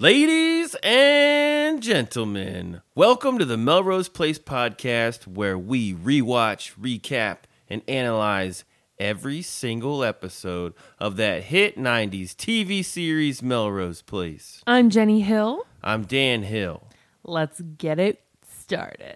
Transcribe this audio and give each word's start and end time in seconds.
Ladies 0.00 0.74
and 0.82 1.80
gentlemen, 1.80 2.82
welcome 2.96 3.38
to 3.38 3.44
the 3.44 3.56
Melrose 3.56 4.08
Place 4.08 4.40
podcast 4.40 5.28
where 5.28 5.56
we 5.56 5.94
rewatch, 5.94 6.72
recap, 6.74 7.44
and 7.68 7.80
analyze 7.86 8.64
every 8.98 9.40
single 9.40 10.02
episode 10.02 10.74
of 10.98 11.14
that 11.18 11.44
hit 11.44 11.78
90s 11.78 12.34
TV 12.34 12.84
series 12.84 13.40
Melrose 13.40 14.02
Place. 14.02 14.62
I'm 14.66 14.90
Jenny 14.90 15.20
Hill. 15.20 15.64
I'm 15.80 16.02
Dan 16.02 16.42
Hill. 16.42 16.88
Let's 17.22 17.60
get 17.60 18.00
it 18.00 18.20
started. 18.42 19.14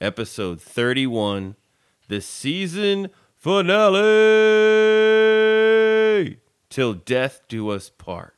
Episode 0.00 0.60
31, 0.60 1.56
the 2.08 2.20
season 2.20 3.10
finale. 3.36 3.98
Till 6.68 6.94
death 6.94 7.42
do 7.48 7.68
us 7.68 7.90
part. 7.90 8.34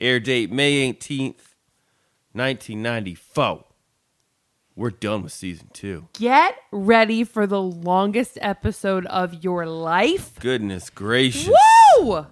Air 0.00 0.20
date 0.20 0.50
May 0.50 0.90
18th, 0.92 1.56
1994. 2.32 3.64
We're 4.76 4.90
done 4.90 5.22
with 5.22 5.32
season 5.32 5.68
2. 5.72 6.08
Get 6.14 6.56
ready 6.72 7.22
for 7.22 7.46
the 7.46 7.62
longest 7.62 8.38
episode 8.40 9.06
of 9.06 9.44
your 9.44 9.66
life. 9.66 10.38
Goodness 10.40 10.90
gracious. 10.90 11.54
Woo! 12.00 12.26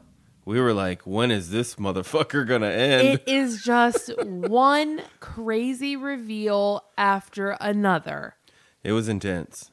We 0.44 0.60
were 0.60 0.72
like, 0.72 1.02
when 1.02 1.30
is 1.30 1.50
this 1.50 1.76
motherfucker 1.76 2.46
gonna 2.46 2.66
end? 2.66 3.08
It 3.08 3.22
is 3.26 3.62
just 3.62 4.10
one 4.22 5.02
crazy 5.20 5.96
reveal 5.96 6.84
after 6.98 7.50
another. 7.60 8.34
It 8.82 8.92
was 8.92 9.08
intense. 9.08 9.70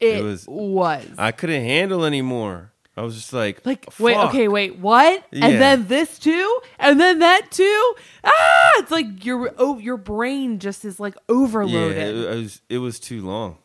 It, 0.00 0.22
was- 0.22 0.46
was. 0.46 1.06
I 1.18 1.32
couldn't 1.32 1.62
handle 1.62 2.04
anymore. 2.04 2.72
I 2.96 3.02
was 3.02 3.14
just 3.14 3.32
like, 3.32 3.64
like, 3.64 3.86
wait, 4.00 4.16
okay, 4.16 4.48
wait, 4.48 4.78
what? 4.78 5.24
Yeah. 5.30 5.46
And 5.46 5.60
then 5.60 5.86
this 5.86 6.18
too? 6.18 6.58
And 6.80 6.98
then 6.98 7.20
that 7.20 7.48
too? 7.52 7.94
Ah! 8.24 8.72
It's 8.78 8.90
like 8.90 9.24
your 9.24 9.54
oh, 9.56 9.78
your 9.78 9.96
brain 9.96 10.58
just 10.58 10.84
is 10.84 10.98
like 10.98 11.14
Yeah, 11.14 11.20
overloaded. 11.36 11.96
it, 11.96 12.16
it 12.16 12.36
was 12.36 12.60
it 12.68 12.78
was 12.78 12.98
too 12.98 13.24
long. 13.24 13.58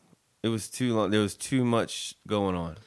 It 0.44 0.50
was 0.50 0.70
too 0.70 0.94
long. 0.96 1.10
There 1.10 1.20
was 1.22 1.36
too 1.36 1.66
much 1.66 2.14
going 2.28 2.56
on. 2.56 2.78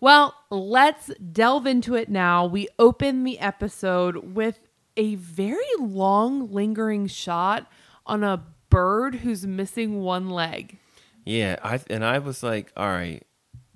Well, 0.00 0.34
let's 0.48 1.10
delve 1.32 1.66
into 1.66 1.94
it 1.94 2.08
now. 2.08 2.46
We 2.46 2.68
open 2.78 3.24
the 3.24 3.40
episode 3.40 4.34
with 4.34 4.60
a 4.96 5.16
very 5.16 5.64
long, 5.78 6.52
lingering 6.52 7.08
shot 7.08 7.66
on 8.06 8.22
a 8.22 8.44
bird 8.70 9.16
who's 9.16 9.46
missing 9.46 10.00
one 10.00 10.30
leg. 10.30 10.78
Yeah, 11.24 11.56
I 11.62 11.80
and 11.90 12.04
I 12.04 12.18
was 12.20 12.42
like, 12.42 12.72
all 12.76 12.88
right, 12.88 13.24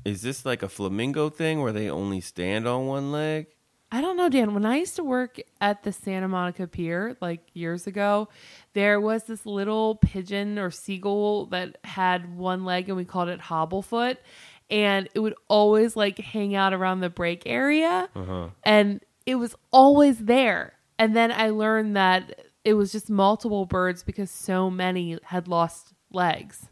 is 0.05 0.23
this 0.23 0.47
like 0.47 0.63
a 0.63 0.69
flamingo 0.69 1.29
thing 1.29 1.61
where 1.61 1.73
they 1.73 1.91
only 1.91 2.21
stand 2.21 2.67
on 2.69 2.87
one 2.87 3.13
leg? 3.13 3.49
I 3.95 4.01
don't 4.01 4.17
know, 4.17 4.31
Dan. 4.31 4.55
When 4.55 4.65
I 4.65 4.77
used 4.77 4.97
to 4.97 5.05
work 5.05 5.39
at 5.61 5.83
the 5.83 5.93
Santa 5.93 6.27
Monica 6.27 6.67
Pier, 6.67 7.15
like 7.21 7.43
years 7.53 7.87
ago, 7.87 8.31
there 8.73 8.99
was 8.99 9.25
this 9.25 9.45
little 9.45 9.97
pigeon 9.97 10.59
or 10.59 10.71
seagull 10.71 11.47
that 11.47 11.77
had 11.85 12.35
one 12.35 12.65
leg, 12.65 12.89
and 12.89 12.97
we 12.97 13.05
called 13.05 13.29
it 13.29 13.41
Hobblefoot. 13.41 14.17
And 14.73 15.09
it 15.15 15.21
would 15.21 15.35
always 15.49 15.97
like 15.97 16.19
hang 16.19 16.57
out 16.57 16.73
around 16.73 17.01
the 17.01 17.11
break 17.11 17.43
area, 17.45 18.09
uh-huh. 18.17 18.49
and 18.65 19.01
it 19.27 19.35
was 19.35 19.55
always 19.71 20.19
there. 20.19 20.73
And 20.99 21.15
then 21.15 21.31
I 21.31 21.51
learned 21.51 21.95
that 21.95 22.47
it 22.65 22.75
was 22.75 22.91
just 22.91 23.11
multiple 23.11 23.67
birds 23.67 24.03
because 24.03 24.31
so 24.31 24.71
many 24.71 25.19
had 25.25 25.47
lost 25.47 25.93
legs. 26.11 26.69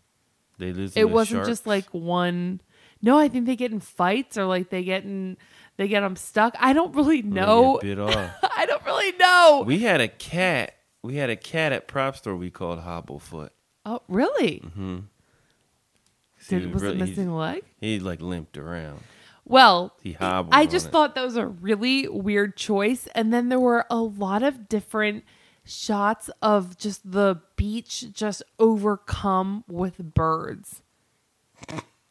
They 0.58 0.72
lose. 0.72 0.96
It 0.96 1.10
wasn't 1.10 1.46
just 1.46 1.66
like 1.66 1.86
one. 1.90 2.60
No, 3.02 3.18
I 3.18 3.28
think 3.28 3.46
they 3.46 3.56
get 3.56 3.70
in 3.72 3.80
fights 3.80 4.36
or 4.38 4.44
like 4.44 4.70
they 4.70 4.82
get 4.82 5.04
in 5.04 5.36
they 5.76 5.88
get 5.88 6.00
them 6.00 6.16
stuck. 6.16 6.54
I 6.58 6.72
don't 6.72 6.94
really 6.94 7.22
know. 7.22 7.78
bit 7.80 7.98
off. 7.98 8.14
I 8.42 8.66
don't 8.66 8.84
really 8.84 9.12
know. 9.18 9.64
We 9.66 9.78
had 9.78 10.00
a 10.00 10.08
cat. 10.08 10.74
We 11.02 11.16
had 11.16 11.30
a 11.30 11.36
cat 11.36 11.72
at 11.72 11.88
prop 11.88 12.16
store 12.16 12.36
we 12.36 12.50
called 12.50 12.80
Hobblefoot. 12.80 13.50
oh, 13.86 14.02
really? 14.08 14.62
He 14.74 15.02
Did, 16.50 16.72
was 16.72 16.82
really- 16.82 16.96
it 16.96 17.06
missing 17.06 17.28
a 17.28 17.36
leg? 17.36 17.62
He, 17.80 17.98
like 17.98 18.20
limped 18.20 18.56
around. 18.58 19.00
Well, 19.44 19.94
He 20.00 20.12
hobbled. 20.12 20.54
I 20.54 20.66
just 20.66 20.90
thought 20.90 21.14
that 21.16 21.24
was 21.24 21.36
a 21.36 21.46
really 21.46 22.06
weird 22.06 22.56
choice. 22.56 23.08
And 23.14 23.32
then 23.32 23.48
there 23.48 23.58
were 23.58 23.84
a 23.90 23.96
lot 23.98 24.42
of 24.42 24.68
different 24.68 25.24
shots 25.64 26.30
of 26.40 26.78
just 26.78 27.10
the 27.10 27.40
beach 27.56 28.12
just 28.12 28.42
overcome 28.60 29.64
with 29.66 30.14
birds. 30.14 30.82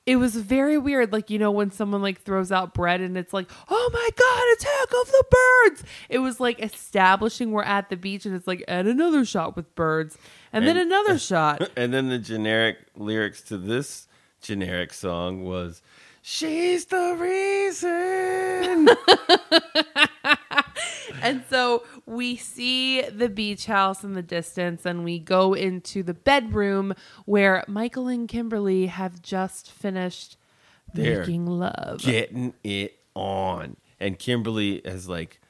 It 0.05 0.15
was 0.15 0.35
very 0.35 0.77
weird. 0.77 1.13
Like, 1.13 1.29
you 1.29 1.37
know, 1.37 1.51
when 1.51 1.71
someone 1.71 2.01
like 2.01 2.21
throws 2.21 2.51
out 2.51 2.73
bread 2.73 2.99
and 2.99 3.17
it's 3.17 3.31
like, 3.31 3.49
oh 3.69 3.89
my 3.93 4.09
God, 4.17 4.53
attack 4.57 4.99
of 5.01 5.11
the 5.11 5.23
birds. 5.29 5.83
It 6.09 6.19
was 6.19 6.39
like 6.39 6.59
establishing 6.61 7.51
we're 7.51 7.63
at 7.63 7.89
the 7.89 7.95
beach 7.95 8.25
and 8.25 8.35
it's 8.35 8.47
like, 8.47 8.63
and 8.67 8.87
another 8.87 9.23
shot 9.23 9.55
with 9.55 9.73
birds. 9.75 10.17
And, 10.51 10.67
then 10.67 10.77
another 10.77 11.17
shot. 11.19 11.69
And 11.77 11.93
then 11.93 12.09
the 12.09 12.17
generic 12.17 12.77
lyrics 12.97 13.41
to 13.43 13.57
this 13.57 14.07
generic 14.41 14.93
song 14.93 15.43
was, 15.43 15.81
"She's 16.21 16.85
the 16.85 17.15
reason." 17.19 18.89
And 21.21 21.43
so 21.49 21.83
we 22.05 22.35
see 22.35 23.01
the 23.01 23.29
beach 23.29 23.65
house 23.65 24.03
in 24.03 24.13
the 24.13 24.21
distance 24.21 24.85
and 24.85 25.03
we 25.03 25.19
go 25.19 25.53
into 25.53 26.03
the 26.03 26.13
bedroom 26.13 26.93
where 27.25 27.63
Michael 27.67 28.07
and 28.07 28.27
Kimberly 28.27 28.87
have 28.87 29.21
just 29.21 29.69
finished 29.69 30.37
They're 30.93 31.19
making 31.19 31.45
love. 31.45 31.99
getting 31.99 32.53
it 32.63 32.99
on. 33.15 33.75
And 33.99 34.17
Kimberly 34.17 34.81
has 34.85 35.09
like 35.09 35.41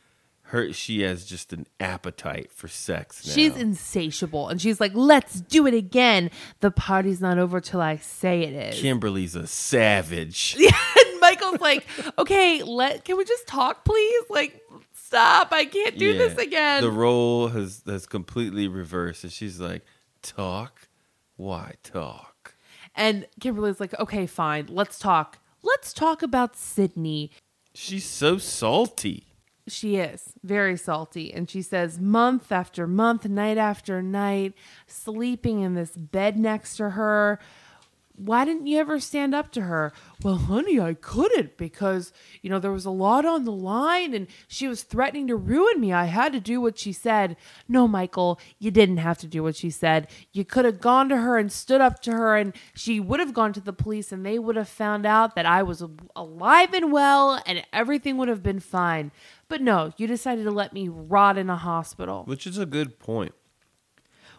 her 0.49 0.73
she 0.73 1.01
has 1.01 1.25
just 1.25 1.53
an 1.53 1.65
appetite 1.79 2.51
for 2.51 2.67
sex 2.67 3.25
now. 3.25 3.33
She's 3.33 3.55
insatiable 3.55 4.47
and 4.49 4.61
she's 4.61 4.79
like, 4.79 4.91
let's 4.95 5.41
do 5.41 5.67
it 5.67 5.73
again. 5.73 6.31
The 6.59 6.71
party's 6.71 7.21
not 7.21 7.37
over 7.37 7.59
till 7.61 7.81
I 7.81 7.97
say 7.97 8.41
it 8.41 8.53
is. 8.73 8.81
Kimberly's 8.81 9.35
a 9.35 9.45
savage. 9.47 10.55
and 10.59 11.19
Michael's 11.21 11.61
like, 11.61 11.85
okay, 12.17 12.63
let 12.63 13.05
can 13.05 13.17
we 13.17 13.25
just 13.25 13.47
talk, 13.47 13.85
please? 13.85 14.23
Like, 14.29 14.61
stop. 14.93 15.49
I 15.51 15.65
can't 15.65 15.97
do 15.97 16.11
Yeah. 16.11 16.17
this 16.17 16.37
again. 16.37 16.81
The 16.83 16.91
role 16.91 17.49
has 17.49 17.83
has 17.85 18.05
completely 18.05 18.67
reversed 18.67 19.23
and 19.23 19.33
she's 19.33 19.59
like, 19.59 19.83
"Talk? 20.21 20.87
Why 21.35 21.73
talk?" 21.83 22.55
and 22.95 23.27
Kimberly's 23.39 23.79
like, 23.79 23.97
okay, 23.99 24.25
fine, 24.25 24.65
let's 24.69 24.99
talk. 24.99 25.37
Let's 25.61 25.93
talk 25.93 26.21
about 26.21 26.55
Sydney. 26.57 27.31
She's 27.73 28.05
so 28.05 28.37
salty. 28.37 29.27
She 29.69 29.97
is 29.97 30.33
very 30.43 30.75
salty. 30.77 31.33
And 31.33 31.49
she 31.49 31.61
says, 31.61 31.99
month 31.99 32.51
after 32.51 32.87
month, 32.87 33.25
night 33.25 33.57
after 33.57 34.01
night, 34.01 34.53
sleeping 34.87 35.61
in 35.61 35.75
this 35.75 35.91
bed 35.91 36.37
next 36.37 36.77
to 36.77 36.91
her. 36.91 37.39
Why 38.19 38.43
didn't 38.43 38.67
you 38.67 38.77
ever 38.79 38.99
stand 38.99 39.33
up 39.33 39.49
to 39.53 39.61
her? 39.61 39.93
Well, 40.21 40.35
honey, 40.35 40.77
I 40.77 40.93
couldn't 40.93 41.55
because, 41.55 42.11
you 42.41 42.49
know, 42.49 42.59
there 42.59 42.71
was 42.71 42.83
a 42.83 42.89
lot 42.91 43.25
on 43.25 43.45
the 43.45 43.51
line 43.53 44.13
and 44.13 44.27
she 44.45 44.67
was 44.67 44.83
threatening 44.83 45.27
to 45.27 45.37
ruin 45.37 45.79
me. 45.79 45.93
I 45.93 46.05
had 46.05 46.33
to 46.33 46.41
do 46.41 46.59
what 46.59 46.77
she 46.77 46.91
said. 46.91 47.37
No, 47.69 47.87
Michael, 47.87 48.37
you 48.59 48.71
didn't 48.71 48.97
have 48.97 49.17
to 49.19 49.27
do 49.27 49.41
what 49.41 49.55
she 49.55 49.69
said. 49.69 50.09
You 50.33 50.43
could 50.43 50.65
have 50.65 50.81
gone 50.81 51.07
to 51.09 51.15
her 51.17 51.37
and 51.37 51.49
stood 51.49 51.79
up 51.79 52.01
to 52.01 52.11
her 52.11 52.35
and 52.35 52.53
she 52.75 52.99
would 52.99 53.21
have 53.21 53.33
gone 53.33 53.53
to 53.53 53.61
the 53.61 53.71
police 53.71 54.11
and 54.11 54.25
they 54.25 54.37
would 54.37 54.57
have 54.57 54.67
found 54.67 55.05
out 55.05 55.35
that 55.35 55.45
I 55.45 55.63
was 55.63 55.81
alive 56.13 56.73
and 56.73 56.91
well 56.91 57.41
and 57.45 57.63
everything 57.71 58.17
would 58.17 58.27
have 58.27 58.43
been 58.43 58.59
fine. 58.59 59.11
But 59.47 59.61
no, 59.61 59.93
you 59.95 60.07
decided 60.07 60.43
to 60.43 60.51
let 60.51 60.73
me 60.73 60.89
rot 60.89 61.37
in 61.37 61.49
a 61.49 61.55
hospital. 61.55 62.25
Which 62.25 62.45
is 62.45 62.57
a 62.57 62.65
good 62.65 62.99
point. 62.99 63.33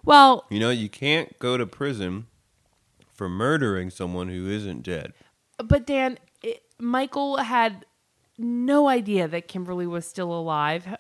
Well, 0.05 0.45
You 0.51 0.61
know, 0.61 0.71
you 0.71 0.91
can't 0.91 1.39
go 1.39 1.57
to 1.57 1.67
prison 1.67 2.27
for 3.21 3.29
murdering 3.29 3.91
someone 3.91 4.31
who 4.31 4.49
isn't 4.49 4.83
dead. 4.83 5.13
but 5.63 5.87
Dan, 5.87 6.19
it, 6.43 6.63
Michael 6.79 7.37
had 7.37 7.85
no 8.39 8.89
idea 8.89 9.29
that 9.29 9.47
Kimberly 9.47 9.87
was 9.87 10.07
still 10.07 10.33
alive. 10.33 10.97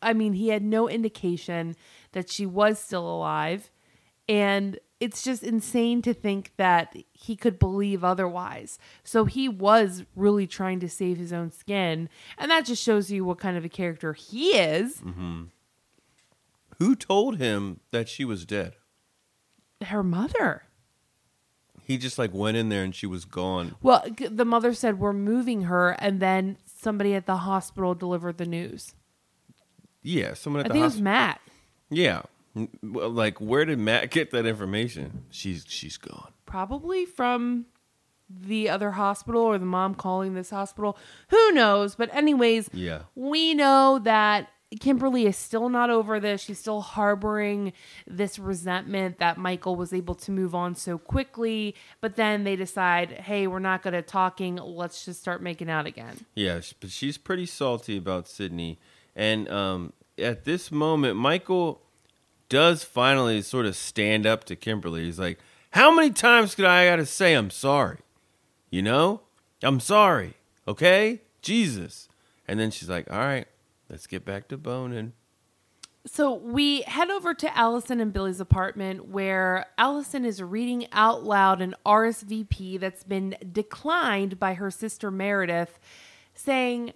I 0.00 0.12
mean, 0.12 0.34
he 0.34 0.50
had 0.50 0.62
no 0.62 0.88
indication 0.88 1.74
that 2.12 2.30
she 2.30 2.46
was 2.46 2.78
still 2.78 3.04
alive. 3.04 3.72
And 4.28 4.78
it's 5.00 5.24
just 5.24 5.42
insane 5.42 6.02
to 6.02 6.14
think 6.14 6.52
that 6.56 6.96
he 7.12 7.34
could 7.34 7.58
believe 7.58 8.04
otherwise. 8.04 8.78
So 9.02 9.24
he 9.24 9.48
was 9.48 10.04
really 10.14 10.46
trying 10.46 10.78
to 10.78 10.88
save 10.88 11.16
his 11.16 11.32
own 11.32 11.50
skin. 11.50 12.08
And 12.38 12.48
that 12.48 12.64
just 12.64 12.80
shows 12.80 13.10
you 13.10 13.24
what 13.24 13.40
kind 13.40 13.56
of 13.56 13.64
a 13.64 13.68
character 13.68 14.12
he 14.12 14.50
is. 14.50 14.98
Mm-hmm. 14.98 15.46
Who 16.78 16.94
told 16.94 17.38
him 17.38 17.80
that 17.90 18.08
she 18.08 18.24
was 18.24 18.46
dead? 18.46 18.76
Her 19.82 20.04
mother. 20.04 20.62
He 21.86 21.98
just 21.98 22.18
like 22.18 22.34
went 22.34 22.56
in 22.56 22.68
there 22.68 22.82
and 22.82 22.92
she 22.94 23.06
was 23.06 23.24
gone. 23.24 23.76
Well, 23.80 24.04
g- 24.12 24.26
the 24.26 24.44
mother 24.44 24.74
said, 24.74 24.98
We're 24.98 25.12
moving 25.12 25.62
her. 25.62 25.90
And 26.00 26.18
then 26.18 26.56
somebody 26.64 27.14
at 27.14 27.26
the 27.26 27.36
hospital 27.36 27.94
delivered 27.94 28.38
the 28.38 28.44
news. 28.46 28.94
Yeah, 30.02 30.34
someone 30.34 30.60
at 30.60 30.66
I 30.66 30.68
the 30.68 30.72
think 30.74 30.82
it 30.82 30.84
was 30.84 30.92
hospital. 30.94 31.04
Matt. 31.04 31.40
Yeah, 31.90 32.22
well, 32.82 33.10
like 33.10 33.40
where 33.40 33.64
did 33.64 33.78
Matt 33.78 34.10
get 34.16 34.30
that 34.32 34.46
information? 34.46 35.24
She's 35.30 35.64
she's 35.68 35.96
gone. 35.96 36.32
Probably 36.44 37.04
from 37.06 37.66
the 38.28 38.68
other 38.68 38.90
hospital 38.92 39.42
or 39.42 39.56
the 39.58 39.64
mom 39.66 39.94
calling 39.94 40.34
this 40.34 40.50
hospital. 40.50 40.98
Who 41.28 41.52
knows? 41.52 41.94
But, 41.94 42.12
anyways, 42.12 42.68
Yeah, 42.72 43.02
we 43.14 43.54
know 43.54 44.00
that 44.02 44.48
Kimberly 44.80 45.26
is 45.26 45.36
still 45.36 45.68
not 45.68 45.90
over 45.90 46.18
this. 46.18 46.40
She's 46.40 46.58
still 46.58 46.80
harboring 46.80 47.72
this 48.06 48.36
resentment 48.38 49.18
that 49.18 49.38
Michael 49.38 49.76
was 49.76 49.92
able 49.92 50.16
to 50.16 50.32
move 50.32 50.56
on 50.56 50.74
so 50.74 50.98
quickly. 50.98 51.74
But 52.00 52.16
then 52.16 52.42
they 52.42 52.56
decide, 52.56 53.12
hey, 53.12 53.46
we're 53.46 53.60
not 53.60 53.82
good 53.82 53.94
at 53.94 54.08
talking. 54.08 54.56
Let's 54.56 55.04
just 55.04 55.20
start 55.20 55.40
making 55.40 55.70
out 55.70 55.86
again. 55.86 56.26
yeah, 56.34 56.60
but 56.80 56.90
she's 56.90 57.16
pretty 57.16 57.46
salty 57.46 57.96
about 57.96 58.26
Sydney, 58.26 58.78
and 59.14 59.48
um, 59.48 59.92
at 60.18 60.44
this 60.44 60.72
moment, 60.72 61.16
Michael 61.16 61.80
does 62.48 62.82
finally 62.82 63.42
sort 63.42 63.66
of 63.66 63.76
stand 63.76 64.26
up 64.26 64.44
to 64.44 64.56
Kimberly. 64.56 65.04
He's 65.04 65.18
like, 65.18 65.38
"How 65.70 65.94
many 65.94 66.10
times 66.10 66.54
could 66.56 66.64
I 66.64 66.86
got 66.86 66.96
to 66.96 67.06
say 67.06 67.34
I'm 67.34 67.50
sorry? 67.50 67.98
You 68.70 68.82
know, 68.82 69.20
I'm 69.62 69.78
sorry. 69.80 70.34
Okay, 70.66 71.22
Jesus." 71.40 72.08
And 72.48 72.58
then 72.58 72.70
she's 72.70 72.88
like, 72.88 73.10
"All 73.10 73.18
right, 73.18 73.46
let's 73.88 74.06
get 74.06 74.24
back 74.24 74.48
to 74.48 74.56
boning." 74.56 75.12
So 76.06 76.32
we 76.32 76.82
head 76.82 77.10
over 77.10 77.34
to 77.34 77.56
Alison 77.58 78.00
and 78.00 78.12
Billy's 78.12 78.38
apartment 78.38 79.08
where 79.08 79.66
Alison 79.76 80.24
is 80.24 80.40
reading 80.40 80.86
out 80.92 81.24
loud 81.24 81.60
an 81.60 81.74
RSVP 81.84 82.78
that's 82.78 83.02
been 83.02 83.34
declined 83.52 84.38
by 84.38 84.54
her 84.54 84.70
sister 84.70 85.10
Meredith, 85.10 85.80
saying 86.32 86.92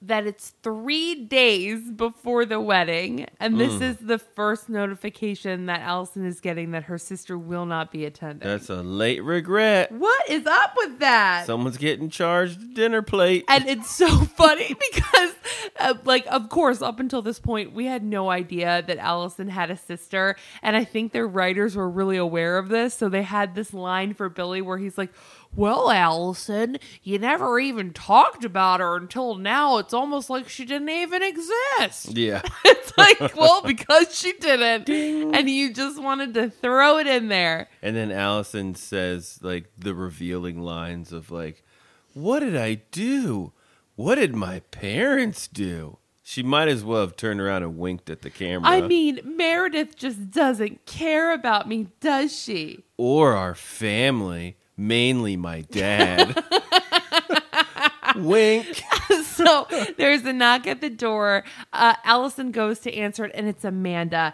that 0.00 0.26
it's 0.26 0.54
three 0.62 1.24
days 1.24 1.90
before 1.90 2.44
the 2.44 2.60
wedding. 2.60 3.26
And 3.40 3.58
this 3.58 3.80
is 3.80 3.96
the 3.96 4.18
first 4.18 4.68
notification 4.68 5.66
that 5.66 5.80
Alison 5.80 6.24
is 6.24 6.40
getting 6.40 6.70
that 6.70 6.84
her 6.84 6.98
sister 6.98 7.36
will 7.36 7.66
not 7.66 7.90
be 7.90 8.04
attending. 8.04 8.48
That's 8.48 8.70
a 8.70 8.82
late 8.82 9.24
regret. 9.24 9.90
what 9.90 10.28
is 10.30 10.46
up 10.46 10.74
with 10.76 11.00
that? 11.00 11.46
Someone's 11.46 11.78
getting 11.78 12.10
charged 12.10 12.62
a 12.62 12.66
dinner 12.66 13.02
plate. 13.02 13.44
and 13.48 13.68
it's 13.68 13.90
so 13.90 14.08
funny 14.36 14.68
because 14.92 15.34
uh, 15.80 15.94
like 16.04 16.26
of 16.28 16.48
course 16.48 16.80
up 16.82 17.00
until 17.00 17.22
this 17.22 17.38
point 17.38 17.72
we 17.72 17.86
had 17.86 18.02
no 18.02 18.30
idea 18.30 18.82
that 18.86 18.98
alison 18.98 19.48
had 19.48 19.70
a 19.70 19.76
sister 19.76 20.36
and 20.62 20.76
i 20.76 20.84
think 20.84 21.12
their 21.12 21.26
writers 21.26 21.76
were 21.76 21.88
really 21.88 22.16
aware 22.16 22.58
of 22.58 22.68
this 22.68 22.94
so 22.94 23.08
they 23.08 23.22
had 23.22 23.54
this 23.54 23.72
line 23.72 24.14
for 24.14 24.28
billy 24.28 24.60
where 24.60 24.78
he's 24.78 24.96
like 24.98 25.12
well 25.56 25.90
alison 25.90 26.78
you 27.02 27.18
never 27.18 27.58
even 27.58 27.92
talked 27.92 28.44
about 28.44 28.80
her 28.80 28.96
until 28.96 29.34
now 29.34 29.78
it's 29.78 29.94
almost 29.94 30.28
like 30.30 30.48
she 30.48 30.64
didn't 30.64 30.88
even 30.88 31.22
exist 31.22 32.08
yeah. 32.16 32.42
it's 32.64 32.96
like 32.96 33.18
well 33.36 33.62
because 33.62 34.16
she 34.16 34.32
didn't 34.34 34.88
and 34.88 35.48
you 35.50 35.72
just 35.72 36.00
wanted 36.00 36.34
to 36.34 36.48
throw 36.50 36.98
it 36.98 37.06
in 37.06 37.28
there 37.28 37.68
And 37.82 37.96
then 37.96 38.10
Alison 38.10 38.74
says 38.74 39.38
like 39.42 39.70
the 39.76 39.94
revealing 39.94 40.60
lines 40.60 41.12
of 41.12 41.30
like, 41.30 41.62
"What 42.12 42.40
did 42.40 42.56
I 42.56 42.82
do? 42.90 43.52
What 43.96 44.16
did 44.16 44.34
my 44.34 44.60
parents 44.70 45.48
do?" 45.48 45.98
She 46.22 46.42
might 46.42 46.68
as 46.68 46.84
well 46.84 47.00
have 47.00 47.16
turned 47.16 47.40
around 47.40 47.62
and 47.62 47.78
winked 47.78 48.10
at 48.10 48.20
the 48.22 48.28
camera. 48.30 48.68
I 48.68 48.82
mean, 48.82 49.20
Meredith 49.24 49.96
just 49.96 50.30
doesn't 50.30 50.84
care 50.84 51.32
about 51.32 51.66
me, 51.68 51.88
does 52.00 52.36
she? 52.38 52.84
or 52.98 53.32
our 53.34 53.54
family, 53.54 54.57
mainly 54.78 55.36
my 55.36 55.62
dad. 55.62 56.42
Wink. 58.16 58.82
so 59.24 59.66
there's 59.96 60.24
a 60.24 60.32
knock 60.32 60.66
at 60.66 60.80
the 60.80 60.90
door. 60.90 61.44
Uh, 61.72 61.94
Alison 62.04 62.50
goes 62.52 62.78
to 62.80 62.94
answer 62.94 63.24
it, 63.24 63.32
and 63.34 63.48
it's 63.48 63.64
Amanda. 63.64 64.32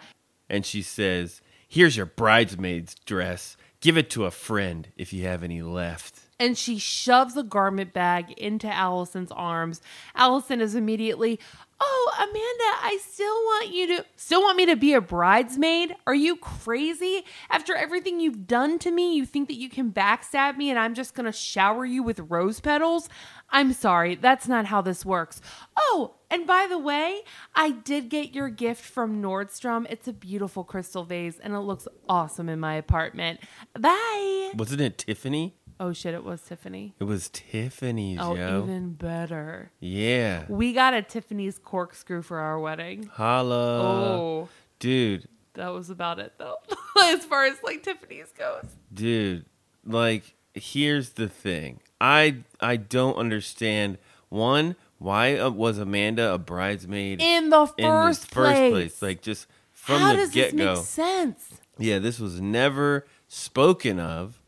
And 0.49 0.65
she 0.65 0.81
says, 0.81 1.41
"Here's 1.67 1.97
your 1.97 2.05
bridesmaid's 2.05 2.95
dress. 2.95 3.57
Give 3.81 3.97
it 3.97 4.09
to 4.11 4.25
a 4.25 4.31
friend 4.31 4.87
if 4.95 5.11
you 5.11 5.23
have 5.25 5.43
any 5.43 5.61
left." 5.61 6.21
And 6.39 6.57
she 6.57 6.77
shoves 6.77 7.37
a 7.37 7.43
garment 7.43 7.93
bag 7.93 8.31
into 8.33 8.67
Alison's 8.67 9.31
arms. 9.31 9.81
Alison 10.15 10.59
is 10.59 10.75
immediately, 10.75 11.39
Oh, 11.79 12.11
Amanda, 12.17 12.85
I 12.85 12.99
still 13.01 13.33
want 13.33 13.73
you 13.73 13.87
to 13.97 14.05
still 14.15 14.41
want 14.41 14.57
me 14.57 14.65
to 14.67 14.75
be 14.75 14.93
a 14.93 15.01
bridesmaid? 15.01 15.95
Are 16.07 16.15
you 16.15 16.37
crazy? 16.37 17.25
After 17.49 17.75
everything 17.75 18.19
you've 18.19 18.47
done 18.47 18.79
to 18.79 18.91
me, 18.91 19.15
you 19.15 19.25
think 19.25 19.49
that 19.49 19.57
you 19.57 19.69
can 19.69 19.91
backstab 19.91 20.57
me 20.57 20.69
and 20.69 20.79
I'm 20.79 20.93
just 20.93 21.13
gonna 21.13 21.33
shower 21.33 21.85
you 21.85 22.01
with 22.01 22.19
rose 22.19 22.59
petals? 22.59 23.09
I'm 23.49 23.73
sorry, 23.73 24.15
that's 24.15 24.47
not 24.47 24.65
how 24.65 24.81
this 24.81 25.05
works. 25.05 25.41
Oh, 25.77 26.15
and 26.29 26.47
by 26.47 26.65
the 26.69 26.77
way, 26.77 27.21
I 27.53 27.71
did 27.71 28.09
get 28.09 28.33
your 28.33 28.49
gift 28.49 28.83
from 28.83 29.21
Nordstrom. 29.21 29.85
It's 29.89 30.07
a 30.07 30.13
beautiful 30.13 30.63
crystal 30.63 31.03
vase 31.03 31.39
and 31.39 31.53
it 31.53 31.59
looks 31.59 31.87
awesome 32.07 32.49
in 32.49 32.59
my 32.59 32.75
apartment. 32.75 33.41
Bye. 33.77 34.51
Wasn't 34.55 34.81
it 34.81 34.97
Tiffany? 34.97 35.57
Oh 35.79 35.91
shit, 35.91 36.13
it 36.13 36.23
was 36.23 36.41
Tiffany. 36.41 36.93
It 36.99 37.03
was 37.03 37.29
Tiffany's, 37.29 38.19
Oh, 38.21 38.33
yo. 38.35 38.63
even 38.63 38.93
better. 38.93 39.71
Yeah. 39.79 40.45
We 40.47 40.71
got 40.73 40.93
a 40.93 41.01
Tiffany's 41.01 41.59
corkscrew 41.59 42.21
for 42.21 42.39
our 42.39 42.59
wedding. 42.59 43.09
Holla. 43.13 43.81
oh, 43.81 44.49
Dude, 44.79 45.27
that 45.53 45.69
was 45.69 45.89
about 45.89 46.19
it 46.19 46.33
though, 46.37 46.57
as 47.03 47.25
far 47.25 47.45
as 47.45 47.57
like 47.63 47.83
Tiffany's 47.83 48.31
goes. 48.37 48.65
dude, 48.93 49.45
like 49.85 50.35
here's 50.53 51.11
the 51.11 51.27
thing. 51.29 51.79
I 51.99 52.37
I 52.61 52.75
don't 52.77 53.15
understand 53.17 53.97
one 54.29 54.75
why 54.97 55.37
uh, 55.37 55.49
was 55.49 55.77
Amanda 55.77 56.33
a 56.33 56.37
bridesmaid 56.37 57.21
In 57.21 57.49
the 57.49 57.65
first, 57.65 57.79
in 57.79 57.85
the 57.85 57.89
first 57.91 58.31
place. 58.31 58.71
place? 58.71 59.01
Like 59.01 59.21
just 59.21 59.47
from 59.73 59.99
how 60.01 60.15
the 60.15 60.27
get 60.31 60.55
go. 60.55 60.75
make 60.75 60.83
sense? 60.85 61.49
Yeah, 61.77 61.99
this 61.99 62.19
was 62.19 62.39
never 62.41 63.05
spoken 63.27 63.99
of 63.99 64.39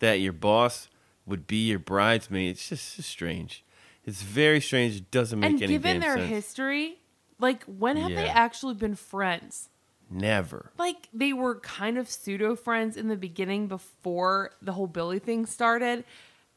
that 0.00 0.20
your 0.20 0.32
boss 0.32 0.88
would 1.26 1.46
be 1.46 1.68
your 1.68 1.78
bridesmaid. 1.78 2.50
It's 2.50 2.68
just 2.68 3.02
strange. 3.02 3.64
It's 4.04 4.22
very 4.22 4.60
strange. 4.60 4.96
It 4.96 5.10
doesn't 5.10 5.38
make 5.38 5.52
And 5.52 5.62
any 5.62 5.72
given 5.74 6.00
their 6.00 6.16
sense. 6.16 6.28
history, 6.28 6.98
like 7.38 7.62
when 7.64 7.96
have 7.96 8.10
they 8.10 8.28
actually 8.28 8.74
been 8.74 8.96
friends? 8.96 9.68
Never. 10.10 10.72
Like 10.76 11.08
they 11.14 11.32
were 11.32 11.60
kind 11.60 11.96
of 11.96 12.08
pseudo 12.10 12.56
friends 12.56 12.96
in 12.96 13.08
the 13.08 13.16
beginning 13.16 13.68
before 13.68 14.50
the 14.60 14.72
whole 14.72 14.88
Billy 14.88 15.20
thing 15.20 15.46
started. 15.46 16.04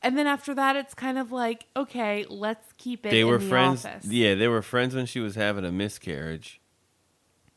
And 0.02 0.18
then 0.18 0.28
after 0.28 0.54
that, 0.56 0.76
it's 0.76 0.94
kind 0.94 1.18
of 1.18 1.32
like, 1.32 1.66
okay, 1.78 2.26
let's 2.28 2.74
keep 2.78 3.06
it. 3.06 3.12
They 3.12 3.24
were 3.24 3.38
the 3.38 3.48
friends. 3.48 3.86
office. 3.86 4.06
Yeah, 4.06 4.36
they 4.36 4.48
were 4.48 4.62
friends 4.62 4.96
when 4.96 5.06
she 5.06 5.20
was 5.20 5.36
having 5.36 5.64
a 5.64 5.72
miscarriage, 5.72 6.60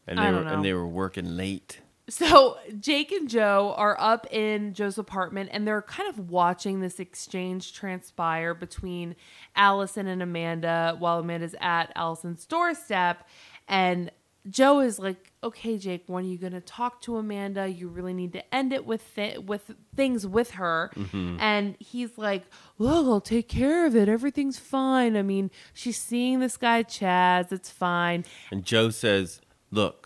and 0.07 0.19
they 0.19 0.31
were 0.31 0.45
know. 0.45 0.55
and 0.55 0.65
they 0.65 0.73
were 0.73 0.87
working 0.87 1.37
late. 1.37 1.81
So 2.11 2.57
Jake 2.79 3.11
and 3.11 3.29
Jo 3.29 3.75
are 3.77 3.97
up 3.99 4.29
in 4.31 4.75
Jo's 4.75 4.97
apartment 4.97 5.51
and 5.53 5.67
they're 5.67 5.83
kind 5.83 6.09
of 6.09 6.31
watching 6.31 6.81
this 6.81 7.01
exchange 7.01 7.73
transpire 7.73 8.55
between 8.55 9.17
Alison 9.57 10.07
and 10.07 10.23
Amanda 10.23 10.95
while 11.01 11.19
Amanda's 11.19 11.57
at 11.61 11.91
Alison's 11.97 12.47
doorstep. 12.47 13.27
And 13.67 14.13
Jo 14.49 14.79
is 14.79 14.99
like, 15.01 15.33
"Okay, 15.43 15.77
Jake, 15.77 16.05
when 16.07 16.25
are 16.25 16.29
you 16.29 16.39
going 16.39 16.53
to 16.53 16.61
talk 16.61 17.01
to 17.03 17.17
Amanda? 17.17 17.67
You 17.67 17.89
really 17.89 18.15
need 18.15 18.33
to 18.35 18.55
end 18.55 18.73
it 18.73 18.87
with 18.87 19.03
th- 19.15 19.41
with 19.41 19.73
things 19.97 20.25
with 20.27 20.53
her." 20.53 20.93
Mm-hmm. 20.95 21.39
And 21.41 21.77
he's 21.81 22.17
like, 22.17 22.45
"Look, 22.79 23.07
I'll 23.07 23.21
take 23.21 23.49
care 23.49 23.85
of 23.87 23.97
it. 23.97 24.09
Everything's 24.09 24.59
fine. 24.59 25.17
I 25.17 25.23
mean, 25.23 25.51
she's 25.75 25.99
seeing 26.01 26.39
this 26.39 26.57
guy 26.57 26.85
Chas. 26.85 27.51
It's 27.51 27.71
fine." 27.71 28.25
And 28.53 28.65
Jo 28.65 28.91
says, 28.91 29.41
"Look, 29.73 30.06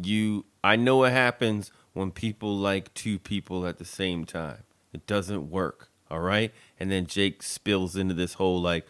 you. 0.00 0.44
I 0.64 0.76
know 0.76 0.98
what 0.98 1.12
happens 1.12 1.70
when 1.92 2.10
people 2.10 2.56
like 2.56 2.92
two 2.94 3.18
people 3.18 3.66
at 3.66 3.78
the 3.78 3.84
same 3.84 4.24
time. 4.24 4.62
It 4.92 5.06
doesn't 5.06 5.50
work. 5.50 5.88
All 6.10 6.20
right." 6.20 6.52
And 6.78 6.90
then 6.90 7.06
Jake 7.06 7.42
spills 7.42 7.96
into 7.96 8.14
this 8.14 8.34
whole 8.34 8.60
like, 8.60 8.86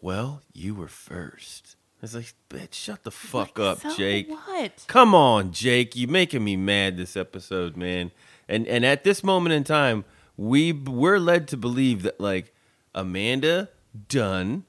"Well, 0.00 0.42
you 0.52 0.74
were 0.74 0.88
first. 0.88 1.76
It's 2.02 2.14
like, 2.14 2.32
bitch, 2.48 2.72
shut 2.72 3.02
the 3.04 3.10
fuck 3.10 3.58
Like, 3.58 3.66
up, 3.68 3.80
so 3.80 3.94
Jake. 3.94 4.28
What? 4.30 4.84
Come 4.86 5.14
on, 5.14 5.52
Jake. 5.52 5.94
You 5.94 6.08
making 6.08 6.42
me 6.42 6.56
mad 6.56 6.96
this 6.96 7.14
episode, 7.16 7.76
man. 7.76 8.10
And 8.48 8.66
and 8.66 8.84
at 8.86 9.04
this 9.04 9.22
moment 9.22 9.52
in 9.52 9.64
time, 9.64 10.04
we 10.36 10.72
we're 10.72 11.18
led 11.18 11.46
to 11.48 11.56
believe 11.58 12.02
that 12.02 12.18
like 12.18 12.54
Amanda 12.94 13.68
done, 14.08 14.64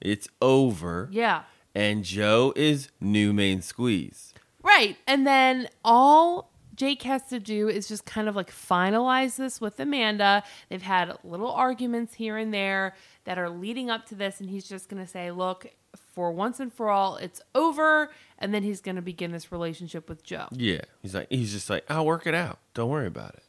it's 0.00 0.28
over, 0.40 1.08
Yeah. 1.12 1.42
and 1.74 2.02
Jo 2.04 2.52
is 2.56 2.88
new 3.00 3.32
main 3.34 3.60
squeeze. 3.62 4.29
Right. 4.62 4.96
And 5.06 5.26
then 5.26 5.68
all 5.84 6.50
Jake 6.74 7.02
has 7.02 7.22
to 7.24 7.38
do 7.38 7.68
is 7.68 7.88
just 7.88 8.06
kind 8.06 8.28
of 8.28 8.34
like 8.34 8.50
finalize 8.50 9.36
this 9.36 9.60
with 9.60 9.78
Amanda. 9.80 10.42
They've 10.68 10.80
had 10.80 11.16
little 11.24 11.50
arguments 11.50 12.14
here 12.14 12.36
and 12.36 12.54
there 12.54 12.94
that 13.24 13.38
are 13.38 13.50
leading 13.50 13.90
up 13.90 14.06
to 14.06 14.14
this, 14.14 14.40
and 14.40 14.48
he's 14.48 14.66
just 14.66 14.88
going 14.88 15.02
to 15.02 15.08
say, 15.08 15.30
look, 15.30 15.66
for 16.14 16.32
once 16.32 16.58
and 16.58 16.72
for 16.72 16.88
all, 16.88 17.16
it's 17.16 17.42
over. 17.54 18.10
And 18.38 18.54
then 18.54 18.62
he's 18.62 18.80
going 18.80 18.96
to 18.96 19.02
begin 19.02 19.32
this 19.32 19.52
relationship 19.52 20.08
with 20.08 20.22
Jo. 20.22 20.46
Yeah, 20.52 20.80
he's 21.02 21.14
like 21.14 21.26
he's 21.30 21.52
just 21.52 21.68
like 21.68 21.84
I'll 21.90 22.06
work 22.06 22.26
it 22.26 22.34
out. 22.34 22.58
Don't 22.72 22.88
worry 22.88 23.06
about 23.06 23.34
it. 23.34 23.44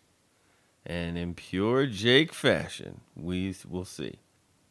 And 0.85 1.17
in 1.17 1.33
pure 1.35 1.85
Jake 1.85 2.33
fashion, 2.33 3.01
we 3.15 3.55
will 3.69 3.85
see. 3.85 4.19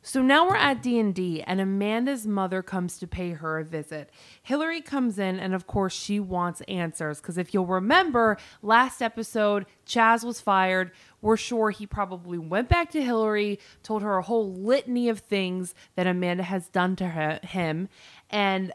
So 0.03 0.23
now 0.23 0.49
we're 0.49 0.57
at 0.57 0.83
D&D 0.83 1.43
and 1.43 1.61
Amanda's 1.61 2.27
mother 2.27 2.63
comes 2.63 2.99
to 2.99 3.07
pay 3.07 3.33
her 3.33 3.59
a 3.59 3.65
visit. 3.65 4.11
Hillary 4.43 4.81
comes 4.81 5.19
in 5.19 5.39
and 5.39 5.55
of 5.55 5.67
course 5.67 5.93
she 5.93 6.19
wants 6.19 6.63
answers 6.63 7.21
cuz 7.21 7.37
if 7.37 7.53
you'll 7.53 7.67
remember 7.67 8.39
last 8.63 9.03
episode 9.03 9.67
Chas 9.85 10.25
was 10.25 10.41
fired. 10.41 10.91
We're 11.21 11.37
sure 11.37 11.71
he 11.71 11.87
probably 11.87 12.39
went 12.39 12.71
back 12.71 12.91
to 12.93 13.03
Hillary, 13.03 13.59
told 13.83 14.03
her 14.03 14.17
a 14.17 14.23
whole 14.23 14.51
litany 14.51 15.11
of 15.11 15.21
things 15.21 15.75
that 15.97 16.07
Amanda 16.07 16.45
has 16.45 16.69
done 16.69 16.97
to 16.97 17.09
her, 17.09 17.39
him 17.43 17.89
and 18.31 18.73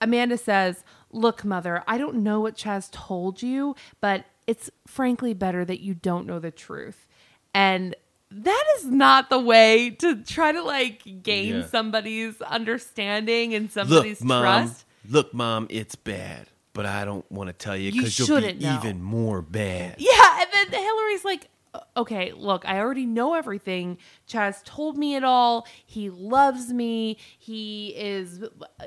Amanda 0.00 0.38
says, 0.38 0.84
"Look, 1.10 1.44
mother, 1.44 1.82
I 1.88 1.98
don't 1.98 2.22
know 2.22 2.38
what 2.38 2.54
Chas 2.54 2.88
told 2.92 3.42
you, 3.42 3.74
but 4.00 4.26
it's 4.46 4.70
frankly 4.86 5.34
better 5.34 5.64
that 5.64 5.80
you 5.80 5.94
don't 5.94 6.24
know 6.24 6.38
the 6.38 6.52
truth." 6.52 7.08
And 7.52 7.96
that 8.30 8.64
is 8.76 8.84
not 8.86 9.30
the 9.30 9.38
way 9.38 9.90
to 9.90 10.16
try 10.22 10.52
to 10.52 10.62
like 10.62 11.02
gain 11.22 11.56
Yeah. 11.56 11.66
somebody's 11.66 12.40
understanding 12.42 13.54
and 13.54 13.64
Look, 13.66 13.72
somebody's 13.72 14.22
mom. 14.22 14.42
trust. 14.42 14.84
Look, 15.08 15.32
mom. 15.32 15.66
It's 15.70 15.94
bad, 15.94 16.48
but 16.74 16.84
I 16.86 17.04
don't 17.04 17.30
want 17.32 17.48
to 17.48 17.52
tell 17.54 17.76
you 17.76 17.90
because 17.92 18.18
you 18.18 18.26
will 18.34 18.40
be 18.42 18.52
know. 18.54 18.78
even 18.82 19.02
more 19.02 19.40
bad. 19.42 19.96
Yeah, 19.98 20.40
and 20.40 20.48
then 20.70 20.80
Hillary's 20.82 21.24
like, 21.24 21.44
"Uh, 21.44 21.48
okay, 21.96 22.32
look, 22.32 22.66
I 22.66 22.78
already 22.78 23.06
know 23.06 23.34
everything. 23.34 23.98
Chas 24.26 24.62
told 24.64 24.96
me 24.96 25.14
it 25.14 25.24
all. 25.24 25.66
He 25.84 26.10
loves 26.10 26.72
me. 26.72 27.18
He 27.38 27.88
is, 27.96 28.44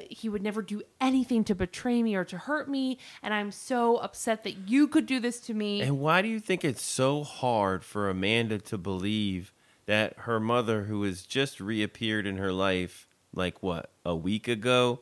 he 0.09 0.29
would 0.29 0.41
never 0.41 0.61
do 0.61 0.81
anything 0.99 1.43
to 1.45 1.55
betray 1.55 2.01
me 2.03 2.15
or 2.15 2.25
to 2.25 2.37
hurt 2.37 2.69
me. 2.69 2.97
And 3.21 3.33
I'm 3.33 3.51
so 3.51 3.97
upset 3.97 4.43
that 4.43 4.69
you 4.69 4.87
could 4.87 5.05
do 5.05 5.19
this 5.19 5.39
to 5.41 5.53
me. 5.53 5.81
And 5.81 5.99
why 5.99 6.21
do 6.21 6.27
you 6.27 6.39
think 6.39 6.63
it's 6.63 6.83
so 6.83 7.23
hard 7.23 7.83
for 7.83 8.09
Amanda 8.09 8.59
to 8.59 8.77
believe 8.77 9.53
that 9.85 10.13
her 10.19 10.39
mother, 10.39 10.83
who 10.83 11.03
has 11.03 11.23
just 11.23 11.59
reappeared 11.59 12.25
in 12.25 12.37
her 12.37 12.53
life, 12.53 13.07
like 13.33 13.61
what 13.61 13.91
a 14.05 14.15
week 14.15 14.47
ago, 14.47 15.01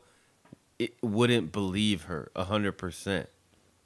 it 0.78 0.94
wouldn't 1.02 1.52
believe 1.52 2.04
her 2.04 2.30
a 2.34 2.44
hundred 2.44 2.72
percent? 2.72 3.28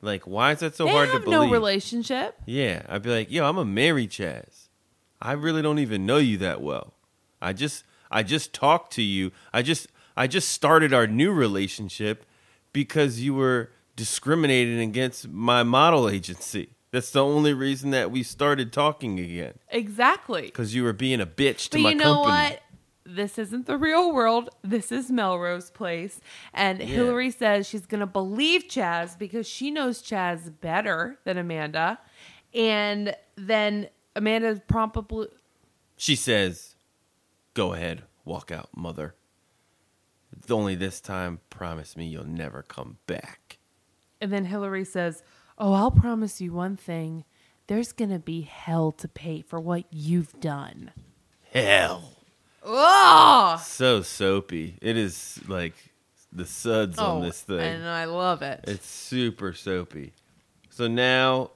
Like, 0.04 0.26
why 0.26 0.52
is 0.52 0.60
that 0.60 0.76
so 0.76 0.84
they 0.84 0.92
hard 0.92 1.10
to 1.10 1.18
believe? 1.20 1.30
no 1.30 1.50
relationship. 1.50 2.36
Yeah, 2.46 2.82
I'd 2.88 3.02
be 3.02 3.10
like, 3.10 3.30
yo, 3.30 3.48
I'm 3.48 3.58
a 3.58 3.64
married 3.64 4.10
Chas. 4.10 4.68
I 5.20 5.32
really 5.32 5.62
don't 5.62 5.78
even 5.78 6.04
know 6.06 6.18
you 6.18 6.36
that 6.38 6.60
well. 6.60 6.92
I 7.40 7.52
just 7.52 7.84
I 8.10 8.22
just 8.22 8.52
talked 8.52 8.92
to 8.94 9.02
you. 9.02 9.32
I 9.52 9.62
just 9.62 9.88
I 10.16 10.26
just 10.26 10.50
started 10.50 10.92
our 10.92 11.06
new 11.06 11.32
relationship 11.32 12.26
because 12.72 13.20
you 13.20 13.34
were 13.34 13.70
discriminating 13.96 14.80
against 14.80 15.28
my 15.28 15.62
model 15.62 16.08
agency. 16.08 16.70
That's 16.90 17.10
the 17.10 17.24
only 17.24 17.54
reason 17.54 17.90
that 17.90 18.10
we 18.10 18.22
started 18.22 18.72
talking 18.72 19.18
again. 19.18 19.54
Exactly. 19.70 20.42
Because 20.42 20.74
you 20.74 20.84
were 20.84 20.92
being 20.92 21.20
a 21.20 21.26
bitch 21.26 21.68
to 21.70 21.78
But 21.78 21.82
my 21.82 21.88
you 21.90 21.94
know 21.96 22.14
company. 22.24 22.32
what? 22.50 22.60
This 23.06 23.38
isn't 23.38 23.66
the 23.66 23.76
real 23.76 24.12
world. 24.12 24.48
This 24.62 24.90
is 24.90 25.10
Melrose 25.10 25.70
Place. 25.70 26.20
And 26.54 26.78
Yeah. 26.78 26.86
Hillary 26.86 27.30
says 27.30 27.68
she's 27.68 27.84
going 27.86 28.00
to 28.00 28.06
believe 28.06 28.68
Chas 28.68 29.14
because 29.14 29.46
she 29.46 29.70
knows 29.70 30.00
Chas 30.00 30.48
better 30.48 31.18
than 31.24 31.36
Amanda. 31.36 31.98
And 32.54 33.14
then 33.36 33.88
Amanda 34.16 34.60
promptly. 34.66 35.26
She 35.96 36.16
says, 36.16 36.76
Go 37.52 37.74
ahead, 37.74 38.04
walk 38.24 38.50
out, 38.50 38.70
mother. 38.76 39.14
It's 40.36 40.50
only 40.50 40.74
this 40.74 41.00
time, 41.00 41.40
promise 41.50 41.96
me 41.96 42.06
you'll 42.06 42.24
never 42.24 42.62
come 42.62 42.98
back. 43.06 43.58
And 44.20 44.32
then 44.32 44.46
Hillary 44.46 44.84
says, 44.84 45.22
Oh, 45.58 45.72
I'll 45.74 45.90
promise 45.90 46.40
you 46.40 46.52
one 46.52 46.76
thing. 46.76 47.24
There's 47.66 47.92
going 47.92 48.10
to 48.10 48.18
be 48.18 48.42
hell 48.42 48.92
to 48.92 49.08
pay 49.08 49.40
for 49.42 49.60
what 49.60 49.84
you've 49.90 50.38
done. 50.40 50.90
Hell. 51.52 52.13
Oh! 52.64 53.62
so 53.64 54.02
soapy. 54.02 54.78
It 54.80 54.96
is 54.96 55.40
like 55.46 55.74
the 56.32 56.44
suds 56.44 56.98
on 56.98 57.22
oh, 57.22 57.24
this 57.24 57.40
thing. 57.42 57.60
And 57.60 57.86
I 57.86 58.06
love 58.06 58.42
it. 58.42 58.64
It's 58.64 58.86
super 58.86 59.52
soapy. 59.52 60.12
So 60.70 60.88
now 60.88 61.50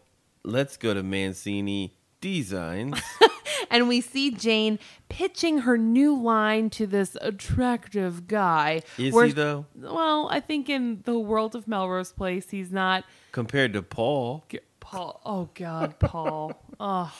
let's 0.45 0.77
go 0.77 0.95
to 0.95 1.03
Mancini 1.03 1.95
Designs. 2.21 3.01
and 3.71 3.89
we 3.89 4.01
see 4.01 4.31
Jane 4.31 4.79
pitching 5.09 5.59
her 5.59 5.77
new 5.77 6.17
line 6.21 6.71
to 6.71 6.87
this 6.87 7.17
attractive 7.21 8.27
guy. 8.27 8.83
Is 8.97 9.13
where- 9.15 9.27
he 9.27 9.33
though? 9.33 9.67
Well, 9.75 10.29
I 10.31 10.41
think 10.41 10.69
in 10.69 11.03
the 11.05 11.19
world 11.19 11.55
of 11.55 11.67
Melrose 11.67 12.13
Place, 12.13 12.51
he's 12.51 12.73
not. 12.73 13.05
Compared 13.33 13.73
to 13.75 13.83
Paul. 13.83 14.45
Paul. 14.81 15.21
Oh 15.25 15.49
God, 15.55 15.99
Paul. 15.99 16.53
oh, 16.81 17.13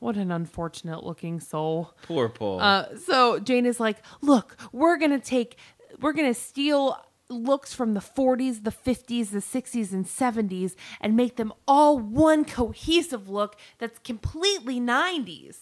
what 0.00 0.16
an 0.16 0.30
unfortunate 0.32 1.04
looking 1.04 1.38
soul. 1.40 1.94
Poor 2.02 2.28
Paul. 2.28 2.60
Uh, 2.60 2.96
so 2.98 3.38
Jane 3.38 3.66
is 3.66 3.78
like, 3.78 3.98
"Look, 4.20 4.56
we're 4.72 4.96
gonna 4.96 5.20
take, 5.20 5.56
we're 6.00 6.12
gonna 6.12 6.34
steal." 6.34 6.96
Looks 7.32 7.72
from 7.72 7.94
the 7.94 8.00
40s, 8.00 8.64
the 8.64 8.72
50s, 8.72 9.30
the 9.30 9.40
60s, 9.40 9.92
and 9.92 10.04
70s 10.04 10.74
and 11.00 11.16
make 11.16 11.36
them 11.36 11.52
all 11.68 11.96
one 11.96 12.44
cohesive 12.44 13.28
look 13.28 13.54
that's 13.78 14.00
completely 14.00 14.80
90s. 14.80 15.58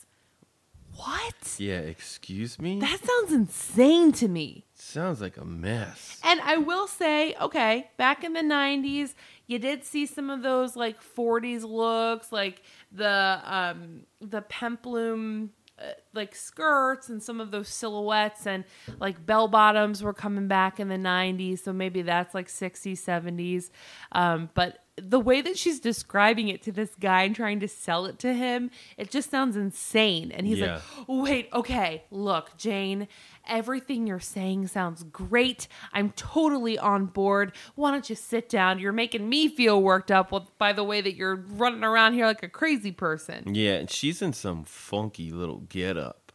What? 0.94 1.56
yeah, 1.58 1.80
excuse 1.80 2.58
me? 2.58 2.80
That 2.80 2.98
sounds 3.04 3.32
insane 3.32 4.12
to 4.12 4.28
me. 4.28 4.64
sounds 4.74 5.20
like 5.20 5.36
a 5.36 5.44
mess. 5.44 6.20
And 6.24 6.40
I 6.40 6.56
will 6.56 6.88
say, 6.88 7.34
okay, 7.40 7.90
back 7.98 8.24
in 8.24 8.32
the 8.32 8.40
90s, 8.40 9.14
you 9.48 9.58
did 9.58 9.82
see 9.82 10.06
some 10.06 10.30
of 10.30 10.42
those 10.42 10.76
like 10.76 11.02
40s 11.02 11.64
looks, 11.64 12.30
like 12.30 12.62
the 12.92 13.40
um 13.44 14.02
the 14.20 14.42
peplum 14.42 15.50
uh, 15.80 15.92
like 16.12 16.34
skirts 16.34 17.08
and 17.08 17.22
some 17.22 17.40
of 17.40 17.50
those 17.50 17.68
silhouettes 17.68 18.46
and 18.46 18.64
like 19.00 19.24
bell 19.24 19.48
bottoms 19.48 20.02
were 20.02 20.12
coming 20.12 20.48
back 20.48 20.78
in 20.78 20.88
the 20.88 20.96
90s, 20.96 21.60
so 21.60 21.72
maybe 21.72 22.02
that's 22.02 22.34
like 22.34 22.48
60s, 22.48 22.98
70s. 22.98 23.70
Um 24.12 24.50
but 24.54 24.84
the 25.00 25.20
way 25.20 25.40
that 25.40 25.56
she's 25.58 25.80
describing 25.80 26.48
it 26.48 26.62
to 26.62 26.72
this 26.72 26.90
guy 26.98 27.22
and 27.22 27.34
trying 27.34 27.60
to 27.60 27.68
sell 27.68 28.06
it 28.06 28.18
to 28.20 28.32
him, 28.34 28.70
it 28.96 29.10
just 29.10 29.30
sounds 29.30 29.56
insane. 29.56 30.30
And 30.32 30.46
he's 30.46 30.58
Yeah. 30.58 30.80
like, 30.98 31.08
wait, 31.08 31.48
okay, 31.52 32.04
look, 32.10 32.56
Jane, 32.56 33.08
everything 33.46 34.06
you're 34.06 34.20
saying 34.20 34.66
sounds 34.68 35.02
great. 35.04 35.68
I'm 35.92 36.10
totally 36.12 36.78
on 36.78 37.06
board. 37.06 37.52
Why 37.74 37.90
don't 37.90 38.08
you 38.10 38.16
sit 38.16 38.48
down? 38.48 38.78
You're 38.78 38.92
making 38.92 39.28
me 39.28 39.48
feel 39.48 39.82
worked 39.82 40.10
up 40.10 40.32
with, 40.32 40.44
by 40.58 40.72
the 40.72 40.84
way 40.84 41.00
that 41.00 41.14
you're 41.14 41.36
running 41.36 41.84
around 41.84 42.14
here 42.14 42.26
like 42.26 42.42
a 42.42 42.48
crazy 42.48 42.92
person. 42.92 43.54
Yeah, 43.54 43.74
and 43.74 43.90
she's 43.90 44.22
in 44.22 44.32
some 44.32 44.64
funky 44.64 45.30
little 45.30 45.58
getup. 45.68 46.32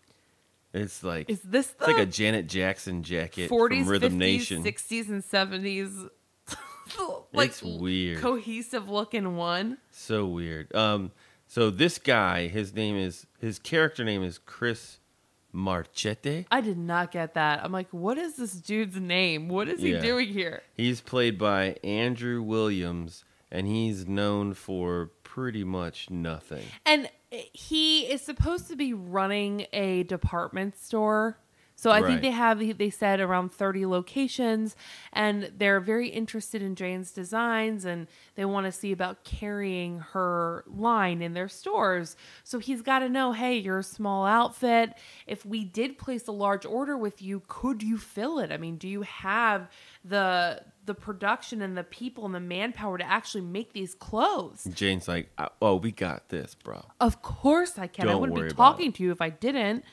It's 0.74 1.04
like 1.04 1.30
Is 1.30 1.40
this 1.42 1.72
it's 1.78 1.88
like 1.88 2.00
a 2.00 2.06
Janet 2.08 2.48
Jackson 2.48 3.04
jacket 3.04 3.50
40s, 3.52 3.82
from 3.84 3.90
Rhythm 3.90 4.14
50s, 4.14 4.18
Nation. 4.18 4.64
60s, 4.64 5.08
and 5.10 5.24
70s? 5.24 6.10
Like 7.34 7.50
It's 7.50 7.62
weird. 7.64 8.20
cohesive 8.20 8.90
looking 8.90 9.36
one. 9.36 9.78
So 9.92 10.26
weird. 10.26 10.74
Um, 10.76 11.12
so 11.48 11.70
this 11.70 11.98
guy, 12.00 12.48
his 12.48 12.74
name 12.74 12.96
is 12.96 13.28
his 13.40 13.60
character 13.60 14.04
name 14.04 14.24
is 14.24 14.38
Chris 14.40 15.00
Marchette. 15.52 16.46
I 16.52 16.62
did 16.62 16.78
not 16.78 17.12
get 17.12 17.36
that. 17.36 17.64
I'm 17.64 17.72
like, 17.72 17.90
what 17.92 18.18
is 18.18 18.36
this 18.36 18.54
dude's 18.54 19.00
name? 19.00 19.48
What 19.50 19.70
is 19.70 19.82
he 19.82 19.94
Yeah. 19.94 20.02
doing 20.02 20.28
here? 20.30 20.64
He's 20.76 21.00
played 21.00 21.38
by 21.38 21.78
Andrew 21.84 22.42
Williams, 22.42 23.24
and 23.52 23.68
he's 23.68 24.08
known 24.08 24.54
for 24.56 25.12
pretty 25.24 25.64
much 25.64 26.10
nothing. 26.10 26.66
And 26.86 27.10
he 27.32 28.02
is 28.12 28.22
supposed 28.22 28.68
to 28.70 28.76
be 28.76 28.94
running 28.94 29.68
a 29.74 30.04
department 30.04 30.78
store. 30.78 31.38
So 31.84 31.92
I 31.92 32.00
Right. 32.00 32.08
think 32.08 32.22
they 32.22 32.32
have 32.32 32.78
they 32.78 32.90
said 32.90 33.20
around 33.20 33.52
30 33.52 33.86
locations 33.86 34.78
and 35.12 35.52
they're 35.58 35.82
very 35.82 36.08
interested 36.08 36.62
in 36.62 36.76
Jane's 36.76 37.12
designs 37.12 37.84
and 37.84 38.08
they 38.36 38.46
want 38.46 38.68
to 38.68 38.72
see 38.72 38.94
about 38.94 39.26
carrying 39.26 40.00
her 40.00 40.64
line 40.66 41.22
in 41.22 41.34
their 41.34 41.50
stores. 41.50 42.16
So 42.46 42.60
he's 42.60 42.82
got 42.82 43.00
to 43.00 43.10
know, 43.10 43.34
"Hey, 43.34 43.58
you're 43.58 43.80
a 43.80 43.84
small 43.84 44.26
outfit. 44.26 44.94
If 45.28 45.46
we 45.46 45.66
did 45.66 45.98
place 45.98 46.26
a 46.26 46.32
large 46.32 46.66
order 46.66 46.96
with 46.96 47.22
you, 47.22 47.42
could 47.50 47.84
you 47.84 47.98
fill 47.98 48.40
it? 48.40 48.50
I 48.50 48.56
mean, 48.56 48.78
do 48.78 48.88
you 48.88 49.02
have 49.02 49.70
the 50.06 50.64
the 50.86 50.94
production 50.94 51.62
and 51.62 51.78
the 51.78 51.84
people 51.84 52.26
and 52.26 52.34
the 52.34 52.40
manpower 52.40 52.98
to 52.98 53.04
actually 53.04 53.44
make 53.44 53.74
these 53.74 53.94
clothes?" 53.94 54.66
Jane's 54.74 55.10
like, 55.10 55.32
uh, 55.38 55.50
"Oh, 55.62 55.76
we 55.76 55.92
got 55.92 56.30
this, 56.30 56.56
bro." 56.56 56.86
Of 57.02 57.22
course 57.22 57.78
I 57.78 57.88
can. 57.88 58.06
Don't 58.06 58.16
I 58.16 58.20
wouldn't 58.22 58.48
be 58.48 58.56
talking 58.56 58.94
to 58.94 59.04
you 59.04 59.12
if 59.12 59.20
I 59.20 59.30
didn't. 59.30 59.84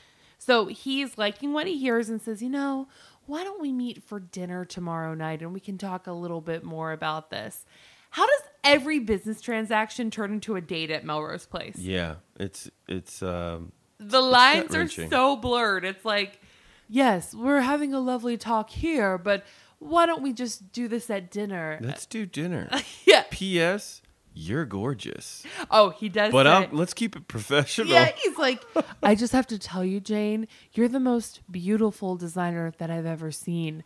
So 0.43 0.65
he's 0.65 1.19
liking 1.19 1.53
what 1.53 1.67
he 1.67 1.77
hears 1.77 2.09
and 2.09 2.19
says, 2.19 2.41
you 2.41 2.49
know, 2.49 2.87
why 3.27 3.43
don't 3.43 3.61
we 3.61 3.71
meet 3.71 4.01
for 4.03 4.19
dinner 4.19 4.65
tomorrow 4.65 5.13
night 5.13 5.41
and 5.41 5.53
we 5.53 5.59
can 5.59 5.77
talk 5.77 6.07
a 6.07 6.13
little 6.13 6.41
bit 6.41 6.63
more 6.63 6.91
about 6.91 7.29
this? 7.29 7.63
How 8.09 8.25
does 8.25 8.41
every 8.63 8.99
business 8.99 9.41
transaction 9.41 10.11
turn 10.11 10.33
into 10.33 10.55
a 10.55 10.61
date 10.61 10.91
at 10.91 11.05
Melrose 11.05 11.45
Place. 11.45 11.77
Yeah, 11.77 12.15
it's 12.39 12.69
it's 12.87 13.21
um 13.21 13.71
the 13.97 14.21
lines 14.21 14.75
are 14.75 14.87
so 14.87 15.35
blurred. 15.35 15.85
It's 15.85 16.05
like, 16.05 16.41
yes, 16.87 17.33
we're 17.33 17.61
having 17.61 17.93
a 17.93 17.99
lovely 17.99 18.37
talk 18.37 18.69
here, 18.69 19.17
but 19.17 19.45
why 19.79 20.05
don't 20.05 20.21
we 20.21 20.33
just 20.33 20.71
do 20.71 20.87
this 20.87 21.09
at 21.09 21.31
dinner? 21.31 21.79
let's 21.81 22.05
do 22.05 22.25
dinner. 22.25 22.69
yeah. 23.05 23.23
P.S. 23.29 24.01
You're 24.33 24.65
gorgeous, 24.65 25.43
Oh, 25.69 25.89
he 25.89 26.07
does. 26.07 26.31
but 26.31 26.45
say- 26.45 26.69
let's 26.71 26.93
keep 26.93 27.15
it 27.17 27.27
professional. 27.27 27.89
yeah, 27.89 28.11
he's 28.23 28.37
like, 28.37 28.63
I 29.03 29.13
just 29.15 29.33
have 29.33 29.45
to 29.47 29.59
tell 29.59 29.83
you, 29.83 29.99
Jane, 29.99 30.47
you're 30.73 30.87
the 30.87 30.99
most 31.01 31.41
beautiful 31.51 32.15
designer 32.15 32.71
that 32.77 32.89
I've 32.89 33.05
ever 33.05 33.31
seen 33.31 33.83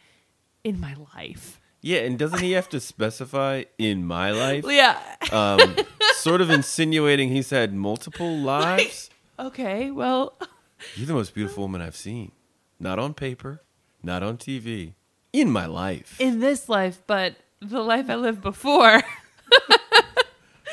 in 0.64 0.80
my 0.80 0.96
life. 1.16 1.60
Yeah, 1.82 2.00
and 2.00 2.18
doesn't 2.18 2.40
he 2.42 2.52
have 2.54 2.70
to 2.70 2.80
specify 2.80 3.64
in 3.78 4.06
my 4.06 4.32
life? 4.32 4.66
Yeah. 4.68 5.00
Um, 5.32 5.76
sort 6.16 6.42
of 6.42 6.50
insinuating 6.50 7.30
he's 7.30 7.50
had 7.52 7.74
multiple 7.74 8.38
lives. 8.38 9.10
Okay, 9.40 9.90
well, 9.92 10.38
You're 10.96 11.08
the 11.08 11.14
most 11.14 11.34
beautiful 11.34 11.64
woman 11.64 11.82
I've 11.82 11.96
seen. 11.96 12.32
Not 12.80 13.00
on 13.00 13.14
paper, 13.14 13.62
not 14.04 14.22
on 14.24 14.38
TV, 14.38 14.94
in 15.34 15.50
my 15.50 15.66
life. 15.66 16.20
in 16.20 16.40
this 16.40 16.70
life, 16.70 17.02
but 17.08 17.36
the 17.62 17.82
life 17.82 18.10
I 18.10 18.16
lived 18.16 18.42
before. 18.42 19.02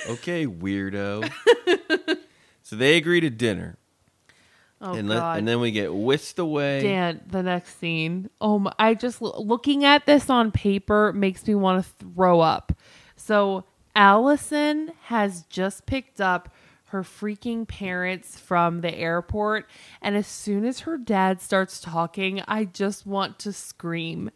Okay, 0.08 0.46
weirdo. 0.46 1.30
so 2.62 2.76
they 2.76 2.96
agree 2.96 3.20
to 3.20 3.30
dinner, 3.30 3.76
Oh, 4.80 4.94
and, 4.94 5.06
God. 5.08 5.14
let, 5.14 5.38
and 5.38 5.46
then 5.48 5.60
we 5.60 5.70
get 5.70 5.94
whisked 5.94 6.38
away. 6.40 6.82
Dan, 6.82 7.20
the 7.26 7.42
next 7.42 7.78
scene. 7.78 8.28
Oh 8.40 8.58
my! 8.58 8.72
I 8.78 8.94
just 8.94 9.22
looking 9.22 9.84
at 9.84 10.06
this 10.06 10.28
on 10.28 10.50
paper 10.50 11.12
makes 11.12 11.46
me 11.46 11.54
want 11.54 11.84
to 11.84 11.90
throw 12.04 12.40
up. 12.40 12.72
So 13.14 13.64
Alison 13.94 14.90
has 15.04 15.42
just 15.44 15.86
picked 15.86 16.20
up 16.20 16.48
her 16.86 17.02
freaking 17.02 17.66
parents 17.66 18.38
from 18.38 18.80
the 18.80 18.92
airport, 18.94 19.68
and 20.02 20.16
as 20.16 20.26
soon 20.26 20.64
as 20.64 20.80
her 20.80 20.98
dad 20.98 21.40
starts 21.40 21.80
talking, 21.80 22.42
I 22.48 22.64
just 22.64 23.06
want 23.06 23.38
to 23.40 23.52
scream. 23.52 24.30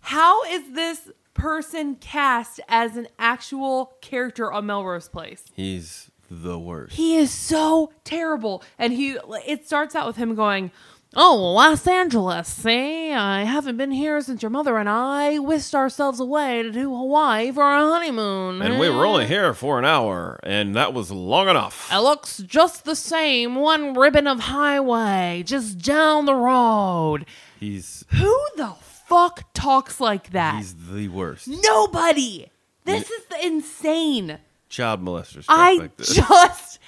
How 0.00 0.44
is 0.44 0.70
this 0.72 1.10
person 1.38 1.94
cast 1.96 2.60
as 2.68 2.96
an 2.96 3.08
actual 3.18 3.96
character 4.00 4.52
on 4.52 4.66
Melrose 4.66 5.08
Place? 5.08 5.44
He's 5.54 6.10
the 6.30 6.58
worst. 6.58 6.96
He 6.96 7.16
is 7.16 7.30
so 7.30 7.92
terrible. 8.04 8.62
And 8.78 8.92
he 8.92 9.16
it 9.46 9.66
starts 9.66 9.94
out 9.94 10.06
with 10.06 10.16
him 10.16 10.34
going, 10.34 10.70
Oh, 11.16 11.52
Los 11.54 11.86
Angeles, 11.86 12.48
see? 12.48 13.12
I 13.14 13.44
haven't 13.44 13.78
been 13.78 13.92
here 13.92 14.20
since 14.20 14.42
your 14.42 14.50
mother 14.50 14.76
and 14.76 14.90
I 14.90 15.38
whisked 15.38 15.74
ourselves 15.74 16.20
away 16.20 16.62
to 16.62 16.70
do 16.70 16.94
Hawaii 16.94 17.50
for 17.50 17.62
our 17.62 17.80
honeymoon. 17.80 18.60
and 18.60 18.78
we 18.78 18.90
were 18.90 19.06
only 19.06 19.24
eh? 19.24 19.28
here 19.28 19.54
for 19.54 19.78
an 19.78 19.86
hour, 19.86 20.38
and 20.42 20.74
that 20.74 20.92
was 20.92 21.10
long 21.10 21.48
enough. 21.48 21.90
It 21.90 22.00
looks 22.00 22.36
just 22.38 22.84
the 22.84 22.94
same, 22.94 23.54
one 23.54 23.94
ribbon 23.94 24.26
of 24.26 24.38
highway 24.40 25.42
just 25.46 25.78
down 25.78 26.26
the 26.26 26.34
road. 26.34 27.24
He's 27.58 28.04
Who 28.10 28.38
the 28.56 28.74
fuck 29.08 29.52
talks 29.54 30.00
like 30.00 30.30
that? 30.30 30.56
he's 30.56 30.74
the 30.74 31.08
worst. 31.08 31.48
Nobody. 31.48 32.50
This 32.84 33.10
is 33.10 33.24
insane. 33.42 34.38
Child 34.68 35.02
molester 35.02 35.42
stuff 35.42 35.46
I 35.48 35.74
like 35.74 35.96
this. 35.96 36.14
just 36.14 36.78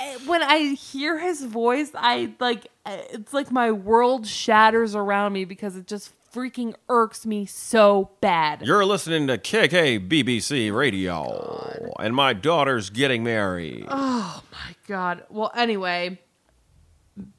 eh, 0.00 0.18
when 0.26 0.42
I 0.42 0.74
hear 0.74 1.18
his 1.18 1.42
voice, 1.44 1.90
I 1.94 2.32
like 2.40 2.66
eh, 2.86 3.02
it's 3.12 3.32
like 3.32 3.50
my 3.50 3.70
world 3.72 4.26
shatters 4.26 4.94
around 4.94 5.32
me 5.32 5.44
because 5.44 5.76
it 5.76 5.86
just 5.86 6.12
freaking 6.32 6.74
irks 6.88 7.24
me 7.24 7.46
so 7.46 8.10
bad. 8.20 8.62
You're 8.62 8.84
listening 8.84 9.28
to 9.28 9.38
KK 9.38 10.08
BBC 10.08 10.74
Radio, 10.74 11.92
and 12.00 12.14
my 12.14 12.32
daughter's 12.32 12.90
getting 12.90 13.22
married. 13.22 13.86
oh 13.88 14.42
my 14.52 14.74
god. 14.86 15.24
Well, 15.30 15.52
anyway, 15.56 16.18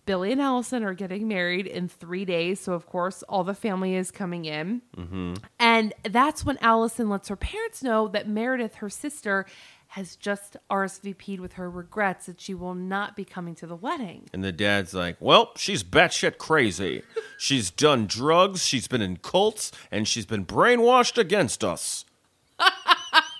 Billy 0.06 0.32
and 0.32 0.42
Alison 0.42 0.84
are 0.84 0.94
getting 0.94 1.28
married 1.28 1.68
in 1.68 1.88
three 1.90 2.24
days, 2.26 2.60
so 2.62 2.74
of 2.74 2.86
course 2.86 3.24
all 3.24 3.44
the 3.44 3.54
family 3.54 3.96
is 3.96 4.10
coming 4.12 4.46
in, 4.46 4.82
Mm-hmm. 4.96 5.34
and 5.60 5.94
that's 6.10 6.46
when 6.46 6.58
Alison 6.62 7.10
lets 7.10 7.28
her 7.28 7.36
parents 7.36 7.84
know 7.84 8.08
that 8.10 8.28
Meredith, 8.28 8.76
her 8.76 8.90
sister. 8.90 9.46
Has 9.90 10.18
just 10.18 10.58
RSVP'd 10.70 11.40
with 11.40 11.54
her 11.54 11.70
regrets 11.70 12.26
that 12.26 12.42
she 12.42 12.54
will 12.54 12.74
not 12.74 13.16
be 13.16 13.24
coming 13.24 13.56
to 13.56 13.68
the 13.68 13.76
wedding. 13.78 14.28
And 14.34 14.44
the 14.44 14.52
dad's 14.52 14.94
like, 14.94 15.16
Well, 15.22 15.52
she's 15.56 15.84
batshit 15.86 16.38
crazy. 16.38 17.04
She's 17.38 17.70
done 17.72 18.06
drugs, 18.06 18.66
she's 18.66 18.88
been 18.90 19.02
in 19.02 19.18
cults, 19.18 19.72
and 19.92 20.06
she's 20.06 20.26
been 20.26 20.46
brainwashed 20.46 21.18
against 21.18 21.64
us. 21.64 22.04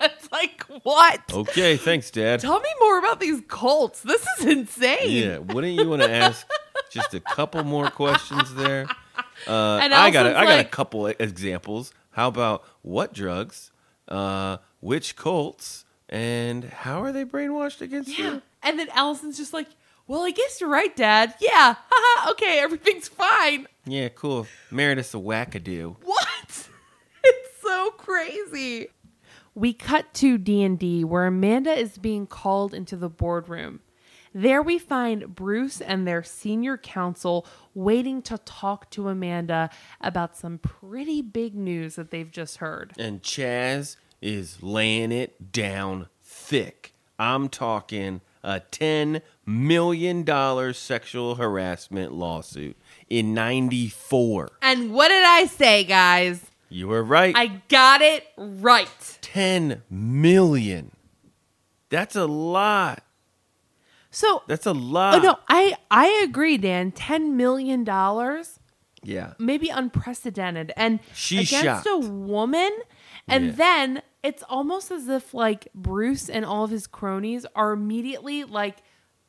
It's 0.00 0.30
like, 0.32 0.62
what? 0.82 1.20
Okay, 1.32 1.76
thanks, 1.76 2.10
Dad. 2.10 2.40
Tell 2.40 2.60
me 2.60 2.68
more 2.80 2.98
about 2.98 3.18
these 3.20 3.40
cults. 3.48 4.02
This 4.02 4.26
is 4.38 4.44
insane. 4.46 5.10
Yeah, 5.10 5.38
wouldn't 5.38 5.72
you 5.74 5.88
want 5.88 6.02
to 6.02 6.10
ask 6.10 6.46
just 6.90 7.14
a 7.14 7.20
couple 7.20 7.64
more 7.64 7.90
questions 7.90 8.54
there? 8.54 8.86
Uh, 9.46 9.78
And 9.82 9.92
I 9.94 10.10
got 10.10 10.26
a, 10.26 10.30
I 10.36 10.44
got 10.44 10.56
like- 10.56 10.66
a 10.66 10.68
couple 10.70 11.06
examples. 11.06 11.92
How 12.10 12.28
about 12.28 12.64
what 12.82 13.12
drugs, 13.12 13.70
uh, 14.08 14.56
which 14.80 15.14
cults, 15.16 15.84
and 16.08 16.64
how 16.64 17.02
are 17.02 17.12
they 17.12 17.24
brainwashed 17.24 17.80
against 17.82 18.18
Yeah. 18.18 18.24
you? 18.34 18.42
And 18.62 18.78
then 18.78 18.88
Alison's 18.94 19.36
just 19.36 19.52
like, 19.52 19.68
well, 20.06 20.22
I 20.22 20.30
guess 20.30 20.60
you're 20.60 20.70
right, 20.70 20.94
Dad. 20.96 21.34
Yeah. 21.40 21.74
Haha. 21.90 22.30
okay, 22.32 22.58
everything's 22.60 23.08
fine. 23.08 23.66
Yeah, 23.86 24.08
cool. 24.08 24.46
Meredith's 24.70 25.14
a 25.14 25.18
wackadoo. 25.18 25.96
What? 26.02 26.68
It's 27.24 27.48
so 27.62 27.90
crazy. 27.90 28.88
We 29.56 29.72
cut 29.72 30.12
to 30.14 30.36
D&D 30.36 31.02
where 31.04 31.26
Amanda 31.26 31.72
is 31.72 31.96
being 31.96 32.26
called 32.26 32.74
into 32.74 32.94
the 32.94 33.08
boardroom. 33.08 33.80
There 34.34 34.60
we 34.60 34.78
find 34.78 35.34
Bruce 35.34 35.80
and 35.80 36.06
their 36.06 36.22
senior 36.22 36.76
counsel 36.76 37.46
waiting 37.74 38.20
to 38.22 38.36
talk 38.36 38.90
to 38.90 39.08
Amanda 39.08 39.70
about 39.98 40.36
some 40.36 40.58
pretty 40.58 41.22
big 41.22 41.54
news 41.54 41.94
that 41.94 42.10
they've 42.10 42.30
just 42.30 42.58
heard. 42.58 42.92
And 42.98 43.22
Chas 43.22 43.96
is 44.20 44.62
laying 44.62 45.10
it 45.10 45.52
down 45.52 46.08
thick. 46.22 46.92
I'm 47.18 47.48
talking 47.48 48.20
a 48.44 48.60
$10 48.60 49.22
million 49.46 50.74
sexual 50.74 51.36
harassment 51.36 52.12
lawsuit 52.12 52.76
in 53.08 53.32
94. 53.32 54.50
And 54.60 54.92
what 54.92 55.08
did 55.08 55.24
I 55.24 55.46
say, 55.46 55.82
guys? 55.82 56.50
You 56.68 56.88
were 56.88 57.02
right. 57.02 57.34
I 57.36 57.62
got 57.68 58.02
it 58.02 58.26
right. 58.36 59.18
10 59.22 59.82
million. 59.90 60.90
That's 61.90 62.16
a 62.16 62.26
lot. 62.26 63.02
So, 64.10 64.42
That's 64.46 64.66
a 64.66 64.72
lot. 64.72 65.16
oh 65.16 65.18
no, 65.18 65.36
I 65.48 65.76
I 65.90 66.06
agree, 66.26 66.56
Dan. 66.56 66.90
Ten 66.90 67.36
million 67.36 67.84
dollars, 67.84 68.58
Yeah. 69.02 69.34
maybe 69.38 69.68
unprecedented, 69.68 70.72
and 70.76 71.00
She's 71.14 71.52
against 71.52 71.86
a 71.86 71.98
woman. 71.98 72.70
And 73.28 73.46
Yeah. 73.46 73.52
then 73.52 74.02
it's 74.22 74.42
almost 74.48 74.90
as 74.90 75.08
if 75.08 75.34
like 75.34 75.68
Bruce 75.74 76.30
and 76.30 76.44
all 76.46 76.64
of 76.64 76.70
his 76.70 76.86
cronies 76.86 77.44
are 77.54 77.72
immediately 77.72 78.44
like 78.44 78.78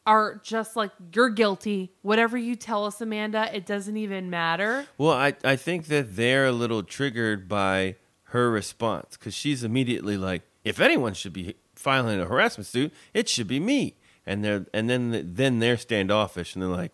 are 0.08 0.40
just 0.44 0.76
like 0.76 0.92
you're 1.14 1.30
guilty. 1.30 1.92
Whatever 2.02 2.38
you 2.38 2.56
tell 2.56 2.86
us, 2.86 3.00
Amanda, 3.02 3.56
it 3.56 3.66
doesn't 3.66 3.98
even 3.98 4.30
matter. 4.30 4.88
Well, 4.98 5.12
I, 5.12 5.36
I 5.44 5.56
think 5.58 5.88
that 5.88 6.16
they're 6.16 6.46
a 6.48 6.52
little 6.52 6.82
triggered 6.82 7.48
by 7.48 7.98
her 8.30 8.50
response 8.50 9.18
because 9.18 9.36
she's 9.36 9.64
immediately 9.64 10.18
like, 10.18 10.42
if 10.64 10.80
anyone 10.80 11.14
should 11.14 11.34
be 11.34 11.56
filing 11.76 12.20
a 12.20 12.26
harassment 12.26 12.66
suit, 12.66 12.94
it 13.14 13.30
should 13.30 13.48
be 13.48 13.60
me. 13.60 13.96
And 14.26 14.44
they're 14.44 14.66
and 14.74 14.90
then 14.90 15.34
then 15.36 15.60
they're 15.60 15.78
standoffish 15.78 16.56
and 16.56 16.64
they're 16.64 16.70
like, 16.70 16.94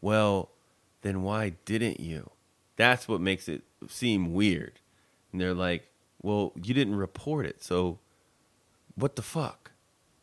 well, 0.00 0.50
then 1.02 1.22
why 1.22 1.54
didn't 1.64 1.98
you? 1.98 2.30
That's 2.76 3.08
what 3.08 3.20
makes 3.20 3.48
it 3.48 3.62
seem 3.88 4.32
weird. 4.32 4.80
And 5.32 5.40
they're 5.40 5.54
like, 5.54 5.88
well, 6.22 6.52
you 6.62 6.74
didn't 6.74 6.96
report 6.96 7.46
it, 7.46 7.62
so 7.62 7.98
what 8.94 9.16
the 9.16 9.22
fuck, 9.22 9.69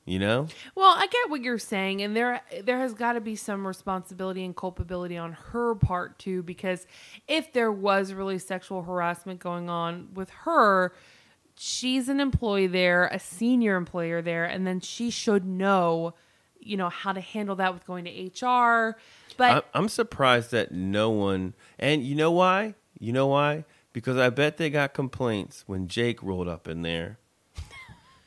you 0.08 0.18
know? 0.20 0.48
Well, 0.74 0.96
I 0.98 1.06
get 1.06 1.30
what 1.30 1.44
you're 1.44 1.60
saying, 1.60 2.02
and 2.02 2.16
there 2.16 2.42
there 2.64 2.80
has 2.80 2.94
got 2.94 3.14
to 3.14 3.22
be 3.22 3.36
some 3.36 3.68
responsibility 3.68 4.44
and 4.44 4.56
culpability 4.56 5.18
on 5.18 5.34
her 5.34 5.76
part 5.76 6.18
too, 6.18 6.42
because 6.42 6.88
if 7.28 7.52
there 7.54 7.72
was 7.72 8.14
really 8.14 8.40
sexual 8.40 8.82
harassment 8.84 9.40
going 9.40 9.70
on 9.70 10.08
with 10.14 10.30
her, 10.30 10.94
she's 11.56 12.08
an 12.08 12.22
employee 12.22 12.68
there, 12.68 13.08
a 13.08 13.20
senior 13.20 13.76
employer 13.76 14.22
there, 14.22 14.46
and 14.46 14.66
then 14.66 14.80
she 14.80 15.10
should 15.10 15.46
know, 15.46 16.14
you 16.60 16.78
know, 16.78 16.90
how 16.90 17.12
to 17.12 17.22
handle 17.22 17.58
that 17.58 17.74
with 17.74 17.86
going 17.86 18.06
to 18.06 18.46
HR. 18.46 18.98
But 19.36 19.66
I, 19.74 19.78
I'm 19.78 19.90
surprised 19.90 20.52
that 20.52 20.72
no 20.72 21.10
one. 21.10 21.54
And 21.78 22.02
you 22.02 22.16
know 22.16 22.32
why? 22.32 22.76
You 22.98 23.12
know 23.12 23.28
why? 23.28 23.66
Because 23.92 24.16
I 24.16 24.30
bet 24.30 24.56
they 24.56 24.70
got 24.70 24.94
complaints 24.94 25.66
when 25.68 25.90
Jake 25.90 26.24
rolled 26.24 26.48
up 26.48 26.68
in 26.68 26.82
there 26.82 27.20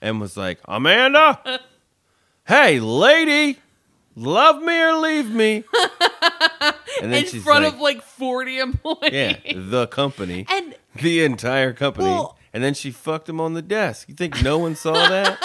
and 0.00 0.20
was 0.20 0.36
like, 0.36 0.60
Amanda, 0.66 1.60
hey, 2.50 2.80
lady, 2.80 3.58
love 4.16 4.60
me 4.60 4.78
or 4.80 4.94
leave 4.94 5.30
me. 5.30 5.64
And 7.02 7.14
in 7.14 7.24
she's 7.24 7.42
front 7.42 7.64
like, 7.64 7.74
of 7.74 7.80
like 7.80 8.02
40 8.02 8.58
employees. 8.58 9.10
yeah, 9.12 9.36
the 9.54 9.86
company, 9.86 10.44
And 10.50 10.74
the 10.96 11.24
entire 11.24 11.72
company. 11.72 12.08
Well- 12.10 12.36
and 12.52 12.62
then 12.62 12.74
she 12.74 12.90
fucked 12.90 13.26
him 13.28 13.40
on 13.40 13.54
the 13.54 13.62
desk. 13.62 14.08
You 14.08 14.14
think 14.14 14.42
no 14.42 14.58
one 14.58 14.74
saw 14.76 14.92
that? 14.92 15.38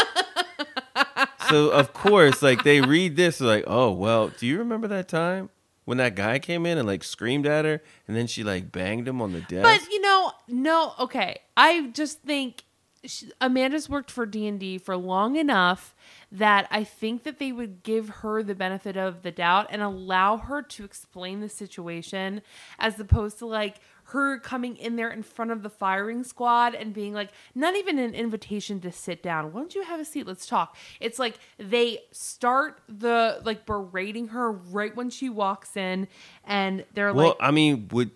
so 1.49 1.69
of 1.69 1.93
course, 1.93 2.41
like 2.41 2.63
they 2.63 2.81
read 2.81 3.15
this, 3.15 3.37
they're 3.37 3.47
like, 3.47 3.63
oh 3.67 3.91
well, 3.91 4.29
do 4.29 4.47
you 4.47 4.57
remember 4.57 4.87
that 4.89 5.07
time 5.07 5.49
when 5.85 5.97
that 5.99 6.15
guy 6.15 6.39
came 6.39 6.65
in 6.65 6.77
and 6.77 6.87
like 6.87 7.03
screamed 7.03 7.45
at 7.45 7.63
her, 7.63 7.81
and 8.07 8.17
then 8.17 8.27
she 8.27 8.43
like 8.43 8.71
banged 8.71 9.07
him 9.07 9.21
on 9.21 9.31
the 9.31 9.41
desk? 9.41 9.63
But 9.63 9.89
you 9.93 10.01
know, 10.01 10.31
no, 10.49 10.93
okay. 10.99 11.37
I 11.55 11.91
just 11.93 12.21
think 12.23 12.64
she, 13.05 13.31
Amanda's 13.41 13.89
worked 13.89 14.11
for 14.11 14.25
D 14.25 14.47
and 14.47 14.59
D 14.59 14.77
for 14.77 14.97
long 14.97 15.35
enough 15.35 15.95
that 16.31 16.67
I 16.71 16.83
think 16.83 17.23
that 17.23 17.39
they 17.39 17.51
would 17.51 17.83
give 17.83 18.09
her 18.09 18.43
the 18.43 18.55
benefit 18.55 18.97
of 18.97 19.21
the 19.21 19.31
doubt 19.31 19.67
and 19.69 19.81
allow 19.81 20.37
her 20.37 20.61
to 20.61 20.83
explain 20.83 21.39
the 21.39 21.49
situation, 21.49 22.41
as 22.79 22.99
opposed 22.99 23.39
to 23.39 23.45
like 23.45 23.79
her 24.09 24.37
coming 24.39 24.77
in 24.77 24.95
there 24.97 25.09
in 25.09 25.23
front 25.23 25.51
of 25.51 25.63
the 25.63 25.69
firing 25.69 26.23
squad 26.23 26.75
and 26.75 26.93
being 26.93 27.13
like, 27.13 27.31
not 27.55 27.75
even 27.75 27.97
an 27.97 28.13
invitation 28.13 28.79
to 28.81 28.91
sit 28.91 29.23
down. 29.23 29.51
Why 29.51 29.61
don't 29.61 29.73
you 29.73 29.83
have 29.83 29.99
a 29.99 30.05
seat? 30.05 30.27
Let's 30.27 30.45
talk. 30.45 30.75
It's 30.99 31.17
like 31.17 31.39
they 31.57 31.99
start 32.11 32.81
the 32.87 33.41
like 33.43 33.65
berating 33.65 34.29
her 34.29 34.51
right 34.51 34.95
when 34.95 35.09
she 35.09 35.29
walks 35.29 35.75
in, 35.75 36.07
and 36.43 36.85
they're 36.93 37.13
well, 37.13 37.29
like, 37.29 37.39
"Well, 37.39 37.47
I 37.47 37.51
mean, 37.51 37.87
would 37.91 38.11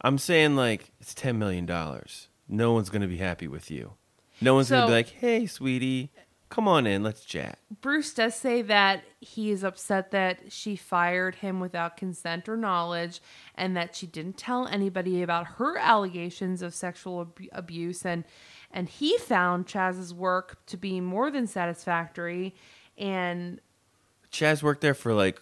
I'm 0.00 0.18
saying 0.18 0.56
like 0.56 0.92
it's 1.00 1.14
ten 1.14 1.38
million 1.38 1.66
dollars. 1.66 2.28
No 2.48 2.72
one's 2.72 2.90
gonna 2.90 3.08
be 3.08 3.16
happy 3.16 3.48
with 3.48 3.70
you. 3.70 3.94
No 4.40 4.54
one's 4.54 4.70
gonna 4.70 4.86
be 4.86 4.92
like, 4.92 5.08
hey, 5.08 5.46
sweetie, 5.46 6.10
come 6.48 6.68
on 6.68 6.86
in, 6.86 7.02
let's 7.02 7.24
chat. 7.24 7.58
Bruce 7.80 8.14
does 8.14 8.34
say 8.34 8.62
that 8.62 9.04
he 9.20 9.50
is 9.50 9.64
upset 9.64 10.10
that 10.10 10.52
she 10.52 10.76
fired 10.76 11.36
him 11.36 11.60
without 11.60 11.96
consent 11.96 12.48
or 12.48 12.56
knowledge 12.56 13.20
and 13.54 13.76
that 13.76 13.96
she 13.96 14.06
didn't 14.06 14.36
tell 14.36 14.66
anybody 14.68 15.22
about 15.22 15.46
her 15.46 15.76
allegations 15.78 16.62
of 16.62 16.74
sexual 16.74 17.22
ab- 17.22 17.48
abuse 17.52 18.04
and 18.04 18.24
and 18.70 18.88
he 18.88 19.16
found 19.18 19.66
Chas's 19.66 20.12
work 20.12 20.58
to 20.66 20.76
be 20.76 21.00
more 21.00 21.30
than 21.30 21.46
satisfactory 21.46 22.54
and 22.98 23.60
Chas 24.30 24.62
worked 24.62 24.80
there 24.80 24.94
for 24.94 25.14
like 25.14 25.40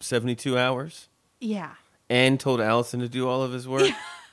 72 0.00 0.56
hours 0.56 1.08
yeah. 1.40 1.72
and 2.08 2.38
told 2.38 2.60
Alison 2.60 3.00
to 3.00 3.08
do 3.08 3.28
all 3.28 3.42
of 3.42 3.52
his 3.52 3.66
work 3.66 3.90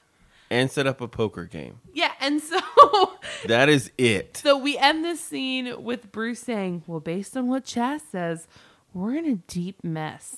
and 0.53 0.69
set 0.71 0.85
up 0.87 1.01
a 1.01 1.07
poker 1.07 1.45
game. 1.45 1.79
Yeah, 1.93 2.11
and 2.19 2.39
so 2.41 2.59
That 3.47 3.69
is 3.69 3.91
it. 3.97 4.37
so 4.37 4.57
we 4.57 4.77
end 4.77 5.03
this 5.03 5.19
scene 5.19 5.83
with 5.83 6.11
Bruce 6.11 6.39
saying, 6.41 6.83
"Well, 6.87 6.99
based 6.99 7.35
on 7.35 7.47
what 7.47 7.65
Chas 7.65 8.01
says, 8.11 8.47
we're 8.93 9.15
in 9.15 9.25
a 9.25 9.35
deep 9.35 9.83
mess. 9.83 10.37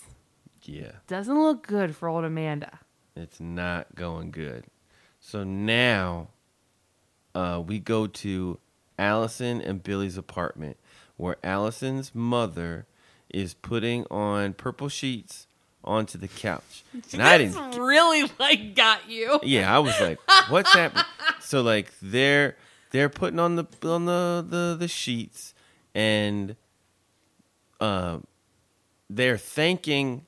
Yeah, 0.63 0.93
Doesn't 1.07 1.39
look 1.39 1.67
good 1.67 1.95
for 1.95 2.07
old 2.09 2.23
Amanda." 2.23 2.79
it's 3.15 3.39
not 3.39 3.95
going 3.95 4.31
good. 4.31 4.65
So 5.19 5.43
now 5.43 6.29
uh, 7.33 7.61
we 7.65 7.79
go 7.79 8.07
to 8.07 8.59
Alison 8.99 9.61
and 9.61 9.81
Billy's 9.83 10.17
apartment 10.17 10.77
where 11.17 11.37
Alison's 11.43 12.13
mother 12.13 12.87
is 13.29 13.53
putting 13.53 14.05
on 14.11 14.53
purple 14.53 14.89
sheets 14.89 15.47
onto 15.85 16.17
the 16.17 16.27
couch. 16.27 16.83
And 17.13 17.21
I 17.21 17.37
didn't 17.37 17.79
really 17.79 18.29
like 18.39 18.75
got 18.75 19.09
you. 19.09 19.39
Yeah, 19.43 19.73
I 19.73 19.79
was 19.79 19.99
like, 20.01 20.19
"What's 20.49 20.73
happening?" 20.73 21.05
So 21.39 21.61
like 21.61 21.91
they're 22.01 22.57
they're 22.91 23.09
putting 23.09 23.39
on 23.39 23.55
the 23.55 23.65
on 23.83 24.05
the 24.05 24.45
the, 24.47 24.75
the 24.77 24.87
sheets, 24.87 25.53
and 25.93 26.55
um, 27.79 28.25
they're 29.09 29.37
thanking 29.37 30.25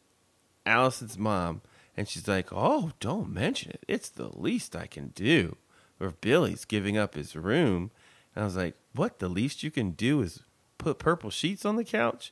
Alison's 0.66 1.18
mom, 1.18 1.62
and 1.96 2.08
she's 2.08 2.28
like, 2.28 2.48
"Oh, 2.52 2.92
don't 3.00 3.34
mention 3.34 3.72
it. 3.72 3.84
It's 3.88 4.10
the 4.10 4.30
least 4.38 4.76
I 4.76 4.86
can 4.88 5.10
do." 5.10 5.58
Or 6.00 6.12
Billy's 6.12 6.64
giving 6.66 6.96
up 6.96 7.16
his 7.16 7.36
room, 7.36 7.90
and 8.36 8.44
I 8.44 8.46
was 8.46 8.56
like, 8.56 8.76
"What? 8.94 9.20
The 9.20 9.30
least 9.30 9.64
you 9.64 9.72
can 9.72 9.92
do 9.92 10.22
is 10.22 10.44
put 10.78 11.00
purple 11.00 11.30
sheets 11.32 11.66
on 11.66 11.76
the 11.76 11.84
couch?" 11.84 12.32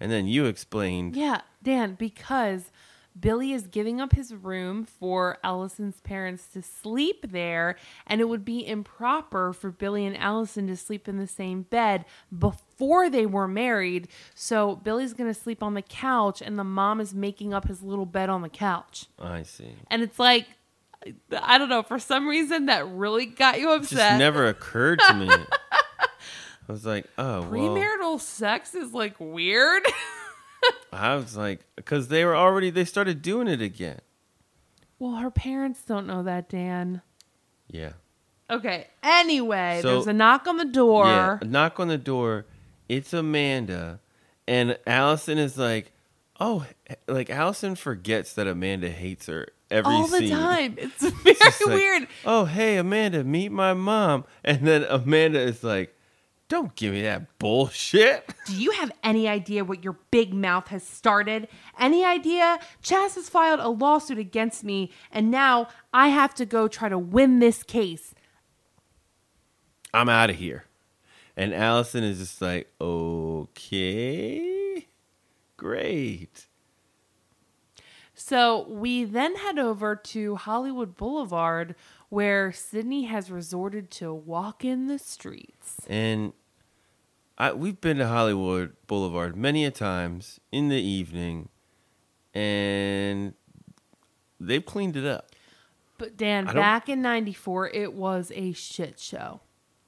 And 0.00 0.10
then 0.10 0.26
you 0.26 0.46
explained, 0.46 1.16
Yeah, 1.16 1.40
Dan, 1.62 1.94
because 1.94 2.70
Billy 3.18 3.52
is 3.52 3.68
giving 3.68 4.00
up 4.00 4.12
his 4.12 4.34
room 4.34 4.84
for 4.84 5.38
Alison's 5.44 6.00
parents 6.00 6.48
to 6.48 6.60
sleep 6.62 7.30
there, 7.30 7.76
and 8.08 8.20
it 8.20 8.24
would 8.28 8.44
be 8.44 8.66
improper 8.66 9.52
for 9.52 9.70
Billy 9.70 10.04
and 10.04 10.16
Alison 10.16 10.66
to 10.66 10.76
sleep 10.76 11.06
in 11.06 11.16
the 11.16 11.28
same 11.28 11.62
bed 11.62 12.04
before 12.36 13.08
they 13.08 13.24
were 13.24 13.46
married. 13.46 14.08
So 14.34 14.74
Billy's 14.74 15.12
going 15.12 15.32
to 15.32 15.38
sleep 15.40 15.62
on 15.62 15.74
the 15.74 15.82
couch, 15.82 16.42
and 16.42 16.58
the 16.58 16.64
mom 16.64 17.00
is 17.00 17.14
making 17.14 17.54
up 17.54 17.68
his 17.68 17.82
little 17.84 18.06
bed 18.06 18.28
on 18.30 18.42
the 18.42 18.48
couch. 18.48 19.06
"I 19.16 19.44
see." 19.44 19.76
And 19.92 20.02
it's 20.02 20.18
like, 20.18 20.48
I 21.40 21.56
don't 21.58 21.68
know, 21.68 21.84
for 21.84 22.00
some 22.00 22.26
reason 22.26 22.66
that 22.66 22.84
really 22.88 23.26
got 23.26 23.60
you 23.60 23.72
It 23.74 23.80
just 23.82 23.92
upset. 23.92 24.18
never 24.18 24.48
occurred 24.48 24.98
to 25.06 25.14
me. 25.14 25.28
I 26.68 26.72
was 26.72 26.86
like, 26.86 27.06
"Oh, 27.18 27.42
well." 27.42 27.50
Premarital 27.50 28.20
sex 28.20 28.74
is 28.74 28.92
like 28.92 29.14
weird. 29.18 29.82
I 30.92 31.14
was 31.16 31.36
like, 31.36 31.60
because 31.76 32.08
they 32.08 32.24
were 32.24 32.34
already, 32.36 32.70
they 32.70 32.84
started 32.86 33.20
doing 33.20 33.48
it 33.48 33.60
again. 33.60 33.98
well, 34.98 35.16
her 35.16 35.30
parents 35.30 35.82
don't 35.82 36.06
know 36.06 36.22
that, 36.22 36.48
Dan. 36.48 37.02
Yeah. 37.68 37.92
Okay. 38.48 38.86
Anyway, 39.02 39.80
So- 39.82 39.88
there's 39.88 40.06
a 40.06 40.12
knock 40.12 40.46
on 40.46 40.56
the 40.56 40.64
door. 40.64 41.06
Yeah. 41.06 41.38
A 41.40 41.44
knock 41.44 41.80
on 41.80 41.88
the 41.88 41.98
door. 41.98 42.46
It's 42.88 43.12
Amanda. 43.12 44.00
And 44.46 44.78
Alison 44.86 45.36
is 45.38 45.58
like, 45.58 45.92
oh, 46.38 46.66
like 47.08 47.28
Alison 47.30 47.74
forgets 47.74 48.34
that 48.34 48.46
Amanda 48.46 48.88
hates 48.90 49.26
her 49.26 49.48
every 49.70 49.92
all 49.92 50.06
the 50.06 50.18
scene. 50.18 50.30
time. 50.30 50.76
It's 50.86 51.02
very 51.02 51.36
like, 51.66 51.66
weird. 51.66 52.08
Oh, 52.24 52.44
hey, 52.44 52.76
Amanda, 52.76 53.24
meet 53.24 53.50
my 53.52 53.72
mom. 53.74 54.24
And 54.44 54.66
then 54.66 54.84
Amanda 54.84 55.40
is 55.40 55.64
like, 55.64 55.93
don't 56.54 56.76
give 56.76 56.92
me 56.92 57.02
that 57.02 57.36
bullshit. 57.40 58.32
Do 58.46 58.54
you 58.54 58.70
have 58.70 58.92
any 59.02 59.26
idea 59.26 59.64
what 59.64 59.82
your 59.82 59.96
big 60.12 60.32
mouth 60.32 60.68
has 60.68 60.84
started? 60.84 61.48
Any 61.80 62.04
idea? 62.04 62.60
Chas 62.80 63.16
has 63.16 63.28
filed 63.28 63.58
a 63.58 63.68
lawsuit 63.68 64.18
against 64.18 64.62
me, 64.62 64.92
and 65.10 65.32
now 65.32 65.66
I 65.92 66.08
have 66.08 66.32
to 66.36 66.46
go 66.46 66.68
try 66.68 66.88
to 66.88 66.96
win 66.96 67.40
this 67.40 67.64
case. 67.64 68.14
I'm 69.92 70.08
out 70.08 70.30
of 70.30 70.36
here. 70.36 70.66
And 71.36 71.52
Alison 71.52 72.04
is 72.04 72.18
just 72.18 72.40
like, 72.40 72.72
okay, 72.80 74.86
great. 75.56 76.46
So 78.14 78.64
we 78.68 79.02
then 79.02 79.34
head 79.34 79.58
over 79.58 79.96
to 79.96 80.36
Hollywood 80.36 80.96
Boulevard, 80.96 81.74
where 82.10 82.52
Sydney 82.52 83.06
has 83.06 83.28
resorted 83.28 83.90
to 83.92 84.14
walk 84.14 84.64
in 84.64 84.86
the 84.86 85.00
streets. 85.00 85.78
And 85.88 86.32
I, 87.36 87.52
we've 87.52 87.80
been 87.80 87.98
to 87.98 88.06
Hollywood 88.06 88.74
Boulevard 88.86 89.36
many 89.36 89.64
a 89.64 89.70
times 89.70 90.38
in 90.52 90.68
the 90.68 90.80
evening, 90.80 91.48
and 92.32 93.34
they've 94.40 94.64
cleaned 94.64 94.96
it 94.96 95.04
up 95.04 95.30
But 95.98 96.16
Dan, 96.16 96.46
back 96.46 96.88
in 96.88 97.02
'94, 97.02 97.70
it 97.70 97.94
was 97.94 98.30
a 98.34 98.52
shit 98.52 98.98
show. 99.00 99.40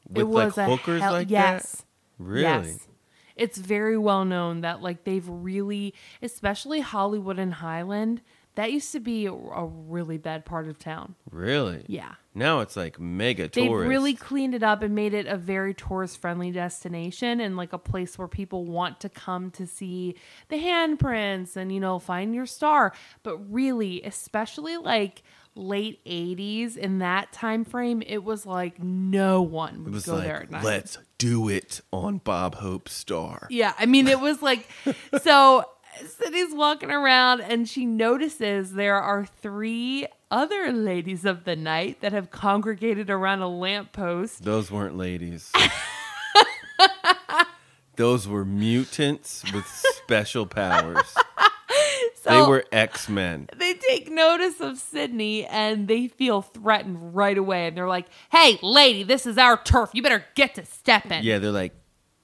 with 0.08 0.18
it 0.18 0.28
was 0.28 0.56
like 0.56 0.66
a 0.68 0.70
hookers 0.70 1.02
hell- 1.02 1.12
like 1.12 1.30
yes. 1.30 1.76
that. 1.76 1.84
Really? 2.18 2.42
Yes. 2.42 2.88
It's 3.36 3.58
very 3.58 3.98
well 3.98 4.24
known 4.24 4.62
that 4.62 4.80
like 4.80 5.04
they've 5.04 5.28
really, 5.28 5.92
especially 6.22 6.80
Hollywood 6.80 7.38
and 7.38 7.54
Highland, 7.54 8.22
that 8.56 8.72
used 8.72 8.90
to 8.92 9.00
be 9.00 9.26
a, 9.26 9.32
really 9.32 10.18
bad 10.18 10.44
part 10.44 10.66
of 10.66 10.78
town. 10.78 11.14
Really? 11.30 11.84
Yeah. 11.86 12.14
Now 12.34 12.60
it's 12.60 12.76
like 12.76 12.98
mega 12.98 13.44
tourist. 13.48 13.54
They've 13.54 13.68
tourist. 13.68 13.88
really 13.88 14.14
cleaned 14.14 14.54
it 14.54 14.62
up 14.62 14.82
and 14.82 14.94
made 14.94 15.14
it 15.14 15.26
a 15.26 15.36
very 15.36 15.72
tourist 15.72 16.20
friendly 16.20 16.50
destination 16.50 17.40
and 17.40 17.56
like 17.56 17.72
a 17.72 17.78
place 17.78 18.18
where 18.18 18.28
people 18.28 18.64
want 18.64 19.00
to 19.00 19.08
come 19.08 19.50
to 19.52 19.66
see 19.66 20.16
the 20.48 20.56
handprints 20.56 21.56
and 21.56 21.72
you 21.72 21.80
know 21.80 21.98
find 21.98 22.34
your 22.34 22.46
star. 22.46 22.92
But 23.22 23.36
really, 23.52 24.02
especially 24.02 24.76
like 24.76 25.22
late 25.54 26.04
80s 26.04 26.76
in 26.76 26.98
that 26.98 27.32
time 27.32 27.64
frame, 27.64 28.02
it 28.06 28.22
was 28.24 28.44
like 28.44 28.82
no 28.82 29.40
one 29.40 29.84
would 29.84 29.88
It 29.88 29.94
was 29.94 30.06
go 30.06 30.18
there 30.18 30.42
at 30.42 30.50
night. 30.50 30.64
let's 30.64 30.98
do 31.18 31.48
it 31.48 31.80
on 31.92 32.18
Bob 32.18 32.56
Hope 32.56 32.88
Star. 32.90 33.46
Yeah, 33.50 33.72
I 33.78 33.86
mean, 33.86 34.06
it 34.08 34.20
was 34.20 34.42
like 34.42 34.68
so. 35.22 35.64
Sydney's 36.04 36.54
walking 36.54 36.90
around 36.90 37.40
and 37.40 37.68
she 37.68 37.86
notices 37.86 38.72
there 38.72 39.00
are 39.00 39.24
three 39.24 40.06
other 40.30 40.72
ladies 40.72 41.24
of 41.24 41.44
the 41.44 41.56
night 41.56 42.00
that 42.00 42.12
have 42.12 42.30
congregated 42.30 43.10
around 43.10 43.40
a 43.42 43.48
lamppost. 43.48 44.44
Those 44.44 44.70
weren't 44.70 44.96
ladies. 44.96 45.52
Those 47.96 48.28
were 48.28 48.44
mutants 48.44 49.42
with 49.52 49.66
special 49.66 50.46
powers. 50.46 51.14
So 52.22 52.30
they 52.42 52.50
were 52.50 52.64
X 52.72 53.08
Men. 53.08 53.48
they 53.56 53.74
take 53.74 54.10
notice 54.10 54.60
of 54.60 54.78
Sydney 54.78 55.46
and 55.46 55.86
they 55.86 56.08
feel 56.08 56.42
threatened 56.42 57.14
right 57.14 57.38
away. 57.38 57.68
And 57.68 57.76
they're 57.76 57.86
like, 57.86 58.06
hey, 58.32 58.58
lady, 58.62 59.04
this 59.04 59.26
is 59.26 59.38
our 59.38 59.56
turf. 59.56 59.90
You 59.92 60.02
better 60.02 60.24
get 60.34 60.56
to 60.56 60.64
stepping. 60.66 61.22
Yeah, 61.22 61.38
they're 61.38 61.52
like, 61.52 61.72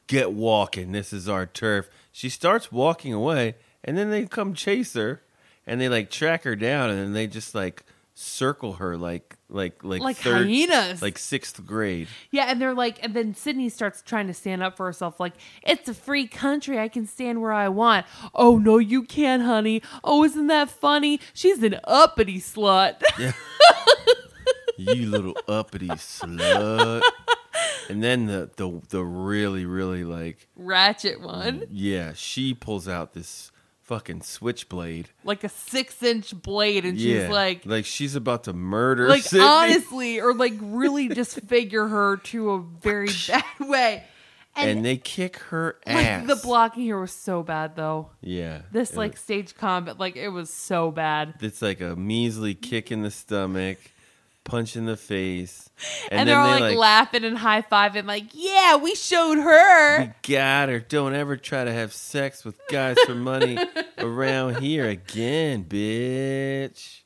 get 0.08 0.32
walking. 0.32 0.90
This 0.90 1.12
is 1.12 1.28
our 1.28 1.46
turf. 1.46 1.88
She 2.12 2.28
starts 2.28 2.70
walking 2.70 3.12
away, 3.12 3.56
and 3.82 3.96
then 3.96 4.10
they 4.10 4.26
come 4.26 4.54
chase 4.54 4.94
her, 4.94 5.22
and 5.66 5.80
they 5.80 5.88
like 5.88 6.10
track 6.10 6.44
her 6.44 6.54
down, 6.54 6.90
and 6.90 6.98
then 6.98 7.12
they 7.14 7.26
just 7.26 7.54
like 7.54 7.84
circle 8.14 8.74
her 8.74 8.94
like 8.98 9.36
like 9.48 9.82
like 9.82 10.02
Like 10.02 10.16
third, 10.18 10.46
hyenas. 10.46 11.00
like 11.00 11.18
sixth 11.18 11.64
grade. 11.66 12.08
Yeah, 12.30 12.44
and 12.48 12.60
they're 12.60 12.74
like, 12.74 13.02
and 13.02 13.14
then 13.14 13.34
Sydney 13.34 13.68
starts 13.70 14.02
trying 14.02 14.26
to 14.26 14.34
stand 14.34 14.62
up 14.62 14.76
for 14.76 14.84
herself, 14.86 15.18
like, 15.18 15.32
it's 15.62 15.88
a 15.88 15.94
free 15.94 16.26
country. 16.26 16.78
I 16.78 16.88
can 16.88 17.06
stand 17.06 17.40
where 17.40 17.52
I 17.52 17.68
want. 17.68 18.04
Oh, 18.34 18.58
no, 18.58 18.76
you 18.78 19.02
can't, 19.02 19.42
honey. 19.42 19.82
Oh, 20.04 20.24
isn't 20.24 20.46
that 20.48 20.68
funny? 20.70 21.20
She's 21.34 21.62
an 21.62 21.80
uppity 21.84 22.38
slut. 22.38 23.00
you 24.76 25.06
little 25.10 25.36
uppity 25.48 25.88
slut. 25.88 27.02
And 27.92 28.02
then 28.02 28.26
the 28.26 28.50
the 28.56 28.80
the 28.88 29.04
really 29.04 29.64
really 29.66 30.04
like 30.04 30.48
Ratchet 30.56 31.20
one. 31.20 31.64
yeah, 31.70 32.12
she 32.14 32.54
pulls 32.54 32.88
out 32.88 33.12
this 33.12 33.50
fucking 33.82 34.22
switchblade. 34.22 35.10
Like 35.24 35.44
a 35.44 35.48
six 35.48 36.02
inch 36.02 36.34
blade, 36.40 36.84
and 36.84 36.96
yeah, 36.98 37.22
she's 37.24 37.30
like, 37.30 37.66
like 37.66 37.84
she's 37.84 38.14
about 38.14 38.44
to 38.44 38.52
murder. 38.52 39.08
like 39.08 39.22
Sydney. 39.22 39.44
honestly, 39.46 40.20
or 40.20 40.32
like 40.34 40.54
really 40.60 41.08
disfigure 41.20 41.86
her 41.88 42.16
to 42.18 42.50
a 42.52 42.60
very 42.60 43.08
bad 43.28 43.44
way. 43.60 44.04
and, 44.56 44.70
And, 44.70 44.84
they 44.84 44.96
kick 44.96 45.36
her 45.50 45.76
like 45.86 45.96
ass. 46.06 46.26
the 46.26 46.36
blocking 46.36 46.82
here 46.84 46.98
was 47.00 47.12
so 47.12 47.42
bad, 47.42 47.74
though. 47.76 48.10
Yeah, 48.20 48.62
This 48.70 48.94
like 48.96 49.12
was- 49.12 49.20
stage 49.20 49.54
combat, 49.54 49.98
like 49.98 50.16
it 50.16 50.28
was 50.28 50.50
so 50.50 50.90
bad. 50.90 51.34
it's 51.40 51.60
like 51.62 51.80
a 51.80 51.94
measly 51.96 52.54
kick 52.54 52.90
in 52.92 53.02
the 53.02 53.10
stomach, 53.10 53.78
punch 54.44 54.76
in 54.76 54.86
the 54.86 54.96
face, 54.96 55.70
And, 56.10 56.20
and, 56.20 56.28
they're 56.28 56.38
all 56.38 56.54
they 56.54 56.60
like, 56.60 56.70
like 56.70 56.78
laughing 56.78 57.24
and 57.24 57.38
high 57.38 57.62
fiving, 57.62 58.06
like, 58.06 58.26
yeah, 58.32 58.76
we 58.76 58.94
showed 58.94 59.38
her. 59.38 60.00
We 60.00 60.34
got 60.34 60.68
her. 60.68 60.80
Don't 60.80 61.14
ever 61.14 61.36
try 61.36 61.64
to 61.64 61.72
have 61.72 61.92
sex 61.92 62.44
with 62.44 62.58
guys 62.68 62.96
for 63.06 63.14
money 63.14 63.58
around 63.98 64.58
here 64.58 64.86
again, 64.86 65.64
bitch. 65.64 67.02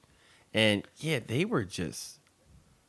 And 0.55 0.87
yeah, 0.97 1.21
they 1.25 1.45
were 1.45 1.65
just. 1.65 2.21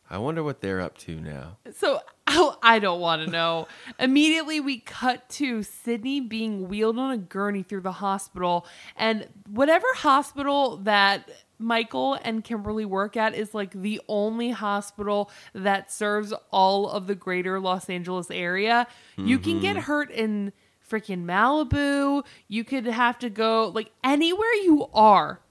I 0.10 0.20
wonder 0.20 0.42
what 0.42 0.62
they're 0.62 0.80
up 0.80 0.98
to 1.00 1.20
now. 1.20 1.58
So 1.76 2.00
oh, 2.28 2.58
I 2.62 2.80
don't 2.80 3.00
want 3.00 3.26
to 3.26 3.32
know. 3.32 3.68
Immediately, 4.00 4.60
we 4.60 4.80
cut 4.80 5.28
to 5.30 5.64
Sydney 5.64 6.22
being 6.22 6.68
wheeled 6.68 6.98
on 6.98 7.12
a 7.12 7.18
gurney 7.18 7.64
through 7.64 7.82
the 7.82 7.94
hospital, 7.94 8.66
and 8.96 9.28
whatever 9.50 9.86
hospital 9.96 10.78
that 10.78 11.30
Michael 11.60 12.18
and 12.24 12.44
Kimberly 12.44 12.86
work 12.86 13.18
at 13.18 13.34
is 13.34 13.54
like 13.54 13.72
the 13.72 14.02
only 14.08 14.52
hospital 14.52 15.32
that 15.54 15.92
serves 15.92 16.34
all 16.52 16.90
of 16.90 17.08
the 17.08 17.16
greater 17.16 17.60
Los 17.60 17.90
Angeles 17.90 18.30
area. 18.32 18.88
You 19.18 19.40
can 19.40 19.60
get 19.60 19.76
mm-hmm. 19.76 19.86
hurt 19.86 20.12
in 20.12 20.54
freaking 20.90 21.26
Malibu. 21.26 22.24
You 22.48 22.64
could 22.64 22.86
have 22.86 23.20
to 23.20 23.30
go 23.30 23.72
like 23.74 23.92
anywhere 24.04 24.54
you 24.64 24.88
are. 24.94 25.42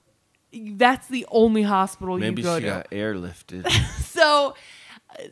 That's 0.53 1.07
the 1.07 1.25
only 1.29 1.63
hospital 1.63 2.17
Maybe 2.17 2.41
you 2.41 2.47
go 2.47 2.55
she 2.55 2.61
to 2.63 2.67
got 2.67 2.91
airlifted. 2.91 3.69
so 4.01 4.55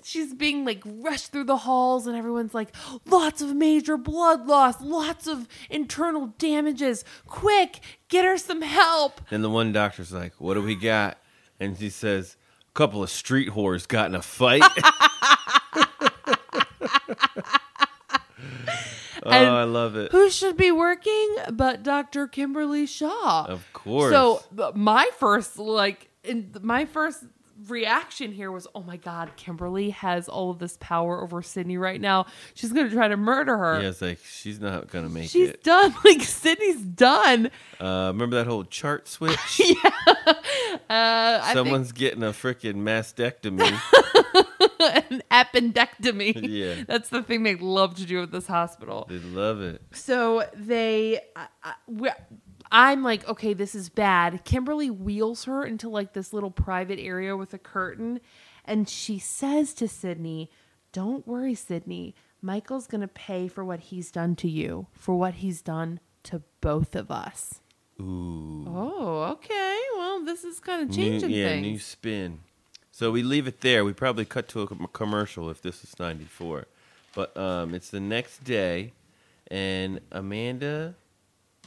she's 0.04 0.34
being 0.34 0.66
like 0.66 0.82
rushed 0.86 1.32
through 1.32 1.44
the 1.44 1.58
halls 1.58 2.08
and 2.08 2.16
everyone's 2.18 2.54
like 2.54 2.76
lots 3.06 3.42
of 3.42 3.56
major 3.56 3.98
blood 3.98 4.48
loss 4.48 4.82
lots 4.82 5.28
of 5.28 5.48
internal 5.70 6.34
damages 6.38 7.04
quick 7.28 7.80
get 8.08 8.26
her 8.26 8.38
some 8.38 8.62
help 8.62 9.22
and 9.32 9.44
the 9.44 9.50
one 9.50 9.72
doctor's 9.72 10.12
like, 10.12 10.34
"What 10.40 10.56
do 10.56 10.62
we 10.62 10.76
got?" 10.76 11.18
And 11.60 11.78
she 11.78 11.90
says, 11.90 12.36
"A 12.70 12.74
couple 12.74 13.04
of 13.04 13.10
street 13.10 13.50
whores 13.50 13.88
got 13.88 14.08
in 14.08 14.16
a 14.16 14.22
fight." 14.22 14.62
oh, 19.24 19.30
And 19.32 19.48
I 19.50 19.64
love 19.64 19.96
it. 19.96 20.12
who 20.12 20.30
should 20.30 20.58
be 20.58 20.72
working 20.72 21.36
but 21.54 21.84
dr 21.84 22.28
kimberly 22.28 22.86
shaw 22.86 23.46
Of 23.48 23.66
course. 23.74 24.12
so 24.12 24.44
my 24.76 25.10
first 25.18 25.58
like 25.58 26.10
in 26.24 26.54
my 26.62 26.86
first 26.86 27.24
reaction 27.68 28.32
here 28.32 28.52
was 28.52 28.68
oh 28.76 28.84
my 28.84 28.98
god 28.98 29.30
kimberly 29.38 29.90
has 29.92 30.28
all 30.30 30.50
of 30.52 30.60
this 30.60 30.78
power 30.80 31.22
over 31.24 31.42
sydney 31.42 31.78
right 31.78 32.00
now 32.02 32.26
she's 32.54 32.72
gonna 32.74 32.90
try 32.90 33.08
to 33.08 33.18
murder 33.18 33.58
her 33.58 33.82
yeah, 33.82 33.90
it's 33.90 34.02
like 34.02 34.20
she's 34.24 34.60
not 34.60 34.88
gonna 34.90 35.10
make 35.10 35.26
it. 35.26 35.30
she's 35.30 35.50
it. 35.50 35.64
done 35.64 35.94
like 36.06 36.22
sydney's 36.22 36.82
done 36.82 37.50
Uh, 37.80 38.12
remember 38.14 38.36
that 38.38 38.48
whole 38.48 38.64
chart 38.64 39.08
switch? 39.08 39.62
uh, 40.26 40.34
I 40.90 41.42
think- 41.44 41.54
Someone's 41.56 41.92
getting 41.92 42.24
a 42.24 42.28
freaking 42.28 42.76
mastectomy. 42.76 43.70
an 45.12 45.22
appendectomy. 45.32 46.36
Yeah. 46.48 46.84
That's 46.88 47.10
the 47.10 47.24
thing 47.24 47.44
they 47.44 47.56
love 47.56 47.96
to 47.96 48.06
do 48.06 48.22
at 48.24 48.32
this 48.32 48.48
hospital. 48.48 49.06
they 49.10 49.18
love 49.20 49.62
it. 49.62 49.82
So 49.94 50.44
they, 50.56 51.20
I, 51.36 51.48
I, 51.64 51.74
we- 51.88 52.10
I'm 52.78 53.04
like, 53.04 53.26
okay, 53.30 53.54
this 53.54 53.74
is 53.74 53.88
bad. 53.88 54.44
Kimberly 54.44 54.90
wheels 54.90 55.46
her 55.46 55.64
into 55.66 55.88
like 55.88 56.12
this 56.12 56.34
little 56.34 56.52
private 56.52 57.00
area 57.00 57.38
with 57.38 57.54
a 57.54 57.58
curtain, 57.58 58.20
and 58.66 58.90
she 58.90 59.18
says 59.18 59.74
to 59.76 59.88
Sydney, 59.88 60.52
"Don't 60.92 61.26
worry, 61.26 61.56
Sydney. 61.56 62.16
Michael's 62.42 62.86
gonna 62.86 63.08
pay 63.08 63.48
for 63.48 63.64
what 63.64 63.80
he's 63.80 64.12
done 64.12 64.36
to 64.36 64.50
you, 64.50 64.88
for 64.92 65.16
what 65.16 65.36
he's 65.36 65.62
done 65.62 66.02
to 66.24 66.42
both 66.60 66.98
of 66.98 67.10
us." 67.10 67.62
Ooh. 67.98 68.66
Oh, 68.68 69.24
okay. 69.32 69.80
Well, 69.96 70.26
this 70.26 70.44
is 70.44 70.60
kind 70.60 70.82
of 70.84 70.90
New- 70.90 70.96
changing 70.96 71.30
yeah, 71.30 71.48
things. 71.48 71.66
new 71.66 71.80
spin. 71.80 72.40
So 72.92 73.10
we 73.10 73.24
leave 73.24 73.48
it 73.48 73.62
there. 73.62 73.86
We 73.86 73.94
probably 73.94 74.26
cut 74.26 74.50
to 74.50 74.62
a 74.64 74.88
commercial 74.90 75.50
if 75.50 75.62
this 75.62 75.82
is 75.86 75.98
94. 75.98 76.66
But 77.16 77.36
um, 77.38 77.74
it's 77.74 77.90
the 77.90 78.02
next 78.02 78.44
day, 78.44 78.92
and 79.50 80.02
Amanda 80.12 80.96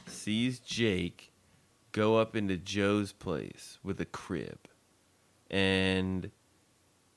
sees 0.09 0.59
Jake 0.59 1.31
go 1.91 2.17
up 2.17 2.35
into 2.35 2.57
Jo's 2.57 3.11
place 3.11 3.79
with 3.83 3.99
a 3.99 4.05
crib. 4.05 4.59
And 5.49 6.31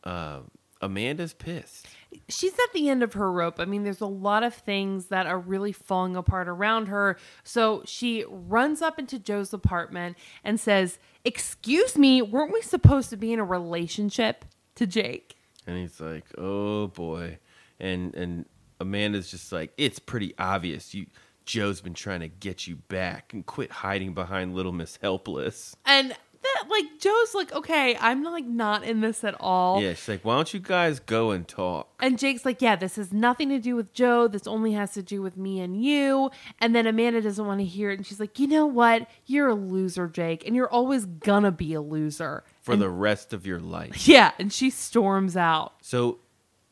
um, 0.04 0.50
Amanda's 0.80 1.34
pissed. 1.34 1.86
she's 2.28 2.54
at 2.54 2.72
the 2.72 2.88
end 2.88 3.02
of 3.02 3.12
her 3.14 3.30
rope. 3.30 3.60
I 3.60 3.64
mean, 3.64 3.84
there's 3.84 4.00
a 4.00 4.06
lot 4.06 4.42
of 4.42 4.54
things 4.54 5.06
that 5.06 5.26
are 5.26 5.38
really 5.38 5.72
falling 5.72 6.16
apart 6.16 6.48
around 6.48 6.86
her. 6.86 7.18
So 7.44 7.82
she 7.84 8.24
runs 8.28 8.82
up 8.82 8.98
into 8.98 9.18
Jo's 9.18 9.52
apartment 9.52 10.16
and 10.42 10.58
says, 10.58 10.98
Excuse 11.24 11.96
me, 11.96 12.20
weren't 12.20 12.52
we 12.52 12.62
supposed 12.62 13.10
to 13.10 13.16
be 13.16 13.32
in 13.32 13.38
a 13.38 13.44
relationship 13.44 14.44
to 14.74 14.86
Jake? 14.86 15.36
And 15.66 15.78
he's 15.78 16.00
like, 16.00 16.24
"Oh 16.36 16.88
boy," 16.88 17.38
and 17.78 18.14
and 18.16 18.46
Amanda's 18.80 19.30
just 19.30 19.52
like, 19.52 19.72
"It's 19.76 20.00
pretty 20.00 20.34
obvious. 20.38 20.92
You, 20.92 21.06
Jo's 21.44 21.80
been 21.80 21.94
trying 21.94 22.20
to 22.20 22.28
get 22.28 22.66
you 22.66 22.76
back, 22.76 23.32
and 23.32 23.44
quit 23.44 23.70
hiding 23.70 24.14
behind 24.14 24.54
Little 24.54 24.72
Miss 24.72 24.98
Helpless." 25.02 25.74
And 25.84 26.10
that, 26.42 26.64
like, 26.68 26.84
Jo's 26.98 27.34
like, 27.34 27.52
Okay, 27.52 27.96
I'm 28.00 28.24
like 28.24 28.44
not 28.44 28.82
in 28.82 29.00
this 29.00 29.22
at 29.22 29.36
all. 29.38 29.80
Yeah, 29.80 29.90
she's 29.94 30.08
like, 30.08 30.24
"Why 30.24 30.34
don't 30.34 30.52
you 30.52 30.58
guys 30.58 30.98
go 30.98 31.30
and 31.30 31.46
talk?" 31.46 31.88
And 32.00 32.18
Jake's 32.18 32.44
like, 32.44 32.60
Yeah, 32.60 32.74
this 32.74 32.96
has 32.96 33.12
nothing 33.12 33.48
to 33.50 33.60
do 33.60 33.76
with 33.76 33.92
Jo. 33.92 34.26
This 34.26 34.48
only 34.48 34.72
has 34.72 34.92
to 34.94 35.02
do 35.04 35.22
with 35.22 35.36
me 35.36 35.60
and 35.60 35.80
you. 35.84 36.30
And 36.58 36.74
then 36.74 36.86
Amanda 36.88 37.20
doesn't 37.22 37.46
want 37.46 37.60
to 37.60 37.64
hear 37.64 37.90
it. 37.92 37.98
And 37.98 38.04
she's 38.06 38.18
like, 38.18 38.40
You 38.40 38.48
know 38.48 38.66
what? 38.66 39.06
You're 39.26 39.48
a 39.50 39.54
loser, 39.54 40.08
Jake. 40.08 40.44
And 40.44 40.56
you're 40.56 40.68
always 40.68 41.06
gonna 41.06 41.52
be 41.52 41.74
a 41.74 41.80
loser. 41.80 42.42
For 42.60 42.74
the 42.74 42.90
rest 42.90 43.32
of 43.32 43.46
your 43.46 43.60
life. 43.60 44.08
Yeah. 44.12 44.32
And 44.38 44.52
she 44.52 44.68
storms 44.70 45.36
out. 45.36 45.74
So, 45.80 46.18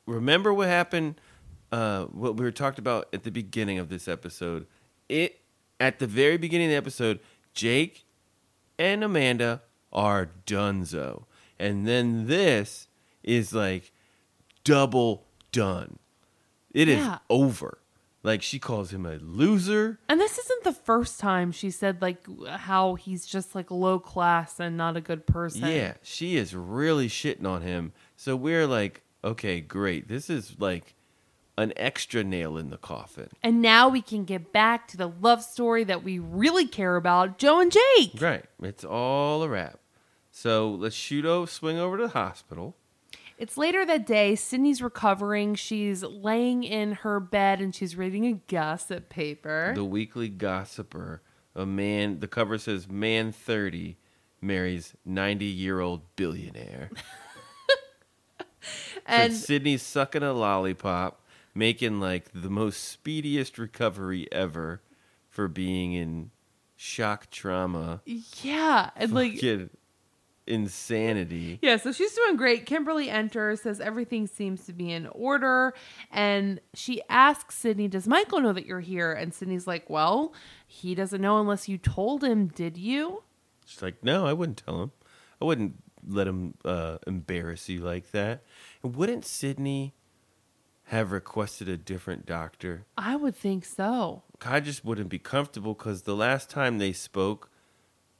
remember 0.06 0.52
what 0.52 0.66
happened? 0.66 1.20
Uh, 1.72 2.04
what 2.06 2.36
we 2.36 2.44
were 2.44 2.50
talked 2.50 2.78
about 2.78 3.08
at 3.12 3.22
the 3.22 3.30
beginning 3.30 3.78
of 3.78 3.88
this 3.88 4.08
episode. 4.08 4.66
It 5.08 5.40
at 5.78 5.98
the 5.98 6.06
very 6.06 6.36
beginning 6.36 6.66
of 6.66 6.70
the 6.72 6.76
episode, 6.76 7.20
Jake 7.54 8.04
and 8.78 9.02
Amanda 9.04 9.62
are 9.92 10.30
donezo, 10.46 11.24
and 11.58 11.86
then 11.86 12.26
this 12.26 12.88
is 13.22 13.52
like 13.52 13.92
double 14.64 15.26
done. 15.52 15.98
It 16.72 16.88
is 16.88 16.98
Yeah. 16.98 17.18
over. 17.28 17.78
Like 18.22 18.42
she 18.42 18.58
calls 18.58 18.92
him 18.92 19.06
a 19.06 19.16
loser. 19.16 19.98
And 20.08 20.20
this 20.20 20.36
isn't 20.38 20.64
the 20.64 20.72
first 20.74 21.18
time 21.18 21.52
she 21.52 21.70
said 21.70 22.02
like 22.02 22.18
how 22.46 22.94
he's 22.96 23.24
just 23.24 23.54
like 23.54 23.70
low 23.70 23.98
class 23.98 24.60
and 24.60 24.76
not 24.76 24.96
a 24.96 25.00
good 25.00 25.26
person. 25.26 25.66
Yeah, 25.66 25.94
she 26.02 26.36
is 26.36 26.54
really 26.54 27.08
shitting 27.08 27.46
on 27.46 27.62
him. 27.62 27.92
So 28.16 28.36
we're 28.36 28.66
like, 28.66 29.02
okay, 29.24 29.60
great. 29.60 30.08
This 30.08 30.28
is 30.28 30.54
like 30.58 30.94
an 31.60 31.72
extra 31.76 32.24
nail 32.24 32.56
in 32.56 32.70
the 32.70 32.76
coffin. 32.76 33.28
And 33.42 33.62
now 33.62 33.88
we 33.88 34.02
can 34.02 34.24
get 34.24 34.52
back 34.52 34.88
to 34.88 34.96
the 34.96 35.08
love 35.08 35.42
story 35.42 35.84
that 35.84 36.02
we 36.02 36.18
really 36.18 36.66
care 36.66 36.96
about, 36.96 37.38
Jo 37.38 37.60
and 37.60 37.70
Jake. 37.70 38.20
Right. 38.20 38.44
It's 38.62 38.84
all 38.84 39.42
a 39.42 39.48
wrap. 39.48 39.78
So 40.30 40.70
let's 40.70 40.94
shoot 40.94 41.24
over, 41.24 41.46
swing 41.46 41.78
over 41.78 41.96
to 41.96 42.04
the 42.04 42.08
hospital. 42.10 42.76
It's 43.36 43.56
later 43.56 43.86
that 43.86 44.06
day. 44.06 44.34
Sydney's 44.34 44.82
recovering. 44.82 45.54
She's 45.54 46.02
laying 46.02 46.62
in 46.62 46.92
her 46.92 47.20
bed 47.20 47.60
and 47.60 47.74
she's 47.74 47.96
reading 47.96 48.26
a 48.26 48.34
gossip 48.52 49.08
paper. 49.08 49.72
The 49.74 49.84
Weekly 49.84 50.28
Gossiper. 50.28 51.22
A 51.54 51.66
man, 51.66 52.20
the 52.20 52.28
cover 52.28 52.58
says, 52.58 52.88
man 52.88 53.32
30 53.32 53.96
marries 54.40 54.94
90 55.04 55.44
year 55.44 55.80
old 55.80 56.02
billionaire. 56.16 56.90
and 59.06 59.32
so 59.32 59.46
Sydney's 59.46 59.82
sucking 59.82 60.22
a 60.22 60.32
lollipop, 60.32 61.19
making 61.54 62.00
like 62.00 62.30
the 62.32 62.50
most 62.50 62.84
speediest 62.84 63.58
recovery 63.58 64.28
ever 64.32 64.82
for 65.28 65.48
being 65.48 65.92
in 65.92 66.30
shock 66.76 67.30
trauma. 67.30 68.02
yeah, 68.42 68.90
and 68.96 69.12
like 69.12 69.42
insanity. 70.46 71.58
Yeah, 71.62 71.76
so 71.76 71.92
she's 71.92 72.12
doing 72.14 72.36
great. 72.36 72.66
Kimberly 72.66 73.08
enters, 73.08 73.62
says 73.62 73.80
everything 73.80 74.26
seems 74.26 74.64
to 74.66 74.72
be 74.72 74.90
in 74.90 75.06
order, 75.08 75.74
and 76.10 76.60
she 76.74 77.02
asks 77.08 77.54
Sydney, 77.56 77.88
"Does 77.88 78.08
Michael 78.08 78.40
know 78.40 78.52
that 78.52 78.66
you're 78.66 78.80
here?" 78.80 79.12
And 79.12 79.32
Sydney's 79.32 79.66
like, 79.66 79.88
"Well, 79.88 80.32
he 80.66 80.94
doesn't 80.94 81.20
know 81.20 81.40
unless 81.40 81.68
you 81.68 81.78
told 81.78 82.24
him. 82.24 82.48
Did 82.48 82.76
you?" 82.76 83.22
She's 83.70 83.82
like, 83.82 84.02
no, 84.02 84.26
I 84.26 84.32
wouldn't 84.32 84.62
tell 84.66 84.82
him. 84.82 84.90
I 85.40 85.44
wouldn't 85.44 85.76
let 86.04 86.26
him 86.26 86.54
uh, 86.64 86.98
embarrass 87.06 87.68
you 87.68 87.80
like 87.80 88.10
that. 88.10 88.42
And 88.82 88.96
wouldn't 88.96 89.24
Sydney 89.24 89.94
have 90.90 91.12
requested 91.12 91.68
a 91.68 91.76
different 91.76 92.26
doctor? 92.26 92.84
I 92.98 93.14
would 93.14 93.36
think 93.36 93.64
so. 93.64 94.24
I 94.44 94.58
just 94.58 94.84
wouldn't 94.84 95.08
be 95.08 95.20
comfortable 95.20 95.74
because 95.74 96.02
the 96.02 96.16
last 96.16 96.50
time 96.50 96.78
they 96.78 96.92
spoke, 96.92 97.48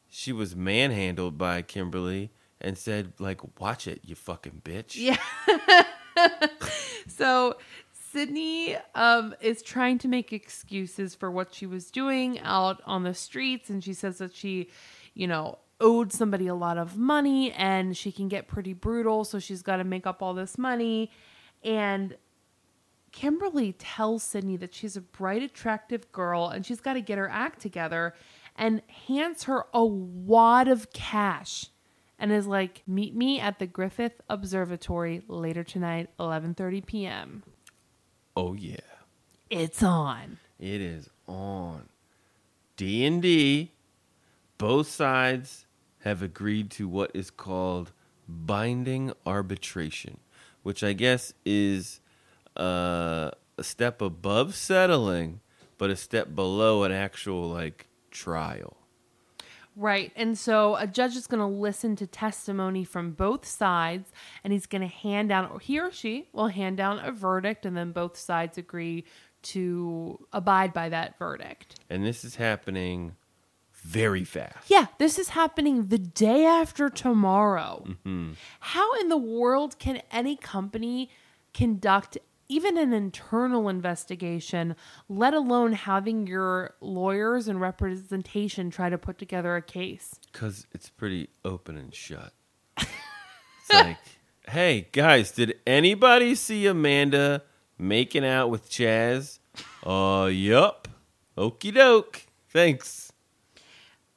she 0.09 0.33
was 0.33 0.55
manhandled 0.55 1.37
by 1.37 1.63
Kimberly 1.63 2.31
and 2.61 2.79
said, 2.79 3.13
like, 3.19 3.41
watch 3.59 3.89
it, 3.89 4.03
you 4.05 4.15
fucking 4.15 4.63
bitch. 4.65 4.95
Yeah. 4.95 5.19
so 7.09 7.57
Sydney 7.93 8.77
um, 8.95 9.35
is 9.41 9.63
trying 9.63 9.99
to 9.99 10.07
make 10.07 10.33
excuses 10.33 11.17
for 11.17 11.29
what 11.29 11.53
she 11.53 11.67
was 11.67 11.91
doing 11.91 12.39
out 12.39 12.81
on 12.87 13.03
the 13.03 13.15
streets, 13.15 13.69
and 13.69 13.83
she 13.83 13.95
says 13.95 14.19
that 14.19 14.33
she, 14.33 14.71
you 15.15 15.27
know, 15.27 15.59
owed 15.81 16.13
somebody 16.13 16.47
a 16.47 16.55
lot 16.55 16.79
of 16.79 16.97
money 16.97 17.51
and 17.51 17.97
she 17.97 18.13
can 18.13 18.29
get 18.29 18.47
pretty 18.47 18.75
brutal, 18.75 19.25
so 19.25 19.41
she's 19.41 19.63
got 19.63 19.79
to 19.79 19.85
make 19.85 20.07
up 20.07 20.23
all 20.23 20.35
this 20.35 20.57
money. 20.57 21.11
And 21.65 22.15
Kimberly 23.13 23.73
tells 23.73 24.23
Sydney 24.23 24.57
that 24.59 24.75
she's 24.75 24.97
a 24.97 25.01
bright, 25.01 25.43
attractive 25.43 26.11
girl 26.13 26.49
and 26.49 26.65
she's 26.65 26.81
got 26.81 26.95
to 26.95 27.01
get 27.01 27.19
her 27.19 27.29
act 27.29 27.61
together 27.61 28.15
and 28.57 28.83
hands 29.09 29.45
her 29.45 29.67
a 29.73 29.85
wad 29.85 30.69
of 30.69 30.93
cash 30.93 31.67
and 32.19 32.31
is 32.31 32.47
like, 32.47 32.83
"Meet 32.87 33.15
me 33.17 33.41
at 33.41 33.59
the 33.59 33.67
Griffith 33.67 34.21
Observatory 34.29 35.23
later 35.27 35.65
tonight, 35.65 36.11
11:30 36.19 36.85
p.m." 36.85 37.43
Oh, 38.37 38.55
yeah. 38.55 38.77
It's 39.49 39.83
on. 39.83 40.39
It 40.59 40.81
is 40.81 41.09
on. 41.27 41.89
D 42.77 43.05
and 43.05 43.21
D. 43.21 43.73
Both 44.59 44.89
sides 44.89 45.67
have 46.01 46.23
agreed 46.23 46.71
to 46.73 46.87
what 46.87 47.11
is 47.15 47.31
called 47.31 47.93
binding 48.29 49.13
arbitration, 49.27 50.21
which 50.63 50.85
I 50.85 50.93
guess 50.93 51.33
is 51.45 52.00
uh, 52.61 53.31
a 53.57 53.65
step 53.65 54.03
above 54.03 54.55
settling, 54.55 55.41
but 55.79 55.91
a 55.91 55.97
step 55.97 56.35
below 56.35 56.85
an 56.85 56.93
actual 56.93 57.49
like 57.49 57.87
trial. 58.11 58.77
Right. 59.77 60.13
And 60.15 60.37
so 60.37 60.77
a 60.77 60.87
judge 60.87 61.17
is 61.17 61.27
going 61.27 61.41
to 61.41 61.47
listen 61.47 61.97
to 61.97 62.07
testimony 62.07 62.85
from 62.85 63.13
both 63.13 63.47
sides 63.47 64.13
and 64.45 64.53
he's 64.53 64.67
going 64.67 64.83
to 64.83 64.89
hand 64.89 65.31
down, 65.31 65.51
or 65.51 65.59
he 65.59 65.79
or 65.79 65.91
she 65.91 66.29
will 66.33 66.49
hand 66.49 66.77
down 66.77 66.99
a 66.99 67.11
verdict, 67.11 67.65
and 67.65 67.77
then 67.77 67.93
both 67.93 68.19
sides 68.19 68.59
agree 68.59 69.05
to 69.43 70.19
abide 70.33 70.75
by 70.75 70.91
that 70.91 71.19
verdict. 71.19 71.77
And 71.89 72.05
this 72.05 72.25
is 72.25 72.37
happening 72.37 73.17
very 73.73 74.25
fast. 74.25 74.69
Yeah, 74.69 74.89
this 74.99 75.19
is 75.19 75.31
happening 75.31 75.87
the 75.87 75.99
day 75.99 76.45
after 76.45 76.91
tomorrow. 76.91 77.87
How 78.59 78.93
in 79.01 79.09
the 79.09 79.17
world 79.17 79.79
can 79.79 80.03
any 80.13 80.37
company 80.37 81.09
conduct 81.55 82.19
even 82.51 82.77
an 82.77 82.93
internal 82.93 83.69
investigation, 83.69 84.75
let 85.09 85.33
alone 85.33 85.73
having 85.73 86.27
your 86.27 86.75
lawyers 86.81 87.47
and 87.47 87.61
representation 87.61 88.71
try 88.71 88.91
to 88.91 88.99
put 88.99 89.19
together 89.19 89.55
a 89.55 89.63
case? 89.63 90.17
Because 90.33 90.67
it's 90.73 90.91
pretty 90.91 91.29
open 91.45 91.77
and 91.77 91.95
shut. 91.95 92.33
it's 92.77 92.89
like, 93.73 93.99
hey, 94.49 94.89
guys, 94.91 95.31
did 95.31 95.61
anybody 95.65 96.35
see 96.35 96.67
Amanda 96.67 97.45
making 97.79 98.25
out 98.25 98.51
with 98.51 98.69
Chas? 98.69 99.39
Uh, 99.87 100.29
yup. 100.33 100.89
Okie 101.39 101.73
doke. 101.73 102.27
Thanks. 102.49 103.13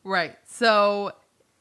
Right. 0.03 0.35
So 0.47 1.11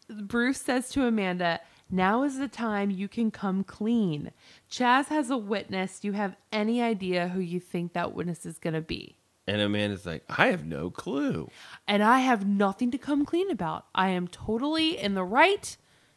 Bruce 0.08 0.61
says 0.61 0.88
to 0.90 1.06
Amanda, 1.06 1.61
Now 1.94 2.22
is 2.22 2.38
the 2.38 2.48
time 2.48 2.90
you 2.90 3.07
can 3.07 3.31
come 3.31 3.64
clean. 3.64 4.31
Chas 4.70 5.09
has 5.09 5.28
a 5.28 5.37
witness. 5.37 6.00
Do 6.00 6.09
you 6.09 6.14
have 6.14 6.35
any 6.50 6.81
idea 6.81 7.28
who 7.28 7.40
you 7.40 7.61
think 7.61 7.92
that 7.92 8.14
witness 8.14 8.46
is 8.46 8.59
going 8.59 8.72
to 8.72 8.81
be? 8.81 9.16
And 9.46 9.61
Amanda's 9.61 10.07
like, 10.07 10.24
I 10.28 10.46
have 10.46 10.64
no 10.64 10.88
clue. 10.88 11.50
And 11.87 12.02
I 12.02 12.20
have 12.20 12.46
nothing 12.46 12.90
to 12.92 12.98
come 12.98 13.26
clean 13.26 13.50
about. 13.50 13.87
I 13.94 14.09
am 14.09 14.26
totally 14.26 14.98
in 14.98 15.14
the 15.14 15.24
right. 15.24 15.76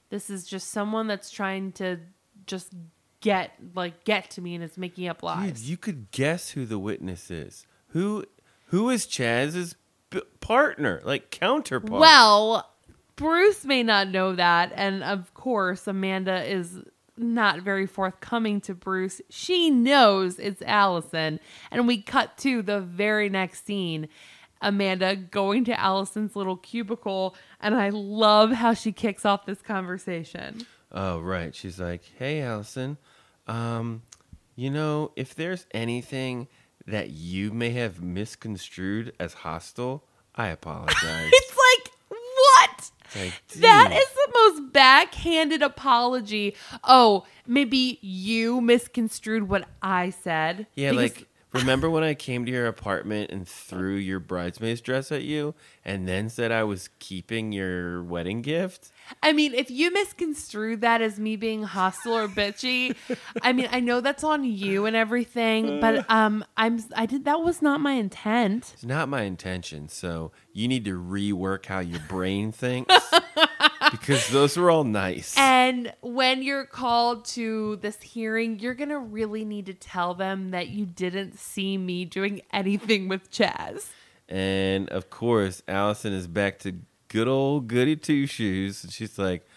This 0.09 0.29
is 0.29 0.45
just 0.45 0.69
someone 0.69 1.07
that's 1.07 1.29
trying 1.29 1.73
to 1.73 1.99
just 2.47 2.71
get 3.19 3.51
like 3.73 4.03
get 4.05 4.29
to 4.29 4.41
me 4.41 4.55
and 4.55 4.63
is 4.63 4.77
making 4.77 5.07
up 5.07 5.23
lies. 5.23 5.59
Dude, 5.59 5.69
you 5.69 5.77
could 5.77 6.11
guess 6.11 6.51
who 6.51 6.65
the 6.65 6.79
witness 6.79 7.29
is. 7.29 7.65
Who 7.87 8.25
who 8.67 8.89
is 8.89 9.07
Chas's 9.07 9.75
b- 10.11 10.21
partner, 10.39 11.01
like 11.03 11.31
counterpart? 11.31 11.99
Well, 11.99 12.69
Bruce 13.15 13.63
may 13.65 13.83
not 13.83 14.09
know 14.09 14.35
that, 14.35 14.71
and 14.75 15.03
of 15.03 15.33
course, 15.33 15.87
Amanda 15.87 16.43
is 16.43 16.81
not 17.17 17.61
very 17.61 17.85
forthcoming 17.85 18.59
to 18.61 18.73
Bruce. 18.73 19.21
She 19.29 19.69
knows 19.69 20.37
it's 20.37 20.61
Alison, 20.63 21.39
and 21.71 21.87
we 21.87 22.01
cut 22.01 22.37
to 22.39 22.61
the 22.61 22.81
very 22.81 23.29
next 23.29 23.65
scene. 23.65 24.09
Amanda 24.61 25.15
going 25.15 25.63
to 25.65 25.79
Alison's 25.79 26.35
little 26.35 26.57
cubicle, 26.57 27.35
and 27.61 27.75
I 27.75 27.89
love 27.89 28.51
how 28.51 28.73
she 28.73 28.91
kicks 28.91 29.25
off 29.25 29.45
this 29.45 29.61
conversation. 29.61 30.65
Oh, 30.91 31.19
right. 31.19 31.53
She's 31.53 31.79
like, 31.79 32.03
"Hey, 32.17 32.41
Alison, 32.41 32.97
um, 33.47 34.01
you 34.55 34.69
know, 34.69 35.11
if 35.15 35.35
there's 35.35 35.65
anything 35.71 36.47
that 36.87 37.09
you 37.11 37.51
may 37.51 37.71
have 37.71 38.01
misconstrued 38.01 39.13
as 39.19 39.33
hostile, 39.33 40.03
I 40.35 40.47
apologize." 40.59 41.29
It's 41.31 41.57
like, 41.57 41.93
what? 42.09 42.71
It's 42.79 42.91
like, 42.91 43.04
That 43.59 43.91
is 43.93 44.13
the 44.13 44.31
most 44.33 44.73
backhanded 44.73 45.61
apology. 45.61 46.55
Oh, 46.83 47.25
maybe 47.47 47.97
you 48.01 48.61
misconstrued 48.61 49.47
what 49.49 49.67
I 49.81 50.09
said. 50.09 50.67
Yeah, 50.75 50.91
Because- 50.91 51.17
like 51.17 51.27
remember 51.55 51.89
when 51.89 52.03
I 52.03 52.13
came 52.13 52.45
to 52.45 52.51
your 52.51 52.67
apartment 52.67 53.31
and 53.31 53.47
threw 53.47 53.95
your 53.95 54.19
bridesmaid's 54.19 54.81
dress 54.81 55.11
at 55.11 55.23
you 55.23 55.55
and 55.83 56.07
then 56.07 56.29
said 56.29 56.51
I 56.51 56.63
was 56.63 56.89
keeping 56.99 57.51
your 57.51 58.03
wedding 58.03 58.41
gift? 58.41 58.91
I 59.21 59.33
mean, 59.33 59.53
if 59.53 59.69
you 59.69 59.91
misconstrued 59.91 60.81
that 60.81 61.01
as 61.01 61.19
me 61.19 61.35
being 61.35 61.63
hostile 61.63 62.17
or 62.17 62.27
bitchy, 62.27 62.95
I 63.41 63.53
mean, 63.53 63.69
I 63.71 63.79
know 63.79 64.01
that's 64.01 64.23
on 64.23 64.43
you 64.43 64.85
and 64.85 64.95
everything, 64.95 65.79
but 65.79 66.05
um, 66.09 66.43
I'm 66.57 66.83
I 66.95 67.05
did 67.05 67.25
that 67.25 67.41
was 67.41 67.61
not 67.61 67.79
my 67.79 67.93
intent. 67.93 68.71
It's 68.73 68.83
not 68.83 69.09
my 69.09 69.21
intention, 69.21 69.89
so 69.89 70.31
you 70.53 70.67
need 70.67 70.85
to 70.85 70.99
rework 70.99 71.65
how 71.65 71.79
your 71.79 72.01
brain 72.01 72.51
thinks 72.51 72.93
because 73.91 74.29
those 74.29 74.57
were 74.57 74.69
all 74.69 74.83
nice. 74.83 75.35
And 75.37 75.93
when 76.01 76.43
you're 76.43 76.65
called 76.65 77.25
to 77.25 77.77
this 77.77 78.01
hearing, 78.01 78.59
you're 78.59 78.73
gonna 78.73 78.99
really 78.99 79.45
need 79.45 79.65
to 79.67 79.73
tell 79.73 80.13
them 80.13 80.51
that 80.51 80.69
you 80.69 80.85
didn't 80.85 81.37
see 81.37 81.77
me 81.77 82.05
doing 82.05 82.41
anything 82.51 83.07
with 83.07 83.31
Chas. 83.31 83.91
And 84.27 84.89
of 84.89 85.09
course, 85.09 85.61
Alison 85.67 86.13
is 86.13 86.27
back 86.27 86.59
to 86.59 86.75
good 87.07 87.27
old 87.27 87.67
goody 87.67 87.95
two 87.95 88.25
shoes. 88.25 88.83
And 88.83 88.91
she's 88.91 89.17
like, 89.17 89.47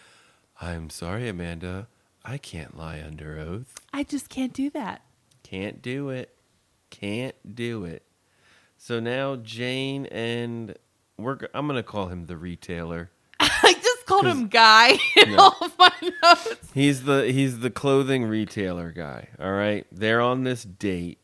I'm 0.61 0.91
sorry, 0.91 1.29
Amanda. 1.29 1.89
I 2.25 2.37
can't 2.37 2.77
lie 2.77 3.03
under 3.05 3.39
oath. 3.39 3.75
I 3.93 4.03
just 4.03 4.29
can't 4.29 4.53
do 4.53 4.71
that. 4.71 5.03
Can't 5.43 5.81
do 5.81 6.11
it. 6.11 6.35
Can't 6.91 7.35
do 7.55 7.85
it. 7.85 8.03
So 8.77 9.01
now 9.01 9.37
Jane 9.37 10.07
and 10.07 10.77
we're 11.17 11.39
I'm 11.55 11.67
going 11.67 11.77
to 11.77 11.83
call 11.83 12.09
him 12.09 12.27
the 12.27 12.37
retailer. 12.37 13.11
Called 14.09 14.27
him 14.27 14.49
Guy 14.49 14.99
in 15.17 15.33
No. 15.33 15.39
all 15.39 15.57
of 15.61 15.79
my 15.79 15.93
notes. 16.23 16.57
He's 16.75 17.05
the 17.05 17.31
he's 17.33 17.61
the 17.61 17.71
clothing 17.71 18.25
retailer 18.25 18.91
guy. 18.91 19.29
All 19.41 19.53
right, 19.53 19.87
they're 19.93 20.21
on 20.21 20.45
this 20.45 20.65
date, 20.65 21.19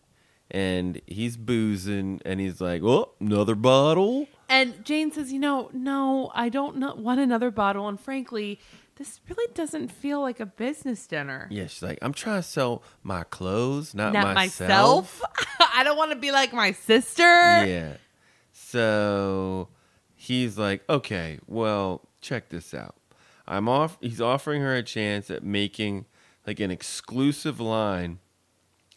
and 0.51 1.01
he's 1.07 1.37
boozing, 1.37 2.21
and 2.25 2.41
he's 2.41 2.61
like, 2.61 2.83
"Oh, 2.83 3.13
another 3.21 3.55
bottle." 3.55 4.29
And 4.49 4.85
Jane 4.85 5.11
says, 5.11 5.33
"You 5.33 5.39
know, 5.39 5.71
no, 5.73 6.31
I 6.35 6.49
don't 6.51 6.77
know, 6.77 6.95
want 6.95 7.21
another 7.21 7.51
bottle. 7.51 7.89
And 7.89 7.99
frankly, 7.99 8.61
this 8.97 9.21
really 9.29 9.53
doesn't 9.55 9.91
feel 9.91 10.21
like 10.21 10.39
a 10.39 10.47
business 10.47 11.07
dinner. 11.07 11.49
Yeah, 11.51 11.67
she's 11.67 11.83
like, 11.83 11.99
"I'm 12.03 12.13
trying 12.13 12.41
to 12.43 12.47
sell 12.47 12.83
my 13.03 13.25
clothes, 13.25 13.95
not, 13.95 14.13
Not 14.13 14.35
myself." 14.35 15.21
myself. 15.23 15.23
I 15.75 15.83
don't 15.83 15.97
want 15.97 16.11
to 16.13 16.17
be 16.19 16.31
like 16.31 16.53
my 16.53 16.73
sister. 16.73 17.23
Yeah. 17.23 17.95
So 18.53 19.69
he's 20.15 20.57
like, 20.59 20.83
"Okay, 20.89 21.39
well, 21.47 22.03
check 22.25 22.49
this 22.49 22.75
out. 22.75 22.97
I'm 23.47 23.69
off. 23.69 23.99
He's 24.01 24.21
offering 24.21 24.63
her 24.63 24.75
a 24.75 24.83
chance 24.83 25.31
at 25.31 25.45
making 25.45 26.07
like 26.47 26.59
an 26.61 26.71
exclusive 26.71 27.61
line 27.61 28.19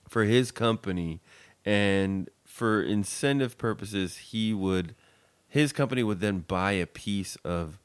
for 0.08 0.24
his 0.24 0.52
company, 0.52 1.22
and 1.66 2.30
for 2.46 2.82
incentive 2.82 3.58
purposes, 3.58 4.18
he 4.18 4.54
would 4.54 4.96
his 5.48 5.74
company 5.74 6.04
would 6.04 6.20
then 6.20 6.40
buy 6.40 6.74
a 6.74 6.86
piece 6.86 7.36
of 7.38 7.80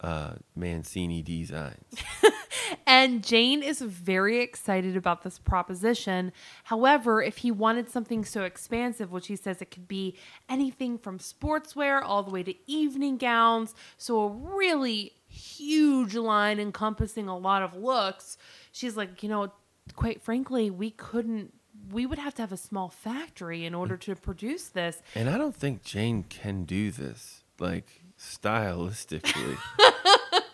uh, 0.00 0.34
Mancini 0.54 1.22
designs. 1.22 2.02
And 2.86 3.24
Jane 3.24 3.62
is 3.62 3.80
very 3.80 4.40
excited 4.40 4.96
about 4.96 5.22
this 5.22 5.38
proposition. 5.38 6.32
However, 6.64 7.22
if 7.22 7.38
he 7.38 7.50
wanted 7.50 7.90
something 7.90 8.24
so 8.24 8.44
expansive, 8.44 9.12
which 9.12 9.28
he 9.28 9.36
says 9.36 9.60
it 9.60 9.70
could 9.70 9.88
be 9.88 10.16
anything 10.48 10.98
from 10.98 11.18
sportswear 11.18 12.02
all 12.02 12.22
the 12.22 12.30
way 12.30 12.42
to 12.42 12.54
evening 12.70 13.16
gowns, 13.18 13.74
so 13.96 14.20
a 14.20 14.28
really 14.28 15.12
huge 15.28 16.14
line 16.14 16.58
encompassing 16.58 17.28
a 17.28 17.36
lot 17.36 17.62
of 17.62 17.74
looks, 17.74 18.38
she's 18.72 18.96
like, 18.96 19.22
you 19.22 19.28
know, 19.28 19.52
quite 19.94 20.22
frankly, 20.22 20.70
we 20.70 20.90
couldn't. 20.90 21.52
We 21.92 22.06
would 22.06 22.18
have 22.18 22.34
to 22.34 22.42
have 22.42 22.52
a 22.52 22.56
small 22.56 22.88
factory 22.88 23.64
in 23.64 23.74
order 23.74 23.96
to 23.98 24.16
produce 24.16 24.64
this. 24.68 25.00
And 25.14 25.30
I 25.30 25.38
don't 25.38 25.54
think 25.54 25.82
Jane 25.84 26.24
can 26.24 26.64
do 26.64 26.90
this, 26.90 27.44
like 27.58 28.02
stylistically. 28.18 29.56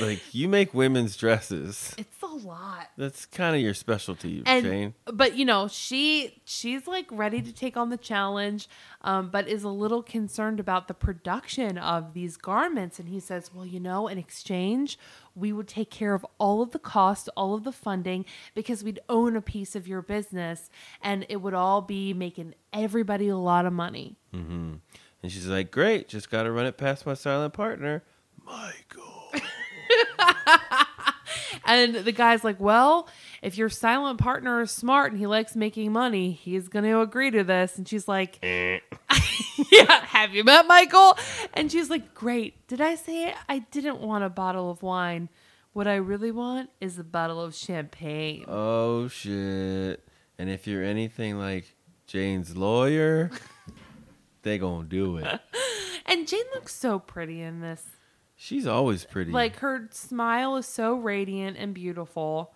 like 0.00 0.20
you 0.34 0.48
make 0.48 0.72
women's 0.74 1.16
dresses. 1.16 1.94
It's 1.98 2.22
a 2.22 2.26
lot. 2.26 2.90
That's 2.96 3.26
kind 3.26 3.54
of 3.56 3.62
your 3.62 3.74
specialty, 3.74 4.42
and 4.46 4.64
Jane. 4.64 4.94
but 5.06 5.36
you 5.36 5.44
know 5.44 5.68
she 5.68 6.40
she's 6.44 6.86
like 6.86 7.06
ready 7.10 7.40
to 7.42 7.52
take 7.52 7.76
on 7.76 7.90
the 7.90 7.96
challenge 7.96 8.68
um, 9.02 9.30
but 9.30 9.48
is 9.48 9.62
a 9.64 9.68
little 9.68 10.02
concerned 10.02 10.60
about 10.60 10.88
the 10.88 10.94
production 10.94 11.78
of 11.78 12.12
these 12.14 12.36
garments 12.36 12.98
and 12.98 13.08
he 13.08 13.18
says 13.20 13.50
well 13.54 13.64
you 13.66 13.80
know 13.80 14.08
in 14.08 14.18
exchange 14.18 14.98
we 15.34 15.52
would 15.52 15.68
take 15.68 15.90
care 15.90 16.14
of 16.14 16.24
all 16.38 16.62
of 16.62 16.72
the 16.72 16.78
cost 16.78 17.28
all 17.36 17.54
of 17.54 17.64
the 17.64 17.72
funding 17.72 18.24
because 18.54 18.82
we'd 18.84 19.00
own 19.08 19.36
a 19.36 19.40
piece 19.42 19.74
of 19.76 19.86
your 19.88 20.02
business 20.02 20.68
and 21.02 21.24
it 21.28 21.36
would 21.36 21.54
all 21.54 21.80
be 21.82 22.12
making 22.12 22.54
everybody 22.72 23.28
a 23.28 23.36
lot 23.36 23.64
of 23.66 23.72
money 23.72 24.16
And 24.32 24.80
she's 25.32 25.46
like, 25.48 25.70
"Great, 25.72 26.08
just 26.08 26.30
got 26.30 26.44
to 26.44 26.52
run 26.52 26.66
it 26.66 26.76
past 26.76 27.04
my 27.06 27.14
silent 27.14 27.52
partner, 27.52 28.04
Michael." 28.44 29.17
and 31.66 31.94
the 31.96 32.12
guy's 32.12 32.44
like 32.44 32.60
well 32.60 33.08
if 33.42 33.56
your 33.56 33.68
silent 33.68 34.18
partner 34.18 34.60
is 34.62 34.70
smart 34.70 35.12
and 35.12 35.20
he 35.20 35.26
likes 35.26 35.54
making 35.54 35.92
money 35.92 36.32
he's 36.32 36.68
going 36.68 36.84
to 36.84 37.00
agree 37.00 37.30
to 37.30 37.44
this. 37.44 37.78
And 37.78 37.88
she's 37.88 38.08
like 38.08 38.38
eh. 38.42 38.80
yeah 39.72 40.04
have 40.06 40.34
you 40.34 40.44
met 40.44 40.66
michael? 40.66 41.16
And 41.54 41.70
she's 41.70 41.90
like 41.90 42.14
great. 42.14 42.66
Did 42.66 42.80
i 42.80 42.94
say 42.94 43.34
i 43.48 43.60
didn't 43.70 44.00
want 44.00 44.24
a 44.24 44.30
bottle 44.30 44.70
of 44.70 44.82
wine? 44.82 45.28
What 45.72 45.86
i 45.86 45.96
really 45.96 46.30
want 46.30 46.70
is 46.80 46.98
a 46.98 47.04
bottle 47.04 47.40
of 47.40 47.54
champagne. 47.54 48.44
Oh 48.48 49.08
shit! 49.08 50.06
And 50.38 50.50
if 50.50 50.66
you're 50.66 50.82
anything 50.82 51.38
like 51.38 51.74
Jane's 52.06 52.56
lawyer, 52.56 53.30
they 54.42 54.58
gonna 54.58 54.88
do 54.88 55.18
it. 55.18 55.40
and 56.06 56.26
jane 56.26 56.44
looks 56.54 56.74
so 56.74 56.98
pretty 56.98 57.40
in 57.42 57.60
this 57.60 57.84
She's 58.40 58.66
always 58.66 59.04
pretty. 59.04 59.32
like 59.32 59.56
her 59.56 59.88
smile 59.90 60.56
is 60.56 60.66
so 60.66 60.94
radiant 60.94 61.56
and 61.58 61.74
beautiful 61.74 62.54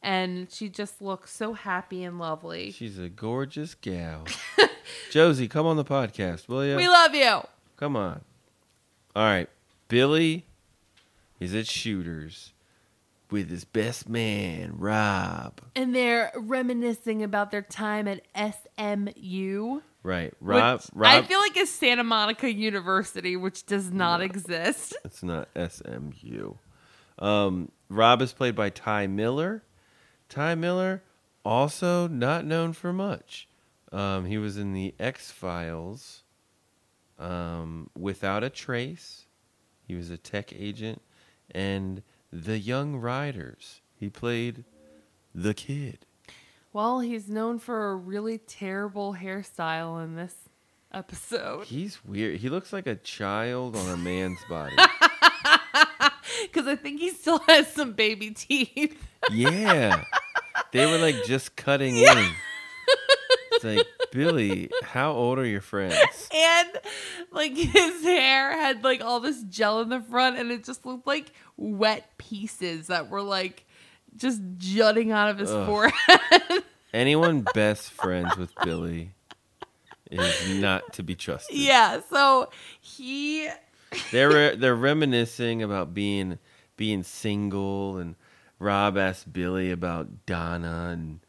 and 0.00 0.50
she 0.50 0.68
just 0.68 1.02
looks 1.02 1.34
so 1.34 1.54
happy 1.54 2.04
and 2.04 2.18
lovely 2.18 2.70
she's 2.70 2.98
a 2.98 3.08
gorgeous 3.08 3.74
gal. 3.74 4.24
Josie, 5.10 5.48
come 5.48 5.66
on 5.66 5.76
the 5.76 5.84
podcast, 5.84 6.46
will 6.48 6.64
you? 6.64 6.76
we 6.76 6.86
love 6.88 7.14
you 7.14 7.40
Come 7.76 7.96
on. 7.96 8.20
All 9.16 9.24
right. 9.24 9.48
Billy 9.88 10.46
is 11.40 11.54
at 11.54 11.66
Shooters 11.66 12.52
with 13.30 13.50
his 13.50 13.64
best 13.64 14.08
man, 14.08 14.74
Rob. 14.78 15.60
and 15.74 15.94
they're 15.94 16.30
reminiscing 16.36 17.22
about 17.22 17.50
their 17.50 17.62
time 17.62 18.06
at 18.06 18.20
SMU. 18.36 19.80
Right. 20.04 20.34
Rob 20.40 20.80
which 20.80 20.90
Rob 20.94 21.24
I 21.24 21.26
feel 21.26 21.40
like 21.40 21.56
it's 21.56 21.70
Santa 21.70 22.04
Monica 22.04 22.52
University, 22.52 23.36
which 23.36 23.64
does 23.66 23.90
not 23.90 24.20
exist. 24.20 24.94
It's 25.04 25.22
not 25.22 25.48
SMU. 25.56 26.54
Um, 27.18 27.70
Rob 27.88 28.20
is 28.20 28.32
played 28.32 28.54
by 28.54 28.68
Ty 28.70 29.06
Miller. 29.06 29.62
Ty 30.28 30.56
Miller, 30.56 31.02
also 31.44 32.06
not 32.06 32.44
known 32.44 32.74
for 32.74 32.92
much. 32.92 33.48
Um, 33.92 34.26
he 34.26 34.36
was 34.38 34.58
in 34.58 34.72
the 34.74 34.94
X 35.00 35.30
Files. 35.30 36.22
Um, 37.18 37.88
Without 37.96 38.44
a 38.44 38.50
Trace. 38.50 39.26
He 39.86 39.94
was 39.94 40.10
a 40.10 40.16
tech 40.18 40.52
agent, 40.52 41.00
and 41.50 42.02
The 42.32 42.58
Young 42.58 42.96
Riders. 42.96 43.80
He 43.94 44.08
played 44.10 44.64
the 45.34 45.54
kid. 45.54 46.06
Well, 46.74 46.98
he's 46.98 47.28
known 47.28 47.60
for 47.60 47.92
a 47.92 47.94
really 47.94 48.36
terrible 48.36 49.14
hairstyle 49.14 50.02
in 50.02 50.16
this 50.16 50.34
episode 50.92 51.66
He's 51.66 52.04
weird. 52.04 52.40
He 52.40 52.48
looks 52.48 52.72
like 52.72 52.88
a 52.88 52.96
child 52.96 53.76
on 53.76 53.88
a 53.90 53.96
man's 53.96 54.40
body. 54.48 54.74
because 56.42 56.66
I 56.66 56.74
think 56.74 56.98
he 56.98 57.10
still 57.10 57.38
has 57.46 57.72
some 57.72 57.92
baby 57.92 58.32
teeth. 58.32 59.00
Yeah. 59.30 60.02
They 60.72 60.84
were 60.84 60.98
like 60.98 61.24
just 61.24 61.56
cutting 61.56 61.96
in. 61.96 62.32
It's 63.52 63.64
like, 63.64 63.86
Billy, 64.10 64.68
how 64.82 65.12
old 65.12 65.38
are 65.38 65.46
your 65.46 65.62
friends? 65.62 66.28
And 66.34 66.68
like 67.30 67.56
his 67.56 68.02
hair 68.02 68.52
had 68.52 68.84
like 68.84 69.00
all 69.00 69.20
this 69.20 69.42
gel 69.44 69.80
in 69.80 69.88
the 69.88 70.02
front, 70.02 70.36
and 70.36 70.50
it 70.50 70.62
just 70.64 70.84
looked 70.84 71.06
like 71.06 71.32
wet 71.56 72.18
pieces 72.18 72.88
that 72.88 73.08
were 73.08 73.22
like 73.22 73.64
just 74.16 74.40
jutting 74.58 75.12
out 75.12 75.30
of 75.30 75.38
his 75.38 75.50
Ugh. 75.50 75.66
forehead. 75.66 76.64
Anyone 76.94 77.44
best 77.54 77.90
friends 77.90 78.36
with 78.36 78.52
Billy 78.62 79.10
is 80.10 80.60
not 80.60 80.92
to 80.92 81.02
be 81.02 81.14
trusted. 81.16 81.56
yeah, 81.56 82.00
so 82.08 82.50
he 82.80 83.48
They're 84.12 84.54
they're 84.56 84.76
reminiscing 84.76 85.62
about 85.62 85.92
being 85.94 86.38
being 86.76 87.02
single 87.02 87.96
and 87.98 88.14
Rob 88.60 88.96
asked 88.96 89.32
Billy 89.32 89.70
about 89.72 90.24
Donna 90.26 90.90
and 90.92 91.20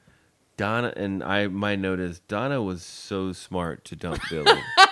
Donna 0.58 0.94
and 0.96 1.24
I 1.24 1.48
my 1.48 1.76
note 1.76 2.00
is 2.00 2.20
Donna 2.22 2.62
was 2.62 2.84
so 2.84 3.34
smart 3.34 3.84
to 3.86 3.96
dump 3.96 4.22
Billy. 4.30 4.62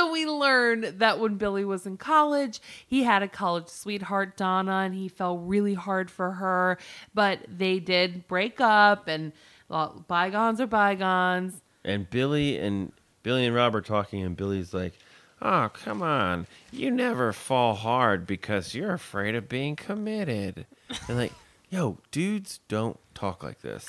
so 0.00 0.10
we 0.10 0.24
learned 0.24 0.84
that 1.00 1.18
when 1.18 1.34
Billy 1.34 1.62
was 1.62 1.86
in 1.86 1.98
college, 1.98 2.60
he 2.86 3.02
had 3.02 3.22
a 3.22 3.28
college 3.28 3.68
sweetheart, 3.68 4.34
Donna, 4.34 4.78
and 4.78 4.94
he 4.94 5.08
fell 5.08 5.36
really 5.36 5.74
hard 5.74 6.10
for 6.10 6.32
her. 6.32 6.78
But 7.12 7.40
they 7.46 7.80
did 7.80 8.26
break 8.26 8.62
up, 8.62 9.08
and 9.08 9.32
well, 9.68 10.02
bygones 10.08 10.58
are 10.58 10.66
bygones. 10.66 11.60
And 11.84 12.08
Billy 12.08 12.58
and 12.58 12.92
Billy 13.22 13.44
and 13.44 13.54
Rob 13.54 13.74
are 13.74 13.82
talking, 13.82 14.22
and 14.22 14.34
Billy's 14.34 14.72
like, 14.72 14.94
"Oh, 15.42 15.70
come 15.74 16.00
on, 16.00 16.46
you 16.72 16.90
never 16.90 17.34
fall 17.34 17.74
hard 17.74 18.26
because 18.26 18.74
you're 18.74 18.94
afraid 18.94 19.34
of 19.34 19.50
being 19.50 19.76
committed." 19.76 20.64
And 21.08 21.18
like, 21.18 21.32
yo, 21.68 21.98
dudes 22.10 22.60
don't 22.68 22.98
talk 23.14 23.42
like 23.42 23.60
this. 23.60 23.86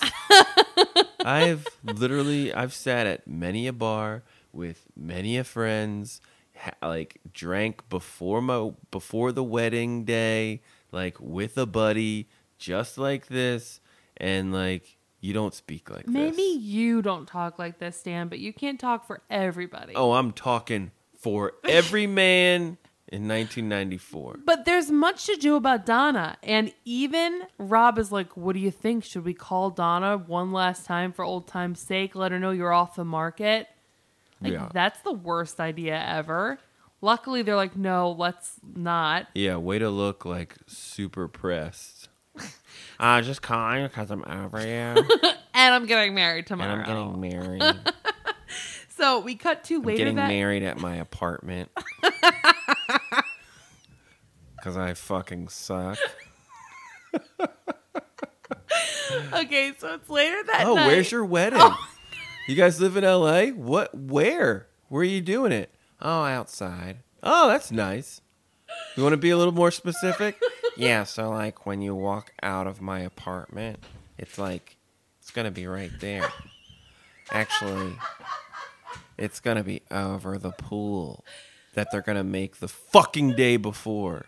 I've 1.23 1.65
literally 1.85 2.53
I've 2.53 2.73
sat 2.73 3.07
at 3.07 3.27
many 3.27 3.65
a 3.67 3.73
bar 3.73 4.23
with 4.53 4.85
many 4.95 5.37
a 5.37 5.43
friends, 5.43 6.21
ha- 6.55 6.71
like 6.81 7.19
drank 7.31 7.87
before 7.89 8.41
my 8.41 8.71
before 8.91 9.31
the 9.31 9.43
wedding 9.43 10.05
day, 10.05 10.61
like 10.91 11.17
with 11.19 11.57
a 11.57 11.65
buddy, 11.65 12.27
just 12.57 12.97
like 12.97 13.27
this, 13.27 13.79
and 14.17 14.53
like 14.53 14.97
you 15.19 15.33
don't 15.33 15.53
speak 15.53 15.89
like 15.89 16.05
this. 16.05 16.13
Maybe 16.13 16.41
you 16.41 17.01
don't 17.01 17.27
talk 17.27 17.59
like 17.59 17.79
this, 17.79 18.01
Dan, 18.01 18.27
but 18.27 18.39
you 18.39 18.51
can't 18.53 18.79
talk 18.79 19.05
for 19.05 19.21
everybody. 19.29 19.93
Oh, 19.95 20.13
I'm 20.13 20.31
talking 20.31 20.91
for 21.17 21.53
every 21.63 22.07
man 22.07 22.77
in 23.11 23.27
1994. 23.27 24.39
But 24.45 24.65
there's 24.65 24.89
much 24.89 25.25
to 25.25 25.35
do 25.35 25.55
about 25.55 25.85
Donna. 25.85 26.37
And 26.41 26.73
even 26.85 27.43
Rob 27.57 27.99
is 27.99 28.11
like, 28.11 28.35
What 28.35 28.53
do 28.53 28.59
you 28.59 28.71
think? 28.71 29.03
Should 29.03 29.25
we 29.25 29.33
call 29.33 29.69
Donna 29.69 30.17
one 30.17 30.51
last 30.51 30.85
time 30.85 31.11
for 31.11 31.23
old 31.23 31.47
time's 31.47 31.79
sake? 31.79 32.15
Let 32.15 32.31
her 32.31 32.39
know 32.39 32.51
you're 32.51 32.73
off 32.73 32.95
the 32.95 33.05
market? 33.05 33.67
Like, 34.41 34.53
Yeah. 34.53 34.69
that's 34.73 34.99
the 35.01 35.11
worst 35.13 35.59
idea 35.59 36.01
ever. 36.03 36.57
Luckily, 37.01 37.41
they're 37.41 37.55
like, 37.55 37.75
No, 37.75 38.11
let's 38.11 38.55
not. 38.75 39.27
Yeah, 39.35 39.57
way 39.57 39.79
to 39.79 39.89
look 39.89 40.25
like 40.25 40.55
super 40.67 41.27
pressed. 41.27 42.09
I'm 42.99 43.23
just 43.23 43.41
calling 43.41 43.83
because 43.83 44.09
I'm 44.11 44.23
over 44.25 44.59
you 44.61 44.67
and 45.53 45.73
I'm 45.75 45.85
getting 45.85 46.13
married 46.15 46.47
tomorrow. 46.47 46.71
And 46.73 46.81
I'm 46.91 47.19
getting 47.21 47.39
married. 47.39 47.63
So 48.97 49.19
we 49.19 49.33
cut 49.35 49.63
to 49.63 49.81
later 49.81 49.97
getting 49.97 50.15
that 50.17 50.27
married 50.27 50.61
at 50.61 50.77
my 50.79 50.97
apartment 50.97 51.71
because 54.55 54.77
I 54.77 54.93
fucking 54.93 55.47
suck. 55.47 55.97
Okay, 59.33 59.73
so 59.79 59.95
it's 59.95 60.07
later 60.09 60.43
that 60.51 60.65
Oh, 60.67 60.75
night. 60.75 60.85
where's 60.85 61.11
your 61.11 61.25
wedding? 61.25 61.57
Oh, 61.61 61.75
You 62.47 62.55
guys 62.55 62.81
live 62.81 62.97
in 62.97 63.03
LA? 63.03 63.47
What? 63.47 63.93
Where? 63.93 64.67
Where 64.89 65.01
are 65.01 65.05
you 65.05 65.21
doing 65.21 65.51
it? 65.51 65.73
Oh, 66.01 66.23
outside. 66.23 66.97
Oh, 67.21 67.47
that's 67.47 67.71
nice. 67.71 68.21
You 68.97 69.03
want 69.03 69.13
to 69.13 69.17
be 69.17 69.29
a 69.29 69.37
little 69.37 69.53
more 69.53 69.71
specific? 69.71 70.41
yeah, 70.77 71.03
so 71.03 71.29
like 71.29 71.65
when 71.65 71.81
you 71.81 71.93
walk 71.93 72.31
out 72.41 72.67
of 72.67 72.81
my 72.81 72.99
apartment, 73.01 73.79
it's 74.17 74.37
like 74.37 74.77
it's 75.19 75.31
going 75.31 75.45
to 75.45 75.51
be 75.51 75.67
right 75.67 75.91
there. 75.99 76.27
Actually, 77.31 77.93
it's 79.17 79.39
going 79.39 79.57
to 79.57 79.63
be 79.63 79.81
over 79.91 80.37
the 80.37 80.51
pool 80.51 81.23
that 81.75 81.89
they're 81.91 82.01
going 82.01 82.17
to 82.17 82.23
make 82.23 82.57
the 82.57 82.67
fucking 82.67 83.35
day 83.35 83.57
before. 83.57 84.25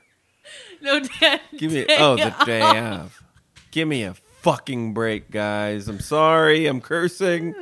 No, 0.81 0.99
Dan. 0.99 1.39
Give 1.57 1.71
me 1.71 1.85
oh 1.97 2.15
the 2.15 2.35
day 2.45 2.61
off. 2.61 3.23
Give 3.71 3.87
me 3.87 4.03
a 4.03 4.13
fucking 4.41 4.93
break, 4.93 5.31
guys. 5.31 5.87
I'm 5.87 5.99
sorry. 5.99 6.67
I'm 6.67 6.79
cursing. 6.79 7.55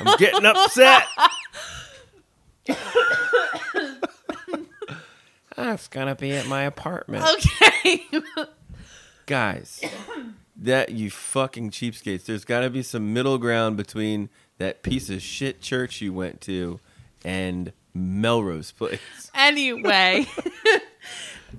I'm 0.00 0.16
getting 0.18 0.44
upset. 0.44 1.04
That's 5.56 5.88
gonna 5.88 6.14
be 6.14 6.32
at 6.32 6.46
my 6.46 6.62
apartment, 6.62 7.24
Okay. 7.24 8.04
guys. 9.26 9.80
That 10.56 10.90
you 10.90 11.10
fucking 11.10 11.70
cheapskates. 11.70 12.24
There's 12.24 12.44
got 12.44 12.60
to 12.60 12.70
be 12.70 12.82
some 12.82 13.12
middle 13.12 13.36
ground 13.36 13.76
between 13.76 14.28
that 14.58 14.82
piece 14.82 15.10
of 15.10 15.20
shit 15.20 15.60
church 15.60 16.00
you 16.00 16.12
went 16.12 16.40
to 16.42 16.78
and 17.24 17.72
Melrose 17.94 18.70
Place. 18.72 19.00
anyway, 19.34 20.26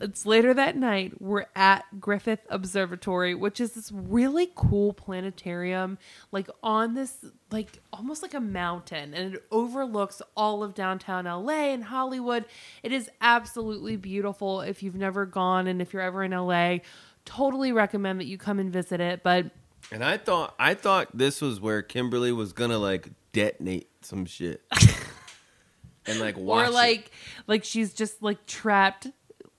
it's 0.01 0.25
later 0.25 0.53
that 0.53 0.75
night. 0.75 1.21
We're 1.21 1.45
at 1.55 1.85
Griffith 1.99 2.41
Observatory, 2.49 3.35
which 3.35 3.59
is 3.59 3.73
this 3.73 3.91
really 3.91 4.51
cool 4.55 4.93
planetarium, 4.93 5.97
like 6.31 6.49
on 6.61 6.93
this, 6.93 7.17
like 7.51 7.79
almost 7.91 8.21
like 8.21 8.33
a 8.33 8.39
mountain, 8.39 9.13
and 9.13 9.35
it 9.35 9.43
overlooks 9.51 10.21
all 10.35 10.63
of 10.63 10.73
downtown 10.73 11.25
LA 11.25 11.71
and 11.71 11.83
Hollywood. 11.85 12.45
It 12.81 12.91
is 12.91 13.09
absolutely 13.21 13.95
beautiful. 13.95 14.61
If 14.61 14.83
you've 14.83 14.95
never 14.95 15.25
gone 15.25 15.67
and 15.67 15.81
if 15.81 15.93
you're 15.93 16.01
ever 16.01 16.23
in 16.23 16.31
LA, 16.31 16.77
totally 17.25 17.71
recommend 17.71 18.19
that 18.19 18.25
you 18.25 18.37
come 18.37 18.59
and 18.59 18.71
visit 18.71 18.99
it. 18.99 19.23
But 19.23 19.51
And 19.91 20.03
I 20.03 20.17
thought 20.17 20.55
I 20.59 20.73
thought 20.73 21.09
this 21.17 21.41
was 21.41 21.59
where 21.59 21.81
Kimberly 21.81 22.31
was 22.31 22.53
gonna 22.53 22.77
like 22.79 23.09
detonate 23.31 23.89
some 24.01 24.25
shit. 24.25 24.61
and 26.05 26.19
like 26.19 26.37
watch 26.37 26.67
or 26.67 26.69
it. 26.69 26.73
like, 26.73 27.11
like 27.47 27.63
she's 27.63 27.93
just 27.93 28.21
like 28.21 28.45
trapped. 28.45 29.07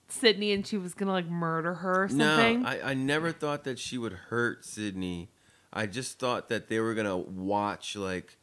Sydney 0.07 0.51
and 0.51 0.65
she 0.65 0.77
was 0.77 0.93
gonna 0.93 1.11
like 1.11 1.27
murder 1.27 1.75
her 1.75 2.03
or 2.03 2.07
something. 2.09 2.61
No, 2.63 2.67
I, 2.69 2.91
I 2.91 2.93
never 2.93 3.31
thought 3.31 3.63
that 3.63 3.79
she 3.79 3.97
would 3.97 4.13
hurt 4.13 4.63
Sydney. 4.65 5.31
I 5.73 5.87
just 5.87 6.19
thought 6.19 6.49
that 6.49 6.69
they 6.69 6.79
were 6.79 6.93
gonna 6.93 7.17
watch 7.17 7.95
like 7.95 8.37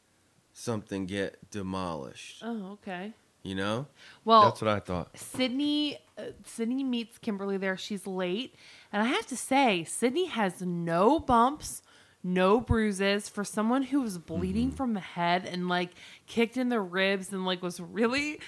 something 0.52 1.06
get 1.06 1.50
demolished. 1.50 2.42
oh, 2.44 2.72
okay. 2.72 3.12
You 3.42 3.56
know? 3.56 3.86
Well, 4.24 4.44
That's 4.44 4.60
what 4.62 4.70
I 4.70 4.78
thought. 4.78 5.18
Sydney 5.18 5.98
uh, 6.16 6.26
Sydney 6.44 6.84
meets 6.84 7.18
Kimberly 7.18 7.56
there. 7.56 7.76
She's 7.76 8.06
late, 8.06 8.54
and 8.92 9.02
I 9.02 9.06
have 9.06 9.26
to 9.28 9.36
say, 9.36 9.82
Sydney 9.82 10.26
has 10.26 10.60
no 10.62 11.18
bumps, 11.18 11.82
no 12.22 12.60
bruises 12.60 13.28
for 13.28 13.42
someone 13.42 13.82
who 13.84 14.00
was 14.02 14.18
bleeding 14.18 14.68
Mm-hmm. 14.68 14.76
from 14.76 14.94
the 14.94 15.00
head 15.00 15.44
and 15.44 15.68
like 15.68 15.90
kicked 16.28 16.56
in 16.56 16.68
the 16.68 16.80
ribs 16.80 17.32
and 17.32 17.44
like 17.44 17.62
was 17.62 17.80
really 17.80 18.38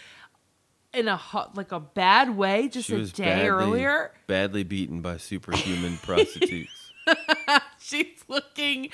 in 0.95 1.09
a 1.09 1.16
hot, 1.16 1.57
like 1.57 1.72
a 1.72 1.80
bad 1.80 2.36
way 2.36 2.68
just 2.68 2.88
She 2.88 2.95
a 2.95 3.05
day 3.07 3.24
badly, 3.24 3.49
earlier. 3.49 4.12
badly 4.26 4.62
beaten 4.64 5.01
by 5.01 5.16
superhuman 5.16 5.97
prostitutes. 6.03 6.92
She's 7.78 8.24
looking 8.28 8.90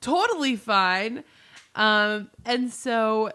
totally 0.00 0.56
fine. 0.56 1.24
Um, 1.74 2.30
and 2.44 2.72
so 2.72 3.30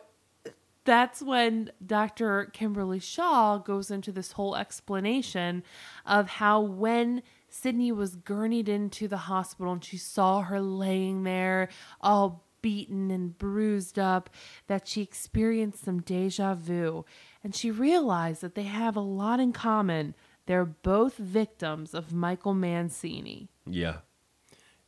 that's 0.84 1.22
when 1.22 1.72
Dr. 1.86 2.46
Kimberly 2.54 3.00
Shaw 3.00 3.58
goes 3.58 3.90
into 3.92 4.12
this 4.12 4.34
whole 4.34 4.56
explanation 4.56 5.64
of 6.06 6.28
how 6.30 6.62
when 6.62 7.24
Sydney 7.50 7.92
was 7.92 8.16
gurneyed 8.16 8.70
into 8.70 9.08
the 9.08 9.18
hospital 9.18 9.74
and 9.74 9.84
she 9.84 9.98
saw 9.98 10.42
her 10.42 10.62
laying 10.62 11.24
there 11.24 11.70
all 12.02 12.44
beaten 12.62 13.12
and 13.12 13.38
bruised 13.38 13.98
up, 14.00 14.30
that 14.68 14.88
she 14.88 15.02
experienced 15.02 15.84
some 15.86 16.02
deja 16.02 16.54
vu. 16.56 17.06
And 17.48 17.56
she 17.56 17.72
realized 17.72 18.42
that 18.42 18.56
they 18.56 18.64
have 18.64 18.98
a 18.98 19.00
lot 19.00 19.40
in 19.40 19.54
common. 19.54 20.16
They're 20.48 20.66
both 20.66 21.16
victims 21.16 21.94
of 21.94 22.12
Michael 22.12 22.54
Mancini. 22.54 23.48
Yeah. 23.66 24.00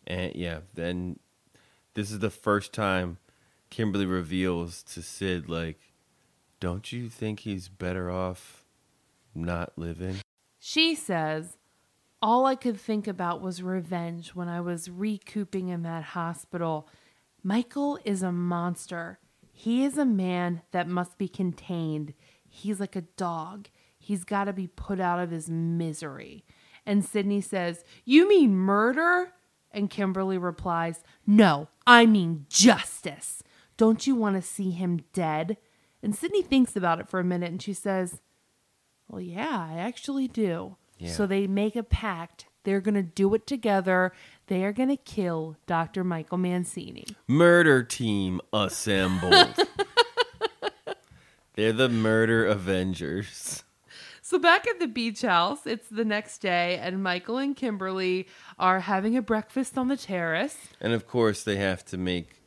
And 0.06 0.36
yeah, 0.36 0.60
then 0.74 1.20
this 1.94 2.12
is 2.12 2.20
the 2.20 2.30
first 2.30 2.74
time 2.74 3.18
Kimberly 3.70 4.06
reveals 4.06 4.84
to 4.92 5.02
Sid, 5.02 5.48
like, 5.48 5.80
don't 6.60 6.92
you 6.92 7.08
think 7.08 7.40
he's 7.40 7.70
better 7.70 8.12
off 8.12 8.66
not 9.34 9.72
living? 9.78 10.18
She 10.60 10.96
says, 10.96 11.56
All 12.22 12.46
I 12.46 12.56
could 12.56 12.78
think 12.78 13.08
about 13.08 13.40
was 13.40 13.64
revenge 13.64 14.36
when 14.36 14.50
I 14.50 14.60
was 14.60 14.90
recouping 14.90 15.70
in 15.70 15.84
that 15.84 16.04
hospital. 16.04 16.90
Michael 17.42 17.98
is 18.04 18.22
a 18.22 18.34
monster. 18.34 19.18
He 19.54 19.86
is 19.86 19.98
a 19.98 20.04
man 20.04 20.62
that 20.72 20.90
must 20.90 21.18
be 21.18 21.30
contained. 21.30 22.14
He's 22.50 22.80
like 22.80 22.96
a 22.96 23.02
dog. 23.02 23.70
He's 23.98 24.24
got 24.24 24.46
to 24.46 24.54
be 24.54 24.68
put 24.68 25.00
out 25.00 25.20
of 25.20 25.32
his 25.32 25.50
misery. 25.50 26.44
And 26.86 27.06
Sydney 27.06 27.42
says, 27.42 27.84
You 28.06 28.28
mean 28.28 28.56
murder? 28.56 29.34
And 29.72 29.90
Kimberly 29.90 30.38
replies, 30.38 31.04
No, 31.28 31.68
I 31.86 32.06
mean 32.06 32.46
justice. 32.50 33.44
Don't 33.78 34.08
you 34.08 34.16
want 34.16 34.36
to 34.36 34.42
see 34.42 34.72
him 34.72 35.02
dead? 35.14 35.58
And 36.02 36.16
Sydney 36.16 36.42
thinks 36.42 36.76
about 36.76 37.00
it 37.00 37.08
for 37.08 37.20
a 37.20 37.24
minute 37.24 37.52
and 37.52 37.62
she 37.62 37.74
says, 37.74 38.22
Well, 39.08 39.22
yeah, 39.22 39.68
I 39.70 39.78
actually 39.78 40.28
do. 40.28 40.78
Yeah. 40.98 41.12
So 41.12 41.28
they 41.28 41.48
make 41.48 41.76
a 41.76 41.84
pact. 41.84 42.48
They're 42.64 42.82
going 42.82 42.96
to 42.96 43.04
do 43.04 43.34
it 43.36 43.48
together. 43.48 44.12
They 44.48 44.64
are 44.66 44.74
going 44.74 44.90
to 44.90 44.98
kill 44.98 45.56
Dr. 45.66 46.04
Michael 46.04 46.38
Mancini. 46.38 47.06
Murder 47.28 47.84
team 47.84 48.42
assembled. 48.52 49.56
They're 51.60 51.74
the 51.74 51.90
murder 51.90 52.46
avengers. 52.46 53.66
So 54.22 54.40
back 54.40 54.66
at 54.66 54.80
the 54.80 54.88
beach 54.88 55.24
house, 55.24 55.68
it's 55.68 55.90
the 55.90 56.06
next 56.06 56.38
day, 56.38 56.80
and 56.82 57.04
Michael 57.04 57.38
and 57.38 57.54
Kimberly 57.54 58.30
are 58.58 58.80
having 58.80 59.18
a 59.18 59.22
breakfast 59.22 59.78
on 59.78 59.90
the 59.90 59.98
terrace. 59.98 60.56
And 60.80 60.94
of 60.94 61.06
course, 61.06 61.44
they 61.44 61.58
have 61.58 61.84
to 61.88 61.98
make 61.98 62.42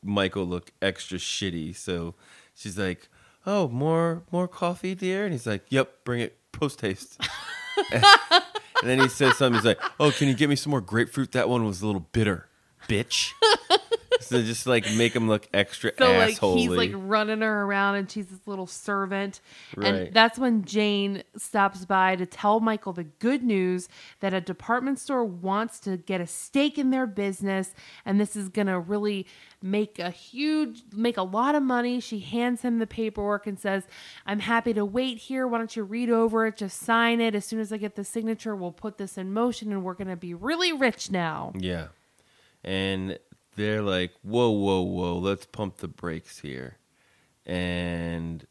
Michael 0.00 0.44
look 0.44 0.70
extra 0.80 1.18
shitty. 1.18 1.74
So 1.74 2.14
she's 2.54 2.78
like, 2.78 3.08
"Oh, 3.44 3.66
more 3.66 4.22
more 4.30 4.46
coffee, 4.46 4.94
dear." 4.94 5.24
And 5.24 5.32
he's 5.32 5.48
like, 5.48 5.64
"Yep, 5.70 6.04
bring 6.04 6.20
it 6.20 6.38
post 6.52 6.82
haste." 6.82 7.20
and 7.92 8.04
then 8.84 9.00
he 9.00 9.08
says 9.08 9.36
something. 9.38 9.58
He's 9.58 9.66
like, 9.66 9.80
"Oh, 9.98 10.12
can 10.12 10.28
you 10.28 10.34
get 10.34 10.48
me 10.48 10.54
some 10.54 10.70
more 10.70 10.80
grapefruit? 10.80 11.32
That 11.32 11.48
one 11.48 11.64
was 11.66 11.82
a 11.82 11.86
little 11.86 12.06
bitter, 12.12 12.46
bitch." 12.88 13.32
so 14.20 14.42
just 14.42 14.66
like 14.66 14.90
make 14.94 15.14
him 15.14 15.28
look 15.28 15.48
extra 15.52 15.92
So 15.96 16.12
like 16.12 16.38
he's 16.38 16.70
like 16.70 16.92
running 16.94 17.40
her 17.40 17.62
around, 17.62 17.96
and 17.96 18.10
she's 18.10 18.26
this 18.26 18.46
little 18.46 18.66
servant. 18.66 19.40
Right. 19.76 19.86
And 19.86 20.14
that's 20.14 20.38
when 20.38 20.64
Jane 20.64 21.22
stops 21.36 21.84
by 21.84 22.16
to 22.16 22.26
tell 22.26 22.60
Michael 22.60 22.92
the 22.92 23.04
good 23.04 23.42
news 23.42 23.88
that 24.20 24.34
a 24.34 24.40
department 24.40 24.98
store 24.98 25.24
wants 25.24 25.80
to 25.80 25.96
get 25.96 26.20
a 26.20 26.26
stake 26.26 26.78
in 26.78 26.90
their 26.90 27.06
business, 27.06 27.74
and 28.04 28.20
this 28.20 28.36
is 28.36 28.48
gonna 28.48 28.78
really 28.78 29.26
make 29.62 29.98
a 29.98 30.10
huge, 30.10 30.82
make 30.92 31.16
a 31.16 31.22
lot 31.22 31.54
of 31.54 31.62
money. 31.62 32.00
She 32.00 32.20
hands 32.20 32.62
him 32.62 32.78
the 32.78 32.86
paperwork 32.86 33.46
and 33.46 33.58
says, 33.58 33.86
"I'm 34.26 34.40
happy 34.40 34.72
to 34.74 34.84
wait 34.84 35.18
here. 35.18 35.46
Why 35.46 35.58
don't 35.58 35.74
you 35.74 35.82
read 35.82 36.10
over 36.10 36.46
it? 36.46 36.56
Just 36.56 36.80
sign 36.80 37.20
it. 37.20 37.34
As 37.34 37.44
soon 37.44 37.60
as 37.60 37.72
I 37.72 37.76
get 37.76 37.96
the 37.96 38.04
signature, 38.04 38.54
we'll 38.54 38.72
put 38.72 38.98
this 38.98 39.18
in 39.18 39.32
motion, 39.32 39.72
and 39.72 39.82
we're 39.82 39.94
gonna 39.94 40.16
be 40.16 40.34
really 40.34 40.72
rich 40.72 41.10
now." 41.10 41.52
Yeah. 41.58 41.88
And 42.64 43.18
they're 43.56 43.82
like, 43.82 44.12
whoa, 44.22 44.50
whoa, 44.50 44.82
whoa, 44.82 45.18
let's 45.18 45.46
pump 45.46 45.78
the 45.78 45.88
brakes 45.88 46.38
here. 46.38 46.76
And 47.44 48.46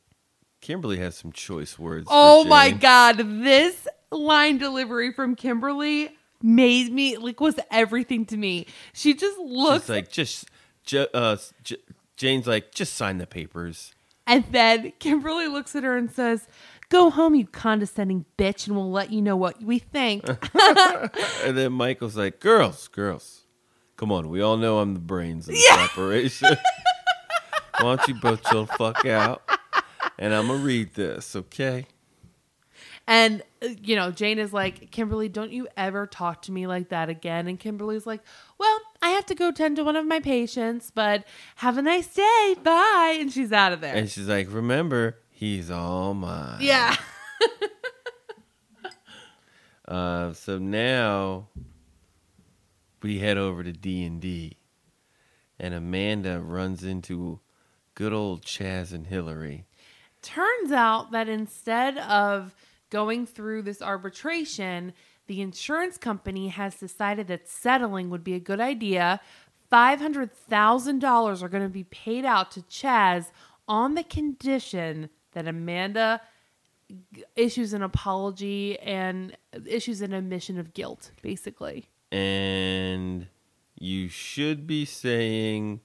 Kimberly 0.62 0.97
has 0.97 1.16
some 1.16 1.32
choice 1.32 1.78
words. 1.80 2.08
Oh 2.10 2.43
my 2.45 2.72
god, 2.72 3.18
this 3.18 3.88
line 4.12 4.58
delivery 4.58 5.12
from 5.14 5.36
Kimberly 5.36 6.10
made 6.41 6.91
me 6.91 7.18
like 7.18 7.39
was 7.39 7.56
everything 7.72 8.26
to 8.28 8.38
me. 8.38 8.68
She 8.93 9.14
just 9.14 9.38
looks 9.39 9.86
She's 9.86 9.89
like, 9.89 10.12
just, 10.12 10.49
ju- 10.86 11.08
uh, 11.14 11.38
J- 11.64 11.78
Jane's 12.18 12.47
like, 12.47 12.72
just 12.74 12.93
sign 12.93 13.18
the 13.18 13.28
papers. 13.28 13.93
and 14.28 14.43
then 14.51 14.91
Kimberly 14.99 15.47
looks 15.47 15.76
at 15.76 15.84
her 15.84 15.95
and 15.97 16.10
says, 16.12 16.47
"Go 16.89 17.10
home, 17.10 17.36
you 17.36 17.45
condescending 17.45 18.26
bitch, 18.38 18.68
and 18.68 18.76
we'll 18.76 18.91
let 18.91 19.12
you 19.12 19.22
know 19.22 19.36
what 19.36 19.62
we 19.62 19.80
think." 19.80 20.24
And 21.43 21.56
then 21.58 21.74
Michael's 21.74 22.16
like, 22.18 22.39
girls, 22.39 22.88
girls, 22.88 23.45
come 23.98 24.12
on. 24.12 24.30
We 24.30 24.41
all 24.41 24.58
know 24.58 24.80
I'm 24.80 24.93
the 24.93 25.00
brains 25.00 25.48
of 25.48 25.56
the 25.56 25.70
operation. 25.80 26.58
Why 27.80 27.96
don't 27.96 28.08
you 28.08 28.16
both 28.16 28.43
chill 28.46 28.66
the 28.66 28.74
fuck 28.74 29.06
out? 29.06 29.43
And 30.18 30.34
I'm 30.34 30.48
to 30.48 30.56
read 30.56 30.93
this, 30.93 31.36
okay? 31.36 31.88
and 33.08 33.43
uh, 33.62 33.68
you 33.82 33.96
know, 33.96 34.12
Jane 34.12 34.39
is 34.39 34.54
like, 34.54 34.89
"Kimberly, 34.91 35.30
don't 35.30 35.52
you 35.52 35.68
ever 35.78 36.08
talk 36.08 36.41
to 36.43 36.52
me 36.52 36.68
like 36.68 36.89
that 36.89 37.10
again." 37.10 37.48
And 37.48 37.60
Kimberly's 37.60 38.06
like, 38.08 38.22
"Well, 38.58 38.80
I 39.02 39.10
have 39.10 39.26
to 39.28 39.36
go 39.36 39.52
tend 39.52 39.76
to 39.76 39.84
one 39.84 39.96
of 39.96 40.06
my 40.06 40.20
patients, 40.20 40.91
but 40.93 41.26
have 41.58 41.78
a 41.78 41.82
nice 41.82 42.08
day. 42.08 42.56
Bye." 42.64 43.18
And 43.20 43.32
she's 43.32 43.52
out 43.52 43.74
of 43.74 43.82
there. 43.82 43.93
And 43.93 44.10
she's 44.10 44.28
like, 44.28 44.52
remember, 44.52 45.18
he's 45.30 45.70
all 45.70 46.14
mine. 46.14 46.60
yeah. 46.62 46.96
Uh, 49.88 50.34
so 50.34 50.58
now 50.58 51.48
we 53.06 53.20
head 53.20 53.38
over 53.38 53.64
to 53.64 53.72
D 53.72 54.03
and 54.03 54.20
D, 54.20 54.58
and 55.60 55.76
Amanda 55.76 56.39
runs 56.39 56.84
into 56.84 57.39
good 57.93 58.12
old 58.12 58.41
Chas 58.43 58.91
and 58.91 59.06
Hillary. 59.06 59.68
Turns 60.24 60.72
out 60.72 61.12
that 61.12 61.30
instead 61.30 61.99
of 61.99 62.56
going 62.89 63.28
through 63.28 63.62
this 63.62 63.80
arbitration, 63.80 64.91
the 65.28 65.39
insurance 65.39 65.99
company 65.99 66.47
has 66.47 66.78
decided 66.78 67.28
that 67.28 67.47
settling 67.47 68.10
would 68.10 68.24
be 68.24 68.34
a 68.34 68.39
good 68.39 68.60
idea. 68.60 69.22
$500,000 69.72 71.43
are 71.43 71.49
going 71.49 71.62
to 71.62 71.70
be 71.70 71.84
paid 71.84 72.26
out 72.26 72.49
to 72.51 72.64
Chas 72.64 73.32
on 73.68 73.93
the 73.93 74.03
condition 74.03 75.10
that 75.34 75.47
Amanda 75.47 76.22
issues 77.36 77.72
an 77.74 77.84
apology 77.84 78.80
and 78.80 79.38
issues 79.64 80.01
an 80.01 80.12
admission 80.12 80.58
of 80.58 80.74
guilt, 80.74 81.12
basically. 81.22 81.86
And 82.12 83.28
you 83.80 84.08
should 84.10 84.66
be 84.66 84.86
saying 84.86 85.82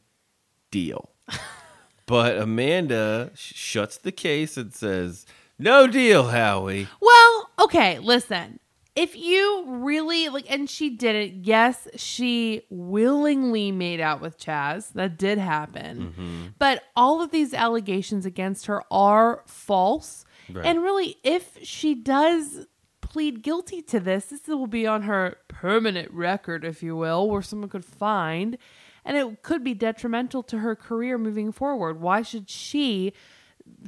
deal. 0.71 1.11
but 2.07 2.37
Amanda 2.37 3.31
sh- 3.35 3.55
shuts 3.55 3.97
the 3.99 4.13
case 4.13 4.57
and 4.57 4.73
says, 4.73 5.27
"No 5.59 5.87
deal, 5.87 6.29
Howie." 6.29 6.89
Well, 7.01 7.51
okay, 7.61 7.99
listen. 7.99 8.61
If 8.97 9.17
you 9.17 9.65
really 9.67 10.29
like, 10.29 10.51
and 10.51 10.69
she 10.69 10.91
did 10.91 11.15
it, 11.15 11.33
yes, 11.43 11.87
she 11.97 12.63
willingly 12.71 13.71
made 13.71 14.01
out 14.01 14.21
with 14.21 14.37
Chas. 14.37 14.89
That 14.91 15.17
did 15.17 15.39
happen. 15.39 16.13
Mm-hmm. 16.13 16.47
But 16.59 16.83
all 16.97 17.23
of 17.23 17.31
these 17.31 17.55
allegations 17.55 18.27
against 18.27 18.67
her 18.67 18.83
are 18.91 19.43
false. 19.47 20.25
Right. 20.53 20.67
And 20.67 20.83
really, 20.83 21.17
if 21.23 21.59
she 21.63 21.95
does 21.95 22.67
plead 23.11 23.43
guilty 23.43 23.83
to 23.83 24.01
this, 24.01 24.27
this 24.27 24.47
will 24.47 24.67
be 24.67 24.87
on 24.87 25.03
her 25.03 25.37
permanent 25.49 26.11
record, 26.11 26.65
if 26.65 26.83
you 26.83 26.97
will, 26.97 27.29
where 27.29 27.43
someone 27.43 27.69
could 27.69 27.85
find. 27.85 28.57
And 29.05 29.17
it 29.17 29.43
could 29.43 29.63
be 29.63 29.75
detrimental 29.75 30.43
to 30.45 30.59
her 30.59 30.75
career 30.75 31.19
moving 31.19 31.53
forward. 31.53 32.01
Why 32.01 32.23
should 32.23 32.49
she 32.49 33.13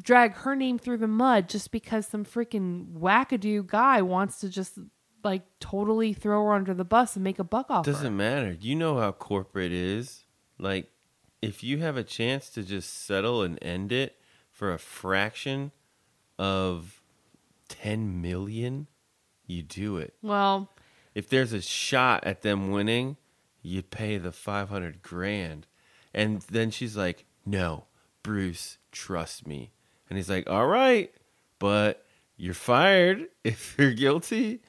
drag 0.00 0.34
her 0.34 0.54
name 0.54 0.78
through 0.78 0.98
the 0.98 1.08
mud 1.08 1.48
just 1.48 1.70
because 1.70 2.06
some 2.06 2.24
freaking 2.24 2.98
wackadoo 2.98 3.66
guy 3.66 4.02
wants 4.02 4.40
to 4.40 4.48
just 4.48 4.78
like 5.24 5.42
totally 5.60 6.12
throw 6.12 6.44
her 6.44 6.52
under 6.52 6.74
the 6.74 6.84
bus 6.84 7.16
and 7.16 7.24
make 7.24 7.38
a 7.38 7.44
buck 7.44 7.70
off 7.70 7.86
her. 7.86 7.92
Doesn't 7.92 8.16
matter. 8.16 8.56
You 8.60 8.74
know 8.74 8.98
how 8.98 9.12
corporate 9.12 9.72
is. 9.72 10.24
Like, 10.58 10.88
if 11.40 11.62
you 11.62 11.78
have 11.78 11.96
a 11.96 12.04
chance 12.04 12.50
to 12.50 12.62
just 12.62 13.04
settle 13.04 13.42
and 13.42 13.58
end 13.62 13.92
it 13.92 14.16
for 14.50 14.72
a 14.72 14.78
fraction 14.78 15.72
of 16.38 17.02
10 17.68 18.20
million, 18.20 18.86
you 19.52 19.62
do 19.62 19.96
it. 19.98 20.14
Well, 20.22 20.68
If 21.14 21.28
there's 21.28 21.52
a 21.52 21.60
shot 21.60 22.24
at 22.24 22.42
them 22.42 22.70
winning, 22.70 23.16
you 23.62 23.82
pay 23.82 24.18
the 24.18 24.32
500 24.32 25.02
grand. 25.02 25.66
And 26.14 26.40
then 26.42 26.70
she's 26.70 26.96
like, 26.96 27.24
no, 27.44 27.84
Bruce, 28.22 28.78
trust 28.90 29.46
me. 29.46 29.72
And 30.08 30.16
he's 30.16 30.28
like, 30.30 30.48
all 30.48 30.66
right, 30.66 31.12
but 31.58 32.04
you're 32.36 32.54
fired 32.54 33.26
if 33.44 33.76
you're 33.78 33.92
guilty 33.92 34.60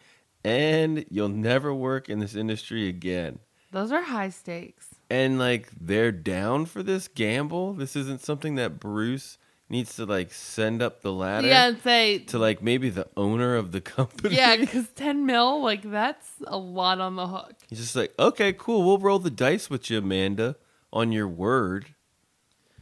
and 0.44 1.06
you'll 1.10 1.30
never 1.30 1.74
work 1.74 2.10
in 2.10 2.20
this 2.20 2.36
industry 2.36 2.88
again. 2.90 3.40
those 3.72 3.92
are 3.92 4.02
high 4.04 4.30
stakes. 4.30 4.88
And 5.10 5.40
like 5.40 5.70
they're 5.80 6.12
down 6.12 6.66
for 6.66 6.84
this 6.84 7.08
gamble. 7.08 7.74
This 7.74 7.96
isn't 7.96 8.22
something 8.22 8.56
that 8.56 8.80
Bruce 8.80 9.38
needs 9.74 9.95
to 9.97 10.05
like 10.05 10.32
send 10.32 10.82
up 10.82 11.01
the 11.01 11.11
ladder 11.11 11.47
Yeah, 11.47 11.67
and 11.67 11.82
say 11.82 12.19
to 12.19 12.38
like 12.39 12.61
maybe 12.61 12.89
the 12.89 13.07
owner 13.17 13.55
of 13.57 13.71
the 13.74 13.82
company. 13.97 14.36
yeah, 14.38 14.55
because 14.55 14.88
ten 14.89 15.26
mil, 15.26 15.61
like 15.61 15.82
that's 15.82 16.30
a 16.47 16.57
lot 16.57 17.01
on 17.01 17.17
the 17.17 17.28
hook. 17.28 17.53
He's 17.69 17.80
just 17.80 17.95
like, 17.95 18.13
okay, 18.17 18.53
cool. 18.53 18.86
We'll 18.86 18.99
roll 18.99 19.19
the 19.19 19.30
dice 19.32 19.69
with 19.69 19.89
you, 19.89 19.97
Amanda, 19.97 20.55
on 20.93 21.11
your 21.11 21.28
word. 21.28 21.88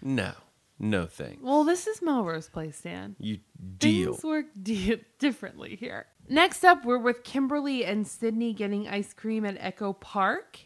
No, 0.02 0.34
no 0.80 1.06
thanks. 1.06 1.42
Well, 1.42 1.64
this 1.64 1.88
is 1.88 2.02
Melrose 2.02 2.50
Place, 2.50 2.82
Dan. 2.82 3.16
You 3.20 3.40
deal. 3.78 4.14
Things 4.14 4.24
work 4.24 4.46
di- 4.62 5.02
differently 5.20 5.76
here. 5.76 6.06
Next 6.30 6.64
up, 6.64 6.86
we're 6.86 6.98
with 6.98 7.24
Kimberly 7.24 7.84
and 7.86 8.08
Sydney 8.08 8.54
getting 8.54 8.88
ice 8.88 9.14
cream 9.14 9.46
at 9.46 9.58
Echo 9.60 9.94
Park. 9.94 10.60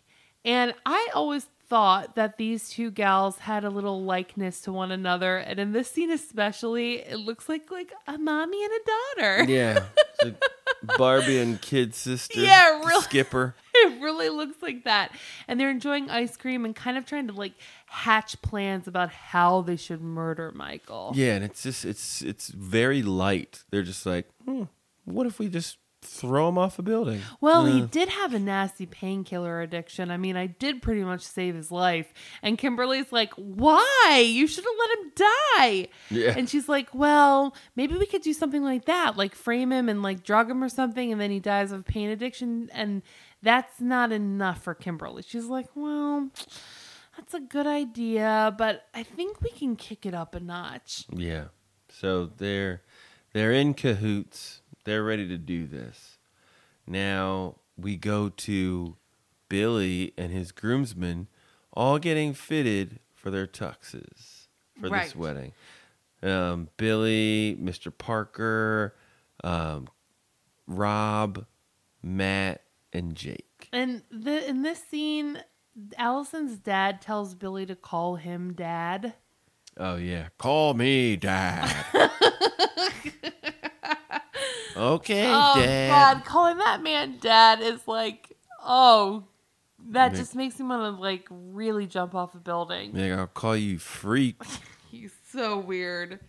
And 0.44 0.74
I 0.86 1.10
always 1.16 1.48
thought 1.68 2.16
that 2.16 2.38
these 2.38 2.70
two 2.70 2.92
gals 2.92 3.40
had 3.40 3.64
a 3.64 3.70
little 3.70 4.04
likeness 4.04 4.62
to 4.62 4.72
one 4.72 4.92
another. 4.92 5.38
And 5.38 5.60
in 5.60 5.72
this 5.72 5.90
scene 5.90 6.12
especially, 6.12 7.00
it 7.00 7.18
looks 7.18 7.50
like 7.50 7.72
like 7.72 7.92
a 8.08 8.18
mommy 8.18 8.64
and 8.64 8.74
a 8.74 8.80
daughter. 8.86 9.52
Yeah, 9.52 9.86
like 10.24 10.44
Barbie 10.98 11.40
and 11.40 11.62
kid 11.62 11.96
sister. 11.96 12.40
Yeah, 12.40 12.80
really. 12.80 13.02
Skipper. 13.02 13.56
it 13.76 14.02
really 14.02 14.30
looks 14.30 14.62
like 14.62 14.84
that. 14.84 15.12
And 15.48 15.60
they're 15.60 15.70
enjoying 15.70 16.10
ice 16.10 16.38
cream 16.38 16.66
and 16.66 16.76
kind 16.76 16.98
of 16.98 17.06
trying 17.06 17.28
to 17.28 17.34
like 17.34 17.54
hatch 17.88 18.42
plans 18.42 18.88
about 18.88 19.12
how 19.12 19.62
they 19.62 19.76
should 19.76 20.02
murder 20.02 20.52
Michael. 20.54 21.12
Yeah, 21.16 21.36
and 21.36 21.44
it's 21.44 21.64
just 21.64 21.86
it's 21.86 22.22
it's 22.22 22.50
very 22.50 23.02
light. 23.02 23.64
They're 23.72 23.84
just 23.84 24.06
like, 24.06 24.28
hmm, 24.44 24.64
what 25.06 25.28
if 25.28 25.40
we 25.40 25.48
just 25.50 25.78
throw 26.02 26.50
him 26.50 26.58
off 26.58 26.78
a 26.78 26.82
building? 26.84 27.22
Well, 27.42 27.66
he 27.66 27.82
Uh, 27.82 27.86
did 27.88 28.10
have 28.10 28.34
a 28.34 28.40
nasty 28.40 28.86
painkiller 28.86 29.62
addiction. 29.62 30.12
I 30.12 30.18
mean, 30.18 30.38
I 30.38 30.48
did 30.48 30.82
pretty 30.82 31.04
much 31.04 31.22
save 31.22 31.56
his 31.56 31.72
life. 31.72 32.14
And 32.44 32.58
Kimberly's 32.58 33.12
like, 33.12 33.34
Why? 33.34 34.24
You 34.26 34.46
should 34.48 34.64
have 34.64 34.74
let 34.80 35.00
him 35.00 35.12
die. 35.16 35.88
Yeah. 36.12 36.34
And 36.38 36.50
she's 36.50 36.70
like, 36.70 36.94
Well, 36.94 37.56
maybe 37.76 37.98
we 37.98 38.06
could 38.06 38.22
do 38.22 38.34
something 38.34 38.64
like 38.64 38.86
that, 38.86 39.18
like 39.18 39.34
frame 39.36 39.72
him 39.72 39.90
and 39.90 40.04
like 40.04 40.24
drug 40.24 40.50
him 40.50 40.64
or 40.64 40.70
something, 40.70 41.12
and 41.12 41.20
then 41.20 41.32
he 41.32 41.40
dies 41.40 41.72
of 41.72 41.86
pain 41.86 42.10
addiction. 42.10 42.70
And 42.72 43.02
that's 43.42 43.80
not 43.82 44.12
enough 44.12 44.64
for 44.64 44.74
Kimberly. 44.76 45.24
She's 45.26 45.46
like, 45.46 45.68
Well, 45.76 46.30
that's 47.18 47.34
a 47.34 47.40
good 47.40 47.66
idea, 47.68 48.54
but 48.58 48.86
I 48.94 49.04
think 49.04 49.42
we 49.42 49.50
can 49.50 49.76
kick 49.76 50.06
it 50.06 50.14
up 50.14 50.36
a 50.36 50.40
notch. 50.40 51.06
Yeah. 51.10 51.46
So 51.90 52.26
they're 52.38 52.84
they're 53.34 53.52
in 53.54 53.74
cahoots. 53.74 54.62
They're 54.86 55.04
ready 55.04 55.28
to 55.28 55.38
do 55.38 55.68
this. 55.68 56.18
Now 56.88 57.56
we 57.78 57.98
go 57.98 58.30
to 58.30 58.96
Billy 59.50 60.14
and 60.18 60.32
his 60.32 60.52
groomsmen 60.52 61.28
all 61.74 62.00
getting 62.00 62.34
fitted 62.34 63.00
for 63.14 63.30
their 63.32 63.48
tuxes 63.48 64.48
for 64.80 64.90
Right. 64.90 65.04
this 65.06 65.16
wedding. 65.16 65.52
Um, 66.24 66.70
Billy, 66.78 67.58
Mr. 67.60 67.96
Parker, 67.96 68.96
um, 69.44 69.88
Rob, 70.68 71.46
Matt, 72.02 72.62
and 72.94 73.14
Jake. 73.16 73.68
And 73.74 74.04
the 74.10 74.48
in 74.48 74.62
this 74.62 74.82
scene, 74.84 75.42
Alison's 75.98 76.58
dad 76.58 77.02
tells 77.02 77.36
Billy 77.36 77.66
to 77.66 77.76
call 77.76 78.16
him 78.16 78.54
dad. 78.54 79.16
Oh 79.78 79.98
yeah, 79.98 80.30
call 80.38 80.74
me 80.74 81.16
dad. 81.18 81.70
okay, 84.76 85.26
Oh 85.28 85.54
dad. 85.56 85.90
God, 85.90 86.26
calling 86.26 86.58
that 86.58 86.82
man 86.84 87.18
dad 87.22 87.62
is 87.62 87.88
like, 87.88 88.36
oh, 88.64 89.24
that 89.90 90.14
just 90.14 90.36
makes 90.36 90.60
me 90.60 90.66
want 90.66 90.96
to 90.96 91.02
like 91.02 91.28
really 91.30 91.86
jump 91.88 92.16
off 92.16 92.34
a 92.36 92.40
building. 92.40 92.96
Yeah, 92.96 93.20
I'll 93.20 93.28
call 93.28 93.56
you 93.56 93.78
freak. 93.78 94.42
He's 94.92 95.14
so 95.32 95.60
weird. 95.60 96.20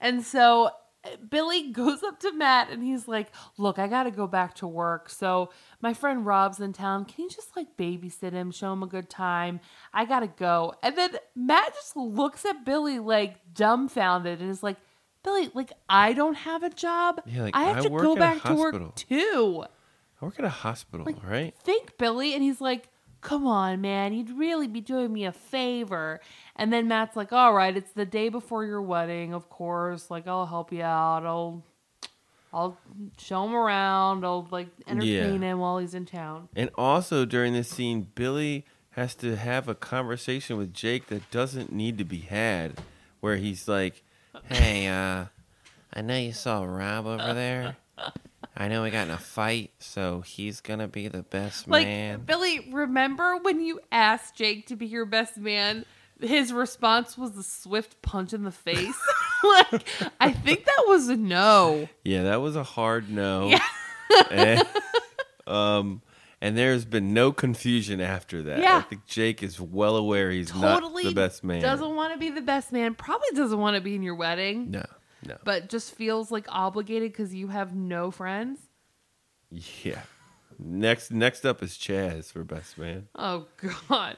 And 0.00 0.22
so 0.24 0.70
uh, 1.04 1.08
Billy 1.28 1.70
goes 1.72 2.02
up 2.02 2.20
to 2.20 2.32
Matt 2.32 2.70
and 2.70 2.82
he's 2.82 3.08
like, 3.08 3.28
Look, 3.56 3.78
I 3.78 3.88
got 3.88 4.04
to 4.04 4.10
go 4.10 4.26
back 4.26 4.54
to 4.56 4.66
work. 4.66 5.08
So 5.08 5.50
my 5.80 5.94
friend 5.94 6.24
Rob's 6.26 6.60
in 6.60 6.72
town. 6.72 7.04
Can 7.06 7.24
you 7.24 7.30
just 7.30 7.56
like 7.56 7.76
babysit 7.76 8.32
him, 8.32 8.50
show 8.52 8.72
him 8.72 8.82
a 8.82 8.86
good 8.86 9.08
time? 9.10 9.60
I 9.92 10.04
got 10.04 10.20
to 10.20 10.26
go. 10.28 10.74
And 10.82 10.96
then 10.96 11.16
Matt 11.34 11.74
just 11.74 11.96
looks 11.96 12.44
at 12.44 12.64
Billy 12.64 12.98
like 12.98 13.36
dumbfounded 13.54 14.40
and 14.40 14.50
is 14.50 14.62
like, 14.62 14.76
Billy, 15.22 15.50
like, 15.54 15.72
I 15.88 16.12
don't 16.14 16.34
have 16.34 16.62
a 16.62 16.70
job. 16.70 17.20
Yeah, 17.26 17.42
like, 17.42 17.56
I 17.56 17.64
have 17.64 17.76
I 17.78 17.80
to 17.82 17.88
work 17.90 18.02
go 18.02 18.12
at 18.14 18.18
back 18.18 18.42
to 18.42 18.54
work 18.54 18.74
hospital." 18.74 18.92
too. 18.96 19.64
I 20.20 20.24
work 20.24 20.38
at 20.38 20.44
a 20.44 20.48
hospital, 20.48 21.04
Like, 21.06 21.22
right? 21.24 21.54
think 21.64 21.96
Billy 21.98 22.34
and 22.34 22.42
he's 22.42 22.60
like 22.60 22.88
come 23.20 23.46
on 23.46 23.80
man 23.80 24.12
you'd 24.12 24.30
really 24.36 24.66
be 24.66 24.80
doing 24.80 25.12
me 25.12 25.24
a 25.24 25.30
favor 25.30 26.20
and 26.56 26.72
then 26.72 26.88
matt's 26.88 27.14
like 27.14 27.32
all 27.32 27.54
right 27.54 27.76
it's 27.76 27.92
the 27.92 28.04
day 28.04 28.28
before 28.28 28.64
your 28.64 28.82
wedding 28.82 29.32
of 29.32 29.48
course 29.48 30.10
like 30.10 30.26
i'll 30.26 30.44
help 30.46 30.72
you 30.72 30.82
out 30.82 31.24
i'll 31.24 31.62
i'll 32.52 32.76
show 33.18 33.44
him 33.44 33.54
around 33.54 34.24
i'll 34.24 34.48
like 34.50 34.66
entertain 34.88 35.40
Yeah. 35.40 35.50
him 35.52 35.60
while 35.60 35.78
he's 35.78 35.94
in 35.94 36.04
town 36.04 36.48
And 36.56 36.68
also 36.76 37.24
during 37.24 37.52
this 37.52 37.68
scene, 37.68 38.08
Billy 38.16 38.66
has 38.90 39.14
to 39.16 39.36
have 39.36 39.68
a 39.68 39.74
conversation 39.76 40.56
with 40.56 40.74
Jake 40.74 41.06
that 41.06 41.30
doesn't 41.30 41.70
need 41.72 41.98
to 41.98 42.04
be 42.04 42.18
had, 42.18 42.80
where 43.20 43.36
he's 43.36 43.68
like, 43.68 44.02
"Hey, 44.48 44.86
uh, 44.88 45.26
I 45.94 46.00
know 46.02 46.16
you 46.16 46.32
saw 46.32 46.62
Rob 46.64 47.06
over 47.06 47.34
there. 47.34 47.76
I 48.56 48.68
know 48.68 48.82
we 48.82 48.90
got 48.90 49.06
in 49.08 49.10
a 49.14 49.18
fight, 49.18 49.70
so 49.78 50.20
he's 50.20 50.60
gonna 50.60 50.88
be 50.88 51.08
the 51.08 51.22
best 51.22 51.68
like 51.68 51.86
man." 51.86 52.20
billy 52.20 52.68
remember 52.70 53.36
when 53.38 53.60
you 53.60 53.80
asked 53.90 54.34
jake 54.36 54.66
to 54.66 54.76
be 54.76 54.86
your 54.86 55.04
best 55.06 55.36
man 55.38 55.84
his 56.20 56.52
response 56.52 57.16
was 57.18 57.36
a 57.36 57.42
swift 57.42 58.00
punch 58.02 58.32
in 58.32 58.44
the 58.44 58.50
face 58.52 58.98
like 59.44 59.84
i 60.20 60.30
think 60.30 60.64
that 60.66 60.84
was 60.86 61.08
a 61.08 61.16
no 61.16 61.88
Yeah, 62.04 62.24
that 62.24 62.40
was 62.40 62.54
a 62.56 62.62
hard 62.62 63.10
no. 63.10 63.48
Yeah. 63.48 63.60
and, 64.30 64.62
um, 65.46 66.02
and 66.42 66.58
there's 66.58 66.84
been 66.84 67.14
no 67.14 67.30
confusion 67.30 68.00
after 68.00 68.42
that. 68.42 68.58
Yeah. 68.58 68.78
I 68.78 68.80
think 68.82 69.06
Jake 69.06 69.44
is 69.44 69.60
well 69.60 69.96
aware 69.96 70.30
he's 70.30 70.52
not 70.52 70.80
totally 70.80 71.04
the 71.04 71.12
best 71.12 71.44
man. 71.44 71.62
doesn't 71.62 71.94
want 71.94 72.12
to 72.12 72.18
be 72.18 72.30
the 72.30 72.42
best 72.42 72.72
man 72.72 72.94
probably 72.96 73.28
doesn't 73.34 73.58
want 73.58 73.76
to 73.76 73.80
be 73.80 73.94
in 73.94 74.02
your 74.02 74.16
wedding 74.16 74.72
No. 74.72 74.84
No. 75.24 75.36
but 75.44 75.68
just 75.68 75.94
feels 75.94 76.32
like 76.32 76.46
obligated 76.48 77.12
because 77.12 77.32
you 77.32 77.46
have 77.48 77.76
no 77.76 78.10
friends. 78.10 78.58
Yeah. 79.50 80.00
Next 80.58 81.12
next 81.12 81.46
up 81.46 81.62
is 81.62 81.76
Chas 81.76 82.32
for 82.32 82.42
best 82.42 82.76
man. 82.76 83.06
Oh 83.14 83.46
God. 83.88 84.16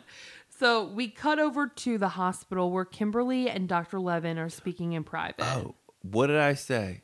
So 0.59 0.85
we 0.85 1.09
cut 1.09 1.39
over 1.39 1.67
to 1.67 1.99
the 1.99 2.09
hospital 2.09 2.71
where 2.71 2.85
Kimberly 2.87 3.51
and 3.51 3.69
Dr. 3.69 4.01
Levin 4.01 4.39
are 4.39 4.49
speaking 4.49 4.95
in 4.95 5.05
private. 5.05 5.41
Oh, 5.41 5.75
what 6.01 6.29
did 6.29 6.39
I 6.39 6.55
say? 6.55 7.03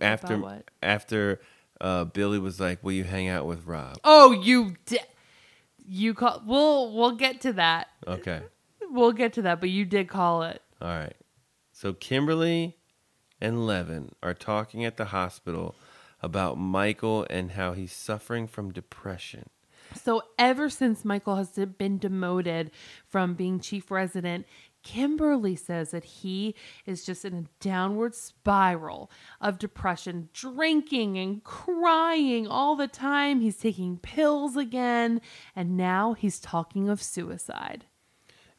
After 0.00 0.38
what? 0.38 0.64
after 0.82 1.40
uh, 1.82 2.04
Billy 2.04 2.38
was 2.38 2.58
like, 2.60 2.82
"Will 2.82 2.92
you 2.92 3.04
hang 3.04 3.28
out 3.28 3.46
with 3.46 3.66
Rob?" 3.66 3.98
Oh, 4.04 4.32
you 4.32 4.76
di- 4.86 4.98
you 5.86 6.14
call. 6.14 6.42
We'll 6.46 6.94
we'll 6.94 7.16
get 7.16 7.40
to 7.42 7.52
that. 7.54 7.88
Okay. 8.06 8.42
We'll 8.90 9.12
get 9.12 9.34
to 9.34 9.42
that. 9.42 9.60
But 9.60 9.70
you 9.70 9.84
did 9.84 10.08
call 10.08 10.42
it. 10.44 10.62
All 10.80 10.88
right. 10.88 11.16
So 11.72 11.92
Kimberly 11.92 12.76
and 13.40 13.66
Levin 13.66 14.12
are 14.22 14.34
talking 14.34 14.84
at 14.84 14.96
the 14.96 15.06
hospital 15.06 15.74
about 16.22 16.56
Michael 16.56 17.26
and 17.28 17.52
how 17.52 17.72
he's 17.72 17.92
suffering 17.92 18.46
from 18.46 18.72
depression. 18.72 19.48
So 20.00 20.22
ever 20.38 20.70
since 20.70 21.04
Michael 21.04 21.36
has 21.36 21.50
been 21.50 21.98
demoted 21.98 22.70
from 23.08 23.34
being 23.34 23.60
chief 23.60 23.90
resident, 23.90 24.46
Kimberly 24.82 25.56
says 25.56 25.92
that 25.92 26.04
he 26.04 26.54
is 26.86 27.04
just 27.04 27.24
in 27.24 27.34
a 27.34 27.44
downward 27.62 28.14
spiral 28.14 29.10
of 29.40 29.58
depression, 29.58 30.28
drinking 30.32 31.16
and 31.18 31.42
crying 31.44 32.46
all 32.46 32.76
the 32.76 32.88
time. 32.88 33.40
He's 33.40 33.56
taking 33.56 33.98
pills 33.98 34.56
again, 34.56 35.20
and 35.54 35.76
now 35.76 36.14
he's 36.14 36.40
talking 36.40 36.88
of 36.88 37.02
suicide. 37.02 37.86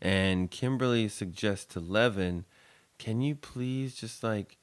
And 0.01 0.51
Kimberly 0.51 1.07
suggests 1.07 1.65
to 1.74 1.80
Levin, 1.80 2.45
"Can 2.97 3.21
you 3.21 3.36
please 3.36 3.95
just 3.95 4.24
like 4.24 4.57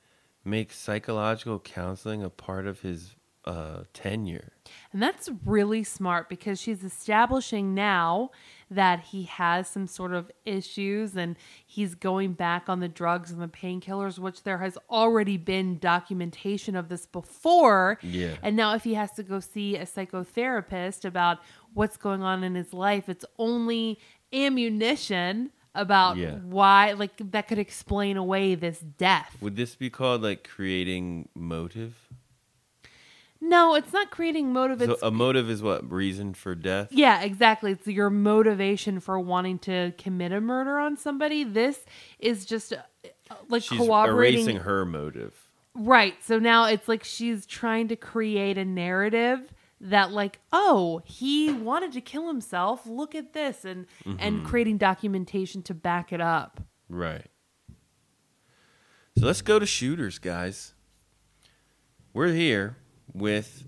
make 0.45 0.73
psychological 0.73 1.59
counseling 1.59 2.23
a 2.23 2.31
part 2.31 2.67
of 2.67 2.81
his 2.81 3.15
uh, 3.45 3.85
tenure?" 3.95 4.53
And 4.93 5.03
that's 5.03 5.31
really 5.45 5.83
smart 5.83 6.29
because 6.29 6.61
she's 6.61 6.85
establishing 6.85 7.75
now 7.75 8.31
that 8.71 9.01
he 9.01 9.25
has 9.25 9.69
some 9.69 9.87
sort 9.87 10.15
of 10.15 10.31
issues 10.45 11.17
and 11.17 11.37
he's 11.67 11.95
going 11.97 12.33
back 12.35 12.69
on 12.69 12.79
the 12.81 12.89
drugs 12.89 13.31
and 13.31 13.43
the 13.43 13.49
painkillers, 13.49 14.19
which 14.19 14.45
there 14.45 14.59
has 14.59 14.79
already 14.89 15.37
been 15.37 15.79
documentation 15.79 16.77
of 16.77 16.89
this 16.89 17.05
before. 17.07 17.99
Yeah. 18.03 18.37
And 18.43 18.55
now, 18.57 18.75
if 18.75 18.85
he 18.85 18.95
has 18.95 19.11
to 19.13 19.23
go 19.23 19.41
see 19.41 19.77
a 19.77 19.85
psychotherapist 19.85 21.05
about 21.05 21.39
what's 21.75 21.97
going 21.97 22.23
on 22.23 22.45
in 22.45 22.55
his 22.55 22.73
life, 22.73 23.09
it's 23.09 23.25
only 23.39 23.99
ammunition 24.33 25.51
about 25.75 26.17
Yeah. 26.17 26.37
why, 26.37 26.93
like, 26.93 27.13
that 27.33 27.49
could 27.49 27.59
explain 27.59 28.17
away 28.17 28.55
this 28.55 28.81
death. 28.81 29.37
Would 29.41 29.57
this 29.57 29.75
be 29.77 29.91
called 29.91 30.23
like 30.23 30.49
creating 30.49 31.29
motive? 31.35 32.09
No, 33.41 33.75
it's 33.75 33.93
not 33.93 34.11
creating 34.11 34.53
motive. 34.53 34.81
So 34.81 34.93
It's 34.93 35.03
a 35.03 35.11
motive 35.11 35.49
is 35.49 35.63
what 35.63 35.91
reason 35.91 36.35
for 36.35 36.55
death. 36.55 36.89
Yeah, 36.91 37.23
exactly. 37.23 37.73
It's 37.73 37.87
your 37.87 38.11
motivation 38.11 39.01
for 39.01 39.19
wanting 39.19 39.59
to 39.61 39.93
commit 39.97 40.31
a 40.33 40.41
murder 40.43 40.79
on 40.79 40.97
somebody. 40.99 41.43
This 41.45 41.85
is 42.19 42.45
just 42.45 42.73
uh, 42.75 42.77
like 43.49 43.63
She's 43.63 43.79
cooperating. 43.79 44.41
erasing 44.41 44.57
her 44.65 44.85
motive. 44.85 45.49
Right. 45.75 46.15
So 46.23 46.39
now 46.39 46.67
it's 46.67 46.87
like 46.89 47.03
she's 47.03 47.47
trying 47.47 47.89
to 47.89 47.97
create 47.97 48.59
a 48.59 48.65
narrative 48.65 49.41
that 49.81 50.11
like, 50.13 50.41
oh, 50.53 51.01
he 51.07 51.51
wanted 51.51 51.93
to 51.93 52.03
kill 52.03 52.27
himself. 52.27 52.87
Look 52.87 53.15
at 53.15 53.33
this 53.33 53.65
and 53.65 53.87
Mm-hmm. 54.05 54.17
and 54.21 54.45
creating 54.45 54.77
documentation 54.77 55.63
to 55.63 55.75
back 55.75 56.13
it 56.13 56.21
up. 56.21 56.61
Right. 56.91 57.25
So 59.19 59.25
let's 59.27 59.43
go 59.43 59.59
to 59.59 59.65
shooters, 59.67 60.19
guys. 60.19 60.75
We're 62.13 62.33
here 62.33 62.77
with 63.15 63.65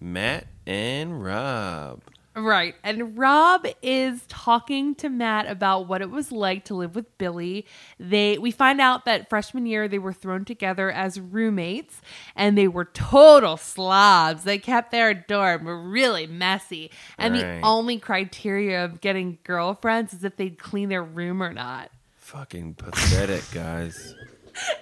Matt 0.00 0.46
and 0.66 1.22
Rob. 1.22 2.02
Right. 2.36 2.76
And 2.84 3.18
Rob 3.18 3.66
is 3.82 4.22
talking 4.28 4.94
to 4.96 5.08
Matt 5.08 5.50
about 5.50 5.88
what 5.88 6.00
it 6.00 6.10
was 6.10 6.30
like 6.30 6.64
to 6.66 6.74
live 6.74 6.94
with 6.94 7.18
Billy. 7.18 7.66
They 7.98 8.38
we 8.38 8.52
find 8.52 8.80
out 8.80 9.04
that 9.04 9.28
freshman 9.28 9.66
year 9.66 9.88
they 9.88 9.98
were 9.98 10.12
thrown 10.12 10.44
together 10.44 10.92
as 10.92 11.18
roommates 11.18 12.00
and 12.36 12.56
they 12.56 12.68
were 12.68 12.84
total 12.84 13.56
slobs. 13.56 14.44
They 14.44 14.58
kept 14.58 14.92
their 14.92 15.12
dorm 15.12 15.66
really 15.90 16.28
messy. 16.28 16.92
And 17.18 17.34
Right. 17.34 17.60
the 17.60 17.66
only 17.66 17.98
criteria 17.98 18.84
of 18.84 19.00
getting 19.00 19.38
girlfriends 19.42 20.14
is 20.14 20.22
if 20.22 20.36
they'd 20.36 20.56
clean 20.58 20.88
their 20.88 21.04
room 21.04 21.42
or 21.42 21.52
not. 21.52 21.90
Fucking 22.16 22.74
pathetic, 22.74 23.42
guys. 23.52 24.14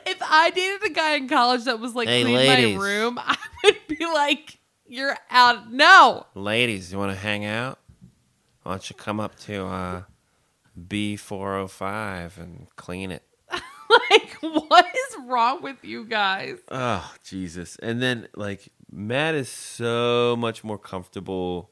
If 0.06 0.18
I 0.22 0.50
dated 0.50 0.84
a 0.90 0.94
guy 0.94 1.16
in 1.16 1.28
college 1.28 1.64
that 1.64 1.80
was 1.80 1.94
like 1.94 2.08
Hey, 2.08 2.22
clean 2.22 2.36
ladies. 2.36 2.76
my 2.78 2.82
room, 2.84 3.18
I 3.22 3.36
would 3.64 3.76
be 3.88 4.04
like, 4.04 4.58
You're 4.86 5.16
out. 5.30 5.72
No. 5.72 6.26
Ladies, 6.34 6.92
you 6.92 6.98
want 6.98 7.12
to 7.12 7.18
hang 7.18 7.44
out? 7.44 7.78
Why 8.62 8.72
don't 8.72 8.90
you 8.90 8.96
come 8.96 9.20
up 9.20 9.36
to 9.40 9.64
uh, 9.66 10.02
B405 10.78 12.36
and 12.38 12.66
clean 12.76 13.10
it? 13.10 13.22
Like, 14.10 14.34
what 14.42 14.84
is 14.84 15.16
wrong 15.26 15.62
with 15.62 15.82
you 15.82 16.04
guys? 16.04 16.58
Oh, 16.70 17.10
Jesus. 17.24 17.76
And 17.82 18.02
then, 18.02 18.28
like, 18.36 18.68
Matt 18.92 19.34
is 19.34 19.48
so 19.48 20.36
much 20.38 20.62
more 20.62 20.76
comfortable, 20.76 21.70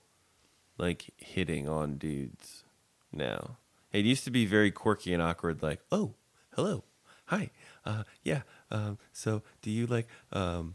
like, 0.78 1.10
hitting 1.18 1.68
on 1.68 1.98
dudes 1.98 2.64
now. 3.12 3.58
It 3.92 4.06
used 4.06 4.24
to 4.24 4.30
be 4.30 4.46
very 4.46 4.70
quirky 4.70 5.12
and 5.12 5.22
awkward, 5.22 5.62
like, 5.62 5.80
oh, 5.92 6.14
hello, 6.54 6.84
hi, 7.26 7.50
uh, 7.86 8.02
yeah, 8.22 8.42
um, 8.70 8.98
so 9.12 9.42
do 9.62 9.70
you, 9.70 9.86
like, 9.86 10.08
um, 10.32 10.74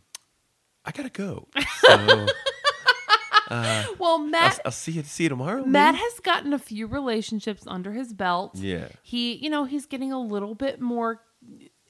I 0.85 0.91
gotta 0.91 1.09
go. 1.09 1.47
So 3.51 3.87
Well, 3.99 4.11
I'll, 4.11 4.17
Matt 4.19 4.59
I'll 4.63 4.71
see 4.71 4.93
you, 4.93 5.03
see 5.03 5.23
you 5.23 5.29
tomorrow. 5.29 5.65
Matt 5.65 5.95
maybe? 5.95 6.03
has 6.03 6.19
gotten 6.21 6.53
a 6.53 6.59
few 6.59 6.87
relationships 6.87 7.63
under 7.67 7.91
his 7.91 8.13
belt. 8.13 8.51
Yeah. 8.55 8.87
He, 9.03 9.35
you 9.35 9.49
know, 9.49 9.65
he's 9.65 9.85
getting 9.85 10.13
a 10.13 10.19
little 10.21 10.55
bit 10.55 10.79
more 10.79 11.21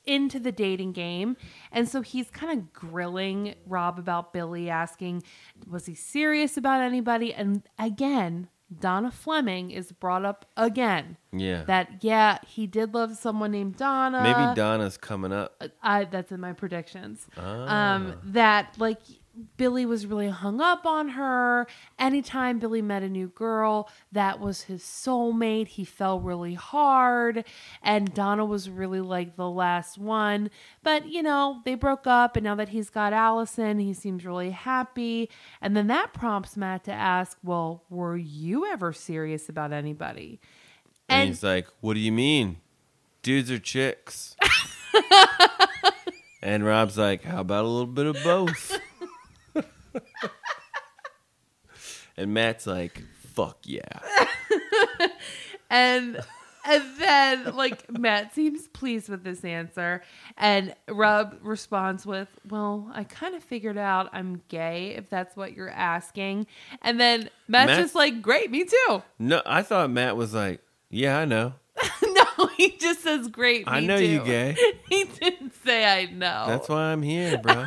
into 0.06 0.40
the 0.40 0.52
dating 0.52 0.94
game. 0.94 1.38
And 1.72 1.88
so 1.88 2.02
he's 2.02 2.30
kind 2.32 2.58
of 2.58 2.74
grilling 2.74 3.56
Rob 3.68 4.00
about 4.00 4.34
Billy, 4.34 4.70
asking, 4.70 5.24
was 5.70 5.86
he 5.86 5.94
serious 5.94 6.58
about 6.58 6.82
anybody? 6.82 7.34
And 7.34 7.62
again, 7.78 8.48
Donna 8.80 9.12
Fleming 9.12 9.72
is 9.72 9.92
brought 9.92 10.26
up 10.26 10.46
again. 10.56 11.18
Yeah. 11.32 11.64
That, 11.64 12.04
yeah, 12.04 12.40
he 12.48 12.68
did 12.68 12.94
love 12.94 13.18
someone 13.18 13.52
named 13.52 13.78
Donna. 13.78 14.22
Maybe 14.24 14.56
Donna's 14.56 14.98
coming 14.98 15.34
up. 15.34 15.62
I, 15.82 16.06
that's 16.06 16.32
in 16.32 16.40
my 16.40 16.54
predictions. 16.54 17.28
Ah. 17.38 17.96
Um, 17.96 18.14
that 18.24 18.76
like 18.78 19.02
Billy 19.56 19.86
was 19.86 20.06
really 20.06 20.28
hung 20.30 20.60
up 20.60 20.86
on 20.86 21.10
her. 21.10 21.66
Anytime 21.98 22.60
Billy 22.60 22.82
met 22.82 23.02
a 23.02 23.10
new 23.10 23.30
girl, 23.30 23.90
that 24.12 24.40
was 24.40 24.64
his 24.64 24.84
soulmate. 24.84 25.68
He 25.70 25.86
fell 25.86 26.20
really 26.20 26.54
hard, 26.54 27.46
and 27.82 28.14
Donna 28.14 28.44
was 28.44 28.70
really 28.70 29.00
like 29.00 29.38
the 29.38 29.50
last 29.50 29.98
one. 29.98 30.50
But 30.84 31.08
you 31.08 31.24
know, 31.24 31.62
they 31.64 31.76
broke 31.76 32.06
up, 32.08 32.36
and 32.36 32.44
now 32.44 32.56
that 32.56 32.70
he's 32.70 32.90
got 32.90 33.14
Alison, 33.14 33.80
he 33.80 33.94
seems 33.94 34.26
really 34.26 34.52
happy. 34.52 35.30
And 35.62 35.78
then 35.78 35.88
that 35.88 36.14
prompts 36.14 36.58
Matt 36.58 36.84
to 36.86 36.92
ask, 36.92 37.38
"Well, 37.42 37.84
were 37.90 38.18
you 38.18 38.66
ever 38.66 38.92
serious 38.92 39.48
about 39.48 39.72
anybody?" 39.72 40.42
And, 41.08 41.22
And 41.22 41.30
he's 41.30 41.44
like, 41.44 41.68
"What 41.80 41.94
do 41.94 42.00
you 42.02 42.12
mean? 42.12 42.58
Dudes 43.22 43.50
are 43.50 43.60
chicks." 43.60 44.36
and 46.42 46.66
Rob's 46.66 46.98
like, 46.98 47.24
"How 47.24 47.40
about 47.42 47.64
a 47.64 47.68
little 47.68 47.88
bit 47.88 48.08
of 48.08 48.18
both?" 48.24 48.78
and 52.18 52.34
Matt's 52.34 52.68
like, 52.68 53.02
"Fuck 53.34 53.60
yeah." 53.64 54.00
and 55.70 56.20
and 56.66 56.84
then 57.00 57.56
like 57.56 57.90
Matt 57.90 58.34
seems 58.34 58.68
pleased 58.68 59.10
with 59.10 59.24
this 59.24 59.44
answer, 59.44 60.04
and 60.38 60.76
Rob 60.88 61.38
responds 61.42 62.06
with, 62.06 62.28
"Well, 62.48 62.92
I 62.94 63.04
kind 63.04 63.36
of 63.36 63.44
figured 63.44 63.78
out 63.78 64.10
I'm 64.14 64.42
gay 64.48 64.96
if 64.96 65.10
that's 65.10 65.36
what 65.36 65.54
you're 65.54 65.70
asking." 65.70 66.48
And 66.82 67.00
then 67.00 67.30
Matt's 67.48 67.68
Matt- 67.68 67.80
just 67.80 67.96
like, 67.96 68.22
"Great, 68.22 68.52
me 68.52 68.66
too." 68.66 69.04
No, 69.18 69.42
I 69.46 69.64
thought 69.64 69.90
Matt 69.90 70.16
was 70.18 70.34
like, 70.34 70.62
"Yeah, 70.90 71.18
I 71.18 71.26
know. 71.26 71.54
no, 72.04 72.48
he 72.58 72.78
just 72.78 73.02
says, 73.02 73.28
"Great, 73.28 73.66
me 73.66 73.74
I 73.74 73.80
know 73.80 73.98
you 73.98 74.20
too." 74.20 74.26
gay. 74.26 74.56
he 74.90 75.06
didn't 75.06 75.54
say, 75.64 75.86
"I 75.86 76.06
know." 76.06 76.46
That's 76.48 76.70
why 76.70 76.92
I'm 76.92 77.02
here, 77.02 77.38
bro." 77.40 77.66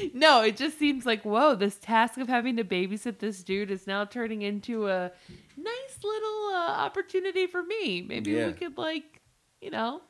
no, 0.14 0.42
it 0.42 0.56
just 0.56 0.78
seems 0.78 1.04
like, 1.06 1.22
whoa, 1.24 1.54
this 1.54 1.76
task 1.76 2.18
of 2.18 2.28
having 2.28 2.56
to 2.56 2.64
babysit 2.64 3.18
this 3.18 3.42
dude 3.42 3.70
is 3.70 3.86
now 3.86 4.04
turning 4.04 4.42
into 4.42 4.88
a 4.88 5.10
nice 5.56 5.98
little 6.02 6.50
uh, 6.54 6.74
opportunity 6.78 7.46
for 7.46 7.62
me. 7.62 8.02
Maybe 8.02 8.32
Yeah. 8.32 8.48
we 8.48 8.52
could 8.54 8.76
like, 8.78 9.20
you 9.60 9.70
know, 9.70 10.00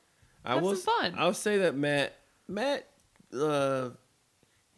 I 0.45 0.55
Have 0.55 0.63
will. 0.63 0.77
some 0.77 0.95
fun. 1.01 1.15
I'll 1.19 1.35
say 1.35 1.59
that 1.59 1.75
Matt. 1.77 2.15
Matt. 2.49 2.87
Uh, 3.33 3.91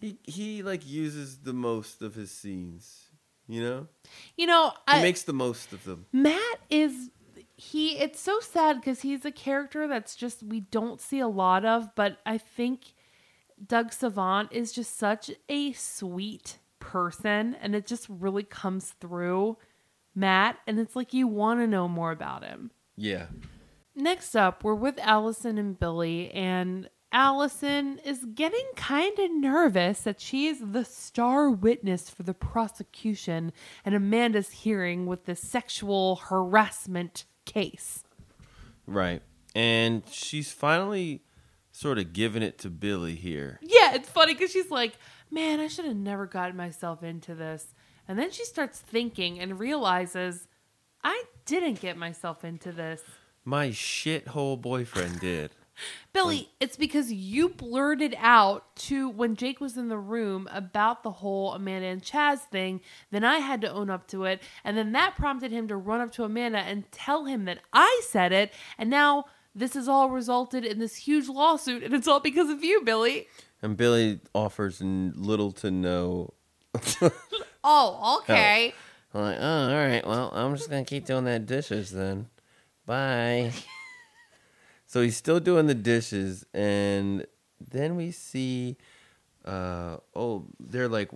he 0.01 0.19
he 0.25 0.63
like 0.63 0.87
uses 0.87 1.39
the 1.39 1.53
most 1.53 2.03
of 2.03 2.15
his 2.15 2.31
scenes. 2.31 3.09
You 3.49 3.63
know, 3.63 3.87
you 4.37 4.47
know, 4.47 4.71
he 4.89 4.97
I, 4.99 5.03
makes 5.03 5.23
the 5.23 5.33
most 5.33 5.73
of 5.73 5.85
them. 5.85 6.07
Matt 6.13 6.59
is 6.71 7.11
he 7.57 7.99
it's 7.99 8.21
so 8.21 8.41
sad 8.41 8.81
because 8.81 9.03
he's 9.03 9.25
a 9.25 9.31
character 9.31 9.87
that's 9.87 10.17
just 10.17 10.43
we 10.43 10.61
don't 10.61 11.01
see 11.01 11.21
a 11.21 11.29
lot 11.29 11.65
of, 11.65 11.95
but 11.95 12.19
I 12.27 12.39
think 12.39 12.95
Doug 13.65 13.93
Savant 13.93 14.53
is 14.53 14.73
just 14.73 14.97
such 14.97 15.31
a 15.49 15.73
sweet 15.73 16.59
person 16.81 17.57
and 17.61 17.75
it 17.75 17.87
just 17.87 18.07
really 18.09 18.43
comes 18.43 18.91
through 19.01 19.57
Matt 20.15 20.59
and 20.67 20.79
it's 20.79 20.97
like 20.97 21.15
you 21.15 21.27
want 21.27 21.61
to 21.61 21.67
know 21.67 21.89
more 21.89 22.11
about 22.11 22.45
him. 22.45 22.71
Yeah. 22.97 23.27
Next 23.95 24.35
up, 24.35 24.65
we're 24.65 24.75
with 24.75 24.99
Alison 25.01 25.59
and 25.59 25.79
Billy, 25.79 26.31
and 26.31 26.89
Alison 27.13 27.99
is 27.99 28.25
getting 28.35 28.65
kind 28.75 29.19
of 29.19 29.31
nervous 29.31 30.01
that 30.01 30.19
she 30.19 30.47
is 30.47 30.63
the 30.73 30.85
star 30.85 31.51
witness 31.51 32.09
for 32.09 32.23
the 32.23 32.33
prosecution 32.33 33.53
and 33.85 33.95
Amanda's 33.95 34.51
hearing 34.51 35.05
with 35.05 35.27
the 35.27 35.37
sexual 35.37 36.17
harassment 36.17 37.27
case. 37.45 38.05
Right. 38.87 39.21
And 39.55 40.05
she's 40.11 40.53
finally 40.53 41.23
sort 41.83 41.99
of 41.99 42.13
giving 42.13 42.43
it 42.45 42.59
to 42.59 42.71
Billy 42.71 43.17
here. 43.17 43.59
Yeah, 43.61 43.95
it's 43.95 44.09
funny 44.09 44.35
because 44.35 44.53
she's 44.53 44.71
like, 44.71 44.93
man, 45.31 45.59
I 45.59 45.67
should 45.67 45.85
have 45.85 45.97
never 45.97 46.27
gotten 46.27 46.57
myself 46.57 47.03
into 47.03 47.35
this. 47.35 47.75
And 48.07 48.17
then 48.17 48.31
she 48.31 48.45
starts 48.45 48.79
thinking 48.79 49.41
and 49.41 49.59
realizes, 49.59 50.47
I 51.03 51.25
didn't 51.45 51.81
get 51.81 51.97
myself 51.97 52.45
into 52.45 52.71
this. 52.71 53.03
My 53.45 53.71
shithole 53.71 54.61
boyfriend 54.61 55.19
did. 55.19 55.51
Billy, 56.13 56.51
it's 56.61 56.77
because 56.77 57.11
you 57.11 57.49
blurted 57.49 58.15
out 58.19 58.77
to 58.77 59.09
when 59.09 59.35
Jake 59.35 59.61
was 59.61 59.77
in 59.77 59.89
the 59.89 59.99
room 59.99 60.49
about 60.53 61.03
the 61.03 61.11
whole 61.11 61.53
Amanda 61.53 61.89
and 61.89 62.03
Chas 62.03 62.43
thing. 62.43 62.81
Then 63.11 63.25
I 63.25 63.39
had 63.39 63.61
to 63.63 63.73
own 63.73 63.91
up 63.91 64.07
to 64.09 64.25
it. 64.25 64.41
And 64.63 64.77
then 64.77 64.93
that 64.93 65.17
prompted 65.17 65.51
him 65.51 65.67
to 65.69 65.77
run 65.77 66.01
up 66.01 66.13
to 66.13 66.25
Amanda 66.25 66.59
and 66.59 66.91
tell 66.93 67.25
him 67.25 67.47
that 67.47 67.59
I 67.73 68.03
said 68.07 68.33
it. 68.33 68.53
And 68.79 68.91
now 68.91 69.25
this 69.55 69.75
has 69.75 69.89
all 69.89 70.11
resulted 70.11 70.65
in 70.65 70.79
this 70.79 70.97
huge 70.97 71.29
lawsuit. 71.29 71.83
And 71.83 71.95
it's 71.95 72.09
all 72.09 72.21
because 72.21 72.51
of 72.51 72.63
you, 72.65 72.83
Billy. 72.83 73.29
And 73.61 73.77
Billy 73.77 74.21
offers 74.35 74.81
n- 74.81 75.13
little 75.17 75.53
to 75.53 75.71
no. 75.71 76.35
Oh, 77.65 78.19
okay. 78.23 78.75
I'm 79.15 79.21
like, 79.21 79.37
oh, 79.39 79.69
all 79.69 79.87
right. 79.87 80.07
Well, 80.07 80.31
I'm 80.35 80.57
just 80.57 80.69
gonna 80.69 80.85
keep 80.85 81.07
doing 81.07 81.25
that 81.27 81.47
dishes 81.47 81.91
then. 81.91 82.27
Bye. 82.87 83.53
so 84.87 85.01
he's 85.03 85.17
still 85.17 85.39
doing 85.39 85.67
the 85.67 85.75
dishes, 85.75 86.45
and 86.53 87.25
then 87.61 87.95
we 87.95 88.11
see, 88.11 88.77
uh, 89.45 89.99
oh, 90.15 90.47
they're 90.59 90.89
like, 90.89 91.11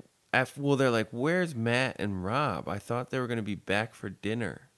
well, 0.57 0.76
they're 0.76 0.91
like, 0.91 1.09
where's 1.11 1.55
Matt 1.55 1.97
and 1.99 2.24
Rob? 2.24 2.68
I 2.68 2.78
thought 2.78 3.11
they 3.11 3.18
were 3.18 3.26
gonna 3.26 3.43
be 3.43 3.55
back 3.57 3.95
for 3.95 4.09
dinner, 4.09 4.68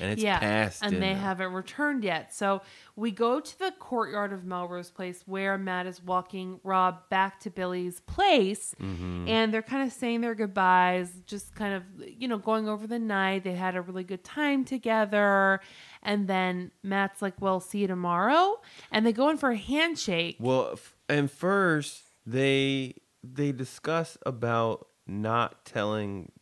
and 0.00 0.12
it's 0.12 0.22
yeah, 0.22 0.38
past 0.38 0.82
and 0.84 1.02
they 1.02 1.14
haven't 1.14 1.52
returned 1.52 2.04
yet. 2.04 2.34
So 2.34 2.62
we 2.96 3.10
go 3.10 3.40
to 3.40 3.58
the 3.58 3.72
courtyard 3.78 4.32
of 4.32 4.44
Melrose 4.44 4.90
Place 4.90 5.22
where 5.26 5.56
Matt 5.58 5.86
is 5.86 6.02
walking 6.02 6.60
Rob 6.64 7.08
back 7.10 7.40
to 7.40 7.50
Billy's 7.50 8.00
place, 8.00 8.74
Mm-hmm. 8.80 9.28
and 9.28 9.52
they're 9.54 9.62
kind 9.62 9.86
of 9.86 9.92
saying 9.92 10.20
their 10.20 10.34
goodbyes, 10.34 11.10
just 11.26 11.54
kind 11.54 11.74
of 11.74 11.82
you 12.06 12.28
know 12.28 12.38
going 12.38 12.68
over 12.68 12.86
the 12.86 12.98
night. 12.98 13.44
They 13.44 13.54
had 13.54 13.76
a 13.76 13.80
really 13.80 14.04
good 14.04 14.24
time 14.24 14.64
together, 14.64 15.60
and 16.02 16.28
then 16.28 16.70
Matt's 16.82 17.22
like, 17.22 17.34
"Well, 17.40 17.60
see 17.60 17.78
you 17.80 17.86
tomorrow," 17.86 18.60
and 18.90 19.06
they 19.06 19.12
go 19.12 19.28
in 19.30 19.36
for 19.38 19.50
a 19.50 19.56
handshake. 19.56 20.36
Well, 20.40 20.70
f- 20.74 20.94
and 21.08 21.30
first 21.30 22.02
they 22.26 22.94
they 23.22 23.52
discuss 23.52 24.16
about 24.26 24.88
not 25.06 25.64
telling 25.64 26.32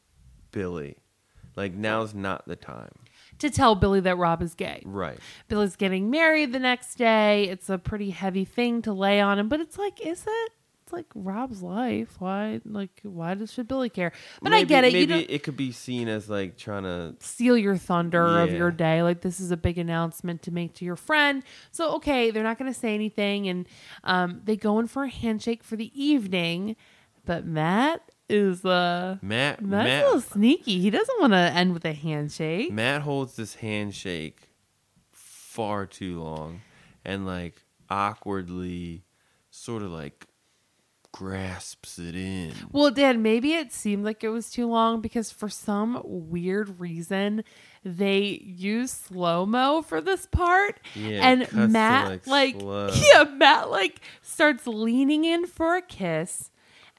Billy, 0.51 0.97
like 1.57 1.75
now's 1.75 2.15
not 2.15 2.47
the 2.47 2.57
time. 2.57 2.91
To 3.45 3.51
tell 3.51 3.75
Billy 3.75 4.01
that 4.01 4.17
Rob 4.17 4.41
is 4.41 4.55
gay. 4.55 4.81
Right. 4.87 5.19
Billy's 5.49 5.77
getting 5.77 6.09
married 6.11 6.55
the 6.55 6.59
next 6.59 6.95
day. 6.95 7.45
It's 7.45 7.69
a 7.69 7.77
pretty 7.77 8.09
heavy 8.09 8.47
thing 8.47 8.81
to 8.83 8.95
lay 8.95 9.21
on 9.21 9.39
him, 9.39 9.51
but 9.51 9.61
it's 9.61 9.77
like, 9.77 10.01
is 10.01 10.25
it? 10.27 10.53
It's 10.83 10.95
like 10.95 11.05
Rob's 11.15 11.61
life. 11.61 12.17
Why? 12.21 12.63
Like, 12.65 13.01
why 13.03 13.35
does 13.35 13.53
should 13.53 13.69
Billy 13.69 13.91
care? 13.91 14.13
But 14.41 14.55
I 14.55 14.65
get 14.65 14.85
it. 14.85 14.95
You 14.95 15.07
Maybe 15.07 15.31
it 15.31 15.43
could 15.43 15.59
be 15.59 15.73
seen 15.73 16.09
as 16.09 16.31
like 16.31 16.57
trying 16.57 16.85
to. 16.85 17.17
steal 17.21 17.59
your 17.59 17.77
thunder 17.77 18.39
of 18.41 18.51
your 18.51 18.71
day. 18.71 19.03
Like 19.03 19.21
this 19.21 19.41
is 19.41 19.51
a 19.51 19.59
big 19.59 19.77
announcement 19.77 20.41
to 20.43 20.51
make 20.51 20.73
to 20.77 20.87
your 20.87 20.97
friend. 20.97 21.43
So 21.71 21.97
okay, 21.97 22.31
they're 22.31 22.43
not 22.43 22.59
going 22.59 22.73
to 22.73 22.79
say 22.79 22.95
anything, 22.95 23.47
and 23.47 23.69
um, 24.05 24.41
they 24.45 24.57
go 24.57 24.79
in 24.79 24.87
for 24.87 25.05
a 25.05 25.11
handshake 25.11 25.63
for 25.63 25.77
the 25.77 25.93
evening. 25.95 26.77
But 27.27 27.45
Matt 27.45 28.11
is 28.29 28.65
uh, 28.65 29.19
Matt 29.23 29.63
Matt's 29.63 29.87
Matt 29.87 30.03
a 30.03 30.07
little 30.07 30.21
sneaky. 30.21 30.81
He 30.81 30.91
doesn't 30.91 31.21
want 31.21 31.33
to 31.33 31.39
end 31.39 31.75
with 31.75 31.85
a 31.85 31.93
handshake. 31.93 32.73
Matt 32.73 33.03
holds 33.03 33.37
this 33.37 33.57
handshake 33.57 34.49
far 35.13 35.87
too 35.87 36.23
long, 36.23 36.61
and 37.05 37.27
like 37.27 37.63
awkwardly, 37.91 39.05
sort 39.51 39.83
of 39.83 39.91
like 39.91 40.27
grasps 41.13 41.99
it 42.01 42.17
in. 42.17 42.53
Well, 42.73 42.91
Dan, 42.91 43.23
maybe 43.23 43.53
it 43.55 43.73
seemed 43.73 44.05
like 44.05 44.25
it 44.25 44.31
was 44.31 44.51
too 44.51 44.67
long 44.67 45.01
because 45.01 45.31
for 45.31 45.49
some 45.49 46.01
weird 46.05 46.81
reason 46.81 47.45
they 47.85 48.43
use 48.45 48.91
slow 48.91 49.47
mo 49.47 49.81
for 49.83 50.01
this 50.01 50.27
part, 50.27 50.81
Yeah, 50.95 51.31
it 51.31 51.41
cuts 51.43 51.51
to, 51.53 51.61
and 51.61 51.73
Matt 51.73 52.27
like, 52.27 52.61
like, 52.61 52.95
yeah, 53.13 53.25
Matt 53.25 53.71
like 53.71 54.01
starts 54.23 54.67
leaning 54.67 55.25
in 55.25 55.47
for 55.47 55.77
a 55.77 55.83
kiss, 55.83 56.51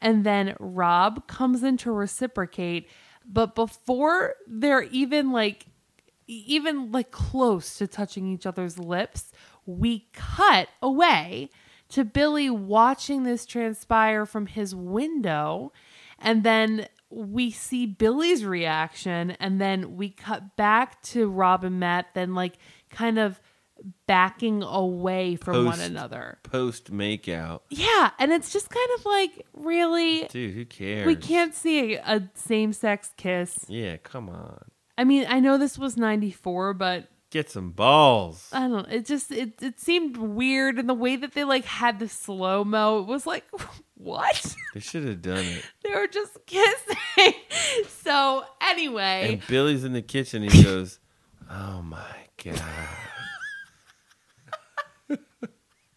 and 0.05 0.23
then 0.23 0.55
Rob 0.59 1.27
comes 1.27 1.63
in 1.63 1.77
to 1.77 1.91
reciprocate, 1.91 2.87
but 3.25 3.55
before 3.55 4.35
they're 4.47 4.83
even 4.83 5.31
like 5.31 5.65
even 6.27 6.91
like 6.91 7.09
close 7.09 7.75
to 7.79 7.87
touching 7.87 8.27
each 8.31 8.45
other's 8.45 8.77
lips, 8.77 9.31
we 9.65 10.07
cut 10.13 10.67
away 10.79 11.49
to 11.89 12.03
Billy 12.03 12.51
watching 12.51 13.23
this 13.23 13.47
transpire 13.47 14.27
from 14.27 14.45
his 14.45 14.75
window. 14.75 15.73
And 16.19 16.43
then 16.43 16.87
we 17.09 17.49
see 17.49 17.87
Billy's 17.87 18.45
reaction. 18.45 19.31
And 19.31 19.59
then 19.59 19.95
we 19.95 20.09
cut 20.09 20.55
back 20.55 21.01
to 21.03 21.29
Rob 21.29 21.63
and 21.63 21.79
Matt, 21.79 22.13
then 22.13 22.35
like 22.35 22.59
kind 22.91 23.17
of 23.17 23.41
backing 24.07 24.63
away 24.63 25.36
from 25.36 25.65
one 25.65 25.79
another. 25.79 26.39
Post 26.43 26.91
makeout, 26.91 27.61
Yeah. 27.69 28.11
And 28.19 28.31
it's 28.31 28.51
just 28.51 28.69
kind 28.69 28.89
of 28.97 29.05
like, 29.05 29.45
really? 29.53 30.25
dude. 30.25 30.53
Who 30.53 30.65
cares? 30.65 31.05
We 31.05 31.15
can't 31.15 31.53
see 31.53 31.95
a, 31.95 32.01
a 32.03 32.29
same 32.36 32.73
sex 32.73 33.11
kiss. 33.17 33.65
Yeah, 33.67 33.97
come 33.97 34.29
on. 34.29 34.65
I 34.97 35.03
mean, 35.03 35.25
I 35.27 35.39
know 35.39 35.57
this 35.57 35.77
was 35.77 35.97
94, 35.97 36.73
but 36.75 37.07
Get 37.31 37.49
some 37.49 37.71
balls. 37.71 38.47
I 38.53 38.67
don't 38.69 38.88
it 38.89 39.05
just 39.05 39.29
it 39.29 39.61
it 39.61 39.77
seemed 39.77 40.15
weird 40.15 40.79
and 40.79 40.88
the 40.88 40.93
way 40.93 41.17
that 41.17 41.33
they 41.33 41.43
like 41.43 41.65
had 41.65 41.99
the 41.99 42.07
slow 42.07 42.63
mo 42.63 42.99
it 42.99 43.07
was 43.07 43.25
like 43.25 43.43
what 43.95 44.55
They 44.73 44.79
should 44.79 45.03
have 45.05 45.21
done 45.21 45.43
it. 45.43 45.65
they 45.83 45.89
were 45.93 46.07
just 46.07 46.38
kissing 46.45 46.95
so 48.03 48.45
anyway 48.61 49.33
And 49.33 49.47
Billy's 49.47 49.83
in 49.83 49.91
the 49.91 50.01
kitchen. 50.01 50.43
He 50.43 50.63
goes, 50.63 50.99
"Oh 51.49 51.81
my 51.81 52.15
god." 52.41 52.61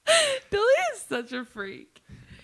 billy 0.51 0.65
is 0.95 1.01
such 1.09 1.33
a 1.33 1.45
freak 1.45 2.03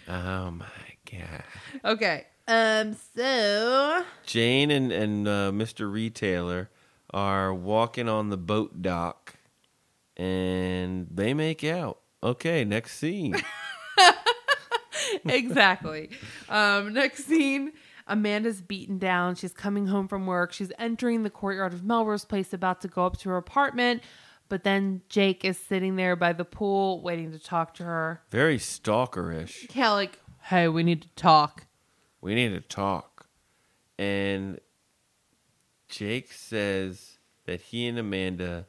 Oh 0.09 0.51
my 0.51 0.67
god. 1.11 1.43
okay 1.85 2.27
um 2.47 2.95
so 3.17 4.05
Jane 4.27 4.71
and 4.71 4.93
and 4.93 5.27
uh, 5.29 5.51
Mr. 5.53 5.91
Retailer 5.91 6.71
are 7.11 7.55
walking 7.55 8.09
on 8.09 8.29
the 8.31 8.37
boat 8.37 8.83
dock, 8.83 9.37
and 10.17 11.07
they 11.11 11.33
make 11.33 11.63
out. 11.65 12.01
Okay, 12.23 12.65
next 12.65 12.97
scene. 12.99 13.37
exactly 15.29 16.11
um 16.49 16.93
next 16.93 17.25
scene 17.25 17.73
amanda's 18.09 18.61
beaten 18.61 18.99
down 18.99 19.35
she's 19.35 19.53
coming 19.53 19.87
home 19.87 20.09
from 20.09 20.27
work 20.27 20.53
she's 20.53 20.73
entering 20.79 21.23
the 21.23 21.31
courtyard 21.31 21.73
of 21.73 21.85
melrose 21.85 22.25
place 22.25 22.53
about 22.53 22.81
to 22.81 22.89
go 22.89 23.07
up 23.07 23.17
to 23.17 23.29
her 23.29 23.37
apartment 23.37 24.03
but 24.49 24.63
then 24.65 25.01
jake 25.09 25.45
is 25.45 25.59
sitting 25.59 25.97
there 25.97 26.15
by 26.17 26.33
the 26.33 26.45
pool 26.45 27.01
waiting 27.03 27.33
to 27.33 27.39
talk 27.39 27.75
to 27.75 27.85
her 27.85 28.23
Very 28.31 28.59
stalkerish. 28.59 29.75
yeah 29.75 29.91
like 29.93 30.21
hey 30.43 30.69
we 30.69 30.83
need 30.83 31.03
to 31.03 31.09
talk 31.17 31.67
We 32.21 32.35
need 32.35 32.51
to 32.51 32.61
talk. 32.61 33.27
And 33.99 34.59
Jake 35.89 36.33
says 36.33 37.19
that 37.47 37.61
he 37.61 37.87
and 37.87 37.99
Amanda 37.99 38.67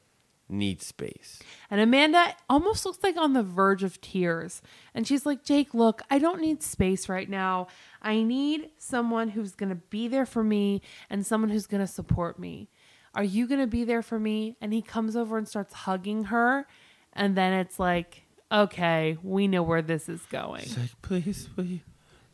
need 0.48 0.82
space. 0.82 1.40
And 1.72 1.82
Amanda 1.82 2.36
almost 2.50 2.86
looks 2.86 3.02
like 3.02 3.18
on 3.18 3.34
the 3.34 3.42
verge 3.42 3.82
of 3.84 4.00
tears. 4.02 4.62
And 4.94 5.08
she's 5.08 5.26
like, 5.26 5.44
Jake, 5.44 5.74
look, 5.74 6.02
I 6.10 6.20
don't 6.20 6.40
need 6.42 6.62
space 6.62 7.10
right 7.10 7.30
now. 7.30 7.68
I 8.02 8.22
need 8.22 8.70
someone 8.78 9.30
who's 9.30 9.56
going 9.56 9.70
to 9.70 9.76
be 9.90 10.08
there 10.08 10.26
for 10.28 10.44
me 10.44 10.82
and 11.10 11.26
someone 11.26 11.50
who's 11.50 11.66
going 11.66 11.82
to 11.82 11.88
support 11.92 12.38
me. 12.38 12.70
Are 13.16 13.24
you 13.24 13.48
going 13.48 13.62
to 13.62 13.68
be 13.68 13.84
there 13.84 14.02
for 14.02 14.20
me? 14.20 14.56
And 14.62 14.74
he 14.74 14.82
comes 14.82 15.16
over 15.16 15.38
and 15.38 15.48
starts 15.48 15.74
hugging 15.74 16.26
her. 16.26 16.68
And 17.14 17.36
then 17.36 17.54
it's 17.54 17.80
like, 17.80 18.24
okay, 18.52 19.18
we 19.24 19.48
know 19.48 19.64
where 19.64 19.82
this 19.82 20.10
is 20.10 20.22
going. 20.26 20.64
He's 20.64 20.78
like, 20.78 21.02
please, 21.02 21.50
will 21.56 21.66
you, 21.66 21.80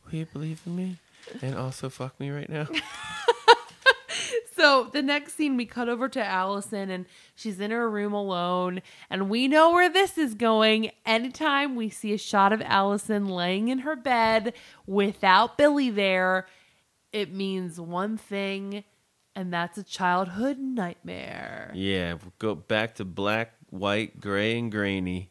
will 0.06 0.16
you 0.16 0.26
believe 0.26 0.62
in 0.66 0.76
me? 0.76 0.98
And 1.42 1.56
also 1.56 1.90
fuck 1.90 2.20
me 2.20 2.32
right 2.32 2.50
now? 2.50 2.68
So 4.62 4.84
the 4.94 5.02
next 5.02 5.38
scene, 5.38 5.58
we 5.58 5.66
cut 5.66 5.90
over 5.90 6.08
to 6.10 6.24
Alison, 6.24 6.92
and 6.92 7.08
she's 7.34 7.60
in 7.60 7.72
her 7.72 7.90
room 7.90 8.14
alone. 8.14 8.84
And 9.10 9.28
we 9.28 9.48
know 9.48 9.72
where 9.72 9.90
this 9.90 10.20
is 10.20 10.36
going. 10.36 10.92
Anytime 11.04 11.76
we 11.76 11.90
see 11.90 12.14
a 12.14 12.18
shot 12.20 12.54
of 12.54 12.62
Alison 12.62 13.28
laying 13.28 13.70
in 13.70 13.80
her 13.80 13.96
bed 13.96 14.54
without 14.86 15.58
Billy 15.58 15.90
there, 15.90 16.46
it 17.12 17.34
means 17.34 17.80
one 17.82 18.18
thing, 18.18 18.84
and 19.36 19.54
that's 19.54 19.78
a 19.78 19.84
childhood 19.84 20.58
nightmare. 20.60 21.72
Yeah, 21.74 22.14
we'll 22.14 22.34
go 22.40 22.56
back 22.56 22.96
to 22.96 23.06
black, 23.06 23.54
white, 23.70 24.20
gray, 24.20 24.58
and 24.58 24.72
grainy. 24.72 25.30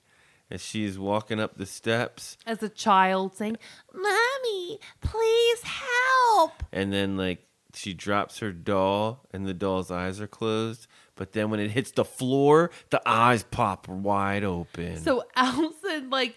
As 0.52 0.60
she's 0.60 0.98
walking 0.98 1.38
up 1.38 1.56
the 1.58 1.66
steps, 1.66 2.36
As 2.44 2.60
a 2.60 2.68
child, 2.68 3.36
saying, 3.36 3.56
Mommy, 3.94 4.80
please 5.00 5.62
help. 5.62 6.64
and 6.72 6.92
then 6.92 7.16
like 7.16 7.46
she 7.72 7.94
drops 7.94 8.38
her 8.40 8.50
doll, 8.50 9.20
and 9.32 9.46
the 9.46 9.54
doll's 9.54 9.92
eyes 9.92 10.20
are 10.20 10.26
closed. 10.26 10.88
But 11.14 11.32
then 11.34 11.50
when 11.50 11.60
it 11.60 11.70
hits 11.70 11.92
the 11.92 12.04
floor, 12.04 12.72
the 12.90 13.00
eyes 13.06 13.44
pop 13.44 13.86
wide 13.86 14.42
open. 14.42 14.96
So 14.96 15.22
Alison 15.36 16.10
like 16.10 16.36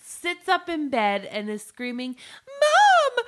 sits 0.00 0.48
up 0.48 0.68
in 0.68 0.88
bed 0.88 1.24
and 1.24 1.48
is 1.50 1.64
screaming, 1.64 2.14
"Mom, 2.46 3.26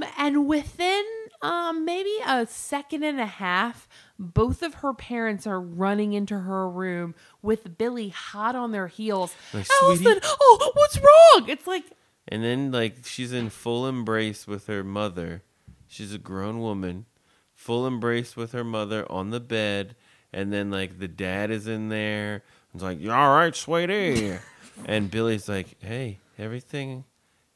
mom!" 0.00 0.10
And 0.16 0.46
within 0.46 1.04
um 1.42 1.84
maybe 1.84 2.12
a 2.26 2.46
second 2.46 3.02
and 3.02 3.20
a 3.20 3.26
half, 3.26 3.88
both 4.18 4.62
of 4.62 4.74
her 4.74 4.92
parents 4.92 5.46
are 5.46 5.60
running 5.60 6.12
into 6.12 6.38
her 6.38 6.68
room 6.68 7.14
with 7.42 7.78
Billy 7.78 8.10
hot 8.10 8.54
on 8.54 8.72
their 8.72 8.88
heels. 8.88 9.34
Like, 9.54 9.66
Alison, 9.82 10.04
"Sweetie?" 10.04 10.20
oh, 10.22 10.72
what's 10.74 10.98
wrong? 10.98 11.48
It's 11.48 11.66
like 11.66 11.84
And 12.28 12.44
then 12.44 12.70
like 12.72 13.04
she's 13.04 13.32
in 13.32 13.48
full 13.50 13.86
embrace 13.86 14.46
with 14.46 14.66
her 14.66 14.84
mother. 14.84 15.42
She's 15.88 16.14
a 16.14 16.18
grown 16.18 16.60
woman, 16.60 17.06
full 17.54 17.86
embrace 17.86 18.36
with 18.36 18.52
her 18.52 18.64
mother 18.64 19.10
on 19.10 19.30
the 19.30 19.40
bed, 19.40 19.96
and 20.32 20.52
then 20.52 20.70
like 20.70 20.98
the 20.98 21.08
dad 21.08 21.50
is 21.50 21.66
in 21.66 21.88
there. 21.88 22.42
It's 22.74 22.82
like, 22.82 23.00
"You 23.00 23.10
all 23.12 23.34
right, 23.34 23.56
sweetie?" 23.56 24.36
and 24.84 25.10
Billy's 25.10 25.48
like, 25.48 25.82
"Hey, 25.82 26.18
everything, 26.38 27.04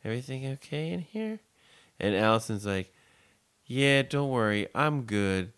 everything 0.04 0.46
okay 0.54 0.90
in 0.90 1.00
here?" 1.00 1.40
And 2.00 2.14
Alison's 2.14 2.66
like, 2.66 2.92
"Yeah, 3.74 4.02
don't 4.02 4.30
worry, 4.30 4.68
I'm 4.74 5.02
good. 5.02 5.52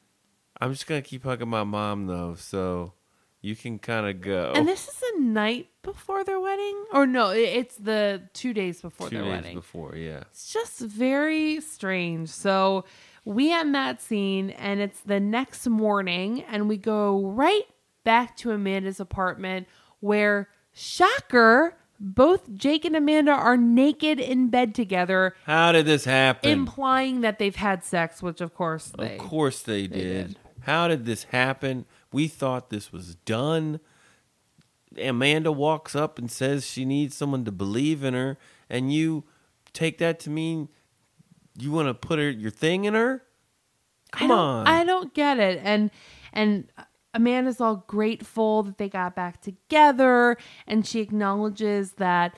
I'm 0.60 0.72
just 0.72 0.86
gonna 0.86 1.02
keep 1.02 1.24
hugging 1.24 1.48
my 1.48 1.64
mom 1.64 2.06
though, 2.06 2.34
so 2.34 2.94
you 3.42 3.54
can 3.54 3.78
kind 3.78 4.06
of 4.06 4.20
go." 4.20 4.52
And 4.54 4.66
this 4.66 4.88
is 4.88 4.94
the 4.94 5.20
night 5.20 5.68
before 5.82 6.24
their 6.24 6.40
wedding? 6.40 6.84
Or 6.92 7.06
no, 7.06 7.30
it's 7.30 7.76
the 7.76 8.22
2 8.32 8.54
days 8.54 8.80
before 8.80 9.10
two 9.10 9.16
their 9.16 9.24
days 9.24 9.32
wedding. 9.32 9.54
before, 9.54 9.94
yeah. 9.96 10.20
It's 10.30 10.52
just 10.52 10.80
very 10.80 11.60
strange. 11.60 12.30
So 12.30 12.84
we 13.24 13.52
end 13.52 13.74
that 13.74 14.00
scene, 14.00 14.50
and 14.50 14.80
it's 14.80 15.00
the 15.00 15.20
next 15.20 15.66
morning, 15.66 16.42
and 16.44 16.68
we 16.68 16.76
go 16.78 17.22
right 17.26 17.66
back 18.02 18.36
to 18.38 18.50
Amanda's 18.50 18.98
apartment 18.98 19.66
where, 20.00 20.48
shocker, 20.72 21.76
both 21.98 22.54
Jake 22.54 22.84
and 22.84 22.94
Amanda 22.96 23.32
are 23.32 23.56
naked 23.56 24.20
in 24.20 24.48
bed 24.48 24.74
together, 24.74 25.34
How 25.44 25.72
did 25.72 25.86
this 25.86 26.04
happen? 26.04 26.50
implying 26.50 27.20
that 27.22 27.38
they've 27.38 27.56
had 27.56 27.84
sex, 27.84 28.22
which 28.22 28.40
of 28.40 28.54
course 28.54 28.92
they. 28.98 29.16
Of 29.16 29.18
course 29.18 29.62
they, 29.62 29.86
they 29.86 29.98
did. 29.98 30.26
did. 30.28 30.38
How 30.62 30.88
did 30.88 31.04
this 31.06 31.24
happen? 31.24 31.84
We 32.12 32.28
thought 32.28 32.70
this 32.70 32.92
was 32.92 33.14
done. 33.14 33.80
Amanda 35.00 35.52
walks 35.52 35.94
up 35.94 36.18
and 36.18 36.30
says 36.30 36.66
she 36.66 36.84
needs 36.84 37.14
someone 37.16 37.44
to 37.44 37.52
believe 37.52 38.02
in 38.02 38.14
her, 38.14 38.38
and 38.70 38.92
you 38.92 39.24
take 39.72 39.98
that 39.98 40.18
to 40.20 40.30
mean 40.30 40.68
you 41.58 41.70
want 41.70 41.88
to 41.88 41.94
put 41.94 42.18
her 42.18 42.30
your 42.30 42.50
thing 42.50 42.84
in 42.84 42.94
her? 42.94 43.22
Come 44.12 44.30
I 44.30 44.34
on. 44.34 44.66
I 44.66 44.84
don't 44.84 45.12
get 45.14 45.38
it. 45.38 45.60
And 45.62 45.90
and 46.32 46.68
Amanda's 47.16 47.60
all 47.60 47.84
grateful 47.86 48.62
that 48.62 48.78
they 48.78 48.88
got 48.88 49.14
back 49.14 49.40
together 49.40 50.36
and 50.66 50.86
she 50.86 51.00
acknowledges 51.00 51.92
that 51.92 52.36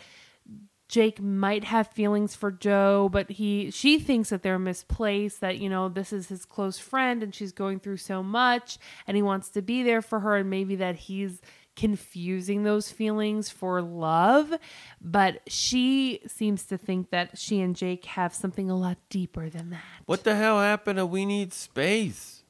Jake 0.89 1.21
might 1.21 1.65
have 1.65 1.89
feelings 1.89 2.35
for 2.35 2.51
Jo, 2.51 3.11
but 3.13 3.31
he 3.33 3.71
she 3.71 3.99
thinks 3.99 4.31
that 4.31 4.43
they're 4.43 4.59
misplaced, 4.59 5.41
that 5.43 5.59
you 5.59 5.69
know, 5.69 5.89
this 5.91 6.13
is 6.15 6.29
his 6.29 6.47
close 6.47 6.79
friend 6.79 7.23
and 7.23 7.35
she's 7.35 7.53
going 7.53 7.79
through 7.79 7.99
so 7.99 8.23
much 8.23 8.79
and 9.07 9.17
he 9.17 9.23
wants 9.23 9.51
to 9.51 9.61
be 9.61 9.83
there 9.83 10.01
for 10.01 10.21
her 10.21 10.37
and 10.37 10.49
maybe 10.49 10.77
that 10.77 10.97
he's 10.97 11.43
confusing 11.77 12.65
those 12.65 12.91
feelings 12.91 13.51
for 13.51 13.81
love, 13.81 14.53
but 15.01 15.41
she 15.47 16.21
seems 16.27 16.65
to 16.65 16.77
think 16.77 17.11
that 17.11 17.39
she 17.39 17.61
and 17.61 17.77
Jake 17.77 18.05
have 18.07 18.35
something 18.35 18.69
a 18.69 18.77
lot 18.77 18.99
deeper 19.11 19.49
than 19.49 19.71
that. 19.71 19.83
What 20.07 20.25
the 20.25 20.35
hell 20.35 20.59
happened 20.59 20.97
to 20.97 21.07
We 21.07 21.25
Need 21.25 21.53
Space? 21.53 22.43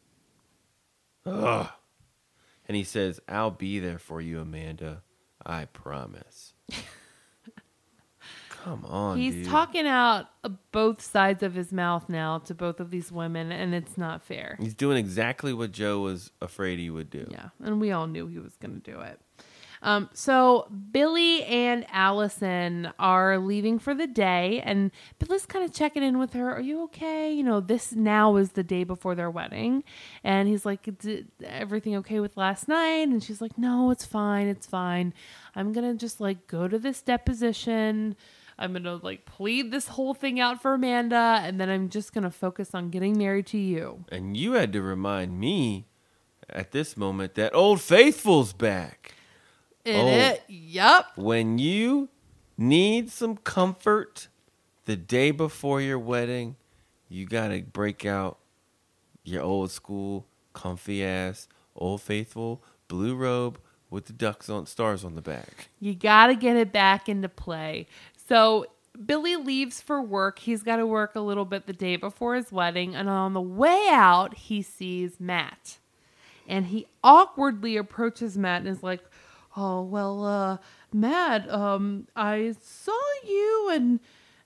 Ugh. 1.27 1.69
And 2.69 2.77
he 2.77 2.85
says, 2.85 3.19
I'll 3.29 3.51
be 3.51 3.79
there 3.79 3.99
for 3.99 4.21
you, 4.21 4.41
Amanda. 4.41 5.03
I 5.45 5.65
promise. 5.65 6.53
Come 8.51 8.85
on. 8.85 9.17
He's 9.17 9.35
dude. 9.35 9.47
talking 9.47 9.87
out 9.87 10.27
both 10.73 11.01
sides 11.01 11.43
of 11.43 11.55
his 11.55 11.73
mouth 11.73 12.09
now 12.09 12.39
to 12.41 12.55
both 12.55 12.81
of 12.81 12.91
these 12.91 13.11
women, 13.11 13.51
and 13.51 13.75
it's 13.75 13.97
not 13.97 14.23
fair. 14.23 14.59
He's 14.61 14.75
doing 14.75 14.99
exactly 14.99 15.55
what 15.55 15.73
Jo 15.73 16.01
was 16.01 16.33
afraid 16.43 16.79
he 16.79 16.91
would 16.91 17.09
do. 17.09 17.27
Yeah, 17.31 17.49
and 17.63 17.81
we 17.81 17.93
all 17.93 18.07
knew 18.07 18.27
he 18.27 18.39
was 18.39 18.57
going 18.57 18.81
to 18.81 18.91
do 18.91 19.01
it. 19.01 19.21
Um, 19.83 20.09
so 20.13 20.69
Billy 20.91 21.45
and 21.45 21.87
Alison 21.91 22.93
are 22.99 23.39
leaving 23.39 23.79
for 23.79 23.95
the 23.95 24.07
day, 24.07 24.61
and 24.65 24.91
Billy's 25.19 25.47
kind 25.47 25.65
of 25.65 25.73
checking 25.73 26.03
in 26.03 26.19
with 26.19 26.33
her. 26.33 26.53
Are 26.53 26.61
you 26.61 26.83
okay? 26.85 27.33
You 27.33 27.43
know, 27.43 27.61
this 27.61 27.93
now 27.93 28.37
is 28.37 28.53
the 28.53 28.63
day 28.63 28.85
before 28.85 29.15
their 29.15 29.31
wedding, 29.31 29.85
and 30.25 30.49
he's 30.49 30.67
like, 30.67 30.89
everything 31.45 31.97
okay 31.97 32.21
with 32.21 32.37
last 32.37 32.69
night?" 32.69 33.09
And 33.09 33.23
she's 33.23 33.41
like, 33.41 33.57
"No, 33.57 33.91
it's 33.91 34.05
fine, 34.05 34.49
it's 34.49 34.67
fine. 34.67 35.15
I'm 35.55 35.73
gonna 35.73 35.95
just 35.95 36.21
like 36.21 36.47
go 36.47 36.69
to 36.69 36.79
this 36.79 37.03
deposition." 37.03 38.17
I'm 38.59 38.73
gonna 38.73 38.97
like 38.97 39.25
plead 39.25 39.71
this 39.71 39.87
whole 39.89 40.15
thing 40.15 40.41
out 40.41 40.61
for 40.61 40.75
Amanda, 40.75 41.41
and 41.43 41.61
then 41.61 41.69
I'm 41.69 41.89
just 41.89 42.13
gonna 42.13 42.31
focus 42.31 42.75
on 42.75 42.91
getting 42.91 43.17
married 43.17 43.47
to 43.49 43.59
you. 43.59 44.05
And 44.11 44.37
you 44.37 44.55
had 44.55 44.73
to 44.73 44.83
remind 44.83 45.39
me 45.39 45.87
at 46.51 46.73
this 46.73 46.97
moment 46.97 47.35
that 47.37 47.55
Old 47.55 47.81
Faithful's 47.81 48.53
back. 48.53 49.15
In 49.89 50.07
Oh. 50.07 50.09
it, 50.09 50.43
yup. 50.49 51.13
When 51.17 51.59
you 51.59 52.09
need 52.57 53.11
some 53.11 53.37
comfort 53.37 54.29
the 54.85 54.97
day 54.97 55.31
before 55.31 55.81
your 55.81 55.99
wedding, 55.99 56.57
you 57.09 57.27
got 57.27 57.49
to 57.49 57.63
break 57.63 58.05
out 58.05 58.39
your 59.25 59.43
old 59.43 59.71
school, 59.71 60.27
comfy 60.53 61.05
ass, 61.05 61.49
Old 61.77 62.03
Faithful 62.03 62.63
blue 62.89 63.15
robe 63.15 63.59
with 63.91 64.07
the 64.07 64.13
ducks 64.13 64.49
on 64.51 64.67
stars 64.67 65.05
on 65.05 65.15
the 65.15 65.23
back. 65.23 65.69
You 65.81 65.95
got 65.95 66.27
to 66.29 66.35
get 66.35 66.57
it 66.57 66.73
back 66.73 67.09
into 67.09 67.29
play. 67.29 67.87
So 68.29 68.67
Billy 69.07 69.37
leaves 69.37 69.81
for 69.81 70.03
work. 70.03 70.41
He's 70.41 70.63
got 70.63 70.77
to 70.77 70.87
work 70.87 71.15
a 71.15 71.21
little 71.21 71.45
bit 71.45 71.67
the 71.67 71.73
day 71.73 71.97
before 71.97 72.35
his 72.35 72.51
wedding. 72.51 72.95
And 72.97 73.09
on 73.09 73.33
the 73.35 73.41
way 73.41 73.87
out, 73.91 74.35
he 74.35 74.61
sees 74.63 75.21
Matt. 75.21 75.79
And 76.49 76.67
he 76.67 76.87
awkwardly 77.05 77.77
approaches 77.77 78.37
Matt 78.37 78.61
and 78.63 78.69
is 78.69 78.83
like, 78.83 79.05
Oh, 79.61 79.83
well, 79.83 80.25
uh, 80.25 80.59
Matt, 80.93 81.51
um, 81.51 82.07
I 82.15 82.55
saw 82.63 82.93
you 83.27 83.71
and 83.73 83.99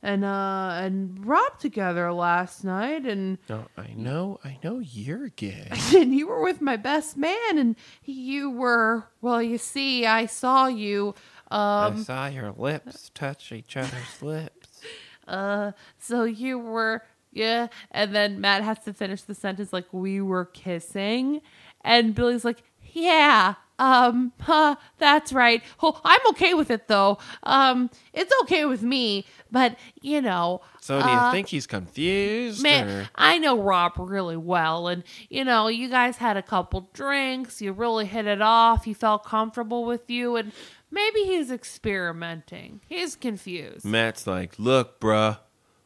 and 0.02 0.24
uh 0.24 0.70
and 0.82 1.24
Rob 1.24 1.58
together 1.60 2.12
last 2.12 2.64
night 2.64 3.04
and 3.06 3.38
No, 3.48 3.66
I 3.76 3.92
know, 3.94 4.40
I 4.42 4.58
know 4.64 4.80
you're 4.80 5.28
gay. 5.28 5.68
and 5.94 6.12
you 6.14 6.26
were 6.26 6.42
with 6.42 6.60
my 6.60 6.76
best 6.76 7.16
man 7.16 7.58
and 7.58 7.76
you 8.04 8.50
were 8.50 9.04
well 9.20 9.40
you 9.40 9.58
see 9.58 10.04
i 10.04 10.26
saw 10.26 10.66
you 10.66 11.14
um 11.52 11.98
I 11.98 12.02
saw 12.02 12.26
your 12.26 12.50
lips 12.50 13.10
touch 13.14 13.52
each 13.52 13.76
other's 13.76 14.20
lips. 14.22 14.80
uh 15.28 15.70
so 16.00 16.24
you 16.24 16.58
were 16.58 17.04
yeah 17.30 17.68
and 17.92 18.12
then 18.12 18.40
matt 18.40 18.64
has 18.64 18.80
to 18.80 18.92
finish 18.92 19.22
the 19.22 19.36
sentence 19.36 19.72
like 19.72 19.86
we 19.92 20.20
were 20.20 20.46
kissing 20.46 21.42
and 21.82 22.12
billy's 22.12 22.44
like 22.44 22.64
yeah 22.92 23.54
um 23.78 24.32
huh, 24.40 24.76
that's 24.98 25.32
right 25.32 25.62
oh, 25.82 26.00
i'm 26.04 26.20
okay 26.28 26.54
with 26.54 26.70
it 26.70 26.88
though 26.88 27.18
um 27.44 27.90
it's 28.12 28.32
okay 28.42 28.64
with 28.64 28.82
me 28.82 29.24
but 29.50 29.76
you 30.00 30.20
know 30.20 30.60
So 30.80 31.00
do 31.00 31.06
you 31.08 31.14
uh, 31.14 31.30
think 31.32 31.48
he's 31.48 31.66
confused? 31.66 32.62
Man, 32.62 32.88
or- 32.88 33.08
I 33.14 33.38
know 33.38 33.60
Rob 33.60 33.92
really 33.98 34.36
well, 34.36 34.88
and 34.88 35.04
you 35.28 35.44
know, 35.44 35.68
you 35.68 35.88
guys 35.88 36.16
had 36.16 36.36
a 36.36 36.42
couple 36.42 36.88
drinks, 36.92 37.60
you 37.62 37.72
really 37.72 38.06
hit 38.06 38.26
it 38.26 38.40
off, 38.42 38.84
he 38.84 38.94
felt 38.94 39.24
comfortable 39.24 39.84
with 39.84 40.08
you, 40.10 40.36
and 40.36 40.52
maybe 40.90 41.20
he's 41.24 41.50
experimenting. 41.52 42.80
He's 42.88 43.14
confused. 43.14 43.84
Matt's 43.84 44.26
like, 44.26 44.58
look, 44.58 44.98
bruh, 45.00 45.38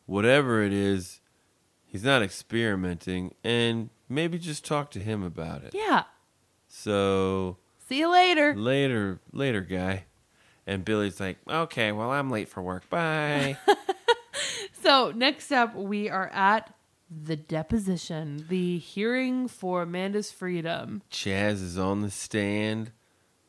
whatever 0.06 0.62
it 0.62 0.72
is, 0.72 1.20
he's 1.84 2.04
not 2.04 2.22
experimenting, 2.22 3.34
and 3.44 3.90
maybe 4.08 4.38
just 4.38 4.64
talk 4.64 4.90
to 4.92 5.00
him 5.00 5.22
about 5.22 5.62
it. 5.64 5.74
Yeah. 5.74 6.04
So 6.68 7.58
See 7.88 7.98
you 7.98 8.10
later. 8.10 8.54
later, 8.56 9.20
later, 9.32 9.60
guy. 9.60 10.04
And 10.66 10.84
Billy's 10.84 11.20
like, 11.20 11.38
okay, 11.48 11.92
well, 11.92 12.10
I'm 12.10 12.30
late 12.30 12.48
for 12.48 12.62
work. 12.62 12.88
Bye. 12.90 13.56
So 14.82 15.10
next 15.10 15.50
up, 15.50 15.74
we 15.74 16.08
are 16.08 16.28
at 16.28 16.72
the 17.10 17.34
deposition, 17.34 18.44
the 18.48 18.78
hearing 18.78 19.48
for 19.48 19.82
Amanda's 19.82 20.30
freedom. 20.30 21.02
Chas 21.10 21.60
is 21.60 21.76
on 21.76 22.02
the 22.02 22.10
stand, 22.10 22.92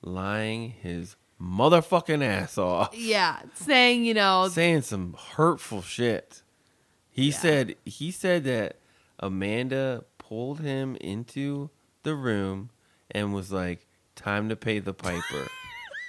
lying 0.01 0.71
his 0.71 1.15
motherfucking 1.39 2.23
ass 2.23 2.57
off, 2.57 2.95
Yeah, 2.97 3.39
saying, 3.53 4.05
you 4.05 4.15
know, 4.15 4.47
saying 4.51 4.81
some 4.83 5.15
hurtful 5.35 5.81
shit. 5.83 6.41
He 7.11 7.29
Yeah. 7.29 7.35
said 7.37 7.75
he 7.85 8.09
said 8.09 8.43
that 8.45 8.77
Amanda 9.19 10.05
pulled 10.17 10.61
him 10.61 10.95
into 11.01 11.69
the 12.03 12.15
room 12.15 12.69
and 13.11 13.33
was 13.33 13.51
like, 13.51 13.85
"Time 14.17 14.49
to 14.49 14.55
pay 14.57 14.79
the 14.79 14.93
piper," 14.93 15.47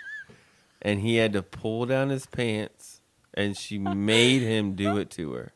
and 0.83 1.01
he 1.01 1.17
had 1.17 1.33
to 1.35 1.43
pull 1.43 1.87
down 1.87 2.09
his 2.09 2.27
pants, 2.27 3.01
and 3.35 3.57
she 3.57 3.79
made 3.79 4.43
him 4.43 4.75
do 4.75 4.97
it 4.97 5.11
to 5.13 5.33
her. 5.35 5.53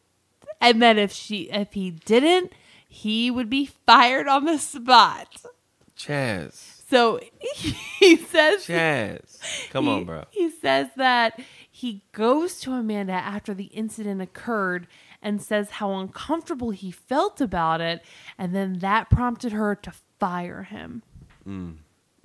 and 0.61 0.81
then 0.81 0.99
if 0.99 1.11
she 1.11 1.51
if 1.51 1.73
he 1.73 1.91
didn't, 1.91 2.53
he 2.87 3.31
would 3.31 3.51
be 3.51 3.67
fired 3.87 4.29
on 4.29 4.45
the 4.45 4.59
spot. 4.59 5.43
Chas, 5.97 6.83
So 6.89 7.21
he 8.01 8.17
says 8.17 8.65
Chas, 8.67 9.39
come 9.71 9.85
he, 9.85 9.91
on, 9.91 10.05
bro. 10.05 10.25
He 10.31 10.51
says 10.51 10.89
that 10.97 11.39
he 11.71 12.03
goes 12.13 12.59
to 12.61 12.73
Amanda 12.73 13.13
after 13.13 13.55
the 13.55 13.67
incident 13.67 14.21
occurred 14.21 14.87
and 15.21 15.41
says 15.41 15.71
how 15.71 15.93
uncomfortable 15.93 16.71
he 16.71 16.91
felt 16.91 17.41
about 17.41 17.81
it, 17.81 18.03
and 18.37 18.55
then 18.55 18.79
that 18.81 19.11
prompted 19.11 19.53
her 19.53 19.75
to 19.77 19.93
fire 20.19 20.65
him. 20.65 21.03
Mm, 21.47 21.77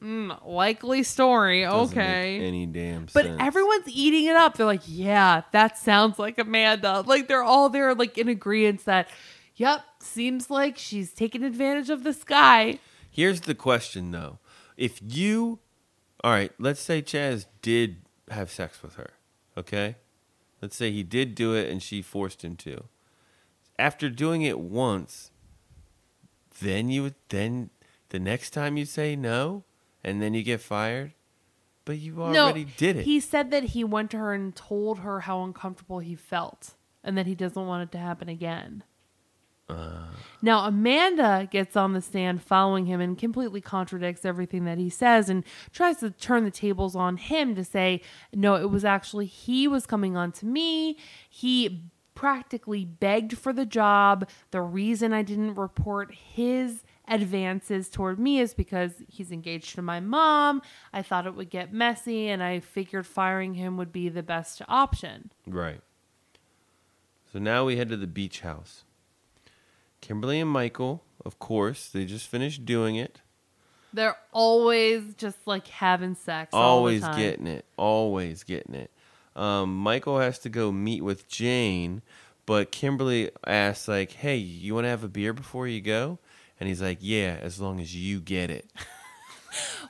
Mm, 0.02 0.46
likely 0.46 1.02
story. 1.04 1.64
Doesn't 1.64 1.98
make 1.98 2.06
okay. 2.06 2.40
any 2.40 2.66
damn 2.68 3.08
But 3.14 3.26
sense. 3.26 3.42
everyone's 3.42 3.88
eating 3.88 4.26
it 4.26 4.36
up. 4.36 4.56
They're 4.56 4.66
like, 4.66 4.84
yeah, 4.86 5.42
that 5.52 5.78
sounds 5.78 6.20
like 6.20 6.38
Amanda. 6.38 7.02
Like 7.06 7.28
they're 7.28 7.44
all 7.44 7.70
there, 7.70 7.96
like 7.96 8.18
in 8.18 8.28
agreement 8.28 8.86
that, 8.86 9.10
yep, 9.56 9.82
seems 10.00 10.52
like 10.52 10.78
she's 10.78 11.12
taking 11.14 11.44
advantage 11.44 11.90
of 11.90 12.04
this 12.04 12.24
guy. 12.24 12.80
Here's 13.10 13.42
the 13.42 13.56
question 13.56 14.12
though. 14.12 14.38
If 14.76 15.00
you 15.02 15.60
all 16.24 16.32
right, 16.32 16.52
let's 16.60 16.82
say 16.82 17.02
Chas 17.02 17.48
did 17.62 17.98
have 18.30 18.52
sex 18.52 18.82
with 18.82 18.96
her, 18.96 19.12
okay? 19.58 19.96
Let's 20.62 20.76
say 20.76 20.92
he 20.92 21.04
did 21.04 21.36
do 21.36 21.54
it 21.54 21.70
and 21.70 21.82
she 21.82 22.02
forced 22.02 22.44
him 22.44 22.56
to. 22.58 22.86
After 23.80 24.10
doing 24.10 24.42
it 24.42 24.60
once, 24.60 25.32
then 26.60 26.90
you 26.90 27.04
would 27.04 27.16
then 27.30 27.70
the 28.10 28.20
next 28.20 28.52
time 28.52 28.78
you 28.78 28.86
say 28.86 29.16
no 29.16 29.64
and 30.08 30.22
then 30.22 30.34
you 30.34 30.42
get 30.42 30.62
fired, 30.62 31.14
but 31.84 31.98
you 31.98 32.22
already 32.24 32.64
did 32.64 32.96
it. 32.96 33.04
He 33.04 33.20
said 33.20 33.52
that 33.52 33.64
he 33.64 33.84
went 33.84 34.10
to 34.12 34.18
her 34.18 34.34
and 34.34 34.56
told 34.56 35.00
her 35.00 35.20
how 35.22 35.44
uncomfortable 35.44 36.00
he 36.00 36.16
felt 36.16 36.76
and 37.04 37.18
that 37.18 37.28
he 37.28 37.36
doesn't 37.36 37.68
want 37.68 37.84
it 37.84 37.92
to 37.92 37.98
happen 37.98 38.30
again. 38.30 38.84
Uh. 39.70 40.06
now, 40.42 40.66
Amanda 40.66 41.46
gets 41.52 41.76
on 41.76 41.92
the 41.92 42.02
stand 42.02 42.42
following 42.42 42.86
him 42.86 43.02
and 43.02 43.18
completely 43.18 43.60
contradicts 43.60 44.24
everything 44.24 44.64
that 44.64 44.78
he 44.78 44.90
says 44.90 45.28
and 45.28 45.44
tries 45.74 45.98
to 45.98 46.10
turn 46.10 46.46
the 46.46 46.52
tables 46.52 46.96
on 46.96 47.18
him 47.18 47.54
to 47.54 47.66
say, 47.66 48.02
no, 48.34 48.56
it 48.56 48.70
was 48.70 48.86
actually 48.86 49.26
he 49.26 49.68
was 49.68 49.86
coming 49.86 50.16
on 50.16 50.32
to 50.32 50.46
me. 50.46 50.98
He 51.30 51.84
practically 52.16 52.86
begged 52.86 53.38
for 53.38 53.52
the 53.52 53.66
job. 53.66 54.30
The 54.52 54.62
reason 54.62 55.12
I 55.12 55.22
didn't 55.22 55.56
report 55.56 56.16
his 56.16 56.84
advances 57.08 57.90
toward 57.90 58.20
me 58.20 58.40
is 58.40 58.54
because 58.54 58.92
he's 59.08 59.32
engaged 59.32 59.76
to 59.76 59.82
my 59.82 60.00
mom. 60.00 60.62
I 60.94 61.02
thought 61.02 61.26
it 61.26 61.36
would 61.36 61.50
get 61.50 61.74
messy 61.74 62.28
and 62.28 62.44
I 62.44 62.60
figured 62.60 63.08
firing 63.08 63.54
him 63.56 63.78
would 63.78 63.92
be 63.92 64.10
the 64.10 64.24
best 64.24 64.62
option. 64.68 65.32
Right. 65.46 65.82
So 67.32 67.40
now 67.40 67.66
we 67.66 67.78
head 67.78 67.90
to 67.90 67.98
the 67.98 68.08
beach 68.08 68.42
house. 68.42 68.84
Kimberly 70.02 70.40
and 70.40 70.50
Michael, 70.50 71.04
of 71.26 71.40
course, 71.40 71.90
they 71.90 72.06
just 72.06 72.28
finished 72.28 72.66
doing 72.66 72.96
it. 72.96 73.22
They're 73.94 74.18
always 74.32 75.14
just 75.16 75.48
like 75.48 75.68
having 75.68 76.16
sex. 76.16 76.54
all 76.54 76.86
the 76.86 77.02
always 77.02 77.18
getting 77.18 77.48
it 77.48 77.66
always 77.78 78.44
getting 78.44 78.76
it 78.76 78.92
um, 79.36 79.76
michael 79.76 80.20
has 80.20 80.38
to 80.40 80.50
go 80.50 80.72
meet 80.72 81.02
with 81.02 81.28
jane 81.28 82.02
but 82.46 82.72
kimberly 82.72 83.32
asks 83.48 83.88
like 83.88 84.12
hey 84.12 84.36
you 84.36 84.76
want 84.76 84.86
to 84.86 84.90
have 84.90 85.04
a 85.04 85.08
beer 85.08 85.34
before 85.34 85.68
you 85.68 85.80
go 85.82 86.20
and 86.60 86.68
he's 86.70 86.82
like 86.82 86.98
yeah 87.02 87.38
as 87.42 87.60
long 87.60 87.80
as 87.80 87.96
you 87.96 88.20
get 88.20 88.50
it 88.52 88.70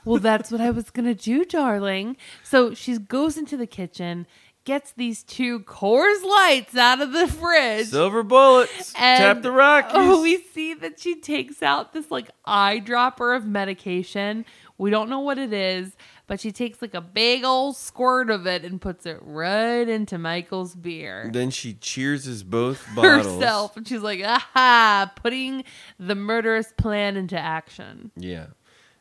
Well, 0.04 0.18
that's 0.20 0.50
what 0.50 0.60
I 0.60 0.70
was 0.70 0.88
gonna 0.90 1.14
do, 1.14 1.44
darling. 1.44 2.16
So 2.42 2.72
she 2.72 2.96
goes 2.96 3.36
into 3.36 3.56
the 3.56 3.66
kitchen, 3.66 4.26
gets 4.64 4.92
these 4.92 5.22
two 5.22 5.60
Coors 5.60 6.22
Lights 6.24 6.74
out 6.76 7.02
of 7.02 7.12
the 7.12 7.26
fridge. 7.28 7.88
silver 7.88 8.22
bullets 8.22 8.94
and- 8.96 9.18
tap 9.20 9.42
the 9.42 9.50
rockies 9.52 9.92
Oh, 9.96 10.22
we 10.22 10.38
see 10.38 10.72
that 10.74 10.98
she 11.00 11.20
takes 11.20 11.62
out 11.62 11.92
this 11.92 12.10
like 12.10 12.30
eyedropper 12.46 13.36
of 13.36 13.44
medication. 13.44 14.46
We 14.78 14.90
don't 14.90 15.10
know 15.10 15.20
what 15.20 15.36
it 15.38 15.52
is, 15.52 15.96
but 16.28 16.38
she 16.38 16.52
takes 16.52 16.80
like 16.80 16.94
a 16.94 17.00
big 17.00 17.42
old 17.44 17.76
squirt 17.76 18.30
of 18.30 18.46
it 18.46 18.64
and 18.64 18.80
puts 18.80 19.04
it 19.06 19.18
right 19.22 19.88
into 19.88 20.16
Michael's 20.18 20.76
beer. 20.76 21.28
then 21.32 21.50
she 21.50 21.74
cheerses 21.74 22.44
both 22.44 22.86
bottles 22.94 23.26
Herself, 23.26 23.76
and 23.76 23.88
she's 23.88 24.02
like, 24.02 24.20
"Aha!" 24.22 25.10
Putting 25.16 25.64
the 25.98 26.14
murderous 26.14 26.72
plan 26.76 27.16
into 27.16 27.36
action. 27.36 28.12
yeah 28.16 28.46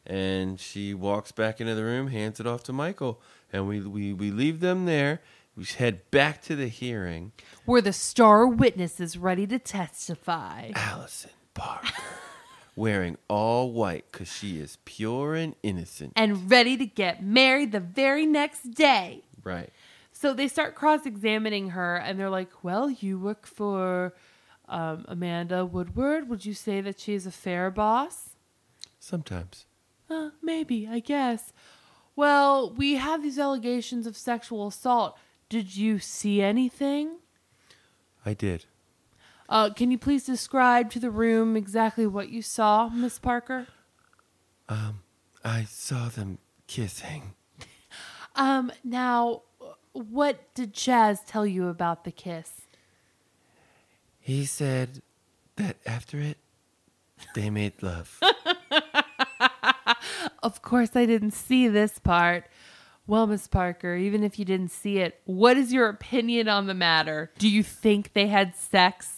and 0.10 0.58
she 0.58 0.94
walks 0.94 1.34
back 1.34 1.60
into 1.60 1.76
the 1.76 1.84
room 1.84 2.08
hands 2.08 2.40
it 2.40 2.48
off 2.48 2.64
to 2.64 2.72
michael 2.72 3.22
and 3.52 3.68
we, 3.68 3.82
we, 3.82 4.14
we 4.14 4.32
leave 4.32 4.62
them 4.62 4.86
there 4.86 5.22
we 5.58 5.66
head 5.66 6.10
back 6.12 6.42
to 6.42 6.56
the 6.56 6.68
hearing 6.70 7.34
Where 7.66 7.82
the 7.82 7.92
star 7.92 8.48
witness 8.48 9.00
is 9.02 9.18
ready 9.18 9.46
to 9.48 9.60
testify. 9.60 10.72
Alison 10.76 11.32
Parker, 11.56 11.92
wearing 12.78 13.18
all 13.28 13.72
white 13.72 14.06
because 14.12 14.32
she 14.32 14.60
is 14.60 14.78
pure 14.86 15.34
and 15.34 15.56
innocent. 15.64 16.14
and 16.16 16.50
ready 16.50 16.78
to 16.78 16.86
get 16.86 17.24
married 17.24 17.72
the 17.74 17.80
very 17.80 18.26
next 18.26 18.72
day. 18.76 19.24
Right. 19.44 19.72
So 20.12 20.34
they 20.34 20.48
start 20.48 20.76
cross 20.76 21.06
examining 21.06 21.72
her 21.72 21.98
and 21.98 22.20
they're 22.20 22.30
like, 22.30 22.64
Well, 22.64 22.90
you 22.90 23.20
work 23.20 23.46
for 23.46 24.14
um, 24.70 25.06
Amanda 25.08 25.66
Woodward. 25.66 26.30
Would 26.30 26.46
you 26.46 26.54
say 26.54 26.80
that 26.82 27.00
she 27.00 27.14
is 27.14 27.26
a 27.26 27.32
fair 27.32 27.70
boss? 27.72 28.30
Sometimes. 29.00 29.66
Uh, 30.10 30.30
maybe, 30.42 30.88
I 30.90 31.00
guess. 31.00 31.52
Well, 32.16 32.72
we 32.74 32.96
have 32.96 33.22
these 33.22 33.38
allegations 33.40 34.08
of 34.08 34.16
sexual 34.18 34.68
assault. 34.68 35.18
Did 35.50 35.76
you 35.76 36.00
see 36.00 36.42
anything? 36.42 37.18
I 38.26 38.34
did. 38.34 38.66
Uh, 39.50 39.70
can 39.70 39.92
you 39.92 39.98
please 39.98 40.26
describe 40.26 40.92
to 40.92 41.00
the 41.00 41.10
room 41.10 41.56
exactly 41.56 42.06
what 42.06 42.30
you 42.30 42.42
saw, 42.42 42.90
Miss 42.90 43.18
Parker? 43.18 43.68
Um, 44.68 45.02
I 45.44 45.64
saw 45.64 46.10
them 46.10 46.40
kissing. 46.68 47.34
Um, 48.36 48.72
now, 48.84 49.44
what 49.94 50.54
did 50.54 50.74
Chas 50.74 51.22
tell 51.26 51.46
you 51.46 51.68
about 51.68 52.04
the 52.04 52.12
kiss? 52.12 52.52
He 54.20 54.46
said 54.46 55.02
that 55.56 55.78
after 55.86 56.20
it, 56.20 56.38
they 57.34 57.50
made 57.50 57.82
love. 57.82 58.20
Of 60.44 60.62
course, 60.62 60.96
I 60.96 61.06
didn't 61.06 61.32
see 61.32 61.68
this 61.68 62.00
part. 62.00 62.46
Well, 63.06 63.28
Miss 63.28 63.48
Parker, 63.48 63.96
even 63.96 64.24
if 64.24 64.38
you 64.38 64.46
didn't 64.46 64.72
see 64.72 65.00
it, 65.00 65.20
what 65.26 65.58
is 65.58 65.74
your 65.74 65.90
opinion 65.90 66.48
on 66.48 66.68
the 66.68 66.74
matter? 66.74 67.32
Do 67.38 67.50
you 67.50 67.64
think 67.64 68.14
they 68.14 68.28
had 68.28 68.56
sex? 68.56 69.17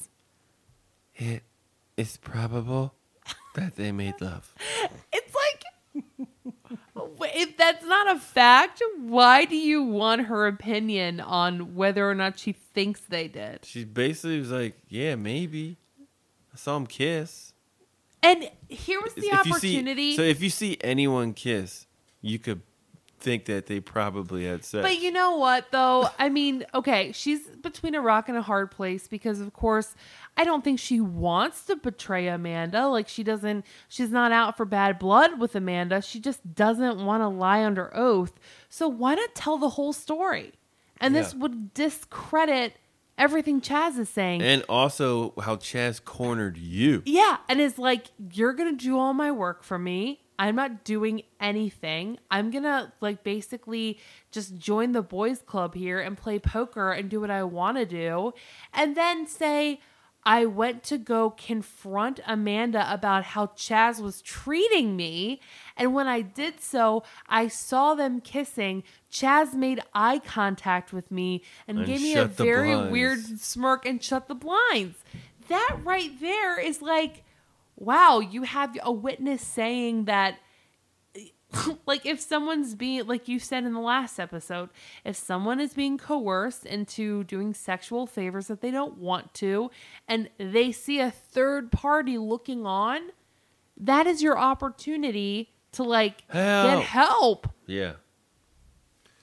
It 1.20 1.44
is 1.98 2.18
probable 2.18 2.94
that 3.56 3.76
they 3.76 3.92
made 3.92 4.20
love. 4.22 4.54
It's 5.12 5.36
like, 5.36 6.06
if 7.36 7.58
that's 7.58 7.86
not 7.86 8.16
a 8.16 8.20
fact, 8.20 8.82
why 8.98 9.46
do 9.46 9.56
you 9.56 9.84
want 9.84 10.26
her 10.28 10.48
opinion 10.48 11.20
on 11.20 11.76
whether 11.76 12.10
or 12.10 12.16
not 12.16 12.40
she 12.40 12.54
thinks 12.54 13.02
they 13.02 13.28
did? 13.28 13.66
She 13.66 13.84
basically 13.84 14.40
was 14.40 14.52
like, 14.52 14.76
"Yeah, 14.88 15.16
maybe." 15.16 15.78
I 16.54 16.58
saw 16.58 16.76
them 16.76 16.88
kiss. 16.88 17.54
And 18.24 18.50
here 18.68 19.00
was 19.02 19.14
the 19.14 19.28
If 19.28 19.40
opportunity. 19.48 20.12
see, 20.12 20.18
so 20.18 20.24
if 20.24 20.42
you 20.42 20.50
see 20.50 20.78
anyone 20.82 21.34
kiss, 21.34 21.86
you 22.22 22.40
could 22.40 22.62
think 23.20 23.46
that 23.46 23.66
they 23.68 23.80
probably 23.80 24.46
had 24.46 24.64
sex. 24.66 24.82
But 24.82 25.00
you 25.02 25.12
know 25.12 25.36
what, 25.38 25.72
though? 25.72 26.10
I 26.18 26.30
mean, 26.30 26.66
okay, 26.74 27.12
she's 27.12 27.48
between 27.48 27.96
a 27.96 28.02
rock 28.02 28.30
and 28.30 28.38
a 28.38 28.42
hard 28.42 28.72
place 28.72 29.08
because, 29.08 29.40
of 29.40 29.54
course, 29.54 29.96
I 30.38 30.44
don't 30.44 30.64
think 30.64 30.80
she 30.80 31.00
wants 31.02 31.66
to 31.66 31.76
betray 31.76 32.28
Amanda. 32.28 32.88
Like, 32.88 33.08
she 33.08 33.24
doesn't, 33.24 33.66
she's 33.88 34.10
not 34.12 34.32
out 34.32 34.56
for 34.58 34.66
bad 34.66 34.98
blood 35.00 35.40
with 35.40 35.56
Amanda. 35.56 36.02
She 36.02 36.20
just 36.20 36.56
doesn't 36.56 37.04
want 37.06 37.22
to 37.22 37.28
lie 37.28 37.64
under 37.64 37.96
oath. 37.96 38.34
So, 38.70 38.88
why 38.88 39.16
not 39.16 39.36
tell 39.36 39.58
the 39.58 39.70
whole 39.70 39.94
story? 39.94 40.54
And 41.02 41.16
this 41.16 41.34
Yeah. 41.34 41.40
would 41.40 41.74
discredit 41.74 42.74
everything 43.18 43.60
Chas 43.62 43.98
is 43.98 44.08
saying. 44.10 44.42
and 44.42 44.64
also 44.70 45.34
how 45.42 45.58
Chas 45.58 46.00
cornered 46.00 46.58
you. 46.58 47.04
Yeah, 47.06 47.38
and 47.50 47.60
it's 47.60 47.78
like 47.78 48.08
you're 48.32 48.54
gonna 48.54 48.74
do 48.74 48.98
all 48.98 49.14
my 49.14 49.32
work 49.32 49.64
for 49.64 49.78
me. 49.78 50.22
I'm 50.40 50.56
not 50.56 50.84
doing 50.84 51.24
anything. 51.40 52.18
I'm 52.32 52.50
gonna 52.50 52.94
like 53.02 53.24
basically 53.24 54.00
just 54.32 54.58
join 54.58 54.94
the 54.94 55.04
boys 55.04 55.42
club 55.42 55.76
here 55.76 56.00
and 56.00 56.18
play 56.18 56.40
poker 56.40 56.92
and 56.92 57.10
do 57.10 57.20
what 57.22 57.30
I 57.30 57.44
want 57.44 57.78
to 57.78 57.86
do, 57.86 58.34
and 58.74 58.96
then 58.96 59.28
say, 59.28 59.82
I 60.26 60.46
went 60.46 60.84
to 60.84 60.98
go 60.98 61.30
confront 61.32 62.20
Amanda 62.28 62.92
about 62.92 63.24
how 63.24 63.48
Chas 63.56 64.00
was 64.02 64.22
treating 64.22 64.96
me. 64.98 65.40
And 65.78 65.94
when 65.94 66.08
I 66.08 66.22
did 66.22 66.60
so, 66.60 67.04
I 67.28 67.48
saw 67.48 67.96
them 67.96 68.20
kissing. 68.20 68.84
Chas 69.10 69.54
made 69.54 69.82
eye 69.94 70.20
contact 70.20 70.92
with 70.92 71.10
me 71.10 71.42
and, 71.68 71.80
And 71.80 71.88
gave 71.88 72.02
me 72.02 72.16
a 72.16 72.26
very 72.26 72.74
blinds. 72.74 72.92
weird 72.92 73.40
smirk 73.40 73.86
and 73.86 74.04
shut 74.04 74.28
the 74.28 74.36
blinds. 74.36 74.98
That 75.48 75.78
right 75.84 76.12
there 76.20 76.60
is 76.60 76.82
like, 76.82 77.24
wow, 77.80 78.20
you 78.20 78.44
have 78.44 78.78
a 78.84 78.92
witness 78.92 79.42
saying 79.42 80.06
that 80.06 80.38
like 81.86 82.06
if 82.06 82.20
someone's 82.20 82.76
being 82.76 83.08
like 83.08 83.28
you 83.28 83.40
said 83.40 83.64
in 83.64 83.74
the 83.74 83.80
last 83.80 84.20
episode 84.20 84.70
if 85.04 85.16
someone 85.16 85.60
is 85.60 85.74
being 85.74 85.98
coerced 85.98 86.64
into 86.64 87.24
doing 87.24 87.56
sexual 87.56 88.06
favors 88.06 88.48
that 88.48 88.62
they 88.62 88.70
don't 88.70 88.98
want 89.00 89.34
to 89.34 89.72
and 90.08 90.30
they 90.38 90.72
see 90.72 91.00
a 91.00 91.10
third 91.10 91.72
party 91.72 92.20
looking 92.20 92.68
on 92.68 93.02
that 93.76 94.06
is 94.06 94.22
your 94.22 94.38
opportunity 94.38 95.52
to 95.72 95.84
like 95.84 96.24
Help. 96.30 96.80
get 96.80 96.84
help 96.84 97.48
Yeah. 97.66 97.94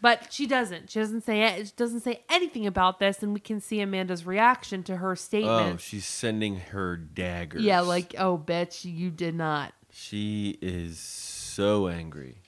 But 0.01 0.33
she 0.33 0.47
doesn't 0.47 0.91
she 0.91 0.99
doesn't 0.99 1.23
say 1.23 1.43
it 1.43 1.73
doesn't 1.77 2.01
say 2.01 2.23
anything 2.29 2.67
about 2.67 2.99
this 2.99 3.23
and 3.23 3.33
we 3.33 3.41
can 3.41 3.61
see 3.61 3.81
amanda's 3.81 4.27
reaction 4.27 4.83
to 4.85 4.97
her 4.97 5.17
statement. 5.17 5.75
Oh, 5.75 5.77
she's 5.79 6.07
sending 6.07 6.57
her 6.57 6.97
daggers. 6.97 7.63
yeah 7.63 7.81
like 7.81 8.15
oh 8.19 8.37
bitch 8.39 8.85
you 8.85 9.11
did 9.11 9.35
not 9.35 9.73
She 9.91 10.59
is 10.61 10.99
so 10.99 11.89
angry. 11.89 12.43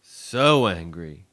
So 0.00 0.66
angry. 0.68 1.26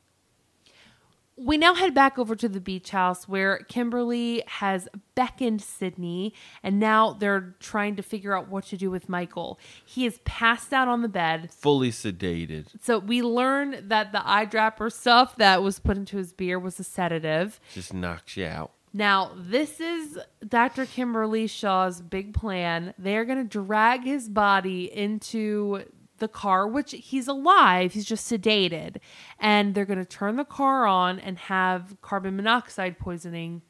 We 1.40 1.58
now 1.58 1.74
head 1.74 1.94
back 1.94 2.20
over 2.20 2.36
to 2.36 2.50
the 2.50 2.60
beach 2.60 2.92
house 2.92 3.28
where 3.28 3.60
Kimberly 3.70 4.44
has 4.48 4.88
beckoned 5.16 5.62
Sydney, 5.62 6.34
and 6.64 6.80
now 6.80 7.14
they're 7.14 7.56
trying 7.60 7.96
to 7.96 8.04
figure 8.04 8.38
out 8.38 8.50
what 8.50 8.66
to 8.66 8.78
do 8.78 8.92
with 8.92 9.08
Michael. 9.10 9.60
He 9.86 10.06
is 10.06 10.20
passed 10.26 10.74
out 10.74 10.88
on 10.88 11.02
the 11.02 11.08
bed. 11.08 11.52
Fully 11.52 11.92
sedated. 11.92 12.68
So 12.82 13.00
we 13.00 13.22
learn 13.22 13.88
that 13.88 14.12
the 14.12 14.20
eyedropper 14.20 14.92
stuff 14.92 15.36
that 15.38 15.64
was 15.64 15.80
put 15.80 15.98
into 15.98 16.18
his 16.18 16.34
beer 16.34 16.60
was 16.60 16.80
a 16.80 16.84
sedative. 16.84 17.60
Just 17.74 17.94
knocks 17.94 18.36
you 18.36 18.46
out. 18.46 18.72
Now, 18.92 19.32
this 19.36 19.80
is 19.80 20.18
Dr. 20.48 20.86
Kimberly 20.86 21.46
Shaw's 21.46 22.02
big 22.02 22.34
plan. 22.34 22.94
They're 22.98 23.26
going 23.26 23.38
to 23.38 23.44
drag 23.44 24.04
his 24.04 24.28
body 24.28 24.92
into 24.92 25.84
the 26.20 26.28
car, 26.28 26.68
which 26.68 26.92
he's 26.92 27.28
alive, 27.28 27.94
he's 27.94 28.06
just 28.06 28.32
sedated. 28.32 28.98
And 29.40 29.76
they're 29.76 29.86
going 29.86 30.00
to 30.00 30.06
turn 30.06 30.36
the 30.36 30.46
car 30.46 30.86
on 30.86 31.20
and 31.20 31.38
have 31.38 31.96
carbon 32.02 32.36
monoxide 32.36 33.00
poisoning 33.00 33.62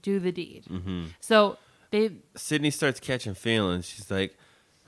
do 0.00 0.18
the 0.20 0.32
deed. 0.32 0.64
Mm-hmm. 0.70 1.06
So 1.20 1.58
they 1.90 2.12
Sydney 2.36 2.70
starts 2.70 3.00
catching 3.00 3.34
feelings. 3.34 3.86
She's 3.86 4.10
like, 4.10 4.36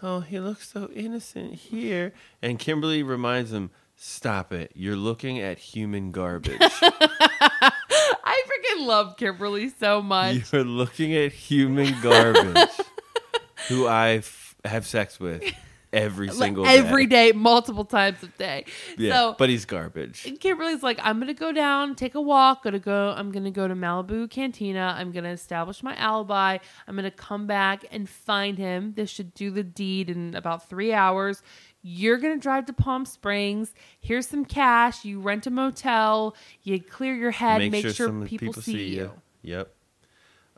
"Oh, 0.03 0.21
he 0.21 0.39
looks 0.39 0.71
so 0.71 0.89
innocent 0.95 1.55
here." 1.55 2.13
And 2.41 2.59
Kimberly 2.59 3.03
reminds 3.03 3.53
him, 3.53 3.71
"Stop 3.97 4.53
it! 4.53 4.73
You're 4.75 4.97
looking 4.97 5.41
at 5.41 5.59
human 5.59 6.13
garbage. 6.13 6.59
I 8.25 8.43
freaking 8.47 8.87
love 8.87 9.17
Kimberly 9.17 9.69
so 9.69 10.01
much. 10.03 10.45
You're 10.53 10.65
looking 10.65 11.15
at 11.15 11.33
human 11.33 11.95
garbage, 12.01 12.69
who 13.69 13.87
I 13.87 14.17
f- 14.17 14.55
have 14.65 14.87
sex 14.87 15.19
with 15.19 15.43
every 15.93 16.29
Like, 16.29 16.37
single 16.37 16.67
every 16.67 17.07
day. 17.07 17.33
day, 17.33 17.39
multiple 17.39 17.85
times 17.85 18.23
a 18.23 18.27
day. 18.27 18.65
Yeah, 18.97 19.13
so 19.13 19.35
but 19.39 19.49
he's 19.49 19.65
garbage. 19.65 20.25
And 20.27 20.39
Kimberly's 20.41 20.83
like, 20.83 20.99
I'm 21.03 21.19
gonna 21.19 21.35
go 21.35 21.53
down, 21.53 21.95
take 21.95 22.15
a 22.15 22.21
walk, 22.21 22.65
gonna 22.65 22.79
go 22.79 23.15
I'm 23.17 23.31
gonna 23.31 23.51
go 23.51 23.69
to 23.69 23.75
Malibu 23.75 24.31
Cantina, 24.31 24.95
I'm 24.99 25.13
gonna 25.13 25.31
establish 25.31 25.83
my 25.83 25.95
alibi, 25.97 26.59
I'm 26.87 26.97
gonna 26.97 27.11
come 27.11 27.47
back 27.47 27.85
and 27.91 28.09
find 28.09 28.59
him. 28.59 28.95
This 28.97 29.11
should 29.11 29.35
do 29.35 29.51
the 29.51 29.63
deed 29.63 30.11
in 30.11 30.35
about 30.35 30.69
three 30.69 30.93
hours. 30.93 31.43
You're 31.83 32.19
gonna 32.19 32.39
drive 32.39 32.67
to 32.67 32.73
Palm 32.73 33.05
Springs. 33.05 33.75
Here's 34.01 34.29
some 34.29 34.45
cash. 34.45 35.05
You 35.05 35.21
rent 35.21 35.47
a 35.47 35.51
motel. 35.51 36.37
You 36.63 36.81
clear 36.81 37.15
your 37.15 37.33
head. 37.33 37.59
Make, 37.71 37.83
sure, 37.83 37.93
some 37.93 38.25
people, 38.25 38.53
see, 38.53 38.95
you. 38.97 39.13
Yep. 39.43 39.75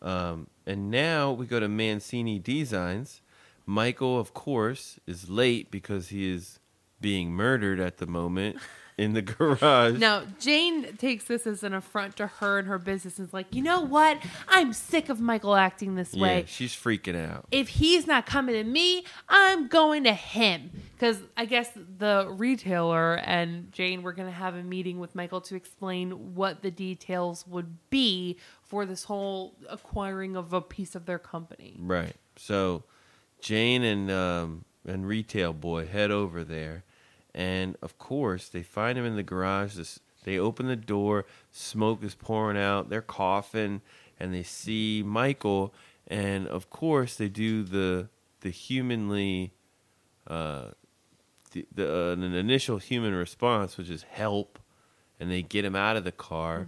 Um, 0.02 0.48
and 0.66 0.90
now 0.90 1.32
we 1.32 1.46
go 1.46 1.58
to 1.58 1.68
Mancini 1.68 2.38
Designs. 2.38 3.22
Michael, 3.66 4.18
of 4.18 4.34
course, 4.34 4.98
is 5.06 5.28
late 5.28 5.70
because 5.70 6.08
he 6.08 6.30
is 6.30 6.58
being 7.00 7.32
murdered 7.32 7.80
at 7.80 7.98
the 7.98 8.06
moment 8.06 8.56
in 8.96 9.12
the 9.12 9.22
garage. 9.22 9.98
Now, 9.98 10.22
Jane 10.38 10.96
takes 10.96 11.24
this 11.24 11.46
as 11.46 11.62
an 11.62 11.74
affront 11.74 12.16
to 12.16 12.26
her 12.26 12.58
and 12.58 12.68
her 12.68 12.78
business 12.78 13.18
and 13.18 13.28
is 13.28 13.34
like, 13.34 13.54
you 13.54 13.62
know 13.62 13.80
what? 13.80 14.18
I'm 14.48 14.72
sick 14.72 15.08
of 15.08 15.20
Michael 15.20 15.56
acting 15.56 15.96
this 15.96 16.14
yeah, 16.14 16.22
way. 16.22 16.44
she's 16.46 16.72
freaking 16.72 17.16
out. 17.16 17.46
if 17.50 17.68
he's 17.68 18.06
not 18.06 18.26
coming 18.26 18.54
to 18.54 18.64
me, 18.64 19.04
I'm 19.28 19.68
going 19.68 20.04
to 20.04 20.12
him. 20.12 20.70
Because 20.92 21.18
I 21.36 21.44
guess 21.44 21.70
the 21.74 22.28
retailer 22.30 23.16
and 23.16 23.72
Jane 23.72 24.02
were 24.02 24.12
going 24.12 24.28
to 24.28 24.34
have 24.34 24.54
a 24.54 24.62
meeting 24.62 25.00
with 25.00 25.14
Michael 25.14 25.40
to 25.42 25.56
explain 25.56 26.34
what 26.34 26.62
the 26.62 26.70
details 26.70 27.46
would 27.46 27.90
be 27.90 28.38
for 28.62 28.86
this 28.86 29.04
whole 29.04 29.56
acquiring 29.68 30.36
of 30.36 30.52
a 30.52 30.60
piece 30.60 30.94
of 30.94 31.06
their 31.06 31.18
company. 31.18 31.76
Right. 31.80 32.14
So 32.36 32.84
Jane 33.44 33.82
and 33.82 34.10
um, 34.10 34.64
and 34.86 35.06
retail 35.06 35.52
boy 35.52 35.86
head 35.86 36.10
over 36.10 36.42
there, 36.44 36.82
and 37.34 37.76
of 37.82 37.98
course 37.98 38.48
they 38.48 38.62
find 38.62 38.96
him 38.96 39.04
in 39.04 39.16
the 39.16 39.22
garage. 39.22 39.74
This, 39.74 40.00
they 40.24 40.38
open 40.38 40.66
the 40.66 40.76
door, 40.76 41.26
smoke 41.52 42.02
is 42.02 42.14
pouring 42.14 42.56
out. 42.56 42.88
They're 42.88 43.02
coughing, 43.02 43.82
and 44.18 44.32
they 44.32 44.44
see 44.44 45.02
Michael, 45.04 45.74
and 46.08 46.48
of 46.48 46.70
course 46.70 47.16
they 47.16 47.28
do 47.28 47.62
the 47.62 48.08
the 48.40 48.48
humanly. 48.48 49.52
Uh, 50.26 50.68
the, 51.50 51.66
the 51.70 51.86
uh, 51.86 52.12
an 52.12 52.22
initial 52.22 52.78
human 52.78 53.12
response, 53.14 53.76
which 53.76 53.90
is 53.90 54.04
help, 54.04 54.58
and 55.20 55.30
they 55.30 55.42
get 55.42 55.66
him 55.66 55.76
out 55.76 55.96
of 55.96 56.04
the 56.04 56.12
car. 56.12 56.66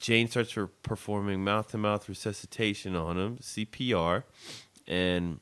Jane 0.00 0.26
starts 0.26 0.52
per- 0.52 0.66
performing 0.66 1.44
mouth 1.44 1.70
to 1.70 1.78
mouth 1.78 2.08
resuscitation 2.08 2.96
on 2.96 3.16
him, 3.16 3.36
CPR, 3.38 4.24
and 4.88 5.38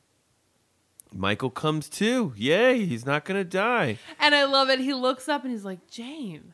Michael 1.13 1.49
comes 1.49 1.89
too. 1.89 2.33
Yay, 2.37 2.85
he's 2.85 3.05
not 3.05 3.25
going 3.25 3.39
to 3.39 3.43
die. 3.43 3.97
And 4.19 4.33
I 4.33 4.45
love 4.45 4.69
it. 4.69 4.79
He 4.79 4.93
looks 4.93 5.27
up 5.27 5.43
and 5.43 5.51
he's 5.51 5.65
like, 5.65 5.89
Jane, 5.89 6.53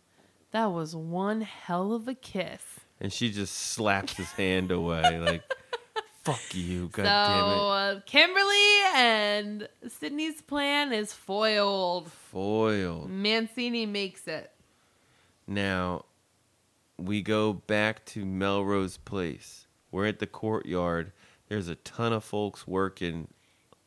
that 0.51 0.71
was 0.71 0.95
one 0.95 1.41
hell 1.41 1.93
of 1.93 2.07
a 2.07 2.15
kiss. 2.15 2.61
And 2.99 3.13
she 3.13 3.31
just 3.31 3.53
slaps 3.55 4.13
his 4.17 4.31
hand 4.31 4.71
away, 4.71 5.19
like, 5.19 5.43
fuck 6.23 6.41
you, 6.55 6.87
god 6.87 7.03
so 7.03 7.03
damn 7.03 7.49
it. 7.51 7.97
uh, 7.97 8.01
Kimberly 8.07 8.81
and 8.95 9.69
Sydney's 9.87 10.41
plan 10.41 10.91
is 10.91 11.13
foiled. 11.13 12.11
Foiled. 12.11 13.09
Mancini 13.11 13.85
makes 13.85 14.27
it. 14.27 14.51
Now, 15.45 16.05
we 16.97 17.21
go 17.21 17.53
back 17.53 18.03
to 18.07 18.25
Melrose 18.25 18.97
Place. 18.97 19.67
We're 19.91 20.07
at 20.07 20.17
the 20.19 20.27
courtyard. 20.27 21.11
There's 21.47 21.67
a 21.67 21.75
ton 21.75 22.11
of 22.11 22.23
folks 22.23 22.67
working 22.67 23.27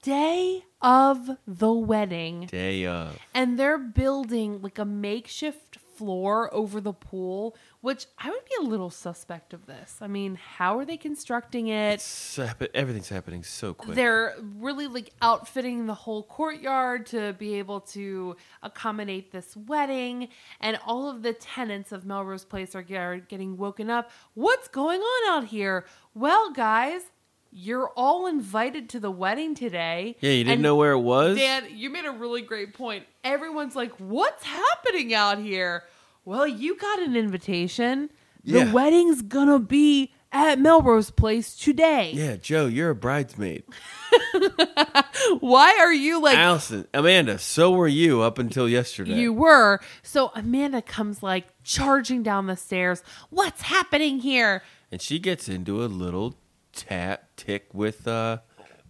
Day 0.02 0.64
of 0.80 1.30
the 1.46 1.72
wedding. 1.72 2.46
day 2.46 2.86
of. 2.86 3.18
and 3.34 3.58
they're 3.58 3.78
building 3.78 4.62
like 4.62 4.78
a 4.78 4.84
makeshift 4.84 5.76
floor 6.00 6.52
over 6.54 6.80
the 6.80 6.94
pool, 6.94 7.54
which 7.82 8.06
I 8.18 8.30
would 8.30 8.44
be 8.46 8.54
a 8.58 8.66
little 8.66 8.88
suspect 8.88 9.52
of 9.52 9.66
this. 9.66 9.98
I 10.00 10.06
mean, 10.06 10.36
how 10.36 10.78
are 10.78 10.86
they 10.86 10.96
constructing 10.96 11.68
it? 11.68 12.02
Happen- 12.36 12.68
everything's 12.72 13.10
happening 13.10 13.42
so 13.44 13.74
quick. 13.74 13.96
They're 13.96 14.34
really 14.40 14.86
like 14.86 15.12
outfitting 15.20 15.84
the 15.84 15.92
whole 15.92 16.22
courtyard 16.22 17.04
to 17.08 17.34
be 17.34 17.56
able 17.56 17.80
to 17.92 18.36
accommodate 18.62 19.32
this 19.32 19.54
wedding, 19.54 20.28
and 20.62 20.80
all 20.86 21.10
of 21.10 21.22
the 21.22 21.34
tenants 21.34 21.92
of 21.92 22.06
Melrose 22.06 22.46
Place 22.46 22.74
are 22.74 22.86
are 22.90 23.18
getting 23.18 23.58
woken 23.58 23.90
up. 23.90 24.10
What's 24.32 24.68
going 24.68 25.02
on 25.02 25.36
out 25.36 25.48
here? 25.48 25.84
Well, 26.14 26.50
guys, 26.50 27.02
you're 27.52 27.90
all 27.96 28.26
invited 28.26 28.88
to 28.90 29.00
the 29.00 29.10
wedding 29.10 29.54
today. 29.54 30.16
yeah, 30.20 30.30
you 30.30 30.44
didn't 30.44 30.54
and 30.54 30.62
know 30.62 30.76
where 30.76 30.92
it 30.92 31.00
was? 31.00 31.36
Dan, 31.36 31.66
you 31.70 31.90
made 31.90 32.04
a 32.04 32.12
really 32.12 32.42
great 32.42 32.74
point. 32.74 33.04
Everyone's 33.24 33.74
like, 33.76 33.92
"What's 33.98 34.44
happening 34.44 35.14
out 35.14 35.38
here?" 35.38 35.84
Well, 36.24 36.46
you 36.46 36.76
got 36.76 37.00
an 37.00 37.16
invitation. 37.16 38.10
Yeah. 38.42 38.64
The 38.64 38.72
wedding's 38.72 39.22
gonna 39.22 39.58
be 39.58 40.12
at 40.32 40.58
Melrose 40.58 41.10
Place 41.10 41.56
today. 41.56 42.12
Yeah, 42.14 42.36
Jo, 42.36 42.66
you're 42.66 42.90
a 42.90 42.94
bridesmaid. 42.94 43.64
Why 45.40 45.76
are 45.80 45.92
you 45.92 46.20
like 46.22 46.36
Alison, 46.36 46.86
Amanda, 46.94 47.38
so 47.38 47.72
were 47.72 47.88
you 47.88 48.22
up 48.22 48.38
until 48.38 48.68
yesterday. 48.68 49.14
you 49.14 49.32
were? 49.32 49.80
So 50.02 50.30
Amanda 50.34 50.82
comes 50.82 51.22
like 51.22 51.46
charging 51.64 52.22
down 52.22 52.46
the 52.46 52.56
stairs. 52.56 53.02
What's 53.30 53.62
happening 53.62 54.20
here? 54.20 54.62
and 54.92 55.00
she 55.00 55.18
gets 55.18 55.48
into 55.48 55.84
a 55.84 55.86
little 55.86 56.34
tat 56.72 57.36
tick 57.36 57.66
with 57.72 58.06
uh 58.08 58.38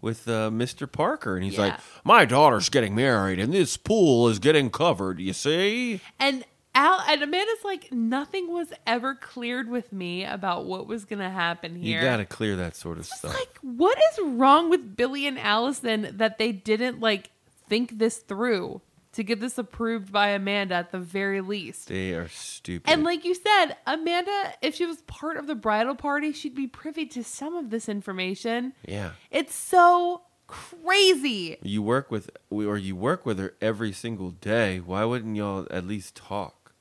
with 0.01 0.27
uh 0.28 0.51
Mr. 0.51 0.90
Parker 0.90 1.36
and 1.36 1.44
he's 1.44 1.55
Yeah. 1.55 1.61
like, 1.61 1.81
"My 2.05 2.24
daughter's 2.24 2.69
getting 2.69 2.94
married 2.94 3.39
and 3.39 3.52
this 3.52 3.77
pool 3.77 4.28
is 4.28 4.39
getting 4.39 4.70
covered, 4.70 5.20
you 5.20 5.32
see?" 5.32 6.01
And 6.19 6.44
Al 6.74 7.01
and 7.09 7.20
Amanda's 7.20 7.65
like, 7.65 7.90
nothing 7.93 8.48
was 8.52 8.69
ever 8.86 9.16
cleared 9.16 9.69
with 9.69 9.93
me 9.93 10.24
about 10.24 10.66
what 10.66 10.86
was 10.86 11.05
gonna 11.05 11.28
happen 11.28 11.74
here. 11.74 12.01
You 12.01 12.07
got 12.07 12.19
to 12.19 12.24
clear 12.24 12.55
that 12.57 12.77
sort 12.77 12.98
of 12.98 13.07
stuff. 13.07 13.35
like, 13.35 13.59
what 13.61 13.98
is 14.12 14.20
wrong 14.24 14.70
with 14.70 14.97
Billy 14.97 15.27
and 15.27 15.36
Alison 15.39 16.09
that 16.12 16.39
they 16.39 16.52
didn't 16.52 17.01
like 17.01 17.31
think 17.69 17.98
this 17.98 18.19
through 18.19 18.81
to 19.12 19.24
get 19.24 19.41
this 19.41 19.59
approved 19.59 20.12
by 20.12 20.28
Amanda 20.28 20.74
at 20.77 20.93
the 20.93 20.99
very 20.99 21.41
least? 21.41 21.89
they 21.89 22.12
are 22.12 22.28
stupid. 22.28 22.91
And 22.91 23.03
like 23.05 23.24
you 23.24 23.35
said, 23.35 23.77
Amanda, 23.87 24.55
if 24.62 24.74
she 24.77 24.87
was 24.87 25.03
part 25.03 25.37
of 25.37 25.47
the 25.47 25.55
bridal 25.55 25.95
party, 25.95 26.32
she'd 26.32 26.55
be 26.55 26.66
privy 26.66 27.07
to 27.07 27.24
some 27.24 27.55
of 27.55 27.70
this 27.70 27.89
information. 27.89 28.73
yeah. 28.87 29.12
It's 29.31 29.55
so 29.55 30.23
crazy. 30.47 31.59
You 31.62 31.82
work 31.82 32.11
with 32.11 32.31
or 32.51 32.77
you 32.77 32.97
work 32.97 33.24
with 33.24 33.39
her 33.39 33.55
every 33.61 33.93
single 33.93 34.31
day. 34.31 34.78
Why 34.78 35.05
wouldn't 35.05 35.37
y'all 35.37 35.66
at 35.70 35.87
least 35.87 36.16
talk 36.16 36.73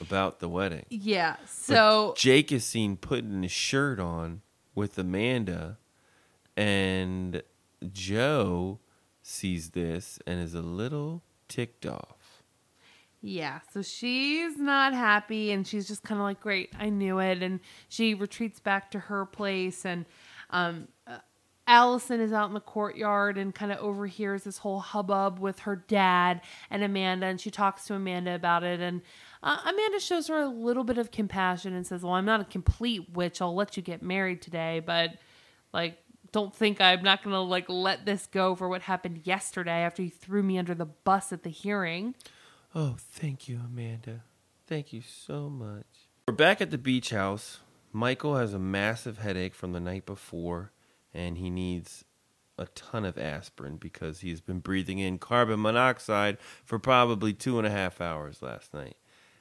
about 0.00 0.38
the 0.38 0.48
wedding? 0.48 0.84
Yeah. 0.88 1.36
So 1.46 2.14
Jake 2.16 2.52
is 2.52 2.64
seen 2.64 2.96
putting 2.96 3.42
his 3.42 3.50
shirt 3.52 3.98
on 3.98 4.42
with 4.74 4.96
Amanda, 4.98 5.78
and 6.56 7.42
Jo 7.92 8.78
sees 9.22 9.70
this 9.70 10.20
and 10.26 10.40
is 10.40 10.54
a 10.54 10.62
little 10.62 11.22
ticked 11.48 11.86
off. 11.86 12.18
Yeah, 13.20 13.60
so 13.72 13.82
she's 13.82 14.58
not 14.58 14.94
happy 14.94 15.50
and 15.50 15.66
she's 15.66 15.88
just 15.88 16.04
kind 16.04 16.20
of 16.20 16.24
like, 16.24 16.40
Great, 16.40 16.70
I 16.78 16.88
knew 16.88 17.18
it. 17.18 17.42
And 17.42 17.60
she 17.88 18.14
retreats 18.14 18.60
back 18.60 18.92
to 18.92 18.98
her 19.00 19.26
place. 19.26 19.84
And 19.84 20.06
um, 20.50 20.86
uh, 21.06 21.18
Alison 21.66 22.20
is 22.20 22.32
out 22.32 22.48
in 22.48 22.54
the 22.54 22.60
courtyard 22.60 23.36
and 23.36 23.52
kind 23.52 23.72
of 23.72 23.78
overhears 23.78 24.44
this 24.44 24.58
whole 24.58 24.78
hubbub 24.78 25.40
with 25.40 25.60
her 25.60 25.74
dad 25.74 26.42
and 26.70 26.84
Amanda. 26.84 27.26
And 27.26 27.40
she 27.40 27.50
talks 27.50 27.86
to 27.86 27.94
Amanda 27.94 28.36
about 28.36 28.62
it. 28.62 28.78
And 28.80 29.02
uh, 29.42 29.58
Amanda 29.64 29.98
shows 29.98 30.28
her 30.28 30.38
a 30.38 30.48
little 30.48 30.84
bit 30.84 30.96
of 30.96 31.10
compassion 31.10 31.74
and 31.74 31.84
says, 31.84 32.02
Well, 32.02 32.14
I'm 32.14 32.24
not 32.24 32.40
a 32.40 32.44
complete 32.44 33.10
witch. 33.14 33.42
I'll 33.42 33.54
let 33.54 33.76
you 33.76 33.82
get 33.82 34.00
married 34.00 34.42
today. 34.42 34.80
But, 34.84 35.16
like, 35.72 35.98
don't 36.32 36.54
think 36.54 36.80
I'm 36.80 37.02
not 37.02 37.22
going 37.22 37.34
to 37.34 37.40
like 37.40 37.68
let 37.68 38.06
this 38.06 38.26
go 38.26 38.54
for 38.54 38.68
what 38.68 38.82
happened 38.82 39.22
yesterday 39.24 39.82
after 39.82 40.02
you 40.02 40.10
threw 40.10 40.42
me 40.42 40.58
under 40.58 40.74
the 40.74 40.86
bus 40.86 41.32
at 41.32 41.42
the 41.42 41.50
hearing. 41.50 42.14
Oh, 42.74 42.96
thank 42.98 43.48
you, 43.48 43.60
Amanda. 43.64 44.22
Thank 44.66 44.92
you 44.92 45.00
so 45.00 45.48
much. 45.48 45.86
We're 46.26 46.34
back 46.34 46.60
at 46.60 46.70
the 46.70 46.78
beach 46.78 47.10
house. 47.10 47.60
Michael 47.92 48.36
has 48.36 48.52
a 48.52 48.58
massive 48.58 49.18
headache 49.18 49.54
from 49.54 49.72
the 49.72 49.80
night 49.80 50.04
before, 50.04 50.72
and 51.14 51.38
he 51.38 51.48
needs 51.48 52.04
a 52.58 52.66
ton 52.66 53.04
of 53.04 53.16
aspirin 53.16 53.76
because 53.76 54.20
he's 54.20 54.40
been 54.40 54.58
breathing 54.58 54.98
in 54.98 55.18
carbon 55.18 55.62
monoxide 55.62 56.36
for 56.64 56.78
probably 56.78 57.32
two 57.32 57.56
and 57.56 57.66
a 57.66 57.70
half 57.70 58.00
hours 58.00 58.42
last 58.42 58.74
night. 58.74 58.96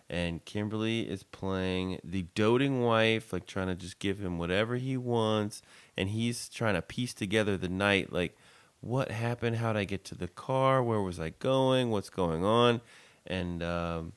And 0.09 0.43
Kimberly 0.45 1.01
is 1.01 1.23
playing 1.23 1.99
the 2.03 2.27
doting 2.33 2.81
wife, 2.81 3.33
like 3.33 3.45
trying 3.45 3.67
to 3.67 3.75
just 3.75 3.99
give 3.99 4.19
him 4.19 4.37
whatever 4.37 4.77
he 4.77 4.95
wants. 4.95 5.61
And 5.97 6.09
he's 6.09 6.47
trying 6.47 6.75
to 6.75 6.81
piece 6.81 7.13
together 7.13 7.57
the 7.57 7.67
night, 7.67 8.13
like, 8.13 8.37
what 8.79 9.11
happened? 9.11 9.57
How'd 9.57 9.75
I 9.75 9.83
get 9.83 10.05
to 10.05 10.15
the 10.15 10.27
car? 10.27 10.81
Where 10.83 11.01
was 11.01 11.19
I 11.19 11.31
going? 11.31 11.89
What's 11.89 12.09
going 12.09 12.45
on? 12.45 12.81
And 13.25 13.61
um, 13.61 14.13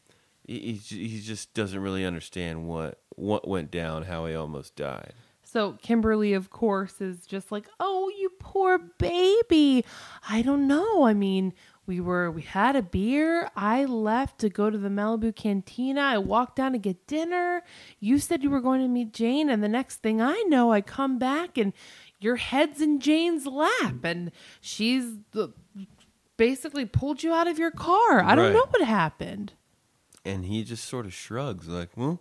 he 0.47 0.75
he 0.75 1.21
just 1.21 1.55
doesn't 1.55 1.81
really 1.81 2.05
understand 2.05 2.69
what 2.69 3.01
what 3.17 3.49
went 3.49 3.71
down, 3.71 4.05
how 4.05 4.27
he 4.27 4.35
almost 4.35 4.77
died. 4.77 5.15
So 5.43 5.73
Kimberly, 5.83 6.33
of 6.33 6.51
course, 6.51 7.01
is 7.01 7.27
just 7.27 7.51
like, 7.51 7.69
"Oh, 7.81 8.09
you 8.19 8.31
poor 8.39 8.79
baby. 8.79 9.85
I 10.29 10.43
don't 10.43 10.67
know. 10.69 11.05
I 11.05 11.15
mean, 11.15 11.53
we 11.91 11.99
were 12.01 12.31
we 12.31 12.43
had 12.43 12.77
a 12.77 12.83
beer. 12.83 13.51
I 13.57 13.85
left 13.85 14.39
to 14.43 14.49
go 14.49 14.71
to 14.71 14.79
the 14.79 14.89
Malibu 14.89 15.35
Cantina. 15.35 16.01
I 16.01 16.19
walked 16.19 16.55
down 16.55 16.71
to 16.71 16.79
get 16.79 17.09
dinner. 17.09 17.65
You 17.99 18.21
said 18.21 18.45
you 18.45 18.51
were 18.51 18.61
going 18.61 18.81
to 18.81 18.87
meet 18.87 19.12
Jane, 19.12 19.51
and 19.51 19.61
the 19.61 19.69
next 19.69 19.97
thing 19.97 20.23
I 20.23 20.41
know, 20.47 20.71
I 20.71 20.83
come 20.83 21.19
back 21.19 21.59
and 21.59 21.73
your 22.21 22.37
head's 22.37 22.81
in 22.81 23.01
Jane's 23.01 23.45
lap, 23.45 24.05
and 24.05 24.31
she's 24.61 25.17
uh, 25.35 25.49
basically 26.37 26.85
pulled 26.87 27.25
you 27.25 27.33
out 27.33 27.49
of 27.49 27.59
your 27.59 27.73
car. 27.73 28.23
I 28.23 28.37
don't 28.37 28.45
Right. 28.47 28.53
know 28.55 28.67
what 28.71 28.83
happened." 28.87 29.55
And 30.25 30.45
he 30.45 30.62
just 30.62 30.85
sort 30.85 31.07
of 31.07 31.12
shrugs, 31.12 31.67
like, 31.67 31.97
well, 31.97 32.21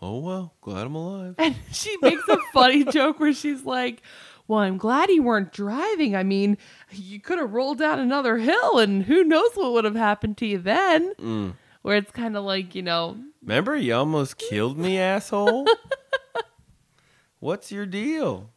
oh 0.00 0.20
well, 0.20 0.54
glad 0.60 0.86
I'm 0.86 0.94
alive. 0.94 1.34
And 1.38 1.56
she 1.72 1.96
makes 2.00 2.22
a 2.28 2.36
funny 2.52 2.84
joke 2.84 3.18
where 3.18 3.32
she's 3.32 3.64
like, 3.64 4.02
Well, 4.46 4.60
I'm 4.60 4.76
glad 4.76 5.08
you 5.10 5.22
weren't 5.22 5.52
driving. 5.52 6.14
I 6.14 6.22
mean, 6.22 6.58
you 6.90 7.18
could 7.20 7.38
have 7.38 7.52
rolled 7.52 7.78
down 7.78 7.98
another 7.98 8.36
hill 8.38 8.78
and 8.78 9.04
who 9.04 9.24
knows 9.24 9.50
what 9.54 9.72
would 9.72 9.84
have 9.84 9.94
happened 9.94 10.36
to 10.38 10.46
you 10.46 10.58
then. 10.58 11.14
Mm. 11.14 11.54
Where 11.82 11.96
it's 11.96 12.10
kind 12.10 12.36
of 12.36 12.44
like, 12.44 12.74
you 12.74 12.82
know, 12.82 13.16
Remember, 13.42 13.76
you 13.76 13.94
almost 13.94 14.38
killed 14.38 14.78
me, 14.78 14.98
asshole. 14.98 15.66
What's 17.40 17.70
your 17.70 17.84
deal? 17.86 18.50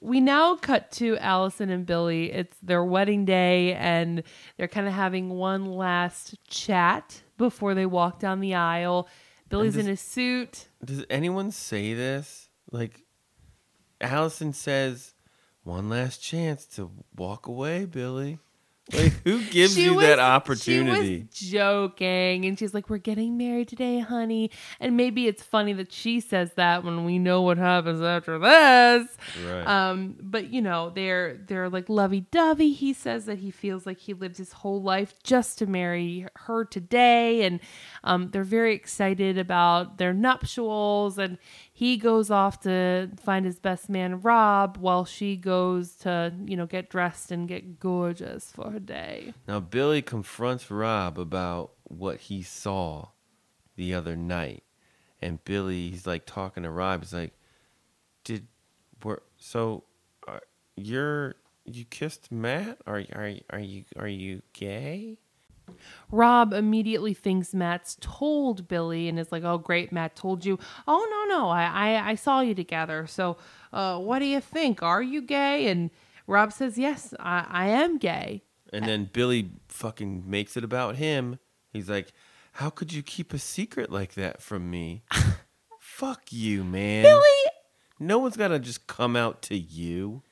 we 0.00 0.20
now 0.20 0.54
cut 0.54 0.90
to 0.92 1.16
Alison 1.16 1.70
and 1.70 1.86
Billy. 1.86 2.30
It's 2.30 2.58
their 2.62 2.84
wedding 2.84 3.24
day 3.24 3.72
and 3.72 4.22
they're 4.58 4.68
kind 4.68 4.86
of 4.86 4.92
having 4.92 5.30
one 5.30 5.64
last 5.64 6.34
chat 6.46 7.22
before 7.38 7.74
they 7.74 7.86
walk 7.86 8.18
down 8.20 8.40
the 8.40 8.54
aisle. 8.54 9.08
Billy's 9.48 9.74
does- 9.74 9.84
in 9.84 9.86
his 9.88 10.00
suit. 10.02 10.68
Does 10.84 11.06
anyone 11.08 11.50
say 11.50 11.94
this? 11.94 12.50
Like, 12.70 13.03
Alison 14.00 14.52
says, 14.52 15.14
"One 15.62 15.88
last 15.88 16.22
chance 16.22 16.64
to 16.76 16.90
walk 17.16 17.46
away, 17.46 17.84
Billy." 17.84 18.38
Like, 18.92 19.14
who 19.24 19.42
gives 19.50 19.78
you 19.78 19.94
was- 19.94 20.04
that 20.04 20.18
opportunity? 20.18 21.26
She 21.32 21.46
was 21.46 21.52
joking, 21.52 22.44
and 22.44 22.58
she's 22.58 22.74
like, 22.74 22.90
"We're 22.90 22.98
getting 22.98 23.38
married 23.38 23.68
today, 23.68 24.00
honey." 24.00 24.50
And 24.78 24.94
maybe 24.94 25.26
it's 25.26 25.42
funny 25.42 25.72
that 25.72 25.90
she 25.90 26.20
says 26.20 26.52
that 26.56 26.84
when 26.84 27.06
we 27.06 27.18
know 27.18 27.40
what 27.40 27.56
happens 27.56 28.02
after 28.02 28.38
this. 28.38 29.08
Right. 29.42 29.66
Um, 29.66 30.16
but 30.20 30.52
you 30.52 30.60
know, 30.60 30.90
they're 30.90 31.38
they're 31.46 31.70
like 31.70 31.88
lovey 31.88 32.26
dovey. 32.30 32.72
He 32.72 32.92
says 32.92 33.24
that 33.24 33.38
he 33.38 33.50
feels 33.50 33.86
like 33.86 34.00
he 34.00 34.12
lived 34.12 34.36
his 34.36 34.52
whole 34.52 34.82
life 34.82 35.14
just 35.22 35.56
to 35.60 35.66
marry 35.66 36.26
her 36.34 36.66
today, 36.66 37.44
and 37.44 37.60
um, 38.02 38.32
they're 38.32 38.44
very 38.44 38.74
excited 38.74 39.38
about 39.38 39.96
their 39.96 40.12
nuptials. 40.12 41.16
And 41.16 41.38
he 41.84 41.98
goes 41.98 42.30
off 42.30 42.60
to 42.60 43.10
find 43.22 43.44
his 43.44 43.58
best 43.58 43.90
man 43.90 44.22
Rob, 44.22 44.78
while 44.78 45.04
she 45.04 45.36
goes 45.36 45.92
to 45.96 46.32
you 46.46 46.56
know 46.56 46.64
get 46.64 46.88
dressed 46.88 47.30
and 47.30 47.46
get 47.46 47.78
gorgeous 47.78 48.50
for 48.50 48.70
her 48.70 48.78
day. 48.78 49.34
Now 49.46 49.60
Billy 49.60 50.00
confronts 50.00 50.70
Rob 50.70 51.18
about 51.18 51.72
what 51.82 52.20
he 52.20 52.42
saw 52.42 53.08
the 53.76 53.92
other 53.92 54.16
night, 54.16 54.62
and 55.20 55.44
Billy 55.44 55.90
he's 55.90 56.06
like 56.06 56.24
talking 56.24 56.62
to 56.62 56.70
Rob. 56.70 57.02
He's 57.02 57.12
like, 57.12 57.34
"Did 58.24 58.46
we're 59.02 59.20
so 59.36 59.84
uh, 60.26 60.38
you're 60.76 61.34
you 61.66 61.84
kissed 61.84 62.32
Matt? 62.32 62.78
Are 62.86 63.04
are 63.12 63.34
are 63.50 63.58
you 63.58 63.84
are 63.98 64.08
you 64.08 64.40
gay?" 64.54 65.18
Rob 66.10 66.52
immediately 66.52 67.14
thinks 67.14 67.54
Matt's 67.54 67.96
told 68.00 68.68
Billy 68.68 69.08
and 69.08 69.18
is 69.18 69.32
like, 69.32 69.44
"Oh, 69.44 69.58
great, 69.58 69.92
Matt 69.92 70.14
told 70.14 70.44
you." 70.44 70.58
"Oh, 70.86 71.06
no, 71.10 71.36
no, 71.36 71.48
I 71.48 71.64
I, 71.64 72.10
I 72.10 72.14
saw 72.14 72.40
you 72.40 72.54
together. 72.54 73.06
So, 73.06 73.36
uh, 73.72 73.98
what 73.98 74.18
do 74.20 74.26
you 74.26 74.40
think? 74.40 74.82
Are 74.82 75.02
you 75.02 75.22
gay?" 75.22 75.68
And 75.68 75.90
Rob 76.26 76.52
says, 76.52 76.78
"Yes, 76.78 77.14
I, 77.18 77.46
I 77.48 77.66
am 77.68 77.98
gay." 77.98 78.42
And 78.72 78.86
then 78.86 79.10
Billy 79.12 79.50
fucking 79.68 80.24
makes 80.26 80.56
it 80.56 80.64
about 80.64 80.96
him. 80.96 81.38
He's 81.72 81.88
like, 81.88 82.12
"How 82.52 82.70
could 82.70 82.92
you 82.92 83.02
keep 83.02 83.32
a 83.32 83.38
secret 83.38 83.90
like 83.90 84.14
that 84.14 84.42
from 84.42 84.70
me?" 84.70 85.02
Fuck 85.80 86.32
you, 86.32 86.64
man. 86.64 87.04
Billy, 87.04 87.52
No 88.00 88.18
one's 88.18 88.36
got 88.36 88.48
to 88.48 88.58
just 88.58 88.86
come 88.86 89.14
out 89.14 89.42
to 89.42 89.56
you. 89.56 90.22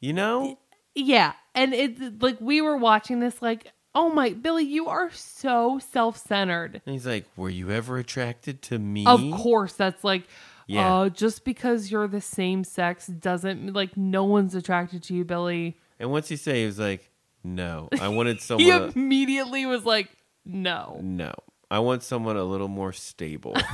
You 0.00 0.12
know? 0.12 0.58
yeah, 0.94 1.32
and 1.54 1.74
it's 1.74 2.00
like 2.22 2.40
we 2.40 2.60
were 2.60 2.76
watching 2.76 3.20
this, 3.20 3.42
like, 3.42 3.72
"Oh 3.94 4.10
my, 4.10 4.30
Billy, 4.30 4.64
you 4.64 4.86
are 4.88 5.10
so 5.12 5.78
self-centered." 5.92 6.82
And 6.86 6.92
he's 6.92 7.06
like, 7.06 7.26
"Were 7.36 7.50
you 7.50 7.70
ever 7.70 7.98
attracted 7.98 8.60
to 8.62 8.78
me?" 8.78 9.06
Of 9.06 9.20
course, 9.40 9.74
that's 9.74 10.02
like. 10.04 10.24
Yeah. 10.66 10.94
Uh, 10.94 11.08
just 11.10 11.44
because 11.44 11.90
you're 11.90 12.08
the 12.08 12.22
same 12.22 12.64
sex 12.64 13.06
doesn't 13.06 13.74
like 13.74 13.98
no 13.98 14.24
one's 14.24 14.54
attracted 14.54 15.02
to 15.04 15.14
you, 15.14 15.22
Billy. 15.22 15.76
And 16.00 16.10
what's 16.10 16.28
he 16.28 16.36
say? 16.36 16.60
He 16.60 16.66
was 16.66 16.78
like, 16.78 17.10
"No, 17.44 17.90
I 18.00 18.08
wanted 18.16 18.40
someone. 18.40 18.66
a- 18.70 18.86
immediately 18.96 19.66
was 19.66 19.84
like, 19.84 20.08
"No." 20.46 20.98
no, 21.02 21.34
I 21.70 21.80
want 21.80 22.02
someone 22.02 22.38
a 22.38 22.44
little 22.44 22.68
more 22.68 22.92
stable." 22.94 23.54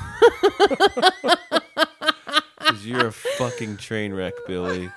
Because 2.59 2.87
you're 2.87 3.07
a 3.09 3.13
fucking 3.13 3.79
train 3.79 4.13
wreck, 4.13 4.35
Billy. 4.47 4.91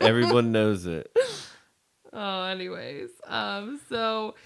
Everyone 0.00 0.52
knows 0.52 0.86
it. 0.86 1.10
Oh, 2.18 2.44
anyways, 2.44 3.10
um, 3.26 3.78
so 3.90 4.36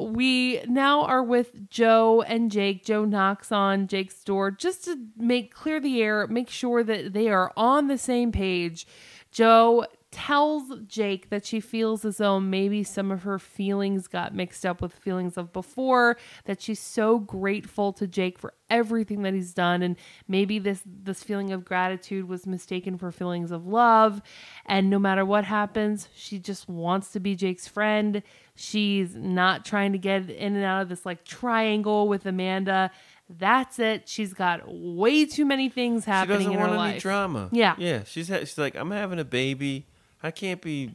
we 0.00 0.60
now 0.66 1.02
are 1.02 1.22
with 1.22 1.68
Jo 1.68 2.22
and 2.22 2.50
Jake. 2.50 2.84
Jo 2.84 3.04
knocks 3.04 3.52
on 3.52 3.86
Jake's 3.86 4.22
door 4.24 4.50
just 4.50 4.84
to 4.84 4.96
make 5.16 5.54
clear 5.54 5.80
the 5.80 6.02
air, 6.02 6.26
make 6.26 6.50
sure 6.50 6.82
that 6.82 7.12
they 7.12 7.28
are 7.28 7.52
on 7.56 7.88
the 7.88 7.98
same 7.98 8.32
page. 8.32 8.86
Jo 9.30 9.86
tells 10.10 10.72
Jake 10.86 11.28
that 11.28 11.44
she 11.44 11.60
feels 11.60 12.04
as 12.04 12.16
though 12.16 12.40
maybe 12.40 12.82
some 12.82 13.10
of 13.10 13.24
her 13.24 13.38
feelings 13.38 14.06
got 14.08 14.34
mixed 14.34 14.64
up 14.64 14.80
with 14.80 14.92
feelings 14.94 15.36
of 15.36 15.52
before, 15.52 16.16
that 16.46 16.62
she's 16.62 16.80
so 16.80 17.18
grateful 17.18 17.92
to 17.92 18.06
Jake 18.06 18.38
for 18.38 18.54
everything 18.70 19.22
that 19.22 19.34
he's 19.34 19.52
done 19.52 19.82
and 19.82 19.96
maybe 20.26 20.58
this 20.58 20.82
this 20.84 21.22
feeling 21.22 21.52
of 21.52 21.64
gratitude 21.64 22.28
was 22.28 22.46
mistaken 22.46 22.96
for 22.98 23.10
feelings 23.10 23.50
of 23.50 23.66
love 23.66 24.20
and 24.66 24.90
no 24.90 24.98
matter 24.98 25.24
what 25.24 25.44
happens, 25.44 26.08
she 26.14 26.38
just 26.38 26.68
wants 26.68 27.10
to 27.12 27.20
be 27.20 27.34
Jake's 27.34 27.66
friend. 27.68 28.22
She's 28.54 29.14
not 29.14 29.64
trying 29.64 29.92
to 29.92 29.98
get 29.98 30.28
in 30.30 30.56
and 30.56 30.64
out 30.64 30.82
of 30.82 30.88
this 30.88 31.04
like 31.06 31.24
triangle 31.24 32.08
with 32.08 32.26
Amanda. 32.26 32.90
That's 33.30 33.78
it. 33.78 34.08
She's 34.08 34.32
got 34.32 34.62
way 34.66 35.26
too 35.26 35.44
many 35.44 35.68
things 35.68 36.06
happening 36.06 36.38
She 36.38 36.44
doesn't 36.44 36.52
in 36.54 36.58
want 36.60 36.72
her 36.72 36.78
any 36.78 36.92
life. 36.94 37.02
drama. 37.02 37.48
Yeah. 37.52 37.74
Yeah. 37.78 38.04
She's 38.04 38.28
ha- 38.28 38.38
she's 38.40 38.56
like, 38.58 38.74
I'm 38.74 38.90
having 38.90 39.18
a 39.18 39.24
baby. 39.24 39.86
I 40.22 40.30
can't 40.30 40.60
be 40.60 40.94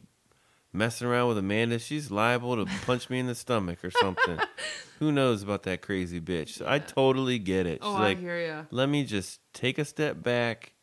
messing 0.71 1.07
around 1.07 1.29
with 1.29 1.37
Amanda. 1.37 1.79
She's 1.79 2.11
liable 2.11 2.55
to 2.65 2.71
punch 2.85 3.09
me 3.09 3.19
in 3.19 3.27
the 3.27 3.35
stomach 3.35 3.83
or 3.83 3.91
something. 3.91 4.39
Who 4.99 5.11
knows 5.11 5.43
about 5.43 5.63
that 5.63 5.81
crazy 5.81 6.19
bitch? 6.21 6.49
So 6.49 6.65
I 6.67 6.79
totally 6.79 7.39
get 7.39 7.65
it. 7.67 7.79
Oh, 7.81 7.91
She's 7.93 7.99
Oh, 7.99 8.01
like, 8.01 8.17
I 8.17 8.21
hear 8.21 8.39
ya. 8.47 8.63
let 8.71 8.89
me 8.89 9.03
just 9.05 9.39
take 9.53 9.77
a 9.77 9.85
step 9.85 10.21
back 10.23 10.73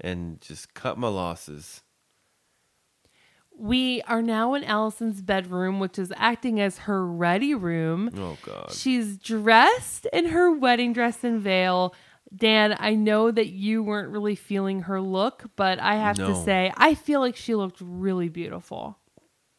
and 0.00 0.40
just 0.40 0.74
cut 0.74 0.98
my 0.98 1.08
losses. 1.08 1.82
We 3.60 4.02
are 4.02 4.22
now 4.22 4.54
in 4.54 4.62
Alison's 4.62 5.20
bedroom, 5.20 5.80
which 5.80 5.98
is 5.98 6.12
acting 6.16 6.60
as 6.60 6.78
her 6.78 7.04
ready 7.04 7.54
room. 7.54 8.10
Oh 8.16 8.36
God. 8.42 8.70
She's 8.72 9.16
dressed 9.18 10.06
in 10.12 10.26
her 10.26 10.52
wedding 10.52 10.92
dress 10.92 11.24
and 11.24 11.40
veil. 11.40 11.92
Dan, 12.34 12.76
I 12.78 12.94
know 12.94 13.30
that 13.30 13.48
you 13.48 13.82
weren't 13.82 14.10
really 14.10 14.34
feeling 14.34 14.82
her 14.82 15.00
look, 15.00 15.44
but 15.56 15.78
I 15.78 15.96
have 15.96 16.16
to 16.16 16.34
say, 16.44 16.72
I 16.76 16.94
feel 16.94 17.20
like 17.20 17.36
she 17.36 17.54
looked 17.54 17.80
really 17.80 18.28
beautiful. 18.28 18.98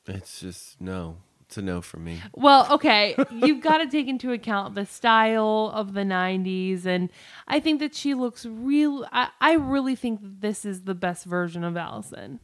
It's 0.08 0.42
just 0.42 0.80
no. 0.80 1.18
It's 1.42 1.58
a 1.58 1.64
no 1.64 1.82
for 1.82 1.98
me. 1.98 2.22
Well, 2.36 2.72
okay, 2.74 3.16
you've 3.32 3.62
got 3.62 3.80
to 3.80 3.88
take 3.88 4.08
into 4.08 4.32
account 4.32 4.76
the 4.76 4.86
style 4.86 5.72
of 5.74 5.94
the 5.94 6.02
90s. 6.04 6.86
And 6.86 7.10
I 7.48 7.60
think 7.60 7.80
that 7.80 7.96
she 7.96 8.14
looks 8.14 8.46
real. 8.46 9.08
I, 9.12 9.30
I 9.42 9.54
really 9.54 9.96
think 9.96 10.20
this 10.22 10.64
is 10.64 10.84
the 10.84 10.94
best 10.94 11.26
version 11.26 11.64
of 11.64 11.76
Alison. 11.76 12.40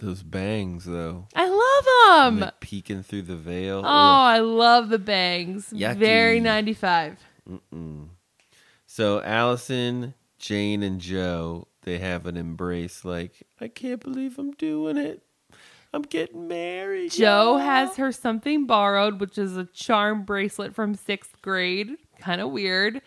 Those 0.00 0.22
bangs 0.22 0.84
though. 0.84 1.26
I 1.34 1.48
love 1.48 2.38
them. 2.38 2.50
peeking 2.60 3.02
through 3.02 3.22
the 3.22 3.36
veil. 3.36 3.78
Oh, 3.78 3.88
Ugh. 3.88 3.88
I 3.88 4.38
love 4.38 4.88
the 4.88 5.00
bangs. 5.00 5.70
Yucky. 5.70 5.96
Very 5.96 6.38
95. 6.38 7.18
So 8.94 9.22
Alison, 9.22 10.12
Jane, 10.38 10.82
and 10.82 11.00
Jo, 11.00 11.66
they 11.80 11.96
have 11.96 12.26
an 12.26 12.36
embrace 12.36 13.06
like, 13.06 13.42
I 13.58 13.68
can't 13.68 14.02
believe 14.02 14.38
I'm 14.38 14.50
doing 14.50 14.98
it. 14.98 15.22
I'm 15.94 16.02
getting 16.02 16.46
married. 16.46 17.12
Jo 17.12 17.52
y'all." 17.52 17.56
has 17.56 17.96
her 17.96 18.12
something 18.12 18.66
borrowed, 18.66 19.18
which 19.18 19.38
is 19.38 19.56
a 19.56 19.64
charm 19.64 20.24
bracelet 20.24 20.74
from 20.74 20.94
sixth 20.94 21.40
grade. 21.40 21.96
Kind 22.20 22.42
of 22.42 22.50
weird. 22.50 23.00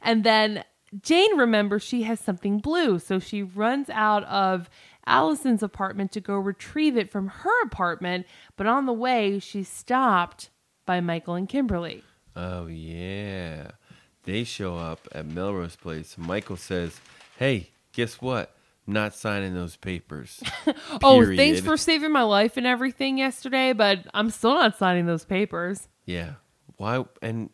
And 0.00 0.22
then 0.22 0.62
Jane 1.02 1.36
remembers 1.36 1.82
she 1.82 2.04
has 2.04 2.20
something 2.20 2.58
blue. 2.58 3.00
So 3.00 3.18
she 3.18 3.42
runs 3.42 3.90
out 3.90 4.22
of 4.26 4.70
Alison's 5.08 5.64
apartment 5.64 6.12
to 6.12 6.20
go 6.20 6.36
retrieve 6.36 6.96
it 6.96 7.10
from 7.10 7.26
her 7.26 7.62
apartment. 7.64 8.26
But 8.56 8.68
on 8.68 8.86
the 8.86 8.92
way, 8.92 9.40
she's 9.40 9.68
stopped 9.68 10.50
by 10.86 11.00
Michael 11.00 11.34
and 11.34 11.48
Kimberly. 11.48 12.04
Oh 12.36 12.66
yeah. 12.66 13.72
They 14.24 14.44
show 14.44 14.76
up 14.76 15.08
at 15.12 15.26
Melrose 15.26 15.76
Place. 15.76 16.16
Michael 16.16 16.56
says, 16.56 17.00
Hey, 17.36 17.70
guess 17.92 18.20
what? 18.20 18.54
Not 18.86 19.14
signing 19.14 19.54
those 19.54 19.76
papers. 19.76 20.42
Oh, 21.04 21.24
thanks 21.24 21.60
for 21.60 21.76
saving 21.76 22.12
my 22.12 22.22
life 22.22 22.56
and 22.56 22.66
everything 22.66 23.18
yesterday, 23.18 23.72
but 23.72 24.06
I'm 24.14 24.30
still 24.30 24.54
not 24.54 24.76
signing 24.78 25.06
those 25.06 25.24
papers. 25.24 25.88
Yeah. 26.04 26.34
Why 26.76 27.04
and 27.20 27.50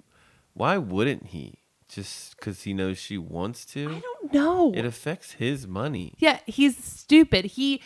why 0.54 0.76
wouldn't 0.78 1.28
he? 1.28 1.62
Just 1.88 2.36
because 2.36 2.62
he 2.62 2.74
knows 2.74 2.98
she 2.98 3.16
wants 3.16 3.64
to? 3.66 3.88
I 3.88 4.00
don't 4.00 4.34
know. 4.34 4.72
It 4.74 4.84
affects 4.84 5.32
his 5.32 5.66
money. 5.66 6.12
Yeah, 6.18 6.40
he's 6.46 6.76
stupid. 6.76 7.46
He 7.46 7.80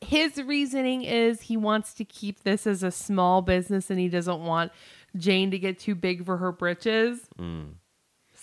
his 0.00 0.40
reasoning 0.40 1.02
is 1.02 1.42
he 1.42 1.56
wants 1.56 1.94
to 1.94 2.04
keep 2.04 2.44
this 2.44 2.66
as 2.66 2.84
a 2.84 2.92
small 2.92 3.42
business 3.42 3.90
and 3.90 3.98
he 3.98 4.08
doesn't 4.08 4.44
want 4.44 4.70
Jane 5.16 5.50
to 5.50 5.58
get 5.58 5.80
too 5.80 5.96
big 5.96 6.24
for 6.24 6.36
her 6.36 6.52
britches. 6.52 7.20
Mm. 7.38 7.74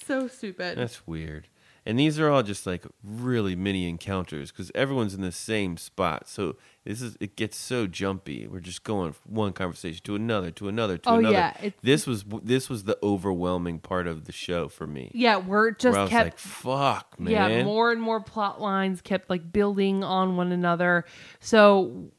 So 0.09 0.27
stupid. 0.27 0.75
That's 0.77 1.05
weird. 1.07 1.47
And 1.85 1.97
these 1.99 2.19
are 2.19 2.29
all 2.29 2.43
just 2.43 2.65
like 2.67 2.83
really 3.03 3.55
mini 3.55 3.87
encounters 3.87 4.51
because 4.51 4.71
everyone's 4.75 5.13
in 5.13 5.21
the 5.21 5.31
same 5.31 5.77
spot. 5.77 6.27
So 6.27 6.55
this 6.83 7.01
is 7.01 7.15
it 7.19 7.35
gets 7.35 7.57
so 7.57 7.85
jumpy. 7.87 8.47
We're 8.47 8.59
just 8.59 8.83
going 8.83 9.13
from 9.13 9.33
one 9.35 9.53
conversation 9.53 10.01
to 10.05 10.15
another, 10.15 10.51
to 10.51 10.67
another, 10.67 10.97
to 10.97 11.09
Oh, 11.09 11.19
another. 11.19 11.33
yeah, 11.35 11.49
it's- 11.59 11.73
this 11.83 12.05
was 12.07 12.25
this 12.43 12.69
was 12.69 12.83
the 12.85 12.97
overwhelming 13.03 13.79
part 13.79 14.07
of 14.07 14.25
the 14.25 14.31
show 14.31 14.67
for 14.67 14.85
me. 14.87 15.11
yeah, 15.13 15.37
we're 15.37 15.71
just 15.71 15.93
where 15.93 15.99
I 16.01 16.03
was 16.03 16.09
kept 16.09 16.25
like, 16.25 16.37
"Fuck, 16.39 17.19
man!" 17.19 17.31
yeah, 17.33 17.63
more 17.63 17.91
and 17.91 18.01
more 18.01 18.19
plot 18.21 18.59
lines 18.59 19.01
kept 19.01 19.29
like 19.29 19.51
building 19.51 20.03
on 20.03 20.35
one 20.37 20.51
another. 20.51 21.05
So 21.39 22.11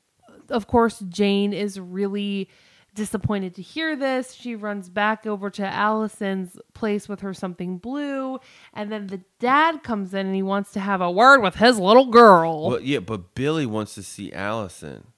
of 0.49 0.67
course 0.69 1.01
Jane 1.09 1.53
is 1.53 1.79
really 1.79 2.49
disappointed 2.95 3.55
to 3.55 3.63
hear 3.63 3.97
this. 3.97 4.33
She 4.33 4.55
runs 4.55 4.89
back 4.89 5.27
over 5.27 5.51
to 5.51 5.67
Alison's 5.67 6.59
place 6.75 7.09
with 7.09 7.21
her 7.21 7.35
something 7.35 7.79
blue, 7.79 8.39
and 8.73 8.91
then 8.91 9.07
the 9.07 9.23
dad 9.39 9.83
comes 9.83 10.15
in 10.15 10.27
and 10.27 10.35
he 10.35 10.43
wants 10.43 10.73
to 10.73 10.81
have 10.81 11.01
a 11.01 11.11
word 11.11 11.41
with 11.41 11.57
his 11.57 11.79
little 11.79 12.07
girl. 12.07 12.69
Well, 12.69 12.81
yeah, 12.81 13.01
but 13.01 13.35
Billy 13.35 13.67
wants 13.67 13.95
to 13.95 14.03
see 14.03 14.33
Alison, 14.33 15.09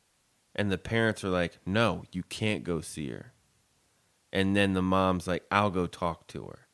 and 0.55 0.71
the 0.71 0.79
parents 0.79 1.25
are 1.25 1.31
like, 1.31 1.59
"No, 1.67 2.05
you 2.13 2.23
can't 2.25 2.65
go 2.65 2.81
see 2.81 3.11
her." 3.11 3.33
And 4.33 4.57
then 4.57 4.73
the 4.73 4.83
mom's 4.83 5.27
like, 5.27 5.45
"I'll 5.51 5.71
go 5.71 5.87
talk 5.87 6.27
to 6.29 6.45
her." 6.45 6.67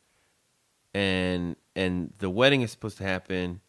And 0.94 1.56
and 1.76 2.12
the 2.18 2.30
wedding 2.30 2.62
is 2.62 2.70
supposed 2.72 2.98
to 2.98 3.04
happen. 3.04 3.60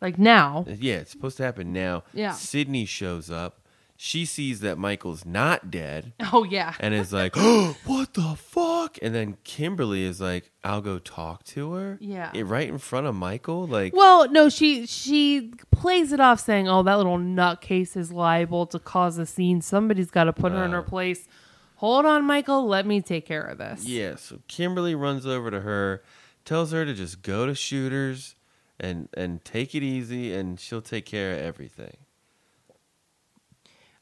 Like 0.00 0.18
now. 0.18 0.64
Yeah, 0.66 0.96
it's 0.96 1.12
supposed 1.12 1.36
to 1.36 1.44
happen 1.44 1.72
now. 1.72 2.02
Yeah. 2.12 2.32
Sydney 2.32 2.84
shows 2.86 3.30
up. 3.30 3.61
She 4.04 4.24
sees 4.24 4.58
that 4.62 4.78
Michael's 4.78 5.24
not 5.24 5.70
dead 5.70 6.12
Oh 6.32 6.42
yeah. 6.42 6.74
and 6.80 6.92
is 6.92 7.12
like, 7.12 7.34
oh, 7.36 7.76
"What 7.86 8.14
the 8.14 8.34
fuck?" 8.36 8.98
And 9.00 9.14
then 9.14 9.36
Kimberly 9.44 10.02
is 10.02 10.20
like, 10.20 10.50
"I'll 10.64 10.80
go 10.80 10.98
talk 10.98 11.44
to 11.44 11.74
her." 11.74 11.98
Yeah. 12.00 12.32
It- 12.34 12.42
right 12.42 12.68
in 12.68 12.78
front 12.78 13.06
of 13.06 13.14
Michael. 13.14 13.64
Like, 13.68 13.94
Well, 13.94 14.28
no, 14.28 14.48
she 14.48 14.86
she 14.86 15.52
plays 15.70 16.10
it 16.10 16.18
off 16.18 16.40
saying, 16.40 16.68
"Oh, 16.68 16.82
that 16.82 16.96
little 16.96 17.16
nutcase 17.16 17.96
is 17.96 18.10
liable 18.10 18.66
to 18.66 18.80
cause 18.80 19.18
a 19.18 19.24
scene. 19.24 19.60
Somebody's 19.60 20.10
got 20.10 20.24
to 20.24 20.32
put 20.32 20.50
her 20.50 20.64
in 20.64 20.72
her 20.72 20.78
uh. 20.78 20.82
place." 20.82 21.28
Hold 21.76 22.04
on, 22.04 22.24
Michael. 22.24 22.66
Let 22.66 22.86
me 22.86 23.02
take 23.02 23.24
care 23.24 23.44
of 23.44 23.58
this. 23.58 23.84
Yeah, 23.84 24.16
so 24.16 24.40
Kimberly 24.48 24.96
runs 24.96 25.26
over 25.26 25.48
to 25.52 25.60
her, 25.60 26.02
tells 26.44 26.72
her 26.72 26.84
to 26.84 26.92
just 26.92 27.22
go 27.22 27.46
to 27.46 27.54
shooters 27.54 28.34
and 28.80 29.08
and 29.14 29.44
take 29.44 29.76
it 29.76 29.84
easy 29.84 30.34
and 30.34 30.58
she'll 30.58 30.82
take 30.82 31.06
care 31.06 31.34
of 31.34 31.38
everything. 31.38 31.98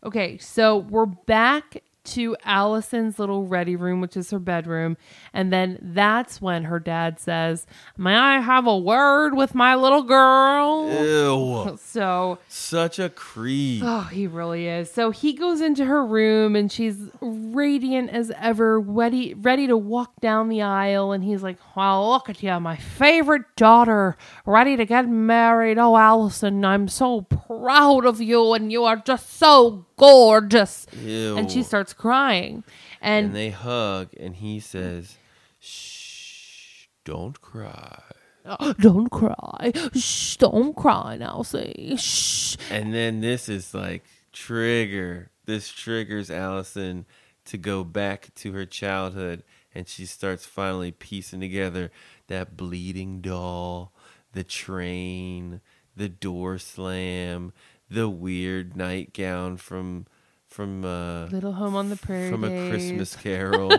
Okay, 0.03 0.39
so 0.39 0.79
we're 0.79 1.07
back 1.07 1.83
to 2.03 2.35
Alison's 2.47 3.19
little 3.19 3.47
ready 3.47 3.77
room, 3.77 4.01
which 4.01 4.17
is 4.17 4.31
her 4.31 4.39
bedroom, 4.39 4.97
and 5.35 5.53
then 5.53 5.79
that's 5.83 6.41
when 6.41 6.65
her 6.65 6.81
dad 6.81 7.21
says, 7.21 7.67
"May 7.99 8.17
I 8.17 8.41
have 8.41 8.67
a 8.67 8.77
word 8.79 9.35
with 9.35 9.55
my 9.55 9.75
little 9.75 10.03
girl?" 10.03 10.89
Ew. 10.91 11.77
So 11.91 12.39
Such 12.49 12.99
a 12.99 13.09
creep. 13.11 13.83
Oh, 13.85 14.03
he 14.13 14.27
really 14.27 14.67
is. 14.67 14.91
So 14.91 15.11
he 15.11 15.33
goes 15.33 15.61
into 15.61 15.85
her 15.85 16.05
room 16.05 16.55
and 16.57 16.71
she's 16.71 16.97
radiant 17.21 18.11
as 18.11 18.33
ever, 18.37 18.81
ready 18.81 19.35
ready 19.35 19.67
to 19.67 19.77
walk 19.77 20.21
down 20.21 20.49
the 20.49 20.63
aisle. 20.63 21.13
And 21.13 21.23
he's 21.25 21.43
like, 21.43 21.59
Well, 21.77 22.11
look 22.11 22.29
at 22.31 22.43
you, 22.43 22.59
my 22.61 22.77
favorite 22.77 23.43
daughter, 23.57 24.17
ready 24.47 24.77
to 24.77 24.85
get 24.85 25.09
married. 25.09 25.79
Oh, 25.79 25.97
Alison, 25.97 26.65
I'm 26.65 26.89
so 26.89 27.23
proud 27.23 28.07
of 28.07 28.21
you, 28.21 28.53
and 28.55 28.71
you 28.73 28.85
are 28.85 28.97
just 28.97 29.37
so 29.37 29.85
gorgeous. 30.01 30.87
Ew. 31.03 31.37
And 31.37 31.51
she 31.51 31.63
starts 31.63 31.93
crying. 31.93 32.65
and 33.01 33.27
And, 33.27 33.37
they 33.37 33.51
hug 33.51 34.11
and 34.19 34.37
he 34.37 34.61
says, 34.61 35.19
"Shh, 35.61 36.87
don't 37.05 37.41
cry." 37.41 38.03
don't 38.81 39.11
cry. 39.11 39.73
Shh, 39.95 40.37
don't 40.37 40.75
cry 40.75 41.17
now, 41.17 41.43
see. 41.43 41.97
Shh. 41.97 42.57
And 42.71 42.95
then 42.95 43.21
this 43.21 43.49
is 43.49 43.75
like 43.75 44.05
trigger. 44.33 45.31
This 45.45 45.71
triggers 45.71 46.31
Alison 46.31 47.07
to 47.47 47.59
go 47.59 47.85
back 47.85 48.33
to 48.37 48.53
her 48.53 48.65
childhood 48.65 49.43
and 49.75 49.89
she 49.89 50.07
starts 50.07 50.47
finally 50.47 50.91
piecing 50.91 51.41
together 51.41 51.91
that 52.27 52.57
bleeding 52.57 53.21
doll, 53.21 53.93
the 54.33 54.45
train, 54.45 55.61
the 55.97 56.09
door 56.09 56.59
slam, 56.59 57.53
the 57.91 58.09
weird 58.09 58.77
nightgown 58.77 59.57
from 59.57 60.07
from 60.49 60.85
uh 60.85 61.27
Little 61.27 61.53
home 61.53 61.77
on 61.77 61.91
the 61.91 61.97
prairie. 61.97 62.31
from 62.31 62.45
a. 62.45 62.71
Christmas 62.71 63.15
carol. 63.23 63.73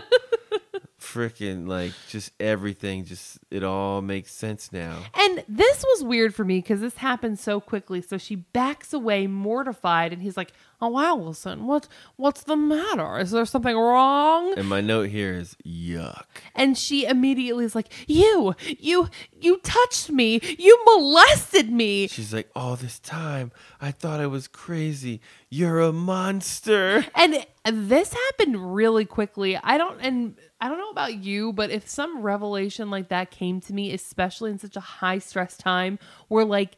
Freaking 1.01 1.67
like 1.67 1.93
just 2.09 2.31
everything 2.39 3.05
just 3.05 3.39
it 3.49 3.63
all 3.63 4.01
makes 4.01 4.31
sense 4.31 4.71
now. 4.71 4.99
And 5.19 5.43
this 5.49 5.83
was 5.83 6.03
weird 6.03 6.33
for 6.35 6.45
me 6.45 6.59
because 6.59 6.79
this 6.79 6.97
happened 6.97 7.39
so 7.39 7.59
quickly. 7.59 8.01
So 8.01 8.17
she 8.17 8.35
backs 8.35 8.93
away, 8.93 9.25
mortified, 9.25 10.13
and 10.13 10.21
he's 10.21 10.37
like, 10.37 10.53
"Oh, 10.79 10.99
Alison, 10.99 11.65
what, 11.65 11.87
what's 12.17 12.43
the 12.43 12.55
matter? 12.55 13.17
Is 13.17 13.31
there 13.31 13.45
something 13.45 13.75
wrong?" 13.75 14.57
And 14.57 14.69
my 14.69 14.79
note 14.79 15.09
here 15.09 15.33
is 15.33 15.57
yuck. 15.65 16.25
And 16.55 16.77
she 16.77 17.05
immediately 17.05 17.65
is 17.65 17.73
like, 17.73 17.91
"You, 18.07 18.55
you, 18.61 19.09
you 19.39 19.57
touched 19.63 20.11
me. 20.11 20.39
You 20.59 20.79
molested 20.85 21.71
me." 21.71 22.07
She's 22.07 22.33
like, 22.33 22.49
all 22.55 22.75
this 22.75 22.99
time 22.99 23.51
I 23.79 23.91
thought 23.91 24.19
I 24.19 24.27
was 24.27 24.47
crazy. 24.47 25.21
You're 25.49 25.79
a 25.79 25.91
monster. 25.91 27.05
And 27.15 27.45
this 27.65 28.13
happened 28.13 28.75
really 28.75 29.05
quickly. 29.05 29.57
I 29.57 29.77
don't 29.77 29.99
and 30.01 30.35
I 30.61 30.69
don't 30.69 30.77
know 30.77 30.91
about 30.91 31.15
you, 31.15 31.51
but 31.53 31.71
if 31.71 31.89
some 31.89 32.21
revelation 32.21 32.89
like 32.91 33.09
that 33.09 33.31
came 33.31 33.59
to 33.61 33.73
me, 33.73 33.91
especially 33.93 34.51
in 34.51 34.59
such 34.59 34.75
a 34.77 34.81
high 34.81 35.17
stress 35.17 35.57
time 35.57 35.97
where 36.27 36.45
like 36.45 36.77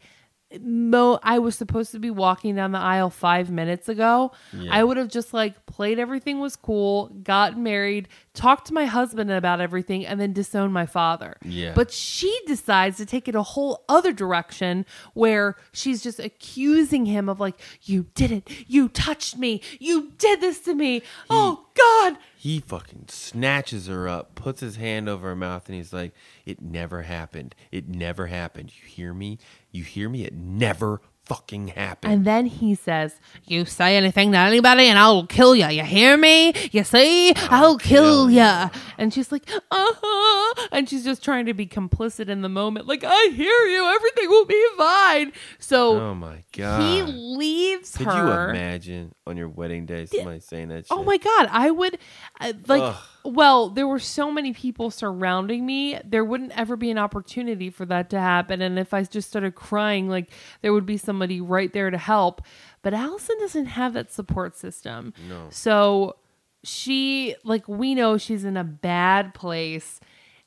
Mo 0.62 1.20
I 1.24 1.40
was 1.40 1.56
supposed 1.56 1.92
to 1.92 2.00
be 2.00 2.12
walking 2.12 2.56
down 2.56 2.72
the 2.74 2.78
aisle 2.80 3.10
5 3.10 3.50
minutes 3.50 3.90
ago, 3.90 4.32
Yeah. 4.54 4.70
I 4.72 4.84
would 4.84 4.98
have 4.98 5.10
just 5.10 5.34
like 5.34 5.66
played 5.66 6.00
everything 6.00 6.40
was 6.40 6.56
cool, 6.56 7.08
got 7.24 7.58
married, 7.58 8.08
talked 8.34 8.68
to 8.68 8.74
my 8.74 8.86
husband 8.86 9.32
about 9.32 9.62
everything 9.62 10.06
and 10.06 10.20
then 10.20 10.34
disown 10.34 10.72
my 10.72 10.86
father. 10.86 11.38
Yeah. 11.44 11.74
But 11.76 11.92
she 11.92 12.38
decides 12.48 12.98
to 12.98 13.06
take 13.06 13.28
it 13.28 13.36
a 13.36 13.44
whole 13.44 13.84
other 13.88 14.12
direction 14.12 14.86
where 15.14 15.56
she's 15.72 16.02
just 16.02 16.20
accusing 16.20 17.06
him 17.06 17.30
of 17.30 17.40
like 17.40 17.60
you 17.84 18.08
did 18.16 18.32
it 18.32 18.50
you 18.68 18.90
touched 18.90 19.38
me 19.38 19.62
you 19.80 20.12
did 20.18 20.42
this 20.42 20.60
to 20.62 20.74
me 20.74 21.02
oh 21.30 21.66
god 21.76 22.18
He 22.36 22.60
fucking 22.60 23.06
snatches 23.08 23.88
her 23.88 24.08
up, 24.08 24.36
puts 24.36 24.62
his 24.62 24.76
hand 24.76 25.08
over 25.08 25.30
her 25.30 25.36
mouth, 25.36 25.68
and 25.68 25.76
he's 25.76 25.94
like, 25.94 26.14
It 26.46 26.62
never 26.62 27.04
happened. 27.04 27.56
It 27.72 27.88
never 27.88 28.28
happened. 28.28 28.74
You 28.82 28.88
hear 28.88 29.14
me? 29.14 29.38
You 29.72 29.84
hear 29.84 30.10
me? 30.10 30.26
It 30.26 30.34
never 30.34 31.02
fucking 31.26 31.70
happened. 31.70 32.14
and 32.14 32.26
then 32.26 32.46
he 32.46 32.76
says 32.76 33.16
you 33.46 33.66
say 33.66 33.96
anything 33.96 34.32
to 34.32 34.38
anybody 34.38 34.84
and 34.84 35.00
i'll 35.00 35.26
kill 35.26 35.56
you 35.56 35.68
you 35.68 35.84
hear 35.84 36.18
me? 36.18 36.54
You 36.72 36.84
see? 36.84 37.34
I'll, 37.50 37.78
kill 37.78 38.28
kill 38.28 38.32
ya. 38.32 38.70
and 38.98 39.14
she's 39.14 39.32
like 39.32 39.50
uh-huh. 39.50 40.68
And 40.72 40.90
she's 40.90 41.04
just 41.04 41.24
trying 41.24 41.46
to 41.48 41.54
be 41.54 41.66
complicit 41.66 42.30
in 42.30 42.42
the 42.42 42.50
moment. 42.50 42.88
Like 42.88 43.04
i 43.04 43.30
hear 43.34 43.68
you. 43.68 43.86
Everything 43.96 44.30
will 44.30 44.46
be 44.46 44.66
fine. 44.78 45.34
So 45.60 46.00
oh 46.00 46.16
my 46.16 46.44
god. 46.52 46.82
he 46.82 47.02
leaves 47.04 47.98
Could 47.98 48.08
her. 48.08 48.14
Could 48.14 48.18
you 48.20 48.50
imagine 48.50 49.16
on 49.26 49.38
your 49.38 49.50
wedding 49.50 49.86
day 49.86 50.06
somebody 50.06 50.40
saying 50.40 50.70
that 50.70 50.86
shit? 50.86 50.92
Oh 50.92 51.04
my 51.04 51.18
god, 51.18 51.50
I 51.52 51.72
would 51.72 51.98
uh, 52.40 52.54
like 52.68 52.82
Ugh. 52.84 52.96
Well, 53.26 53.70
there 53.70 53.88
were 53.88 54.00
so 54.00 54.32
many 54.32 54.52
people 54.52 54.92
surrounding 54.92 55.66
me, 55.66 55.98
there 56.04 56.26
wouldn't 56.26 56.58
ever 56.58 56.76
be 56.76 56.92
an 56.92 56.98
opportunity 56.98 57.70
for 57.70 57.86
that 57.86 58.10
to 58.10 58.20
happen 58.20 58.62
and 58.62 58.78
if 58.78 58.94
I 58.94 59.04
just 59.04 59.30
started 59.30 59.56
crying 59.56 60.10
like 60.10 60.30
there 60.62 60.74
would 60.74 60.86
be 60.86 60.98
somebody 60.98 61.40
right 61.40 61.72
there 61.72 61.90
to 61.90 61.98
help. 61.98 62.42
But 62.82 62.94
Alison 62.94 63.38
doesn't 63.40 63.68
have 63.68 63.94
that 63.94 64.12
support 64.12 64.58
system. 64.58 65.14
No. 65.30 65.48
So 65.52 66.18
she 66.64 67.36
like 67.44 67.68
we 67.68 67.96
know 67.96 68.18
she's 68.18 68.44
in 68.44 68.58
a 68.58 68.64
bad 68.64 69.34
place. 69.34 70.00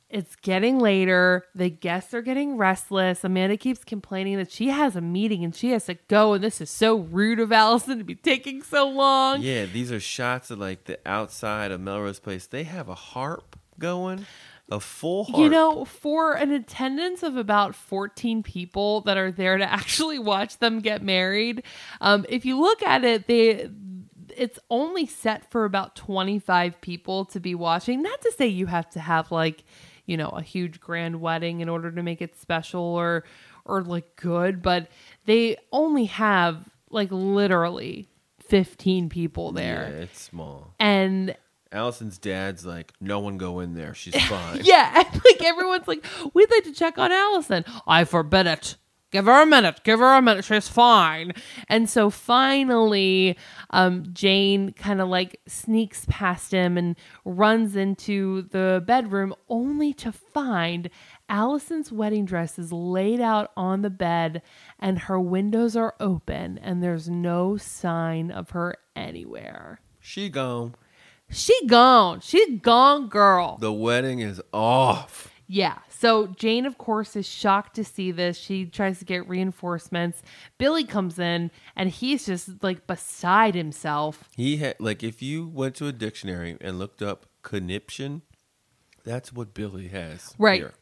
It's 0.08 0.36
getting 0.36 0.78
later. 0.78 1.44
The 1.54 1.68
guests 1.68 2.14
are 2.14 2.22
getting 2.22 2.56
restless. 2.56 3.24
Amanda 3.24 3.56
keeps 3.56 3.82
complaining 3.82 4.36
that 4.36 4.52
she 4.52 4.68
has 4.68 4.94
a 4.94 5.00
meeting 5.00 5.42
and 5.42 5.54
she 5.54 5.70
has 5.70 5.86
to 5.86 5.94
go, 6.06 6.34
and 6.34 6.44
this 6.44 6.60
is 6.60 6.70
so 6.70 6.96
rude 6.96 7.40
of 7.40 7.50
Alison 7.50 7.98
to 7.98 8.04
be 8.04 8.14
taking 8.14 8.62
so 8.62 8.88
long. 8.88 9.42
Yeah, 9.42 9.66
these 9.66 9.90
are 9.90 9.98
shots 9.98 10.50
of 10.50 10.60
like 10.60 10.84
the 10.84 11.00
outside 11.04 11.72
of 11.72 11.80
Melrose 11.80 12.20
Place. 12.20 12.46
They 12.46 12.62
have 12.62 12.88
a 12.88 12.94
harp 12.94 13.58
going, 13.80 14.26
a 14.70 14.78
full 14.78 15.24
harp. 15.24 15.40
You 15.40 15.48
know, 15.48 15.84
for 15.84 16.34
an 16.34 16.52
attendance 16.52 17.24
of 17.24 17.36
about 17.36 17.74
14 17.74 18.44
people 18.44 19.00
that 19.02 19.16
are 19.16 19.32
there 19.32 19.58
to 19.58 19.72
actually 19.72 20.20
watch 20.20 20.58
them 20.58 20.78
get 20.78 21.02
married, 21.02 21.64
um, 22.00 22.24
if 22.28 22.44
you 22.44 22.60
look 22.60 22.80
at 22.84 23.02
it, 23.02 23.26
they 23.26 23.68
it's 24.36 24.58
only 24.70 25.06
set 25.06 25.50
for 25.50 25.64
about 25.64 25.96
25 25.96 26.80
people 26.80 27.24
to 27.26 27.40
be 27.40 27.54
watching. 27.54 28.02
Not 28.02 28.20
to 28.22 28.32
say 28.32 28.46
you 28.46 28.66
have 28.66 28.88
to 28.90 29.00
have 29.00 29.32
like, 29.32 29.64
you 30.06 30.16
know, 30.16 30.28
a 30.28 30.42
huge 30.42 30.80
grand 30.80 31.20
wedding 31.20 31.60
in 31.60 31.68
order 31.68 31.90
to 31.92 32.02
make 32.02 32.22
it 32.22 32.38
special 32.40 32.80
or 32.82 33.24
or 33.64 33.82
like 33.82 34.16
good, 34.16 34.62
but 34.62 34.88
they 35.26 35.56
only 35.72 36.04
have 36.04 36.64
like 36.90 37.08
literally 37.10 38.08
15 38.40 39.08
people 39.08 39.52
there. 39.52 39.82
yeah, 39.82 39.90
there. 39.90 40.02
it's 40.02 40.20
small. 40.20 40.74
And 40.78 41.36
Alison's 41.72 42.18
dad's 42.18 42.64
like, 42.64 42.92
no 43.00 43.18
one 43.18 43.38
go 43.38 43.60
in 43.60 43.74
there. 43.74 43.92
She's 43.94 44.14
fine. 44.28 44.60
Yeah, 44.62 44.92
like 45.24 45.42
everyone's 45.44 45.88
like, 45.88 46.04
we'd 46.32 46.50
like 46.50 46.64
to 46.64 46.72
check 46.72 46.98
on 46.98 47.12
Alison. 47.12 47.64
I 47.86 48.04
forbid 48.04 48.46
it. 48.46 48.76
Give 49.12 49.26
her 49.26 49.42
a 49.42 49.46
minute. 49.46 49.82
Give 49.84 50.00
her 50.00 50.16
a 50.16 50.22
minute. 50.22 50.44
She's 50.44 50.68
fine. 50.68 51.32
And 51.68 51.88
so 51.88 52.10
finally, 52.10 53.38
um, 53.70 54.04
Jane 54.12 54.72
kind 54.72 55.00
of 55.00 55.08
like 55.08 55.40
sneaks 55.46 56.04
past 56.08 56.52
him 56.52 56.76
and 56.76 56.96
runs 57.24 57.76
into 57.76 58.42
the 58.42 58.82
bedroom, 58.84 59.32
only 59.48 59.92
to 59.94 60.10
find 60.10 60.90
Alison's 61.28 61.92
wedding 61.92 62.24
dress 62.24 62.58
is 62.58 62.72
laid 62.72 63.20
out 63.20 63.52
on 63.56 63.82
the 63.82 63.90
bed 63.90 64.42
and 64.78 64.98
her 65.00 65.20
windows 65.20 65.76
are 65.76 65.94
open 66.00 66.58
and 66.58 66.82
there's 66.82 67.08
no 67.08 67.56
sign 67.56 68.30
of 68.30 68.50
her 68.50 68.76
anywhere. 68.94 69.80
She 70.00 70.28
gone. 70.28 70.74
She 71.30 71.66
gone. 71.66 72.20
She 72.20 72.58
gone, 72.58 73.08
girl. 73.08 73.56
The 73.60 73.72
wedding 73.72 74.20
is 74.20 74.40
off. 74.52 75.32
Yeah. 75.48 75.78
So 75.98 76.26
Jane, 76.26 76.66
of 76.66 76.76
course, 76.76 77.16
is 77.16 77.26
shocked 77.26 77.74
to 77.76 77.84
see 77.84 78.10
this. 78.10 78.36
She 78.36 78.66
tries 78.66 78.98
to 78.98 79.06
get 79.06 79.26
reinforcements. 79.26 80.22
Billy 80.58 80.84
comes 80.84 81.18
in 81.18 81.50
and 81.74 81.88
he's 81.88 82.26
just 82.26 82.62
like 82.62 82.86
beside 82.86 83.54
himself. 83.54 84.28
He 84.36 84.58
had 84.58 84.76
like 84.78 85.02
if 85.02 85.22
you 85.22 85.46
went 85.46 85.74
to 85.76 85.86
a 85.86 85.92
dictionary 85.92 86.58
and 86.60 86.78
looked 86.78 87.00
up 87.00 87.24
conniption, 87.42 88.20
that's 89.04 89.32
what 89.32 89.54
Billy 89.54 89.88
has. 89.88 90.34
Right. 90.38 90.60
Here. 90.60 90.74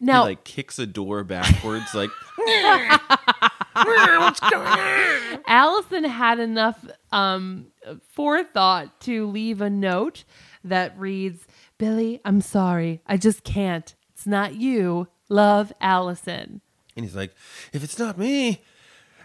Now, 0.00 0.24
he 0.24 0.30
like 0.30 0.44
kicks 0.44 0.78
a 0.78 0.86
door 0.86 1.24
backwards, 1.24 1.94
like 1.94 2.10
Alison 5.46 6.04
had 6.04 6.38
enough 6.38 6.84
um, 7.12 7.66
forethought 8.08 9.00
to 9.02 9.26
leave 9.26 9.60
a 9.60 9.70
note 9.70 10.24
that 10.64 10.98
reads, 10.98 11.46
Billy, 11.78 12.20
I'm 12.24 12.40
sorry. 12.40 13.00
I 13.06 13.16
just 13.16 13.44
can't. 13.44 13.94
It's 14.26 14.30
not 14.32 14.56
you. 14.56 15.06
Love, 15.28 15.72
Alison. 15.80 16.60
and 16.96 17.04
he's 17.04 17.14
like, 17.14 17.32
if 17.72 17.84
it's 17.84 17.96
not 17.96 18.18
me, 18.18 18.60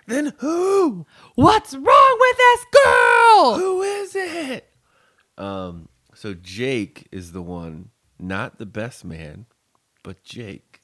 then 0.05 0.33
who? 0.37 1.07
What's 1.33 1.73
wrong 1.73 2.17
with 2.19 2.37
this 2.37 2.65
girl? 2.85 3.55
Who 3.57 3.81
is 3.81 4.15
it? 4.15 4.69
Um, 5.39 5.89
so 6.13 6.35
Jake 6.35 7.07
is 7.11 7.31
the 7.31 7.41
one, 7.41 7.89
not 8.19 8.59
the 8.59 8.67
best 8.67 9.03
man, 9.03 9.47
but 10.03 10.23
Jake 10.23 10.81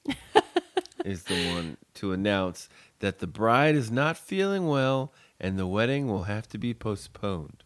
is 1.05 1.25
the 1.25 1.53
one 1.53 1.77
to 1.93 2.11
announce 2.11 2.69
that 3.01 3.19
the 3.19 3.27
bride 3.27 3.75
is 3.75 3.91
not 3.91 4.17
feeling 4.17 4.65
well 4.65 5.13
and 5.39 5.59
the 5.59 5.67
wedding 5.67 6.07
will 6.07 6.23
have 6.23 6.47
to 6.47 6.57
be 6.57 6.73
postponed. 6.73 7.63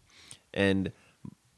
And 0.53 0.91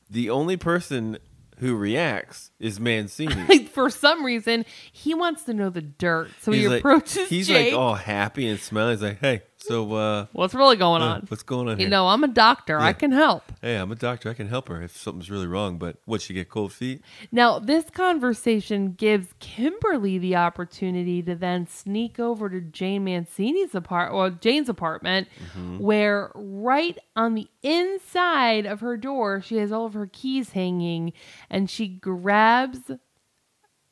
the 0.07 0.29
only 0.29 0.55
person 0.55 1.17
who 1.57 1.75
reacts 1.75 2.51
is 2.59 2.79
Mancini. 2.79 3.65
For 3.73 3.89
some 3.89 4.23
reason, 4.25 4.65
he 4.91 5.13
wants 5.13 5.43
to 5.43 5.53
know 5.53 5.69
the 5.69 5.81
dirt. 5.81 6.29
So 6.41 6.51
he 6.51 6.59
He's 6.61 6.69
like- 6.69 6.79
approaches 6.79 7.29
He's 7.29 7.47
Jake. 7.47 7.73
like 7.73 7.79
all 7.79 7.95
happy 7.95 8.47
and 8.47 8.59
smiling. 8.59 8.93
He's 8.95 9.01
like, 9.03 9.19
"Hey, 9.19 9.41
so 9.67 9.93
uh, 9.93 10.25
What's 10.33 10.53
really 10.53 10.75
going 10.75 11.01
uh, 11.01 11.05
on? 11.05 11.25
what's 11.29 11.43
going 11.43 11.67
on 11.69 11.77
You 11.79 11.85
here? 11.85 11.89
know, 11.89 12.07
I'm 12.07 12.23
a 12.23 12.27
doctor. 12.27 12.79
I 12.79 12.93
can 12.93 13.11
help. 13.11 13.43
Hey, 13.61 13.75
I'm 13.75 13.91
a 13.91 13.95
doctor. 13.95 14.29
I 14.29 14.33
can 14.33 14.47
help 14.49 14.67
her 14.67 14.81
if 14.81 14.95
something's 14.97 15.31
really 15.31 15.47
wrong. 15.47 15.77
But 15.77 15.97
what? 16.05 16.21
She 16.21 16.33
get 16.33 16.49
cold 16.49 16.73
feet? 16.73 17.01
Now, 17.31 17.59
this 17.59 17.89
conversation 17.89 18.93
gives 18.93 19.27
Kimberly 19.39 20.17
the 20.17 20.35
opportunity 20.35 21.21
to 21.23 21.35
then 21.35 21.67
sneak 21.67 22.19
over 22.19 22.49
to 22.49 22.59
Jane 22.61 23.05
Mancini's 23.05 23.73
apartment, 23.73 24.15
well, 24.17 24.29
Jane's 24.31 24.69
apartment, 24.69 25.27
where 25.77 26.31
right 26.35 26.97
on 27.15 27.35
the 27.35 27.47
inside 27.61 28.65
of 28.65 28.81
her 28.81 28.97
door, 28.97 29.41
she 29.41 29.57
has 29.57 29.71
all 29.71 29.85
of 29.85 29.93
her 29.93 30.09
keys 30.11 30.51
hanging, 30.51 31.13
and 31.49 31.69
she 31.69 31.87
grabs 31.87 32.91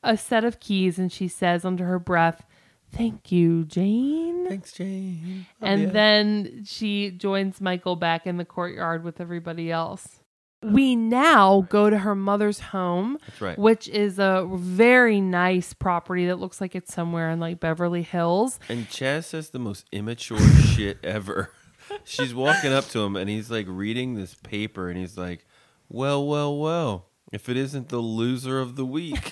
a 0.03 0.18
set 0.18 0.43
of 0.43 0.60
keys 0.60 0.98
and 0.98 1.11
she 1.11 1.27
says 1.27 1.64
under 1.64 1.85
her 1.85 1.99
breath, 1.99 2.43
"Thank 2.91 3.31
you, 3.31 3.65
Jane." 3.65 4.47
Thanks, 4.47 4.72
Jane. 4.73 5.45
Oh, 5.61 5.65
and 5.65 5.81
yeah. 5.84 5.89
then 5.89 6.63
she 6.65 7.11
joins 7.11 7.61
Michael 7.61 7.95
back 7.95 8.27
in 8.27 8.38
the 8.38 8.45
courtyard 8.45 9.03
with 9.03 9.19
everybody 9.22 9.72
else. 9.72 10.18
We 10.63 10.95
now 10.95 11.65
go 11.69 11.89
to 11.89 11.97
her 11.97 12.13
mother's 12.13 12.59
home, 12.59 13.18
That's 13.26 13.41
right. 13.41 13.57
which 13.57 13.88
is 13.88 14.19
a 14.19 14.47
very 14.53 15.19
nice 15.19 15.73
property 15.73 16.27
that 16.27 16.35
looks 16.35 16.61
like 16.61 16.76
it's 16.76 16.93
somewhere 16.93 17.31
in 17.31 17.39
like 17.39 17.59
Beverly 17.59 18.03
Hills. 18.03 18.59
And 18.69 18.88
Chas 18.88 19.26
says 19.26 19.49
the 19.49 19.57
most 19.57 19.88
immature 19.91 20.38
shit 20.61 20.99
ever. 21.03 21.51
She's 22.03 22.35
walking 22.35 22.72
up 22.72 22.88
to 22.89 22.99
him 22.99 23.15
and 23.15 23.27
he's 23.27 23.49
like 23.49 23.65
reading 23.68 24.13
this 24.13 24.35
paper 24.35 24.88
and 24.88 24.99
he's 24.99 25.18
like, 25.18 25.45
Well, 25.89 26.27
well, 26.27 26.55
well. 26.57 27.07
If 27.31 27.49
it 27.49 27.57
isn't 27.57 27.89
the 27.89 27.97
loser 27.99 28.59
of 28.59 28.76
the 28.76 28.85
week, 28.85 29.31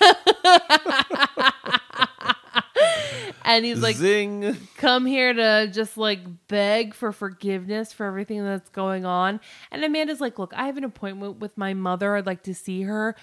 And 3.56 3.64
he's 3.64 3.82
like, 3.82 3.96
zing. 3.96 4.56
come 4.76 5.06
here 5.06 5.32
to 5.32 5.68
just 5.72 5.96
like 5.96 6.20
beg 6.48 6.94
for 6.94 7.12
forgiveness 7.12 7.92
for 7.92 8.06
everything 8.06 8.44
that's 8.44 8.70
going 8.70 9.04
on. 9.04 9.40
And 9.70 9.84
Amanda's 9.84 10.20
like, 10.20 10.38
look, 10.38 10.52
I 10.54 10.66
have 10.66 10.76
an 10.76 10.84
appointment 10.84 11.38
with 11.38 11.56
my 11.58 11.74
mother. 11.74 12.16
I'd 12.16 12.26
like 12.26 12.42
to 12.44 12.54
see 12.54 12.82
her. 12.82 13.16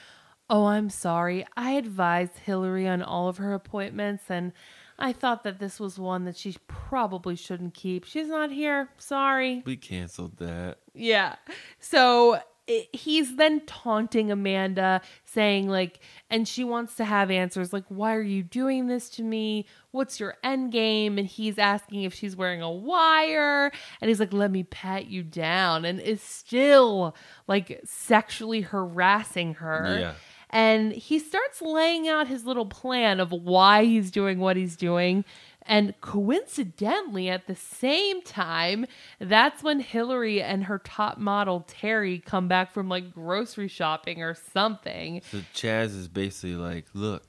Oh, 0.49 0.65
I'm 0.65 0.89
sorry. 0.89 1.45
I 1.55 1.71
advised 1.71 2.39
Hillary 2.39 2.87
on 2.87 3.01
all 3.01 3.27
of 3.27 3.37
her 3.37 3.53
appointments, 3.53 4.23
and 4.29 4.53
I 4.97 5.11
thought 5.11 5.43
that 5.43 5.59
this 5.59 5.79
was 5.79 5.99
one 5.99 6.23
that 6.25 6.37
she 6.37 6.55
probably 6.67 7.35
shouldn't 7.35 7.73
keep. 7.73 8.05
She's 8.05 8.27
not 8.27 8.51
here. 8.51 8.89
Sorry. 8.97 9.61
We 9.65 9.75
canceled 9.75 10.37
that. 10.37 10.77
Yeah. 10.93 11.35
So 11.79 12.39
it, 12.67 12.93
he's 12.93 13.37
then 13.37 13.61
taunting 13.65 14.31
Amanda, 14.31 15.01
saying, 15.23 15.69
like, 15.69 15.99
and 16.29 16.47
she 16.47 16.63
wants 16.63 16.95
to 16.95 17.05
have 17.05 17.31
answers 17.31 17.71
like, 17.71 17.85
why 17.87 18.13
are 18.13 18.21
you 18.21 18.43
doing 18.43 18.87
this 18.87 19.09
to 19.11 19.23
me? 19.23 19.65
What's 19.91 20.19
your 20.19 20.35
end 20.43 20.71
game? 20.71 21.17
And 21.17 21.27
he's 21.27 21.57
asking 21.57 22.03
if 22.03 22.13
she's 22.13 22.35
wearing 22.35 22.61
a 22.61 22.71
wire. 22.71 23.71
And 24.01 24.09
he's 24.09 24.19
like, 24.19 24.33
let 24.33 24.51
me 24.51 24.63
pat 24.63 25.07
you 25.07 25.23
down. 25.23 25.85
And 25.85 25.99
is 25.99 26.21
still 26.21 27.15
like 27.47 27.81
sexually 27.85 28.61
harassing 28.61 29.55
her. 29.55 29.97
Yeah. 29.99 30.13
And 30.49 30.93
he 30.93 31.19
starts 31.19 31.61
laying 31.61 32.07
out 32.07 32.27
his 32.27 32.45
little 32.45 32.65
plan 32.65 33.19
of 33.19 33.31
why 33.31 33.83
he's 33.83 34.11
doing 34.11 34.39
what 34.39 34.55
he's 34.55 34.77
doing. 34.77 35.25
And 35.67 35.93
coincidentally, 35.99 37.29
at 37.29 37.45
the 37.45 37.55
same 37.55 38.21
time, 38.21 38.85
that's 39.19 39.61
when 39.61 39.81
Hillary 39.81 40.41
and 40.41 40.63
her 40.63 40.79
top 40.79 41.17
model, 41.17 41.65
Terry, 41.67 42.19
come 42.19 42.47
back 42.47 42.71
from 42.71 42.87
like 42.87 43.13
grocery 43.13 43.67
shopping 43.67 44.23
or 44.23 44.33
something. 44.33 45.21
So 45.29 45.41
Chas 45.53 45.91
is 45.93 46.07
basically 46.07 46.55
like, 46.55 46.85
look, 46.93 47.25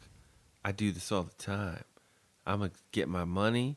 I 0.65 0.73
do 0.73 0.93
this 0.93 1.11
all 1.11 1.25
the 1.25 1.35
time. 1.43 1.83
I'm 2.47 2.59
going 2.61 2.71
to 2.71 2.77
get 2.93 3.09
my 3.09 3.25
money, 3.25 3.77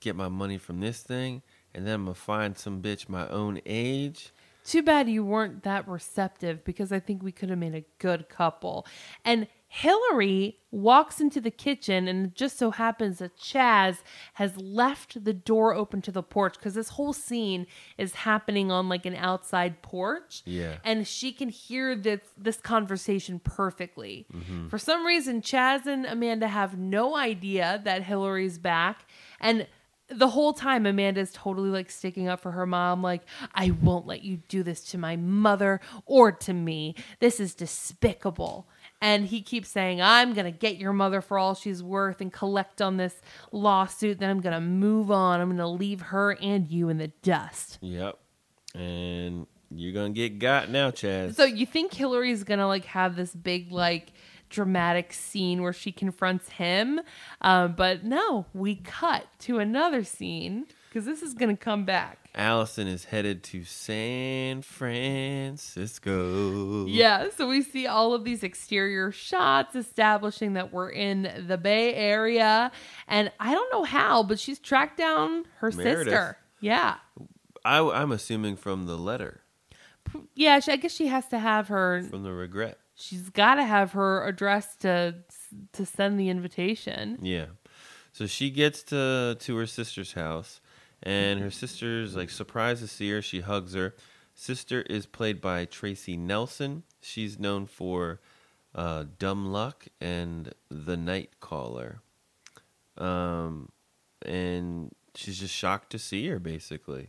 get 0.00 0.14
my 0.14 0.28
money 0.28 0.58
from 0.58 0.80
this 0.80 1.00
thing, 1.02 1.42
and 1.74 1.86
then 1.86 1.94
I'm 1.94 2.04
going 2.04 2.14
to 2.14 2.20
find 2.20 2.56
some 2.58 2.82
bitch 2.82 3.08
my 3.08 3.26
own 3.28 3.60
age. 3.66 4.32
Too 4.64 4.82
bad 4.82 5.08
you 5.08 5.24
weren't 5.24 5.64
that 5.64 5.88
receptive 5.88 6.62
because 6.62 6.92
I 6.92 7.00
think 7.00 7.22
we 7.22 7.32
could 7.32 7.50
have 7.50 7.58
made 7.58 7.74
a 7.74 7.84
good 7.98 8.28
couple. 8.28 8.86
And 9.24 9.48
Hillary 9.74 10.58
walks 10.70 11.18
into 11.18 11.40
the 11.40 11.50
kitchen, 11.50 12.06
and 12.06 12.26
it 12.26 12.34
just 12.34 12.58
so 12.58 12.72
happens 12.72 13.20
that 13.20 13.38
Chas 13.38 14.04
has 14.34 14.54
left 14.58 15.24
the 15.24 15.32
door 15.32 15.72
open 15.72 16.02
to 16.02 16.12
the 16.12 16.22
porch 16.22 16.58
because 16.58 16.74
this 16.74 16.90
whole 16.90 17.14
scene 17.14 17.66
is 17.96 18.12
happening 18.12 18.70
on 18.70 18.90
like 18.90 19.06
an 19.06 19.16
outside 19.16 19.80
porch. 19.80 20.42
Yeah. 20.44 20.76
And 20.84 21.08
she 21.08 21.32
can 21.32 21.48
hear 21.48 21.96
this 21.96 22.20
this 22.36 22.58
conversation 22.58 23.38
perfectly. 23.38 24.26
Mm-hmm. 24.30 24.68
For 24.68 24.76
some 24.76 25.06
reason, 25.06 25.40
Chas 25.40 25.86
and 25.86 26.04
Amanda 26.04 26.48
have 26.48 26.76
no 26.76 27.16
idea 27.16 27.80
that 27.86 28.02
Hillary's 28.02 28.58
back. 28.58 29.06
And 29.40 29.66
the 30.08 30.28
whole 30.28 30.52
time 30.52 30.84
Amanda's 30.84 31.32
totally 31.32 31.70
like 31.70 31.90
sticking 31.90 32.28
up 32.28 32.40
for 32.40 32.50
her 32.50 32.66
mom, 32.66 33.02
like, 33.02 33.22
I 33.54 33.70
won't 33.70 34.06
let 34.06 34.22
you 34.22 34.42
do 34.48 34.62
this 34.62 34.84
to 34.90 34.98
my 34.98 35.16
mother 35.16 35.80
or 36.04 36.30
to 36.30 36.52
me. 36.52 36.94
This 37.20 37.40
is 37.40 37.54
despicable. 37.54 38.68
And 39.02 39.26
he 39.26 39.42
keeps 39.42 39.68
saying, 39.68 40.00
I'm 40.00 40.32
going 40.32 40.44
to 40.44 40.56
get 40.56 40.76
your 40.76 40.94
mother 40.94 41.20
for 41.20 41.36
all 41.36 41.54
she's 41.54 41.82
worth 41.82 42.20
and 42.20 42.32
collect 42.32 42.80
on 42.80 42.96
this 42.96 43.20
lawsuit. 43.50 44.20
Then 44.20 44.30
I'm 44.30 44.40
going 44.40 44.54
to 44.54 44.60
move 44.60 45.10
on. 45.10 45.40
I'm 45.40 45.48
going 45.48 45.58
to 45.58 45.66
leave 45.66 46.00
her 46.00 46.38
and 46.40 46.66
you 46.70 46.88
in 46.88 46.96
the 46.96 47.08
dust. 47.08 47.78
Yep. 47.82 48.18
And 48.74 49.46
you're 49.70 49.92
going 49.92 50.14
to 50.14 50.16
get 50.16 50.38
got 50.38 50.70
now, 50.70 50.90
Chas. 50.92 51.36
So 51.36 51.44
you 51.44 51.66
think 51.66 51.92
Hillary's 51.92 52.44
going 52.44 52.60
to 52.60 52.66
like 52.66 52.84
have 52.86 53.16
this 53.16 53.34
big, 53.34 53.72
like, 53.72 54.12
dramatic 54.48 55.12
scene 55.12 55.62
where 55.62 55.72
she 55.72 55.90
confronts 55.90 56.50
him? 56.50 57.00
Um, 57.40 57.72
but 57.72 58.04
no, 58.04 58.46
we 58.54 58.76
cut 58.76 59.26
to 59.40 59.58
another 59.58 60.04
scene 60.04 60.66
because 60.92 61.06
this 61.06 61.22
is 61.22 61.32
going 61.32 61.56
to 61.56 61.62
come 61.62 61.84
back. 61.86 62.18
Alison 62.34 62.86
is 62.86 63.04
headed 63.06 63.42
to 63.44 63.64
San 63.64 64.60
Francisco. 65.62 66.86
Yeah, 66.86 67.28
so 67.36 67.48
we 67.48 67.62
see 67.62 67.86
all 67.86 68.12
of 68.14 68.24
these 68.24 68.42
exterior 68.42 69.10
shots 69.12 69.74
establishing 69.74 70.54
that 70.54 70.72
we're 70.72 70.90
in 70.90 71.44
the 71.46 71.56
Bay 71.58 71.94
Area. 71.94 72.70
And 73.08 73.30
I 73.40 73.52
don't 73.54 73.72
know 73.72 73.84
how, 73.84 74.22
but 74.22 74.38
she's 74.38 74.58
tracked 74.58 74.98
down 74.98 75.44
her 75.58 75.70
Meredith. 75.70 76.04
sister. 76.04 76.36
Yeah. 76.60 76.96
I, 77.64 77.78
I'm 77.80 78.12
assuming 78.12 78.56
from 78.56 78.86
the 78.86 78.96
letter, 78.98 79.40
Yeah, 80.34 80.60
I 80.68 80.76
guess 80.76 80.92
she 80.92 81.06
has 81.06 81.26
to 81.28 81.38
have 81.38 81.68
her, 81.68 82.02
from 82.10 82.22
the 82.22 82.32
regret. 82.32 82.78
she's 82.94 83.30
got 83.30 83.54
to 83.56 83.64
have 83.64 83.92
her 83.92 84.26
address 84.26 84.76
to 84.76 85.14
to 85.72 85.84
send 85.86 86.18
the 86.18 86.28
invitation. 86.28 87.18
Yeah. 87.22 87.46
So 88.12 88.26
she 88.26 88.50
gets 88.50 88.82
to 88.84 89.36
to 89.38 89.56
her 89.56 89.66
sister's 89.66 90.14
house, 90.14 90.60
and 91.02 91.40
her 91.40 91.50
sister's 91.50 92.16
like 92.16 92.30
surprised 92.30 92.80
to 92.82 92.88
see 92.88 93.10
her. 93.10 93.22
She 93.22 93.40
hugs 93.40 93.74
her. 93.74 93.94
Sister 94.34 94.82
is 94.82 95.06
played 95.06 95.40
by 95.40 95.64
Tracy 95.64 96.16
Nelson. 96.16 96.84
She's 97.00 97.38
known 97.38 97.66
for 97.66 98.20
uh, 98.74 99.04
Dumb 99.18 99.52
Luck 99.52 99.86
and 100.00 100.52
The 100.70 100.96
Night 100.96 101.40
Caller. 101.40 102.00
Um, 102.96 103.70
and 104.24 104.92
she's 105.14 105.38
just 105.40 105.54
shocked 105.54 105.90
to 105.90 105.98
see 105.98 106.26
her, 106.28 106.38
basically. 106.38 107.08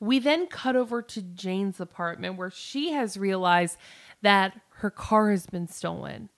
We 0.00 0.18
then 0.18 0.46
cut 0.46 0.76
over 0.76 1.02
to 1.02 1.22
Jane's 1.22 1.80
apartment 1.80 2.36
where 2.36 2.50
she 2.50 2.92
has 2.92 3.16
realized 3.16 3.76
that 4.22 4.60
her 4.76 4.90
car 4.90 5.30
has 5.30 5.46
been 5.46 5.68
stolen. 5.68 6.28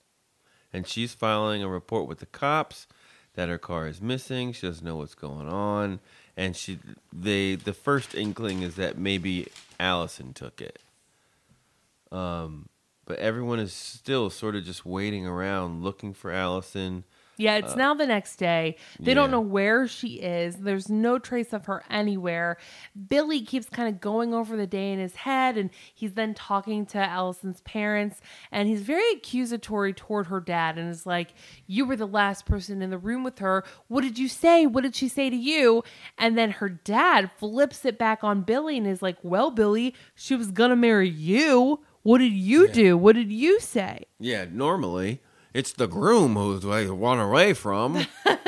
and 0.73 0.87
she's 0.87 1.13
filing 1.15 1.63
a 1.63 1.69
report 1.69 2.07
with 2.09 2.21
the 2.21 2.27
cops 2.27 2.87
that 3.35 3.49
her 3.49 3.59
car 3.59 3.87
is 3.89 4.01
missing. 4.01 4.53
She 4.53 4.67
doesn't 4.67 4.85
know 4.85 4.97
what's 4.97 5.15
going 5.15 5.49
on, 5.49 6.01
and 6.37 6.57
she 6.57 6.79
they 7.13 7.55
the 7.55 7.73
first 7.73 8.15
inkling 8.15 8.63
is 8.63 8.77
that 8.77 8.99
maybe 8.99 9.49
Alison 9.79 10.33
took 10.33 10.61
it. 10.61 10.79
Um, 12.13 12.69
but 13.07 13.19
everyone 13.19 13.59
is 13.59 13.73
still 13.73 14.31
sort 14.31 14.57
of 14.57 14.65
just 14.65 14.85
waiting 14.85 15.27
around 15.27 15.83
looking 15.83 16.15
for 16.15 16.31
Alison. 16.31 17.05
Yeah, 17.41 17.57
it's 17.57 17.73
uh, 17.73 17.77
now 17.77 17.95
the 17.95 18.07
next 18.07 18.37
day. 18.37 18.77
They 18.99 19.15
don't 19.15 19.31
know 19.31 19.41
where 19.41 19.89
she 19.89 20.21
is. 20.21 20.57
There's 20.57 20.91
no 20.91 21.19
trace 21.19 21.55
of 21.55 21.67
her 21.67 21.83
anywhere. 21.89 22.59
Billy 23.09 23.41
keeps 23.41 23.69
kind 23.71 23.89
of 23.89 24.01
going 24.01 24.35
over 24.35 24.57
the 24.57 24.67
day 24.67 24.93
in 24.93 24.99
his 24.99 25.17
head, 25.17 25.57
and 25.57 25.71
he's 25.95 26.13
then 26.13 26.35
talking 26.35 26.85
to 26.87 26.99
Alison's 26.99 27.63
parents, 27.63 28.21
and 28.53 28.69
he's 28.69 28.83
very 28.83 29.11
accusatory 29.13 29.95
toward 29.95 30.27
her 30.27 30.41
dad 30.41 30.77
and 30.77 30.91
is 30.91 31.07
like, 31.07 31.33
You 31.67 31.87
were 31.87 31.97
the 31.97 32.07
last 32.07 32.45
person 32.45 32.83
in 32.83 32.91
the 32.91 32.99
room 32.99 33.25
with 33.25 33.39
her. 33.39 33.65
What 33.89 34.03
did 34.03 34.19
you 34.19 34.29
say? 34.29 34.67
What 34.67 34.83
did 34.83 34.95
she 34.95 35.09
say 35.09 35.31
to 35.31 35.37
you? 35.37 35.83
And 36.19 36.37
then 36.37 36.51
her 36.51 36.69
dad 36.69 37.31
flips 37.39 37.87
it 37.87 37.99
back 37.99 38.23
on 38.23 38.43
Billy 38.43 38.77
and 38.77 38.87
is 38.87 39.01
like, 39.01 39.17
Well, 39.23 39.51
Billy, 39.51 39.95
she 40.15 40.37
was 40.37 40.51
gonna 40.51 40.77
marry 40.77 41.09
you. 41.09 41.81
What 42.03 42.19
did 42.19 42.33
you 42.33 42.69
do? 42.69 42.97
What 42.97 43.15
did 43.15 43.31
you 43.31 43.61
say? 43.61 44.05
Yeah, 44.19 44.47
normally 44.51 45.21
it's 45.55 45.73
the 45.73 45.87
groom 45.89 46.35
who's 46.37 46.65
like 46.65 46.89
run 46.91 47.19
away 47.19 47.55
from. 47.55 48.07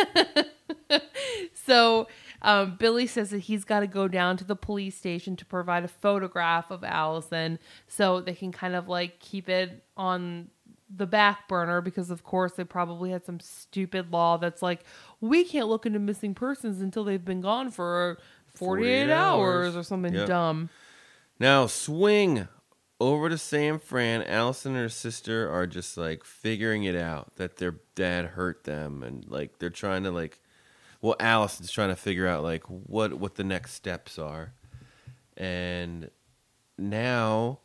So 1.64 2.08
um, 2.42 2.76
Billy 2.76 3.06
says 3.06 3.30
that 3.30 3.38
he's 3.38 3.64
got 3.64 3.80
to 3.80 3.86
go 3.86 4.08
down 4.08 4.36
to 4.38 4.44
the 4.44 4.56
police 4.56 4.96
station 4.96 5.36
to 5.36 5.44
provide 5.46 5.84
a 5.84 5.88
photograph 5.88 6.70
of 6.72 6.82
Alison 6.82 7.58
so 7.86 8.20
they 8.20 8.34
can 8.34 8.50
kind 8.50 8.74
of 8.74 8.88
like 8.88 9.20
keep 9.20 9.48
it 9.48 9.84
on 9.96 10.48
the 10.94 11.06
back 11.06 11.46
burner 11.48 11.80
because, 11.80 12.10
of 12.10 12.24
course, 12.24 12.52
they 12.54 12.64
probably 12.64 13.10
had 13.10 13.24
some 13.24 13.38
stupid 13.38 14.10
law 14.12 14.36
that's 14.38 14.60
like, 14.60 14.80
we 15.20 15.44
can't 15.44 15.68
look 15.68 15.86
into 15.86 16.00
missing 16.00 16.34
persons 16.34 16.80
until 16.80 17.04
they've 17.04 17.24
been 17.24 17.40
gone 17.40 17.70
for 17.70 18.18
48, 18.56 19.06
48 19.06 19.10
hours. 19.12 19.66
hours. 19.68 19.76
or 19.76 19.82
something 19.84 20.12
Yep. 20.12 20.26
dumb. 20.26 20.68
Now 21.38 21.66
swing 21.68 22.48
over 23.02 23.28
to 23.28 23.36
San 23.36 23.80
Fran. 23.80 24.22
Alison 24.22 24.72
and 24.72 24.82
her 24.82 24.88
sister 24.88 25.50
are 25.50 25.66
just 25.66 25.96
like 25.96 26.24
figuring 26.24 26.84
it 26.84 26.94
out 26.94 27.34
that 27.36 27.56
their 27.56 27.76
dad 27.94 28.26
hurt 28.26 28.64
them, 28.64 29.02
and 29.02 29.28
like 29.28 29.58
they're 29.58 29.70
trying 29.70 30.04
to 30.04 30.12
like, 30.12 30.38
well, 31.00 31.16
Alison's 31.18 31.72
trying 31.72 31.88
to 31.88 31.96
figure 31.96 32.28
out 32.28 32.42
like 32.44 32.62
what 32.64 33.14
what 33.14 33.34
the 33.34 33.44
next 33.44 33.72
steps 33.72 34.18
are, 34.18 34.52
and 35.36 36.10
now 36.78 37.58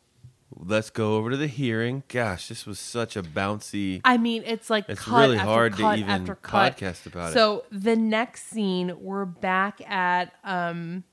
let's 0.54 0.90
go 0.90 1.16
over 1.16 1.30
to 1.30 1.36
the 1.36 1.46
hearing. 1.46 2.02
Gosh, 2.08 2.48
this 2.48 2.66
was 2.66 2.78
such 2.80 3.16
a 3.16 3.22
bouncy. 3.22 4.00
I 4.04 4.16
mean, 4.16 4.42
it's 4.44 4.68
like 4.68 4.88
It's 4.88 5.06
really 5.06 5.36
after 5.36 5.48
hard 5.48 5.76
to 5.76 5.94
even 5.94 6.26
podcast 6.26 7.06
about 7.06 7.30
it. 7.30 7.34
So 7.34 7.64
the 7.70 7.96
next 7.96 8.48
scene, 8.48 8.92
we're 9.00 9.24
back 9.24 9.88
at 9.88 10.32
um, 10.42 11.04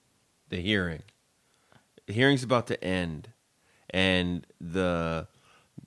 the 0.49 0.57
hearing. 0.57 1.03
The 2.07 2.14
hearing's 2.14 2.43
about 2.43 2.68
to 2.68 2.84
end, 2.84 3.30
and 3.96 4.46
the 4.60 5.26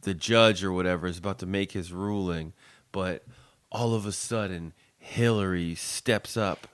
the 0.00 0.14
judge 0.14 0.64
or 0.64 0.72
whatever 0.72 1.06
is 1.06 1.18
about 1.18 1.38
to 1.40 1.46
make 1.46 1.72
his 1.72 1.92
ruling, 1.92 2.54
but 2.90 3.22
all 3.70 3.94
of 3.94 4.06
a 4.06 4.12
sudden 4.12 4.72
Hillary 4.96 5.74
steps 5.74 6.34
up 6.34 6.66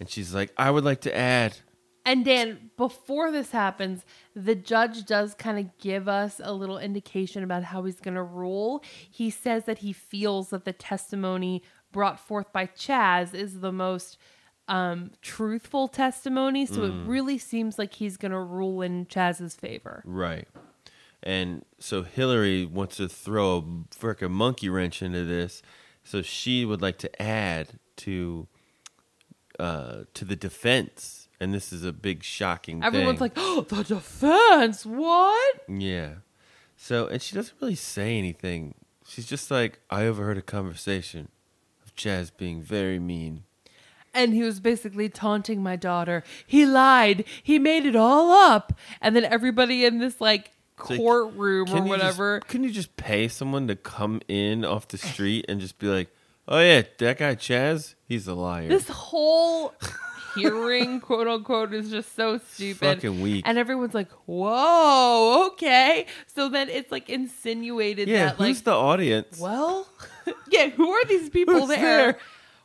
and 0.00 0.10
she's 0.10 0.34
like, 0.34 0.52
"I 0.56 0.72
would 0.72 0.84
like 0.84 1.02
to 1.02 1.16
add." 1.16 1.58
And 2.04 2.24
Dan, 2.24 2.70
before 2.76 3.30
this 3.30 3.52
happens, 3.52 4.04
the 4.34 4.56
judge 4.56 5.04
does 5.04 5.34
kind 5.34 5.60
of 5.60 5.78
give 5.78 6.08
us 6.08 6.40
a 6.42 6.52
little 6.52 6.78
indication 6.78 7.44
about 7.44 7.62
how 7.62 7.84
he's 7.84 8.00
going 8.00 8.16
to 8.16 8.22
rule. 8.22 8.82
He 9.08 9.30
says 9.30 9.66
that 9.66 9.78
he 9.78 9.92
feels 9.92 10.50
that 10.50 10.64
the 10.64 10.72
testimony 10.72 11.62
brought 11.92 12.18
forth 12.18 12.52
by 12.52 12.66
Chas 12.66 13.32
is 13.32 13.60
the 13.60 13.70
most 13.70 14.18
um, 14.66 15.10
truthful 15.20 15.88
testimony. 15.88 16.64
So 16.64 16.84
it 16.84 17.06
really 17.06 17.38
seems 17.38 17.78
like 17.78 17.94
he's 17.94 18.16
going 18.16 18.32
to 18.32 18.40
rule 18.40 18.82
in 18.82 19.06
Chas's 19.06 19.54
favor. 19.54 20.02
Right. 20.06 20.48
And 21.22 21.64
so 21.78 22.02
Hillary 22.02 22.64
wants 22.64 22.96
to 22.96 23.08
throw 23.08 23.56
a 23.58 23.62
frickin' 23.94 24.30
monkey 24.30 24.68
wrench 24.68 25.02
into 25.02 25.24
this. 25.24 25.62
So 26.02 26.22
she 26.22 26.64
would 26.64 26.80
like 26.80 26.98
to 26.98 27.22
add 27.22 27.78
to 27.98 28.48
uh, 29.58 30.04
to 30.14 30.24
the 30.24 30.36
defense. 30.36 31.28
And 31.38 31.54
this 31.54 31.72
is 31.72 31.84
a 31.84 31.92
big 31.92 32.22
shocking 32.22 32.82
Everyone's 32.82 33.18
thing. 33.18 33.20
like, 33.20 33.32
oh, 33.36 33.62
the 33.62 33.82
defense, 33.82 34.84
what? 34.84 35.62
Yeah. 35.68 36.16
So 36.76 37.06
and 37.06 37.20
she 37.20 37.34
doesn't 37.34 37.54
really 37.60 37.74
say 37.74 38.16
anything. 38.16 38.74
She's 39.06 39.26
just 39.26 39.50
like, 39.50 39.80
I 39.90 40.06
overheard 40.06 40.38
a 40.38 40.42
conversation 40.42 41.28
of 41.84 41.94
Chas 41.94 42.30
being 42.30 42.62
very 42.62 42.98
mean. 42.98 43.44
And 44.12 44.34
he 44.34 44.42
was 44.42 44.60
basically 44.60 45.08
taunting 45.08 45.62
my 45.62 45.76
daughter. 45.76 46.24
He 46.46 46.66
lied. 46.66 47.24
He 47.42 47.58
made 47.58 47.86
it 47.86 47.94
all 47.94 48.32
up. 48.32 48.72
And 49.00 49.14
then 49.14 49.24
everybody 49.24 49.84
in 49.84 49.98
this 49.98 50.20
like 50.20 50.52
It's 50.80 50.90
like, 50.90 50.98
courtroom 51.00 51.62
or 51.62 51.66
Can 51.66 51.76
you 51.76 51.80
just- 51.82 51.88
whatever. 51.88 52.40
couldn't 52.40 52.64
you 52.64 52.70
just 52.72 52.96
pay 52.96 53.28
someone 53.28 53.68
to 53.68 53.76
come 53.76 54.20
in 54.28 54.64
off 54.64 54.88
the 54.88 54.98
street 54.98 55.46
and 55.48 55.60
just 55.60 55.78
be 55.78 55.86
like, 55.86 56.08
Oh 56.48 56.58
yeah, 56.58 56.82
that 56.98 57.18
guy 57.18 57.34
Chas, 57.36 57.94
he's 58.06 58.26
a 58.26 58.34
liar. 58.34 58.68
This 58.68 58.88
whole 58.88 59.72
hearing, 60.34 61.00
quote 61.06 61.28
unquote, 61.28 61.72
is 61.72 61.90
just 61.90 62.16
so 62.16 62.38
stupid. 62.38 62.78
Fucking 62.96 63.20
weak. 63.20 63.44
And 63.46 63.56
everyone's 63.56 63.94
like, 63.94 64.10
whoa, 64.26 65.46
okay. 65.52 66.06
So 66.34 66.48
then 66.48 66.68
it's 66.68 66.90
like 66.90 67.08
insinuated 67.08 68.08
yeah, 68.08 68.26
that, 68.26 68.36
who's 68.36 68.56
like, 68.58 68.64
the 68.64 68.72
audience? 68.72 69.38
well, 69.38 69.86
yeah, 70.50 70.70
who 70.70 70.90
are 70.90 71.04
these 71.04 71.30
people 71.30 71.66
there? 71.66 71.78
there? 71.78 72.18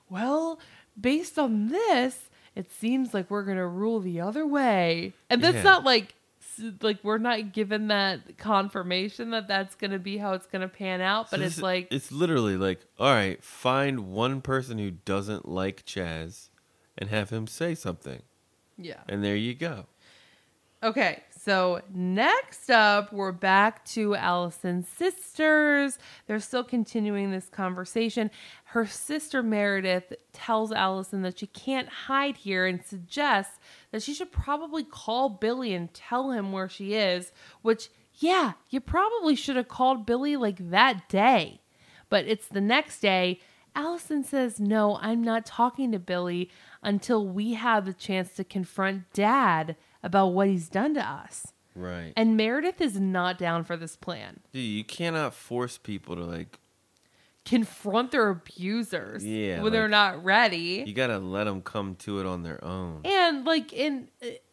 Well, 0.09 0.59
based 0.99 1.37
on 1.37 1.67
this, 1.67 2.29
it 2.55 2.71
seems 2.71 3.13
like 3.13 3.29
we're 3.29 3.43
to 3.57 3.67
rule 3.67 3.99
the 3.99 4.21
other 4.21 4.47
way. 4.47 5.13
And 5.29 5.43
that's 5.43 5.57
Yeah. 5.57 5.63
not 5.63 5.83
like, 5.83 6.15
like 6.81 6.99
we're 7.03 7.17
not 7.17 7.51
given 7.53 7.87
that 7.87 8.37
confirmation 8.37 9.31
that 9.31 9.47
that's 9.47 9.75
going 9.75 9.91
to 9.91 9.99
be 9.99 10.17
how 10.17 10.33
it's 10.33 10.45
going 10.47 10.61
to 10.61 10.67
pan 10.67 11.01
out, 11.01 11.29
but 11.31 11.39
So 11.39 11.45
it's 11.45 11.61
like, 11.61 11.87
it's 11.91 12.11
literally 12.11 12.57
like, 12.57 12.79
all 12.99 13.11
right, 13.13 13.43
find 13.43 14.11
one 14.11 14.41
person 14.41 14.77
who 14.77 14.91
doesn't 14.91 15.47
like 15.47 15.85
Chas 15.85 16.49
and 16.97 17.09
have 17.09 17.29
him 17.29 17.47
say 17.47 17.75
something. 17.75 18.21
yeah. 18.77 19.01
And 19.07 19.23
there 19.23 19.35
you 19.35 19.53
go. 19.53 19.85
Okay, 20.83 21.23
so 21.45 21.79
next 21.93 22.71
up, 22.71 23.13
we're 23.13 23.31
back 23.31 23.85
to 23.85 24.15
Alison's 24.15 24.87
sisters. 24.87 25.99
They're 26.25 26.39
still 26.39 26.63
continuing 26.63 27.29
this 27.29 27.49
conversation. 27.49 28.31
Her 28.63 28.87
sister 28.87 29.43
Meredith 29.43 30.11
tells 30.33 30.71
Alison 30.71 31.21
that 31.21 31.37
she 31.37 31.45
can't 31.45 31.87
hide 31.87 32.37
here 32.37 32.65
and 32.65 32.83
suggests 32.83 33.59
that 33.91 34.01
she 34.01 34.15
should 34.15 34.31
probably 34.31 34.83
call 34.83 35.29
Billy 35.29 35.75
and 35.75 35.93
tell 35.93 36.31
him 36.31 36.51
where 36.51 36.67
she 36.67 36.95
is, 36.95 37.31
which, 37.61 37.89
yeah, 38.15 38.53
you 38.71 38.81
probably 38.81 39.35
should 39.35 39.55
have 39.55 39.67
called 39.67 40.07
Billy 40.07 40.35
like 40.35 40.71
that 40.71 41.07
day. 41.07 41.61
But 42.09 42.25
it's 42.25 42.47
the 42.47 42.59
next 42.59 43.01
day. 43.01 43.39
Alison 43.75 44.23
says, 44.23 44.59
No, 44.59 44.97
I'm 44.99 45.23
not 45.23 45.45
talking 45.45 45.91
to 45.91 45.99
Billy 45.99 46.49
until 46.81 47.27
we 47.27 47.53
have 47.53 47.85
the 47.85 47.93
chance 47.93 48.31
to 48.37 48.43
confront 48.43 49.13
dad 49.13 49.75
about 50.05 50.27
what 50.27 50.47
he's 50.47 50.69
done 50.69 50.93
to 50.93 51.01
us. 51.05 51.47
Right. 51.75 52.13
And 52.15 52.37
Meredith 52.37 52.79
is 52.79 52.97
not 52.99 53.37
down 53.37 53.65
for 53.65 53.75
this 53.75 53.97
plan. 53.97 54.39
Dude, 54.53 54.63
you 54.63 54.83
cannot 54.85 55.33
force 55.33 55.77
people 55.77 56.15
to 56.15 56.23
like. 56.23 56.59
Confront 57.43 58.09
their 58.09 58.29
abusers 58.29 59.23
Yeah, 59.23 59.61
when 59.61 59.71
they're 59.71 59.87
not 59.87 60.23
ready. 60.23 60.83
You 60.87 60.93
gotta 60.95 61.19
let 61.19 61.43
them 61.43 61.61
come 61.61 61.93
to 61.97 62.19
it 62.19 62.25
on 62.25 62.41
their 62.41 62.63
own. 62.65 63.01
And 63.05 63.45
like 63.45 63.71
in, 63.71 64.07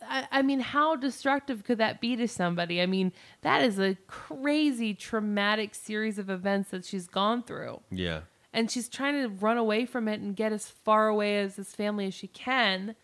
I, 0.06 0.28
I 0.30 0.42
mean, 0.42 0.60
how 0.60 0.96
destructive 0.96 1.64
could 1.64 1.78
that 1.78 2.02
be 2.02 2.16
to 2.16 2.28
somebody? 2.28 2.82
I 2.82 2.86
mean, 2.86 3.12
that 3.40 3.62
is 3.62 3.78
a 3.78 3.96
crazy, 4.08 4.92
traumatic 4.92 5.74
series 5.74 6.18
of 6.18 6.28
events 6.28 6.68
that 6.68 6.84
she's 6.84 7.06
gone 7.06 7.42
through. 7.44 7.80
Yeah. 7.90 8.20
and 8.52 8.70
she's 8.70 8.90
trying 8.90 9.22
to 9.22 9.28
run 9.30 9.56
away 9.56 9.86
from 9.86 10.06
it 10.06 10.20
and 10.20 10.36
get 10.36 10.52
as 10.52 10.68
far 10.68 11.08
away 11.08 11.38
as 11.38 11.56
this 11.56 11.74
family 11.74 12.08
as 12.08 12.12
she 12.14 12.26
can 12.26 12.94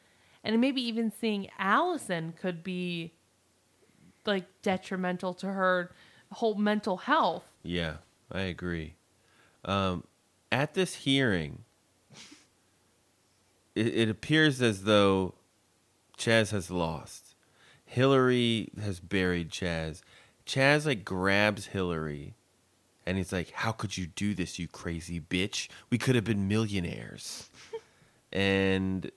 and 0.45 0.61
maybe 0.61 0.81
even 0.81 1.11
seeing 1.11 1.49
alison 1.59 2.33
could 2.41 2.63
be 2.63 3.13
like 4.27 4.45
detrimental 4.63 5.35
to 5.35 5.47
her 5.47 5.93
whole 6.33 6.55
mental 6.55 6.99
health 6.99 7.45
Yeah, 7.63 7.97
I 8.31 8.41
agree. 8.41 8.95
Um, 9.65 10.05
at 10.53 10.75
this 10.75 10.95
hearing, 10.95 11.65
it, 13.75 13.87
it 13.87 14.09
appears 14.09 14.63
as 14.63 14.85
though 14.85 15.35
Chas 16.17 16.51
has 16.51 16.71
lost. 16.71 17.35
Hillary 17.85 18.69
has 18.81 19.01
buried 19.01 19.51
Chas. 19.51 20.03
Chas 20.45 20.87
like 20.87 21.05
grabs 21.05 21.67
Hillary, 21.67 22.35
and 23.07 23.17
he's 23.17 23.33
like, 23.33 23.51
"How 23.51 23.73
could 23.73 23.97
you 23.97 24.07
do 24.07 24.35
this, 24.35 24.59
you 24.59 24.69
crazy 24.69 25.21
bitch? 25.21 25.69
We 25.91 25.99
could 25.99 26.15
have 26.15 26.25
been 26.25 26.49
millionaires." 26.49 27.51
and 28.33 29.11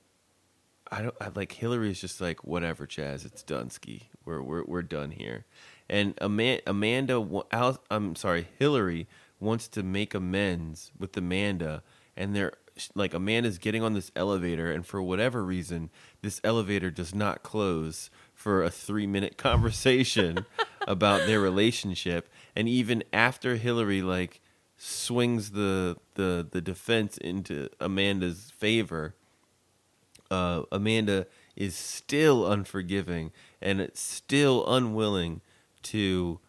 I 0.91 1.01
don't 1.01 1.15
I, 1.21 1.29
like 1.33 1.53
Hillary 1.53 1.89
is 1.89 2.01
just 2.01 2.19
like 2.19 2.43
whatever, 2.43 2.85
Chas. 2.85 3.25
It's 3.25 3.43
done, 3.43 3.69
ski. 3.69 4.09
We're 4.25 4.41
we're 4.41 4.63
we're 4.65 4.81
done 4.83 5.11
here. 5.11 5.45
And 5.89 6.13
Ama- 6.21 6.59
Amanda, 6.67 7.43
Al, 7.51 7.81
I'm 7.89 8.15
sorry, 8.15 8.47
Hillary 8.59 9.07
wants 9.39 9.67
to 9.69 9.83
make 9.83 10.13
amends 10.13 10.91
with 10.97 11.15
Amanda, 11.17 11.83
and 12.15 12.35
they're 12.35 12.53
like 12.95 13.13
Amanda's 13.13 13.57
getting 13.57 13.83
on 13.83 13.93
this 13.93 14.11
elevator, 14.15 14.71
and 14.71 14.85
for 14.85 15.01
whatever 15.01 15.43
reason, 15.43 15.89
this 16.21 16.41
elevator 16.43 16.89
does 16.89 17.13
not 17.13 17.43
close 17.43 18.09
for 18.33 18.63
a 18.63 18.69
three 18.69 19.07
minute 19.07 19.37
conversation 19.37 20.45
about 20.87 21.25
their 21.25 21.39
relationship. 21.39 22.29
And 22.55 22.67
even 22.67 23.03
after 23.13 23.55
Hillary 23.55 24.01
like 24.01 24.41
swings 24.77 25.51
the 25.51 25.97
the 26.15 26.47
the 26.49 26.61
defense 26.61 27.17
into 27.17 27.69
Amanda's 27.79 28.51
favor, 28.57 29.15
uh, 30.31 30.63
Amanda 30.71 31.27
is 31.55 31.75
still 31.75 32.49
unforgiving 32.51 33.31
and 33.61 33.79
it's 33.81 33.99
still 34.01 34.65
unwilling 34.73 35.41
to 35.83 36.39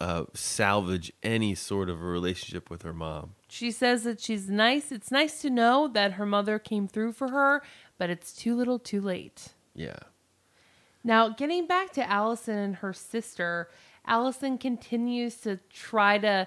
uh, 0.00 0.24
salvage 0.32 1.12
any 1.22 1.54
sort 1.54 1.90
of 1.90 2.00
a 2.00 2.04
relationship 2.04 2.70
with 2.70 2.82
her 2.82 2.92
mom. 2.94 3.34
she 3.48 3.70
says 3.70 4.04
that 4.04 4.18
she's 4.20 4.48
nice 4.48 4.90
it's 4.92 5.10
nice 5.10 5.42
to 5.42 5.50
know 5.50 5.86
that 5.88 6.12
her 6.12 6.24
mother 6.24 6.58
came 6.58 6.88
through 6.88 7.12
for 7.12 7.28
her 7.28 7.62
but 7.98 8.08
it's 8.08 8.32
too 8.32 8.54
little 8.56 8.78
too 8.78 9.00
late 9.00 9.48
Yeah. 9.74 9.98
Now, 11.02 11.30
getting 11.30 11.66
back 11.66 11.92
to 11.94 12.02
Alison 12.10 12.58
and 12.58 12.76
her 12.76 12.92
sister, 12.92 13.70
Alison 14.06 14.58
continues 14.58 15.36
to 15.40 15.58
try 15.72 16.18
to 16.18 16.46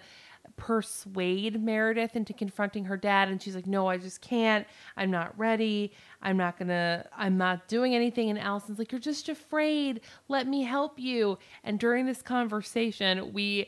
persuade 0.55 1.61
Meredith 1.61 2.15
into 2.15 2.33
confronting 2.33 2.85
her 2.85 2.97
dad 2.97 3.29
and 3.29 3.41
she's 3.41 3.55
like, 3.55 3.67
"No, 3.67 3.87
I 3.87 3.97
just 3.97 4.21
can't. 4.21 4.67
I'm 4.97 5.11
not 5.11 5.37
ready. 5.37 5.91
I'm 6.21 6.37
not 6.37 6.57
going 6.57 6.69
to 6.69 7.05
I'm 7.15 7.37
not 7.37 7.67
doing 7.67 7.95
anything." 7.95 8.29
And 8.29 8.39
Alison's 8.39 8.79
like, 8.79 8.91
"You're 8.91 8.99
just 8.99 9.29
afraid. 9.29 10.01
Let 10.27 10.47
me 10.47 10.63
help 10.63 10.99
you." 10.99 11.37
And 11.63 11.79
during 11.79 12.05
this 12.05 12.21
conversation, 12.21 13.33
we 13.33 13.67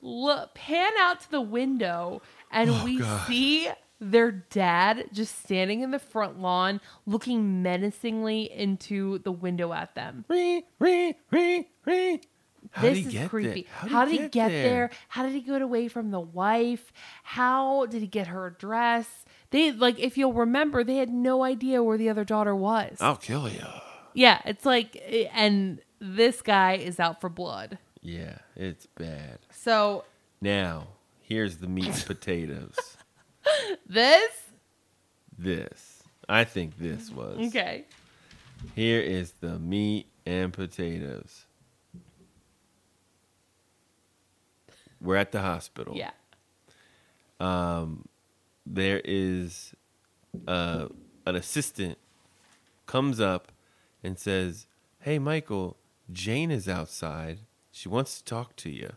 look 0.00 0.54
pan 0.54 0.92
out 1.00 1.20
to 1.20 1.30
the 1.30 1.40
window 1.40 2.22
and 2.50 2.84
we 2.84 3.02
see 3.26 3.68
their 4.00 4.30
dad 4.30 5.08
just 5.12 5.42
standing 5.42 5.80
in 5.82 5.90
the 5.90 5.98
front 5.98 6.40
lawn 6.40 6.80
looking 7.06 7.62
menacingly 7.62 8.50
into 8.52 9.18
the 9.20 9.32
window 9.32 9.72
at 9.72 9.94
them. 9.94 10.24
Ring, 10.28 10.62
ring, 10.78 11.14
ring, 11.30 11.66
ring. 11.84 12.20
How 12.72 12.82
this 12.82 12.98
did 12.98 13.06
is 13.06 13.12
get 13.12 13.30
creepy. 13.30 13.66
There? 13.82 13.90
How, 13.90 14.04
did 14.04 14.20
he 14.20 14.28
get 14.28 14.48
there? 14.48 14.90
How 15.08 15.22
did 15.22 15.32
he 15.32 15.40
get 15.40 15.62
away 15.62 15.88
from 15.88 16.10
the 16.10 16.20
wife? 16.20 16.92
How 17.22 17.86
did 17.86 18.00
he 18.02 18.06
get 18.06 18.26
her 18.28 18.46
address? 18.46 19.24
They 19.50 19.72
like 19.72 19.98
if 19.98 20.18
you'll 20.18 20.34
remember, 20.34 20.84
they 20.84 20.96
had 20.96 21.10
no 21.10 21.42
idea 21.42 21.82
where 21.82 21.96
the 21.96 22.08
other 22.10 22.24
daughter 22.24 22.54
was. 22.54 22.98
I'll 23.00 23.16
kill 23.16 23.48
you. 23.48 23.64
Yeah, 24.14 24.40
it's 24.44 24.66
like 24.66 24.96
eh, 25.06 25.28
and 25.34 25.80
this 26.00 26.42
guy 26.42 26.74
is 26.74 27.00
out 27.00 27.20
for 27.20 27.28
blood. 27.30 27.78
Yeah, 28.02 28.38
it's 28.56 28.86
bad. 28.86 29.38
So 29.50 30.04
Now, 30.40 30.88
here's 31.20 31.56
the 31.56 31.66
meat 31.66 31.86
and 31.88 32.06
potatoes. 32.06 32.76
this 33.86 34.30
This. 35.36 36.02
I 36.28 36.44
think 36.44 36.76
this 36.78 37.10
was. 37.10 37.38
okay. 37.48 37.86
Here 38.74 39.00
is 39.00 39.32
the 39.40 39.58
meat 39.58 40.08
and 40.26 40.52
potatoes. 40.52 41.46
We're 45.00 45.16
at 45.16 45.32
the 45.32 45.40
hospital. 45.42 45.94
Yeah. 45.96 46.10
Um, 47.40 48.06
There 48.66 49.00
is 49.04 49.74
uh, 50.46 50.88
an 51.26 51.36
assistant 51.36 51.98
comes 52.86 53.20
up 53.20 53.52
and 54.02 54.18
says, 54.18 54.66
Hey, 55.00 55.18
Michael, 55.18 55.76
Jane 56.12 56.50
is 56.50 56.68
outside. 56.68 57.40
She 57.70 57.88
wants 57.88 58.18
to 58.18 58.24
talk 58.24 58.56
to 58.56 58.70
you. 58.70 58.92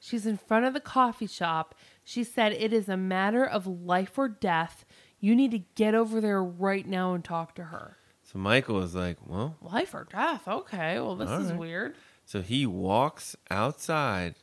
She's 0.00 0.26
in 0.26 0.36
front 0.36 0.66
of 0.66 0.74
the 0.74 0.80
coffee 0.80 1.26
shop. 1.26 1.74
She 2.04 2.24
said 2.24 2.52
it 2.52 2.72
is 2.72 2.88
a 2.88 2.96
matter 2.96 3.44
of 3.44 3.66
life 3.66 4.18
or 4.18 4.28
death. 4.28 4.84
You 5.20 5.34
need 5.34 5.52
to 5.52 5.62
get 5.74 5.94
over 5.94 6.20
there 6.20 6.42
right 6.44 6.86
now 6.86 7.14
and 7.14 7.24
talk 7.24 7.54
to 7.54 7.64
her. 7.64 7.96
So 8.22 8.38
Michael 8.38 8.82
is 8.82 8.94
like, 8.94 9.18
Well, 9.26 9.56
Life 9.62 9.94
or 9.94 10.06
death? 10.10 10.46
Okay, 10.48 10.98
well, 11.00 11.16
this 11.16 11.30
is 11.30 11.50
right. 11.50 11.58
weird. 11.58 11.94
So 12.26 12.42
he 12.42 12.66
walks 12.66 13.36
outside. 13.50 14.34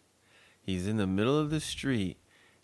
He's 0.71 0.87
in 0.87 0.95
the 0.95 1.05
middle 1.07 1.37
of 1.37 1.49
the 1.49 1.59
street, 1.59 2.15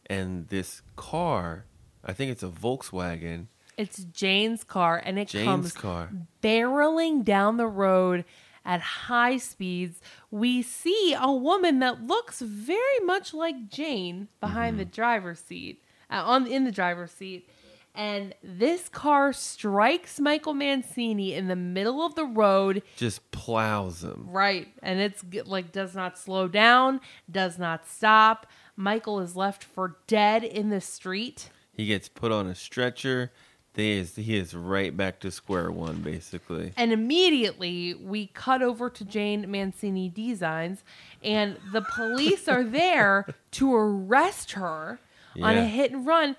and 0.06 0.48
this 0.48 0.82
car, 0.96 1.66
I 2.06 2.14
think 2.14 2.32
it's 2.32 2.42
a 2.44 2.48
Volkswagen, 2.48 3.48
It's 3.76 4.06
Jane's 4.06 4.64
car, 4.64 5.02
and 5.04 5.20
it 5.20 5.28
Jane's 5.28 5.44
comes 5.46 5.72
car. 5.74 6.10
barreling 6.42 7.26
down 7.26 7.58
the 7.58 7.68
road 7.68 8.24
at 8.64 8.80
high 8.80 9.36
speeds. 9.38 10.00
We 10.32 10.62
see 10.62 11.16
a 11.20 11.32
woman 11.32 11.80
that 11.80 12.02
looks 12.08 12.40
very 12.40 13.00
much 13.04 13.34
like 13.34 13.68
Jane 13.70 14.30
behind 14.40 14.80
the 14.80 14.86
driver's 14.86 15.40
seat, 15.40 15.84
uh, 16.10 16.24
on 16.26 16.48
in 16.48 16.64
the 16.64 16.72
driver's 16.72 17.12
seat. 17.12 17.50
And 17.98 18.36
this 18.44 18.88
car 18.90 19.34
strikes 19.34 20.20
Michael 20.20 20.54
Mancini 20.54 21.34
in 21.34 21.48
the 21.48 21.56
middle 21.56 22.06
of 22.06 22.14
the 22.14 22.26
road, 22.26 22.84
Just 22.96 23.32
plows 23.32 24.04
him. 24.04 24.28
right? 24.30 24.68
And 24.84 25.00
it's 25.00 25.26
like 25.46 25.72
does 25.72 25.96
not 25.96 26.16
slow 26.18 26.48
down, 26.48 27.02
does 27.30 27.58
not 27.58 27.88
stop. 27.88 28.46
Michael 28.76 29.20
is 29.20 29.36
left 29.36 29.64
for 29.64 29.98
dead 30.06 30.44
in 30.44 30.70
the 30.70 30.80
street. 30.80 31.50
He 31.74 31.88
gets 31.88 32.08
put 32.08 32.32
on 32.32 32.46
a 32.46 32.54
stretcher. 32.54 33.32
They 33.74 33.94
is, 33.94 34.16
he 34.16 34.38
is 34.38 34.54
right 34.56 34.96
back 34.96 35.20
to 35.22 35.32
square 35.32 35.72
one, 35.72 35.98
basically. 36.02 36.74
And 36.78 36.92
immediately 36.92 37.96
we 37.96 38.28
cut 38.28 38.62
over 38.62 38.90
to 38.92 39.06
Jane 39.06 39.50
Mancini 39.50 40.10
Designs, 40.10 40.84
and 41.24 41.58
the 41.74 41.82
police 41.82 42.48
are 42.48 42.64
there 42.64 43.26
to 43.52 43.76
arrest 43.76 44.52
her 44.54 45.00
on 45.42 45.58
a 45.58 45.66
hit 45.68 45.92
and 45.92 46.06
run. 46.08 46.36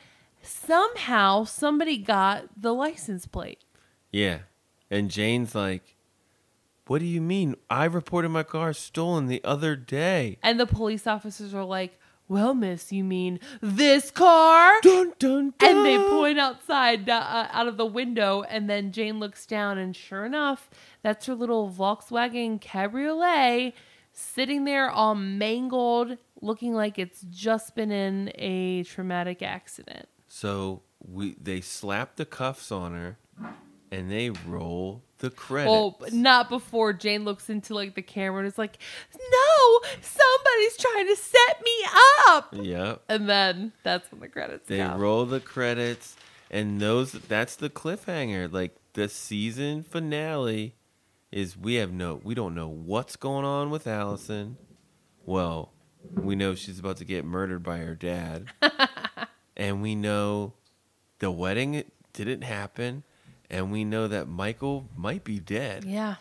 Somehow 0.48 1.44
somebody 1.44 1.98
got 1.98 2.44
the 2.56 2.72
license 2.72 3.26
plate. 3.26 3.64
Yeah. 4.10 4.38
And 4.90 5.10
Jane's 5.10 5.54
like, 5.54 5.96
What 6.86 7.00
do 7.00 7.04
you 7.04 7.20
mean? 7.20 7.54
I 7.68 7.84
reported 7.84 8.30
my 8.30 8.44
car 8.44 8.72
stolen 8.72 9.26
the 9.26 9.44
other 9.44 9.76
day. 9.76 10.38
And 10.42 10.58
the 10.58 10.66
police 10.66 11.06
officers 11.06 11.52
are 11.52 11.64
like, 11.64 11.98
Well, 12.28 12.54
miss, 12.54 12.90
you 12.90 13.04
mean 13.04 13.40
this 13.60 14.10
car? 14.10 14.80
Dun, 14.82 15.12
dun, 15.18 15.52
dun. 15.58 15.76
And 15.76 15.84
they 15.84 15.98
point 15.98 16.38
outside 16.38 17.08
uh, 17.10 17.48
out 17.50 17.68
of 17.68 17.76
the 17.76 17.86
window, 17.86 18.42
and 18.48 18.70
then 18.70 18.90
Jane 18.90 19.20
looks 19.20 19.44
down, 19.44 19.76
and 19.76 19.94
sure 19.94 20.24
enough, 20.24 20.70
that's 21.02 21.26
her 21.26 21.34
little 21.34 21.70
Volkswagen 21.70 22.58
Cabriolet 22.58 23.74
sitting 24.12 24.64
there 24.64 24.90
all 24.90 25.14
mangled, 25.14 26.16
looking 26.40 26.74
like 26.74 26.98
it's 26.98 27.22
just 27.30 27.74
been 27.74 27.92
in 27.92 28.32
a 28.34 28.82
traumatic 28.84 29.42
accident. 29.42 30.08
So 30.28 30.82
we 31.00 31.36
they 31.40 31.60
slap 31.60 32.16
the 32.16 32.24
cuffs 32.24 32.70
on 32.70 32.92
her 32.92 33.18
and 33.90 34.10
they 34.10 34.30
roll 34.30 35.02
the 35.18 35.30
credits. 35.30 35.70
Well, 35.70 35.96
but 35.98 36.12
not 36.12 36.48
before 36.48 36.92
Jane 36.92 37.24
looks 37.24 37.48
into 37.50 37.74
like 37.74 37.94
the 37.94 38.02
camera 38.02 38.38
and 38.40 38.46
is 38.46 38.58
like, 38.58 38.78
"No, 39.14 39.80
somebody's 40.00 40.76
trying 40.76 41.06
to 41.08 41.16
set 41.16 41.62
me 41.64 41.86
up." 42.28 42.48
Yep. 42.52 43.02
And 43.08 43.28
then 43.28 43.72
that's 43.82 44.10
when 44.12 44.20
the 44.20 44.28
credits 44.28 44.68
They 44.68 44.78
come. 44.78 45.00
roll 45.00 45.24
the 45.26 45.40
credits 45.40 46.16
and 46.50 46.80
those 46.80 47.12
that's 47.12 47.56
the 47.56 47.70
cliffhanger. 47.70 48.52
Like 48.52 48.76
the 48.92 49.08
season 49.08 49.82
finale 49.82 50.74
is 51.32 51.56
we 51.56 51.74
have 51.74 51.92
no 51.92 52.20
we 52.22 52.34
don't 52.34 52.54
know 52.54 52.68
what's 52.68 53.16
going 53.16 53.44
on 53.44 53.70
with 53.70 53.86
Alison. 53.86 54.56
Well, 55.24 55.72
we 56.14 56.36
know 56.36 56.54
she's 56.54 56.78
about 56.78 56.96
to 56.98 57.04
get 57.04 57.24
murdered 57.24 57.62
by 57.62 57.78
her 57.78 57.94
dad. 57.94 58.46
and 59.58 59.82
we 59.82 59.94
know 59.94 60.54
the 61.18 61.30
wedding 61.30 61.82
didn't 62.12 62.42
happen 62.42 63.02
and 63.50 63.72
we 63.72 63.84
know 63.84 64.08
that 64.08 64.28
Michael 64.28 64.88
might 64.96 65.24
be 65.24 65.38
dead. 65.38 65.84
Yeah. 65.84 66.16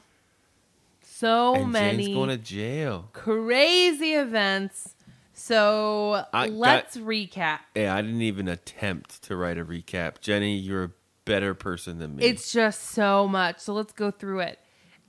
So 1.02 1.56
and 1.56 1.72
many 1.72 2.06
Jane's 2.06 2.16
going 2.16 2.30
to 2.30 2.38
jail. 2.38 3.10
crazy 3.14 4.14
events. 4.14 4.96
So 5.34 6.26
I 6.34 6.48
let's 6.48 6.98
recap. 6.98 7.60
Yeah, 7.76 7.96
I 7.96 8.02
didn't 8.02 8.22
even 8.24 8.48
attempt 8.48 9.24
to 9.24 9.36
write 9.36 9.58
a 9.58 9.66
recap. 9.66 10.20
Jenny, 10.20 10.58
you're 10.58 10.84
a 10.86 10.92
better 11.26 11.54
person 11.54 12.00
than 12.00 12.16
me. 12.16 12.24
It's 12.24 12.52
just 12.52 12.84
so 12.84 13.28
much. 13.28 13.60
So 13.60 13.74
let's 13.74 13.94
go 13.94 14.10
through 14.10 14.40
it. 14.40 14.60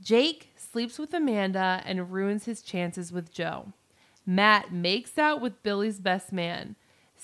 Jake 0.02 0.50
sleeps 0.56 0.98
with 0.98 1.14
Amanda 1.14 1.82
and 1.84 2.12
ruins 2.12 2.44
his 2.44 2.62
chances 2.62 3.10
with 3.10 3.32
Jo. 3.32 3.72
Matt 4.26 4.72
makes 4.72 5.16
out 5.18 5.40
with 5.40 5.62
Billy's 5.62 5.98
best 5.98 6.32
man. 6.32 6.76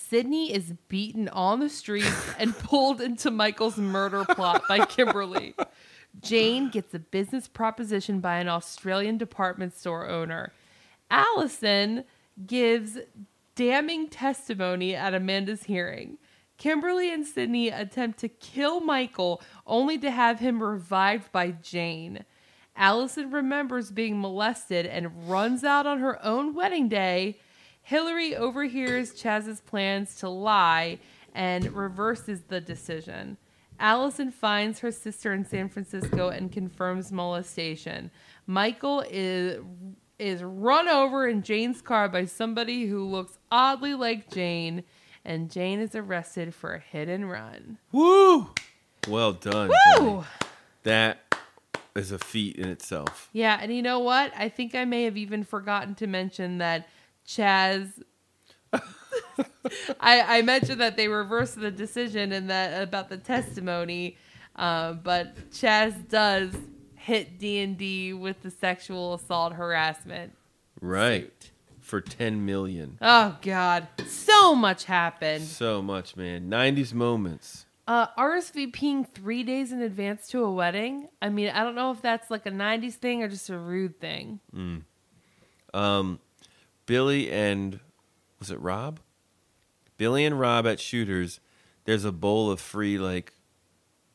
Sydney 0.09 0.53
is 0.53 0.73
beaten 0.87 1.29
on 1.29 1.59
the 1.59 1.69
streets 1.69 2.33
and 2.37 2.57
pulled 2.59 3.01
into 3.01 3.31
Michael's 3.31 3.77
murder 3.77 4.23
plot 4.25 4.63
by 4.67 4.85
Kimberly. 4.85 5.55
Jane 6.21 6.69
gets 6.69 6.93
a 6.93 6.99
business 6.99 7.47
proposition 7.47 8.19
by 8.19 8.37
an 8.37 8.47
Australian 8.47 9.17
department 9.17 9.73
store 9.75 10.07
owner. 10.07 10.53
Alison 11.09 12.03
gives 12.45 12.97
damning 13.55 14.07
testimony 14.07 14.95
at 14.95 15.13
Amanda's 15.13 15.63
hearing. 15.63 16.17
Kimberly 16.57 17.11
and 17.11 17.25
Sydney 17.25 17.69
attempt 17.69 18.19
to 18.19 18.29
kill 18.29 18.79
Michael 18.79 19.41
only 19.65 19.97
to 19.97 20.11
have 20.11 20.39
him 20.39 20.61
revived 20.61 21.31
by 21.31 21.51
Jane. 21.51 22.23
Alison 22.77 23.31
remembers 23.31 23.91
being 23.91 24.19
molested 24.19 24.85
and 24.85 25.29
runs 25.29 25.63
out 25.63 25.85
on 25.85 25.99
her 25.99 26.23
own 26.23 26.53
wedding 26.53 26.87
day. 26.87 27.39
Hillary 27.85 28.35
overhears 28.35 29.13
Chas's 29.13 29.61
plans 29.61 30.15
to 30.15 30.27
lie 30.27 30.97
and 31.35 31.71
reverses 31.71 32.41
the 32.47 32.59
decision. 32.59 33.37
Alison 33.79 34.31
finds 34.31 34.79
her 34.79 34.91
sister 34.91 35.31
in 35.33 35.45
San 35.45 35.69
Francisco 35.69 36.29
and 36.29 36.51
confirms 36.51 37.11
molestation. 37.11 38.09
Michael 38.47 39.03
is 39.07 39.63
is 40.17 40.41
run 40.41 40.87
over 40.87 41.27
in 41.27 41.43
Jane's 41.43 41.83
car 41.83 42.09
by 42.09 42.25
somebody 42.25 42.87
who 42.87 43.05
looks 43.05 43.37
oddly 43.51 43.93
like 43.93 44.31
Jane, 44.31 44.83
and 45.23 45.51
Jane 45.51 45.79
is 45.79 45.93
arrested 45.93 46.55
for 46.55 46.73
a 46.73 46.79
hit 46.79 47.07
and 47.07 47.29
run. 47.29 47.77
Woo! 47.91 48.49
Well 49.07 49.33
done. 49.33 49.69
Jenny. 49.93 50.09
Woo! 50.09 50.25
That 50.81 51.19
is 51.95 52.11
a 52.11 52.17
feat 52.17 52.55
in 52.55 52.67
itself. 52.67 53.29
Yeah, 53.31 53.59
and 53.61 53.71
you 53.71 53.83
know 53.83 53.99
what? 53.99 54.31
I 54.35 54.49
think 54.49 54.73
I 54.73 54.85
may 54.85 55.03
have 55.03 55.17
even 55.17 55.43
forgotten 55.43 55.93
to 55.95 56.07
mention 56.07 56.57
that 56.57 56.87
Chas. 57.25 57.87
I, 59.99 60.37
I 60.39 60.41
mentioned 60.41 60.79
that 60.81 60.95
they 60.97 61.07
reversed 61.07 61.59
the 61.59 61.71
decision 61.71 62.31
and 62.31 62.49
that 62.49 62.81
about 62.81 63.09
the 63.09 63.17
testimony, 63.17 64.17
uh, 64.55 64.93
but 64.93 65.51
Chas 65.51 65.93
does 66.09 66.53
hit 66.95 67.39
D 67.39 67.59
and 67.59 67.77
D 67.77 68.13
with 68.13 68.41
the 68.41 68.51
sexual 68.51 69.13
assault 69.13 69.53
harassment. 69.53 70.33
Right. 70.81 71.51
For 71.79 72.01
10 72.01 72.45
million. 72.45 72.97
Oh 73.01 73.37
God, 73.41 73.87
so 74.07 74.55
much 74.55 74.85
happened. 74.85 75.43
So 75.43 75.81
much, 75.81 76.15
man. 76.15 76.49
90s 76.49 76.93
moments. 76.93 77.65
Uh, 77.87 78.07
RSVPing 78.17 79.07
three 79.07 79.43
days 79.43 79.71
in 79.71 79.81
advance 79.83 80.27
to 80.29 80.43
a 80.43 80.51
wedding. 80.51 81.09
I 81.21 81.29
mean, 81.29 81.49
I 81.49 81.63
don't 81.63 81.75
know 81.75 81.91
if 81.91 82.01
that's 82.01 82.31
like 82.31 82.47
a 82.47 82.51
'90s 82.51 82.95
thing 82.95 83.21
or 83.21 83.27
just 83.27 83.47
a 83.51 83.59
rude 83.59 83.99
thing. 83.99 84.39
Um, 85.75 86.19
Billy 86.85 87.31
and 87.31 87.79
was 88.39 88.51
it 88.51 88.59
Rob? 88.59 88.99
Billy 89.97 90.25
and 90.25 90.39
Rob 90.39 90.67
at 90.67 90.79
Shooters. 90.79 91.39
There's 91.85 92.05
a 92.05 92.11
bowl 92.11 92.51
of 92.51 92.59
free 92.59 92.97
like 92.97 93.33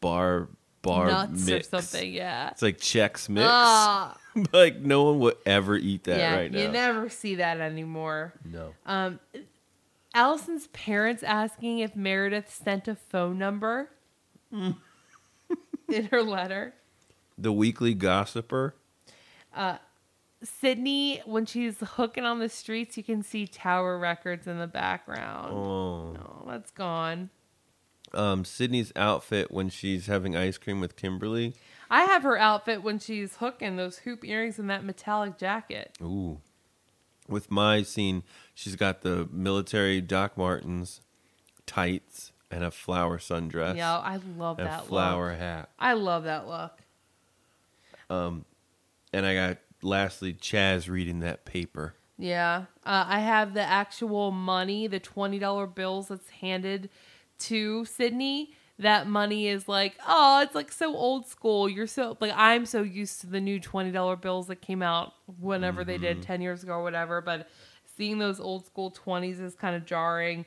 bar 0.00 0.48
bar 0.82 1.06
Nuts 1.08 1.46
mix. 1.46 1.68
or 1.68 1.80
something. 1.80 2.12
Yeah. 2.12 2.50
It's 2.50 2.62
like 2.62 2.78
Chex 2.78 3.28
Mix. 3.28 3.46
Ah. 3.48 4.16
like 4.52 4.80
no 4.80 5.04
one 5.04 5.18
would 5.20 5.36
ever 5.46 5.76
eat 5.76 6.04
that 6.04 6.18
yeah, 6.18 6.36
right 6.36 6.52
now. 6.52 6.60
you 6.60 6.68
never 6.68 7.08
see 7.08 7.36
that 7.36 7.60
anymore. 7.60 8.32
no. 8.44 8.74
Um, 8.86 9.20
Alison's 10.14 10.66
parents 10.68 11.22
asking 11.22 11.78
if 11.78 11.94
Meredith 11.94 12.52
sent 12.52 12.88
a 12.88 12.96
phone 12.96 13.38
number 13.38 13.90
in 14.52 14.74
her 16.10 16.22
letter. 16.22 16.74
The 17.38 17.52
Weekly 17.52 17.94
Gossiper. 17.94 18.74
Sydney, 20.42 21.22
when 21.26 21.44
she's 21.44 21.76
hooking 21.80 22.24
on 22.24 22.38
the 22.38 22.48
streets, 22.48 22.96
you 22.96 23.02
can 23.02 23.22
see 23.22 23.46
Tower 23.46 23.98
Records 23.98 24.46
in 24.46 24.58
the 24.58 24.66
background. 24.66 25.52
Oh. 25.52 26.16
Oh, 26.16 26.44
that's 26.48 26.70
gone. 26.70 27.30
Um, 28.14 28.44
Sydney's 28.44 28.92
outfit 28.96 29.50
when 29.50 29.68
she's 29.68 30.06
having 30.06 30.36
ice 30.36 30.58
cream 30.58 30.80
with 30.80 30.96
Kimberly. 30.96 31.54
I 31.90 32.04
have 32.04 32.22
her 32.22 32.38
outfit 32.38 32.82
when 32.82 32.98
she's 32.98 33.36
hooking 33.36 33.76
those 33.76 33.98
hoop 33.98 34.24
earrings 34.24 34.58
and 34.58 34.70
that 34.70 34.84
metallic 34.84 35.38
jacket. 35.38 35.96
Ooh. 36.02 36.40
With 37.28 37.50
my 37.50 37.82
scene, 37.82 38.22
she's 38.54 38.76
got 38.76 39.02
the 39.02 39.28
military 39.30 40.00
Doc 40.00 40.36
Martens, 40.36 41.00
tights, 41.66 42.32
and 42.50 42.64
a 42.64 42.70
flower 42.70 43.18
sundress. 43.18 43.76
Yeah, 43.76 43.98
I 43.98 44.18
love 44.36 44.56
that 44.56 44.82
a 44.82 44.86
flower 44.86 45.30
look. 45.30 45.38
hat. 45.38 45.70
I 45.78 45.92
love 45.92 46.24
that 46.24 46.48
look. 46.48 46.78
Um, 48.08 48.44
and 49.12 49.24
I 49.24 49.34
got 49.34 49.58
lastly 49.82 50.32
Chas 50.32 50.88
reading 50.88 51.20
that 51.20 51.44
paper. 51.44 51.94
Yeah. 52.18 52.64
Uh, 52.84 53.04
I 53.08 53.20
have 53.20 53.54
the 53.54 53.62
actual 53.62 54.30
money, 54.30 54.86
the 54.86 55.00
$20 55.00 55.74
bills 55.74 56.08
that's 56.08 56.28
handed 56.28 56.90
to 57.40 57.84
Sydney. 57.86 58.52
That 58.78 59.06
money 59.06 59.48
is 59.48 59.68
like, 59.68 59.94
oh, 60.06 60.40
it's 60.42 60.54
like 60.54 60.72
so 60.72 60.94
old 60.94 61.26
school. 61.26 61.68
You're 61.68 61.86
so, 61.86 62.16
like, 62.20 62.32
I'm 62.34 62.66
so 62.66 62.82
used 62.82 63.20
to 63.22 63.26
the 63.26 63.40
new 63.40 63.60
$20 63.60 64.20
bills 64.20 64.46
that 64.46 64.60
came 64.62 64.82
out 64.82 65.14
whenever 65.38 65.84
they 65.84 65.98
did 65.98 66.22
10 66.22 66.40
years 66.40 66.62
ago 66.62 66.74
or 66.74 66.82
whatever. 66.82 67.20
But 67.20 67.48
seeing 67.96 68.18
those 68.18 68.40
old 68.40 68.66
school 68.66 68.90
20s 68.90 69.40
is 69.40 69.54
kind 69.54 69.76
of 69.76 69.84
jarring. 69.84 70.46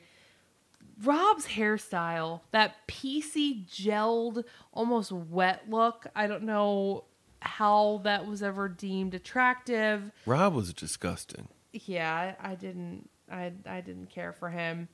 Rob's 1.02 1.46
hairstyle, 1.46 2.40
that 2.52 2.86
piecey, 2.86 3.68
gelled, 3.68 4.44
almost 4.72 5.10
wet 5.10 5.62
look. 5.68 6.06
I 6.14 6.26
don't 6.26 6.44
know 6.44 7.04
how 7.44 8.00
that 8.04 8.26
was 8.26 8.42
ever 8.42 8.68
deemed 8.68 9.14
attractive 9.14 10.10
Rob 10.26 10.54
was 10.54 10.72
disgusting. 10.72 11.48
yeah, 11.72 12.34
I, 12.40 12.52
I 12.52 12.54
didn't 12.54 13.08
I 13.30 13.52
I 13.66 13.80
didn't 13.80 14.10
care 14.10 14.32
for 14.32 14.50
him. 14.50 14.88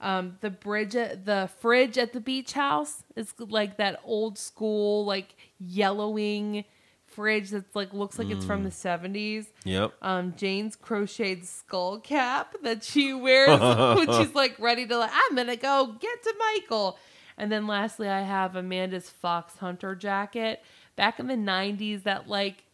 Um, 0.00 0.36
the 0.42 0.50
bridge 0.50 0.94
at 0.94 1.24
the 1.24 1.48
fridge 1.60 1.96
at 1.96 2.12
the 2.12 2.20
beach 2.20 2.52
house 2.52 3.02
is 3.16 3.32
like 3.38 3.78
that 3.78 4.00
old 4.04 4.36
school 4.38 5.04
like 5.06 5.34
yellowing 5.58 6.64
fridge 7.06 7.50
that's 7.50 7.74
like 7.74 7.94
looks 7.94 8.18
like 8.18 8.28
it's 8.28 8.44
from 8.44 8.64
the 8.64 8.70
seventies. 8.70 9.46
Yep. 9.64 9.94
Um, 10.02 10.34
Jane's 10.36 10.76
crocheted 10.76 11.46
skull 11.46 11.98
cap 12.00 12.54
that 12.62 12.84
she 12.84 13.14
wears 13.14 13.58
when 13.60 14.12
she's 14.18 14.34
like 14.34 14.58
ready 14.58 14.86
to 14.86 14.98
like 14.98 15.10
I'm 15.12 15.36
gonna 15.36 15.56
go 15.56 15.96
get 15.98 16.22
to 16.24 16.34
Michael. 16.38 16.98
And 17.38 17.52
then 17.52 17.66
lastly, 17.66 18.08
I 18.08 18.22
have 18.22 18.56
Amanda's 18.56 19.08
fox 19.10 19.56
hunter 19.58 19.94
jacket 19.94 20.62
back 20.96 21.20
in 21.20 21.26
the 21.26 21.34
'90s. 21.34 22.02
That 22.02 22.28
like 22.28 22.64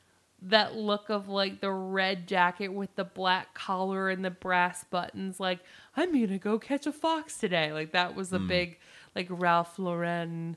that 0.43 0.75
look 0.75 1.11
of 1.11 1.29
like 1.29 1.61
the 1.61 1.71
red 1.71 2.27
jacket 2.27 2.69
with 2.69 2.95
the 2.97 3.05
black 3.05 3.55
collar 3.55 4.09
and 4.09 4.25
the 4.25 4.31
brass 4.31 4.85
buttons. 4.85 5.39
Like 5.39 5.61
I'm 5.97 6.13
gonna 6.13 6.39
go 6.39 6.59
catch 6.59 6.87
a 6.87 6.93
fox 6.93 7.37
today. 7.37 7.73
Like 7.73 7.93
that 7.93 8.15
was 8.15 8.33
a 8.33 8.39
hmm. 8.39 8.49
big 8.49 8.79
like 9.15 9.27
Ralph 9.29 9.79
Lauren 9.79 10.57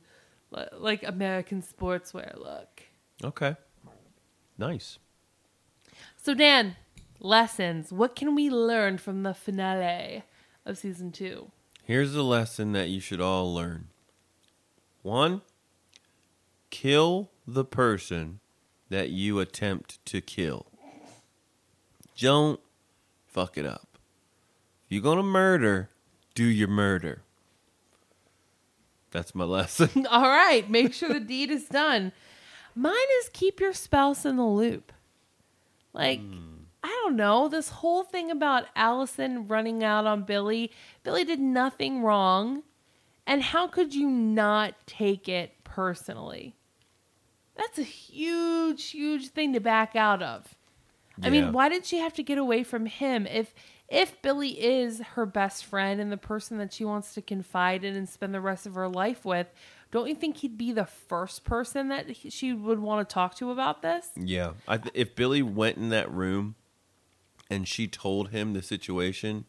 like 0.77 1.03
American 1.03 1.61
sportswear 1.61 2.37
look. 2.37 2.83
Okay. 3.23 3.55
Nice. 4.57 4.99
So, 6.17 6.33
Dan, 6.33 6.75
lessons. 7.19 7.91
What 7.91 8.15
can 8.15 8.35
we 8.35 8.49
learn 8.49 8.97
from 8.97 9.23
the 9.23 9.33
finale 9.33 10.23
of 10.65 10.77
season 10.77 11.11
two? 11.11 11.51
Here's 11.83 12.15
a 12.15 12.23
lesson 12.23 12.71
that 12.71 12.89
you 12.89 12.99
should 12.99 13.21
all 13.21 13.53
learn. 13.53 13.89
One, 15.01 15.41
kill 16.69 17.29
the 17.47 17.65
person 17.65 18.39
that 18.89 19.09
you 19.09 19.39
attempt 19.39 20.03
to 20.05 20.21
kill. 20.21 20.67
Don't 22.17 22.59
fuck 23.25 23.57
it 23.57 23.65
up. 23.65 23.97
If 24.85 24.93
you're 24.93 25.01
going 25.01 25.17
to 25.17 25.23
murder, 25.23 25.89
do 26.33 26.45
your 26.45 26.67
murder. 26.67 27.23
That's 29.11 29.33
my 29.35 29.43
lesson. 29.45 30.05
All 30.09 30.29
right, 30.29 30.69
make 30.69 30.93
sure 30.93 31.11
the 31.11 31.19
deed 31.19 31.49
is 31.49 31.65
done. 31.65 32.11
Mine 32.75 32.93
is 33.19 33.29
keep 33.33 33.59
your 33.59 33.73
spouse 33.73 34.25
in 34.25 34.35
the 34.35 34.45
loop. 34.45 34.91
Like, 35.93 36.19
hmm. 36.19 36.55
I 36.83 36.89
don't 37.03 37.15
know, 37.15 37.47
this 37.47 37.69
whole 37.69 38.03
thing 38.03 38.29
about 38.29 38.67
Alison 38.75 39.47
running 39.47 39.83
out 39.83 40.05
on 40.05 40.23
Billy. 40.23 40.71
Billy 41.03 41.23
did 41.23 41.39
nothing 41.39 42.03
wrong. 42.03 42.63
And 43.25 43.41
how 43.41 43.67
could 43.67 43.95
you 43.95 44.07
not 44.07 44.75
take 44.85 45.27
it 45.27 45.63
personally? 45.63 46.55
That's 47.55 47.77
a 47.79 47.83
huge, 47.83 48.89
huge 48.91 49.29
thing 49.29 49.53
to 49.53 49.59
back 49.59 49.95
out 49.95 50.21
of. 50.21 50.55
I 51.23 51.29
mean, 51.29 51.53
why 51.53 51.69
did 51.69 51.85
she 51.85 51.99
have 51.99 52.13
to 52.15 52.23
get 52.23 52.37
away 52.37 52.63
from 52.63 52.85
him? 52.87 53.25
If 53.25 53.53
if 53.87 54.21
Billy 54.21 54.49
is 54.61 54.99
her 55.13 55.25
best 55.25 55.63
friend 55.63 56.01
and 56.01 56.11
the 56.11 56.17
person 56.17 56.57
that 56.57 56.73
she 56.73 56.83
wants 56.83 57.13
to 57.13 57.21
confide 57.21 57.83
in 57.83 57.95
and 57.95 58.09
spend 58.09 58.33
the 58.33 58.41
rest 58.41 58.65
of 58.65 58.73
her 58.73 58.87
life 58.89 59.23
with, 59.23 59.47
don't 59.91 60.07
you 60.09 60.15
think 60.15 60.37
he'd 60.37 60.57
be 60.57 60.71
the 60.73 60.85
first 60.87 61.43
person 61.45 61.87
that 61.89 62.09
he- 62.09 62.29
she 62.31 62.51
would 62.51 62.79
want 62.79 63.07
to 63.07 63.13
talk 63.13 63.35
to 63.35 63.51
about 63.51 63.83
this? 63.83 64.09
Yeah, 64.17 64.53
I 64.67 64.77
th- 64.79 64.91
if 64.95 65.15
Billy 65.15 65.43
went 65.43 65.77
in 65.77 65.89
that 65.89 66.11
room 66.11 66.55
and 67.49 67.67
she 67.67 67.87
told 67.87 68.29
him 68.29 68.53
the 68.53 68.63
situation, 68.63 69.45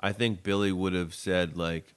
I 0.00 0.12
think 0.12 0.42
Billy 0.44 0.70
would 0.72 0.92
have 0.92 1.12
said 1.12 1.56
like, 1.56 1.94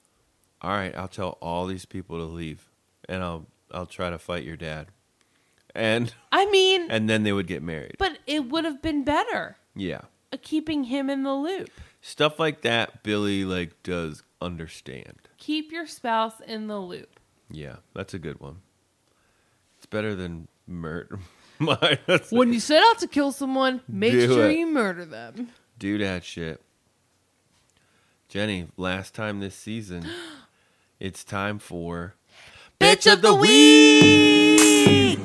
"All 0.62 0.72
right, 0.72 0.96
I'll 0.98 1.08
tell 1.08 1.38
all 1.42 1.68
these 1.68 1.86
people 1.86 2.18
to 2.18 2.26
leave, 2.26 2.70
and 3.08 3.24
I'll 3.24 3.46
I'll 3.72 3.86
try 3.86 4.10
to 4.10 4.18
fight 4.18 4.44
your 4.44 4.58
dad," 4.58 4.88
and 5.78 6.14
I 6.32 6.46
mean, 6.48 6.88
and 6.92 7.10
then 7.10 7.24
they 7.24 7.32
would 7.32 7.48
get 7.48 7.64
married. 7.64 7.96
but 7.98 8.18
it 8.28 8.50
would 8.50 8.66
have 8.66 8.82
been 8.82 9.04
better 9.06 9.56
Yeah, 9.76 10.02
uh, 10.34 10.38
keeping 10.42 10.86
him 10.86 11.10
in 11.10 11.24
the 11.24 11.34
loop. 11.34 11.70
stuff 12.02 12.40
like 12.40 12.62
that, 12.62 13.04
Billy 13.04 13.46
like 13.46 13.82
does 13.84 14.24
understand. 14.42 15.14
Keep 15.38 15.72
your 15.72 15.86
spouse 15.88 16.40
in 16.46 16.68
the 16.68 16.80
loop. 16.80 17.20
Yeah, 17.50 17.78
that's 17.94 18.14
a 18.14 18.20
good 18.20 18.40
one. 18.42 18.58
It's 19.78 19.86
better 19.86 20.16
than 20.16 20.48
murder. 20.68 21.20
That's 22.06 22.32
When 22.32 22.54
you 22.54 22.60
set 22.60 22.84
out 22.84 23.00
to 23.00 23.08
kill 23.08 23.32
someone, 23.32 23.82
make 23.88 24.12
Do 24.12 24.28
sure 24.28 24.50
it. 24.50 24.58
you 24.60 24.68
murder 24.68 25.06
them. 25.06 25.50
do 25.80 25.98
that 26.00 26.24
shit. 26.24 26.62
Jenny, 28.30 28.68
last 28.78 29.16
time 29.16 29.40
this 29.40 29.56
season, 29.56 30.06
it's 31.00 31.24
time 31.24 31.58
for 31.58 32.14
Bitch 32.80 33.12
of 33.12 33.22
the 33.24 33.34
week. 33.34 35.20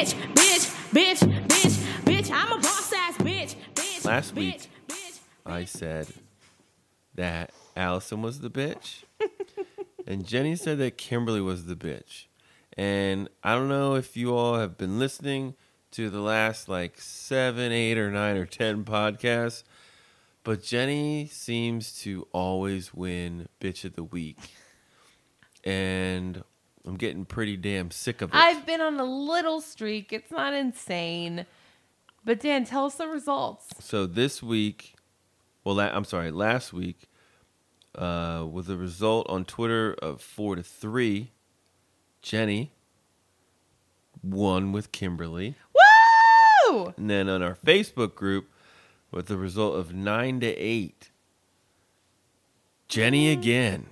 Bitch, 0.00 0.14
bitch, 0.32 0.92
bitch, 0.94 1.18
bitch, 1.18 1.46
bitch, 1.46 2.04
bitch. 2.04 2.30
I'm 2.32 2.52
a 2.52 2.56
boss 2.56 2.90
ass 2.90 3.18
bitch, 3.18 3.54
bitch. 3.74 4.06
Last 4.06 4.34
bitch, 4.34 4.36
week, 4.36 4.70
bitch. 4.88 5.18
I 5.44 5.66
said 5.66 6.06
that 7.16 7.50
Alison 7.76 8.22
was 8.22 8.40
the 8.40 8.48
bitch, 8.48 9.04
and 10.06 10.24
Jenny 10.24 10.56
said 10.56 10.78
that 10.78 10.96
Kimberly 10.96 11.42
was 11.42 11.66
the 11.66 11.76
bitch. 11.76 12.28
And 12.78 13.28
I 13.44 13.54
don't 13.54 13.68
know 13.68 13.94
if 13.94 14.16
you 14.16 14.34
all 14.34 14.54
have 14.58 14.78
been 14.78 14.98
listening 14.98 15.54
to 15.90 16.08
the 16.08 16.20
last 16.20 16.66
like 16.66 16.98
seven, 16.98 17.70
eight, 17.70 17.98
or 17.98 18.10
nine, 18.10 18.38
or 18.38 18.46
ten 18.46 18.84
podcasts, 18.84 19.64
but 20.44 20.62
Jenny 20.62 21.26
seems 21.26 22.00
to 22.00 22.26
always 22.32 22.94
win 22.94 23.48
bitch 23.60 23.84
of 23.84 23.96
the 23.96 24.04
week. 24.04 24.38
And 25.62 26.42
I'm 26.86 26.96
getting 26.96 27.24
pretty 27.24 27.56
damn 27.56 27.90
sick 27.90 28.22
of 28.22 28.30
it. 28.30 28.36
I've 28.36 28.64
been 28.64 28.80
on 28.80 28.98
a 28.98 29.04
little 29.04 29.60
streak. 29.60 30.12
It's 30.12 30.30
not 30.30 30.54
insane. 30.54 31.46
But 32.24 32.40
Dan, 32.40 32.64
tell 32.64 32.86
us 32.86 32.96
the 32.96 33.06
results. 33.06 33.68
So 33.80 34.06
this 34.06 34.42
week, 34.42 34.94
well, 35.64 35.76
la- 35.76 35.90
I'm 35.90 36.04
sorry, 36.04 36.30
last 36.30 36.72
week, 36.72 37.08
uh, 37.94 38.46
with 38.50 38.68
a 38.70 38.76
result 38.76 39.28
on 39.28 39.44
Twitter 39.44 39.94
of 40.00 40.20
four 40.20 40.56
to 40.56 40.62
three, 40.62 41.32
Jenny 42.22 42.72
won 44.22 44.72
with 44.72 44.92
Kimberly, 44.92 45.56
Woo! 46.68 46.92
and 46.96 47.08
then 47.08 47.28
on 47.28 47.42
our 47.42 47.54
Facebook 47.54 48.14
group, 48.14 48.50
with 49.10 49.30
a 49.30 49.36
result 49.36 49.76
of 49.76 49.94
nine 49.94 50.40
to 50.40 50.46
eight, 50.46 51.10
Jenny 52.88 53.32
again. 53.32 53.86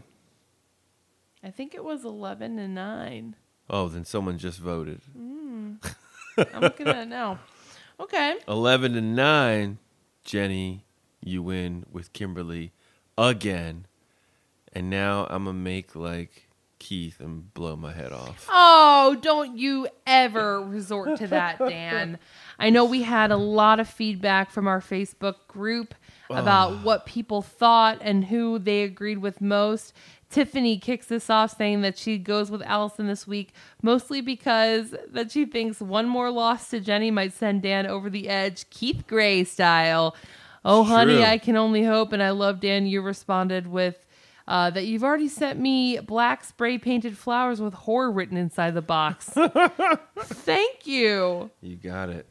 I 1.48 1.50
think 1.50 1.74
it 1.74 1.82
was 1.82 2.04
11 2.04 2.58
and 2.58 2.74
9. 2.74 3.36
Oh, 3.70 3.88
then 3.88 4.04
someone 4.04 4.36
just 4.36 4.58
voted. 4.58 5.00
Hmm. 5.16 5.76
I'm 6.36 6.60
looking 6.60 6.86
at 6.86 6.98
it 6.98 7.08
now. 7.08 7.38
Okay. 7.98 8.36
Eleven 8.46 8.92
to 8.92 9.00
nine, 9.00 9.78
Jenny, 10.24 10.84
you 11.24 11.42
win 11.42 11.86
with 11.90 12.12
Kimberly 12.12 12.72
again, 13.16 13.86
and 14.74 14.90
now 14.90 15.26
I'm 15.30 15.46
gonna 15.46 15.54
make 15.54 15.96
like 15.96 16.48
Keith 16.78 17.18
and 17.18 17.52
blow 17.54 17.76
my 17.76 17.92
head 17.92 18.12
off. 18.12 18.46
Oh, 18.50 19.16
don't 19.20 19.56
you 19.58 19.88
ever 20.06 20.62
resort 20.62 21.18
to 21.18 21.26
that, 21.28 21.58
Dan. 21.68 22.18
I 22.58 22.70
know 22.70 22.84
we 22.84 23.02
had 23.02 23.30
a 23.30 23.36
lot 23.36 23.80
of 23.80 23.88
feedback 23.88 24.50
from 24.50 24.68
our 24.68 24.80
Facebook 24.80 25.46
group 25.48 25.94
about 26.30 26.84
what 26.84 27.06
people 27.06 27.40
thought 27.42 27.98
and 28.00 28.24
who 28.26 28.58
they 28.58 28.82
agreed 28.82 29.18
with 29.18 29.40
most. 29.40 29.92
Tiffany 30.30 30.78
kicks 30.78 31.06
this 31.06 31.30
off 31.30 31.56
saying 31.56 31.80
that 31.82 31.96
she 31.96 32.18
goes 32.18 32.50
with 32.50 32.62
Alison 32.62 33.06
this 33.06 33.26
week 33.26 33.52
mostly 33.82 34.20
because 34.20 34.94
that 35.08 35.30
she 35.30 35.46
thinks 35.46 35.80
one 35.80 36.06
more 36.08 36.30
loss 36.30 36.68
to 36.70 36.80
Jenny 36.80 37.10
might 37.10 37.32
send 37.32 37.62
Dan 37.62 37.86
over 37.86 38.10
the 38.10 38.28
edge, 38.28 38.68
Keith 38.70 39.06
Gray 39.06 39.44
style. 39.44 40.14
Oh, 40.64 40.84
honey. 40.84 41.24
I 41.24 41.38
can 41.38 41.56
only 41.56 41.84
hope. 41.84 42.12
And 42.12 42.22
I 42.22 42.30
love, 42.30 42.60
Dan, 42.60 42.86
you 42.86 43.00
responded 43.00 43.66
with 43.66 44.04
uh, 44.46 44.70
that 44.70 44.86
you've 44.86 45.04
already 45.04 45.28
sent 45.28 45.58
me 45.58 45.98
black 46.00 46.44
spray 46.44 46.78
painted 46.78 47.16
flowers 47.16 47.60
with 47.60 47.74
horror 47.74 48.10
written 48.10 48.36
inside 48.36 48.74
the 48.74 48.82
box. 48.82 49.30
Thank 50.18 50.86
you. 50.86 51.50
You 51.60 51.76
got 51.76 52.08
it. 52.08 52.26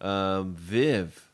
Um, 0.00 0.54
Viv 0.54 1.30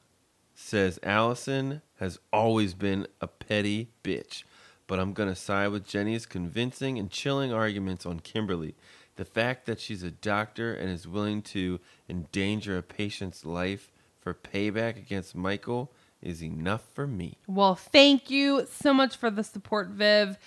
says 0.55 0.99
Alison 1.03 1.81
has 1.99 2.19
always 2.32 2.74
been 2.74 3.07
a 3.20 3.27
petty 3.27 3.90
bitch, 4.05 4.45
but 4.89 4.98
I'm 4.98 5.12
going 5.12 5.28
to 5.28 5.36
side 5.36 5.69
with 5.69 5.86
Jenny's 5.86 6.27
convincing 6.27 6.98
and 6.98 7.09
chilling 7.09 7.52
arguments 7.52 8.05
on 8.05 8.19
Kimberly. 8.19 8.74
The 9.15 9.24
fact 9.24 9.66
that 9.66 9.78
she's 9.78 10.02
a 10.02 10.10
doctor 10.10 10.74
and 10.74 10.90
is 10.90 11.06
willing 11.06 11.43
to 11.43 11.78
endanger 12.09 12.77
a 12.77 12.82
patient's 12.82 13.44
life 13.44 13.93
for 14.19 14.35
payback 14.35 14.97
against 14.97 15.36
Michael 15.36 15.93
is 16.20 16.43
enough 16.43 16.82
for 16.94 17.06
me. 17.06 17.39
Well, 17.47 17.74
thank 17.77 18.31
you 18.31 18.66
so 18.69 18.93
much 18.93 19.16
for 19.16 19.31
the 19.31 19.44
support, 19.44 19.90
Viv. 19.90 20.39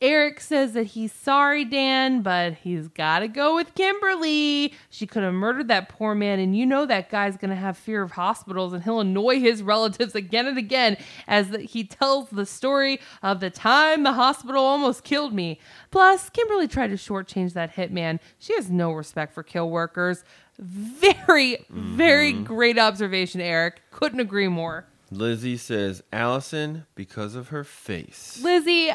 Eric 0.00 0.40
says 0.40 0.74
that 0.74 0.84
he's 0.84 1.12
sorry, 1.12 1.64
Dan, 1.64 2.22
but 2.22 2.54
he's 2.54 2.86
got 2.86 3.18
to 3.20 3.28
go 3.28 3.56
with 3.56 3.74
Kimberly. 3.74 4.72
She 4.90 5.08
could 5.08 5.24
have 5.24 5.34
murdered 5.34 5.66
that 5.68 5.88
poor 5.88 6.14
man, 6.14 6.38
and 6.38 6.56
you 6.56 6.64
know 6.64 6.86
that 6.86 7.10
guy's 7.10 7.36
going 7.36 7.50
to 7.50 7.56
have 7.56 7.76
fear 7.76 8.02
of 8.02 8.12
hospitals 8.12 8.72
and 8.72 8.84
he'll 8.84 9.00
annoy 9.00 9.40
his 9.40 9.62
relatives 9.62 10.14
again 10.14 10.46
and 10.46 10.56
again 10.56 10.96
as 11.26 11.48
the, 11.50 11.58
he 11.60 11.82
tells 11.82 12.28
the 12.30 12.46
story 12.46 13.00
of 13.24 13.40
the 13.40 13.50
time 13.50 14.04
the 14.04 14.12
hospital 14.12 14.64
almost 14.64 15.02
killed 15.02 15.32
me. 15.32 15.58
Plus, 15.90 16.30
Kimberly 16.30 16.68
tried 16.68 16.88
to 16.88 16.96
shortchange 16.96 17.54
that 17.54 17.74
hitman. 17.74 18.20
She 18.38 18.54
has 18.54 18.70
no 18.70 18.92
respect 18.92 19.34
for 19.34 19.42
kill 19.42 19.68
workers. 19.68 20.22
Very, 20.58 21.64
very 21.70 22.32
mm-hmm. 22.32 22.44
great 22.44 22.78
observation, 22.78 23.40
Eric. 23.40 23.82
Couldn't 23.90 24.20
agree 24.20 24.48
more. 24.48 24.86
Lizzie 25.10 25.56
says 25.56 26.02
Alison 26.12 26.86
because 26.94 27.34
of 27.34 27.48
her 27.48 27.64
face. 27.64 28.40
Lizzie, 28.42 28.92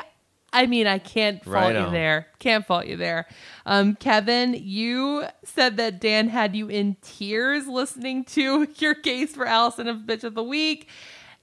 I 0.53 0.67
mean, 0.67 0.85
I 0.85 0.99
can't 0.99 1.43
fault 1.43 1.55
Right 1.55 1.75
you 1.75 1.89
there. 1.89 2.27
Can't 2.38 2.65
fault 2.65 2.85
you 2.85 2.95
there. 2.95 3.25
Um, 3.65 3.95
Kevin, 3.95 4.53
you 4.53 5.25
said 5.43 5.77
that 5.77 5.99
Dan 5.99 6.30
had 6.30 6.55
you 6.55 6.67
in 6.69 6.95
tears 7.01 7.67
listening 7.67 8.23
to 8.25 8.67
your 8.77 8.93
case 8.93 9.34
for 9.34 9.47
Alison 9.47 9.88
of 9.88 9.97
Bitch 10.01 10.23
of 10.23 10.35
the 10.35 10.43
Week, 10.43 10.88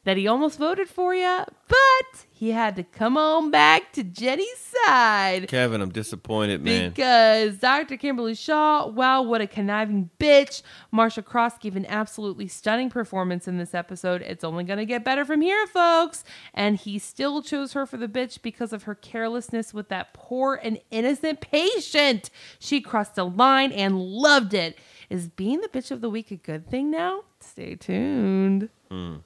that 0.04 0.16
he 0.16 0.26
almost 0.26 0.58
voted 0.58 0.88
for 0.88 1.14
you, 1.14 1.44
but 1.68 2.26
he 2.30 2.52
had 2.52 2.74
to 2.76 2.82
come 2.82 3.18
on 3.18 3.50
back 3.50 3.92
to 3.92 4.02
Jenny's 4.02 4.72
side. 4.86 5.46
Kevin, 5.48 5.82
I'm 5.82 5.90
disappointed, 5.90 6.62
man. 6.62 6.88
Because 6.88 7.58
Dr. 7.58 7.98
Kimberly 7.98 8.34
Shaw, 8.34 8.86
wow, 8.86 9.20
what 9.20 9.42
a 9.42 9.46
conniving 9.46 10.08
bitch. 10.18 10.62
Marcia 10.90 11.22
Cross 11.22 11.58
gave 11.58 11.76
an 11.76 11.84
absolutely 11.84 12.48
stunning 12.48 12.88
performance 12.88 13.46
in 13.46 13.58
this 13.58 13.74
episode. 13.74 14.22
It's 14.22 14.42
only 14.42 14.64
going 14.64 14.78
to 14.78 14.86
get 14.86 15.04
better 15.04 15.24
from 15.26 15.42
here, 15.42 15.66
folks. 15.66 16.24
And 16.54 16.76
he 16.76 16.98
still 16.98 17.42
chose 17.42 17.74
her 17.74 17.84
for 17.84 17.98
the 17.98 18.08
bitch 18.08 18.40
because 18.40 18.72
of 18.72 18.84
her 18.84 18.94
carelessness 18.94 19.74
with 19.74 19.88
that 19.90 20.14
poor 20.14 20.58
and 20.62 20.80
innocent 20.90 21.42
patient. 21.42 22.30
She 22.58 22.80
crossed 22.80 23.18
a 23.18 23.24
line 23.24 23.70
and 23.70 24.00
loved 24.00 24.54
it. 24.54 24.78
Is 25.10 25.28
being 25.28 25.60
the 25.60 25.68
bitch 25.68 25.90
of 25.90 26.00
the 26.00 26.08
week 26.08 26.30
a 26.30 26.36
good 26.36 26.70
thing 26.70 26.90
now? 26.90 27.24
Stay 27.40 27.74
tuned. 27.74 28.70
Hmm. 28.90 29.16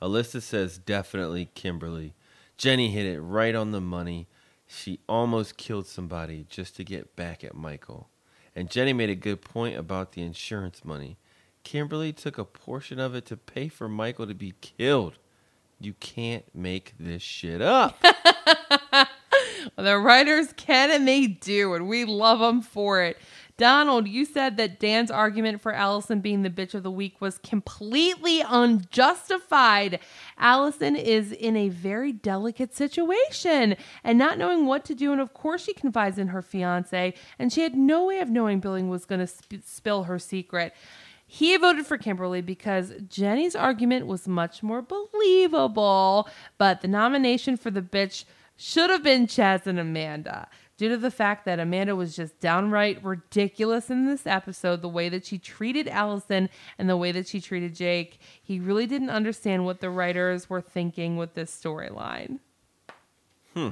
Alyssa 0.00 0.42
says 0.42 0.78
definitely 0.78 1.50
Kimberly. 1.54 2.14
Jenny 2.56 2.90
hit 2.90 3.06
it 3.06 3.20
right 3.20 3.54
on 3.54 3.72
the 3.72 3.80
money. 3.80 4.26
She 4.66 5.00
almost 5.08 5.56
killed 5.56 5.86
somebody 5.86 6.46
just 6.48 6.76
to 6.76 6.84
get 6.84 7.16
back 7.16 7.42
at 7.42 7.54
Michael. 7.54 8.08
And 8.54 8.70
Jenny 8.70 8.92
made 8.92 9.10
a 9.10 9.14
good 9.14 9.40
point 9.40 9.76
about 9.76 10.12
the 10.12 10.22
insurance 10.22 10.84
money. 10.84 11.16
Kimberly 11.64 12.12
took 12.12 12.38
a 12.38 12.44
portion 12.44 12.98
of 12.98 13.14
it 13.14 13.26
to 13.26 13.36
pay 13.36 13.68
for 13.68 13.88
Michael 13.88 14.26
to 14.26 14.34
be 14.34 14.54
killed. 14.60 15.18
You 15.80 15.94
can't 15.94 16.44
make 16.54 16.94
this 16.98 17.22
shit 17.22 17.62
up. 17.62 18.02
The 19.76 19.98
writers 19.98 20.52
can 20.56 20.90
and 20.90 21.06
they 21.06 21.26
do, 21.26 21.74
and 21.74 21.88
we 21.88 22.04
love 22.04 22.38
them 22.40 22.62
for 22.62 23.02
it. 23.02 23.18
Donald, 23.58 24.06
you 24.06 24.24
said 24.24 24.56
that 24.56 24.78
Dan's 24.78 25.10
argument 25.10 25.60
for 25.60 25.72
Alison 25.72 26.20
being 26.20 26.42
the 26.42 26.48
bitch 26.48 26.74
of 26.74 26.84
the 26.84 26.92
week 26.92 27.20
was 27.20 27.38
completely 27.38 28.40
unjustified. 28.40 29.98
Alison 30.38 30.94
is 30.94 31.32
in 31.32 31.56
a 31.56 31.68
very 31.68 32.12
delicate 32.12 32.72
situation 32.72 33.76
and 34.04 34.16
not 34.16 34.38
knowing 34.38 34.64
what 34.64 34.84
to 34.84 34.94
do. 34.94 35.10
And 35.10 35.20
of 35.20 35.34
course, 35.34 35.64
she 35.64 35.74
confides 35.74 36.18
in 36.18 36.28
her 36.28 36.40
fiance, 36.40 37.14
and 37.36 37.52
she 37.52 37.62
had 37.62 37.74
no 37.74 38.06
way 38.06 38.20
of 38.20 38.30
knowing 38.30 38.60
Billing 38.60 38.88
was 38.88 39.04
going 39.04 39.20
to 39.20 39.26
sp- 39.26 39.66
spill 39.66 40.04
her 40.04 40.20
secret. 40.20 40.72
He 41.26 41.56
voted 41.56 41.84
for 41.84 41.98
Kimberly 41.98 42.40
because 42.40 42.94
Jenny's 43.08 43.56
argument 43.56 44.06
was 44.06 44.28
much 44.28 44.62
more 44.62 44.82
believable, 44.82 46.28
but 46.58 46.80
the 46.80 46.88
nomination 46.88 47.56
for 47.56 47.72
the 47.72 47.82
bitch 47.82 48.24
should 48.56 48.88
have 48.88 49.02
been 49.02 49.26
Chas 49.26 49.66
and 49.66 49.78
Amanda. 49.78 50.48
Due 50.78 50.88
to 50.88 50.96
the 50.96 51.10
fact 51.10 51.44
that 51.44 51.58
Amanda 51.58 51.96
was 51.96 52.14
just 52.14 52.38
downright 52.38 53.02
ridiculous 53.04 53.90
in 53.90 54.06
this 54.06 54.28
episode, 54.28 54.80
the 54.80 54.88
way 54.88 55.08
that 55.08 55.26
she 55.26 55.36
treated 55.36 55.88
Alison 55.88 56.48
and 56.78 56.88
the 56.88 56.96
way 56.96 57.10
that 57.10 57.26
she 57.26 57.40
treated 57.40 57.74
Jake, 57.74 58.20
he 58.40 58.60
really 58.60 58.86
didn't 58.86 59.10
understand 59.10 59.64
what 59.64 59.80
the 59.80 59.90
writers 59.90 60.48
were 60.48 60.60
thinking 60.60 61.16
with 61.16 61.34
this 61.34 61.50
storyline. 61.50 62.38
Hmm. 63.54 63.70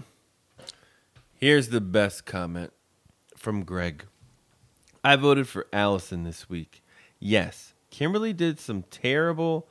Here's 1.39 1.69
the 1.69 1.81
best 1.81 2.27
comment 2.27 2.73
from 3.37 3.63
Greg. 3.63 4.05
I 5.05 5.15
voted 5.15 5.47
for 5.47 5.69
Alison 5.73 6.25
this 6.25 6.49
week. 6.49 6.83
Yes, 7.21 7.75
Kimberly 7.91 8.33
did 8.33 8.59
some 8.59 8.83
terrible, 8.91 9.69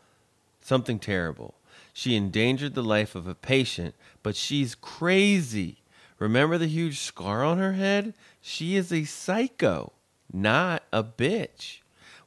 something 0.61 0.99
terrible. 0.99 1.55
She 1.91 2.15
endangered 2.15 2.75
the 2.75 2.83
life 2.83 3.13
of 3.13 3.27
a 3.27 3.35
patient, 3.35 3.93
but 4.23 4.37
she's 4.37 4.73
crazy. 4.73 5.81
Remember 6.19 6.57
the 6.57 6.67
huge 6.67 6.99
scar 6.99 7.43
on 7.43 7.57
her 7.57 7.73
head? 7.73 8.13
She 8.41 8.75
is 8.75 8.91
a 8.91 9.03
psycho, 9.03 9.93
not 10.31 10.83
a 10.93 11.03
bitch. 11.03 11.79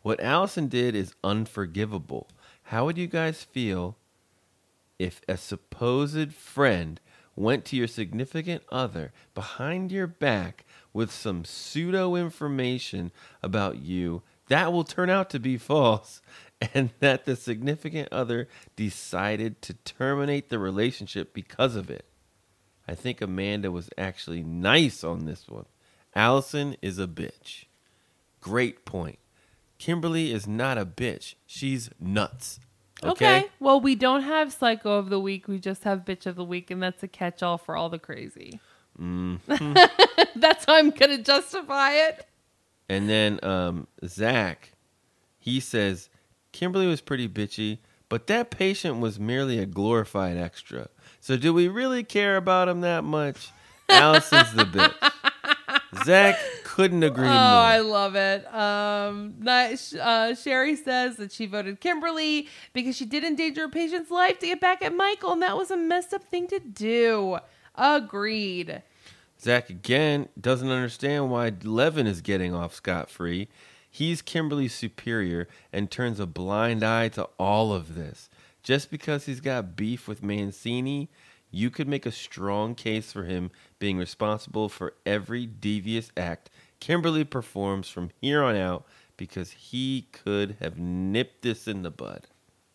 What 0.03 0.21
Alison 0.21 0.69
did 0.69 0.95
is 0.95 1.15
unforgivable. 1.25 2.29
How 2.65 2.85
would 2.85 2.99
you 2.99 3.07
guys 3.07 3.43
feel 3.43 3.97
if 4.99 5.21
a 5.29 5.37
supposed 5.37 6.35
friend 6.35 7.01
went 7.35 7.65
to 7.65 7.77
your 7.77 7.87
significant 7.87 8.63
other 8.71 9.13
behind 9.35 9.93
your 9.93 10.07
back 10.07 10.65
with 10.93 11.11
some 11.11 11.45
pseudo 11.45 12.17
information 12.17 13.13
about 13.43 13.79
you 13.79 14.23
that 14.49 14.73
will 14.73 14.85
turn 14.85 15.09
out 15.09 15.31
to 15.31 15.39
be 15.39 15.57
false 15.57 16.21
and 16.75 16.91
that 16.99 17.25
the 17.25 17.37
significant 17.37 18.09
other 18.11 18.49
decided 18.77 19.63
to 19.63 19.75
terminate 19.75 20.49
the 20.49 20.59
relationship 20.59 21.33
because 21.33 21.77
of 21.77 21.91
it. 21.91 22.05
I 22.89 22.95
think 22.95 23.21
Amanda 23.21 23.71
was 23.71 23.91
actually 23.99 24.43
nice 24.43 25.05
on 25.05 25.27
this 25.27 25.47
one. 25.49 25.67
Alison 26.15 26.77
is 26.81 26.99
a 26.99 27.07
bitch. 27.07 27.67
Great 28.41 28.87
point. 28.87 29.19
Kimberly 29.79 30.33
is 30.33 30.47
not 30.47 30.79
a 30.79 30.87
bitch. 30.87 31.35
She's 31.47 31.91
nuts. 32.01 32.61
Okay. 33.05 33.47
Well, 33.61 33.81
we 33.81 33.95
don't 33.95 34.23
have 34.23 34.53
Psycho 34.53 34.93
of 34.93 35.11
the 35.11 35.21
Week. 35.21 35.47
We 35.47 35.59
just 35.59 35.85
have 35.85 36.05
Bitch 36.05 36.27
of 36.27 36.35
the 36.35 36.45
Week, 36.45 36.71
and 36.71 36.83
that's 36.83 37.03
a 37.03 37.09
catch 37.09 37.43
all 37.43 37.59
for 37.59 37.77
all 37.77 37.89
the 37.89 37.99
crazy. 37.99 38.59
that's 40.35 40.65
how 40.65 40.75
I'm 40.75 40.91
going 40.91 41.17
to 41.17 41.23
justify 41.23 41.93
it. 41.93 42.27
And 42.89 43.09
then 43.09 43.39
um, 43.45 43.87
Zach, 44.05 44.73
he 45.39 45.61
says 45.61 46.09
Kimberly 46.51 46.87
was 46.87 47.01
pretty 47.01 47.29
bitchy, 47.29 47.79
but 48.09 48.27
that 48.27 48.51
patient 48.51 48.99
was 48.99 49.21
merely 49.21 49.59
a 49.59 49.67
glorified 49.67 50.37
extra. 50.37 50.89
So 51.29 51.37
do 51.37 51.53
we 51.53 51.69
really 51.69 52.05
care 52.05 52.39
about 52.39 52.71
him 52.71 52.81
that 52.81 53.05
much? 53.05 53.51
Alison's 53.91 54.55
the 54.55 54.65
bitch. 54.65 56.05
Zach 56.07 56.39
couldn't 56.65 57.03
agree 57.03 57.27
Oh, 57.27 57.29
more. 57.29 57.37
I 57.37 57.81
love 57.81 58.15
it. 58.17 58.47
Um. 58.55 59.35
Uh, 59.47 60.35
Sherry 60.35 60.75
says 60.75 61.17
that 61.17 61.31
she 61.31 61.45
voted 61.45 61.81
Kimberly 61.81 62.49
because 62.73 62.97
she 62.97 63.05
did 63.05 63.25
endanger 63.25 63.65
a 63.65 63.69
patient's 63.69 64.11
life 64.11 64.39
to 64.39 64.47
get 64.47 64.59
back 64.59 64.81
at 64.81 64.95
Michael, 64.95 65.33
and 65.33 65.43
that 65.43 65.55
was 65.55 65.71
a 65.71 65.77
messed 65.77 66.15
up 66.15 66.25
thing 66.25 66.47
to 66.47 66.61
do. 66.61 67.41
Agreed. 67.75 68.83
Zach 69.39 69.69
again 69.69 70.31
doesn't 70.41 70.71
understand 70.71 71.31
why 71.31 71.53
Levin 71.63 72.07
is 72.07 72.23
getting 72.23 72.55
off 72.55 72.73
scot 72.73 73.11
free. 73.11 73.49
He's 73.91 74.23
Kimberly's 74.23 74.73
superior 74.73 75.47
and 75.75 75.91
turns 75.91 76.21
a 76.21 76.27
blind 76.27 76.83
eye 76.83 77.09
to 77.09 77.25
all 77.39 77.75
of 77.75 77.97
this. 77.97 78.31
Just 78.63 78.91
because 78.91 79.27
he's 79.27 79.41
got 79.41 79.77
beef 79.77 80.07
with 80.09 80.23
Mancini, 80.23 81.09
you 81.51 81.71
could 81.71 81.89
make 81.89 82.05
a 82.05 82.13
strong 82.13 82.75
case 82.75 83.13
for 83.13 83.25
him 83.25 83.51
being 83.79 83.97
responsible 83.99 84.69
for 84.69 84.95
every 85.07 85.47
devious 85.47 86.11
act 86.17 86.51
Kimberly 86.81 87.25
performs 87.25 87.89
from 87.89 88.11
here 88.21 88.43
on 88.43 88.57
out 88.57 88.85
because 89.17 89.51
he 89.51 90.07
could 90.13 90.57
have 90.61 90.79
nipped 90.79 91.43
this 91.43 91.67
in 91.67 91.83
the 91.83 91.91
bud. 91.91 92.27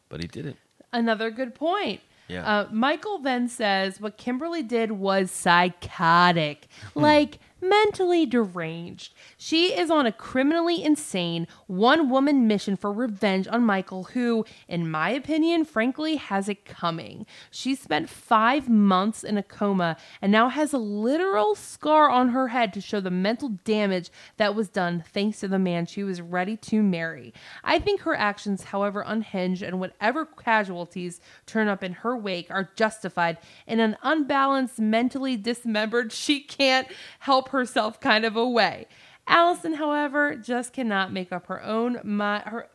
But 0.10 0.22
he 0.22 0.27
didn't. 0.27 0.57
Another 0.91 1.31
good 1.31 1.55
point. 1.55 2.01
Yeah. 2.27 2.45
Uh, 2.45 2.68
Michael 2.72 3.19
then 3.19 3.47
says 3.47 3.99
what 3.99 4.18
Kimberly 4.18 4.64
did 4.64 4.91
was 4.91 5.31
psychotic. 5.31 6.68
Like, 6.95 7.39
mentally 7.64 8.26
deranged. 8.26 9.14
She 9.38 9.73
is 9.73 9.90
on 9.90 10.06
a 10.06 10.11
criminally 10.11 10.84
insane 10.84 11.48
one 11.68 12.10
woman 12.10 12.48
mission 12.48 12.76
for 12.76 12.91
revenge 12.91 13.48
on 13.48 13.64
Michael, 13.64 14.06
who, 14.06 14.45
in 14.68 14.90
my 14.90 15.10
opinion, 15.10 15.65
frankly, 15.65 16.18
has 16.18 16.49
it 16.49 16.65
coming. 16.65 17.26
She 17.49 17.76
spent 17.76 18.10
five 18.10 18.69
months 18.69 19.23
in 19.23 19.38
a 19.38 19.44
coma 19.44 19.98
and 20.22 20.31
now 20.31 20.49
has 20.49 20.73
a 20.73 20.77
literal 20.77 21.56
scar 21.56 22.10
on 22.10 22.30
her 22.30 22.49
head 22.49 22.73
to 22.73 22.81
show 22.81 22.99
the 22.99 23.11
mental 23.11 23.49
damage 23.64 24.10
that 24.38 24.56
was 24.56 24.69
done 24.69 25.03
thanks 25.14 25.40
to 25.40 25.48
the 25.48 25.60
man 25.60 25.85
she 25.85 26.03
was 26.03 26.22
ready 26.22 26.57
to 26.57 26.84
marry. 26.84 27.34
I 27.64 27.80
think 27.80 28.02
her 28.02 28.15
actions, 28.15 28.65
however 28.65 29.03
unhinged, 29.06 29.64
and 29.64 29.80
whatever 29.80 30.26
casualties 30.26 31.22
turn 31.45 31.68
up 31.68 31.84
in 31.84 31.94
her 31.94 32.18
wake 32.18 32.48
are 32.49 32.69
justified 32.76 33.38
in 33.68 33.80
an 33.80 33.98
unbalanced, 34.03 34.80
mentally 34.80 35.38
dismembered, 35.38 36.11
she 36.11 36.40
can't 36.40 36.88
help 37.19 37.49
herself 37.54 38.02
kind 38.02 38.26
of 38.26 38.36
a 38.36 38.48
way. 38.48 38.88
Alison, 39.26 39.76
however, 39.76 40.36
just 40.36 40.74
cannot 40.74 41.14
make 41.14 41.32
up 41.32 41.48
her 41.48 41.64
own 41.64 42.00
mind. 42.04 42.44
her 42.48 42.70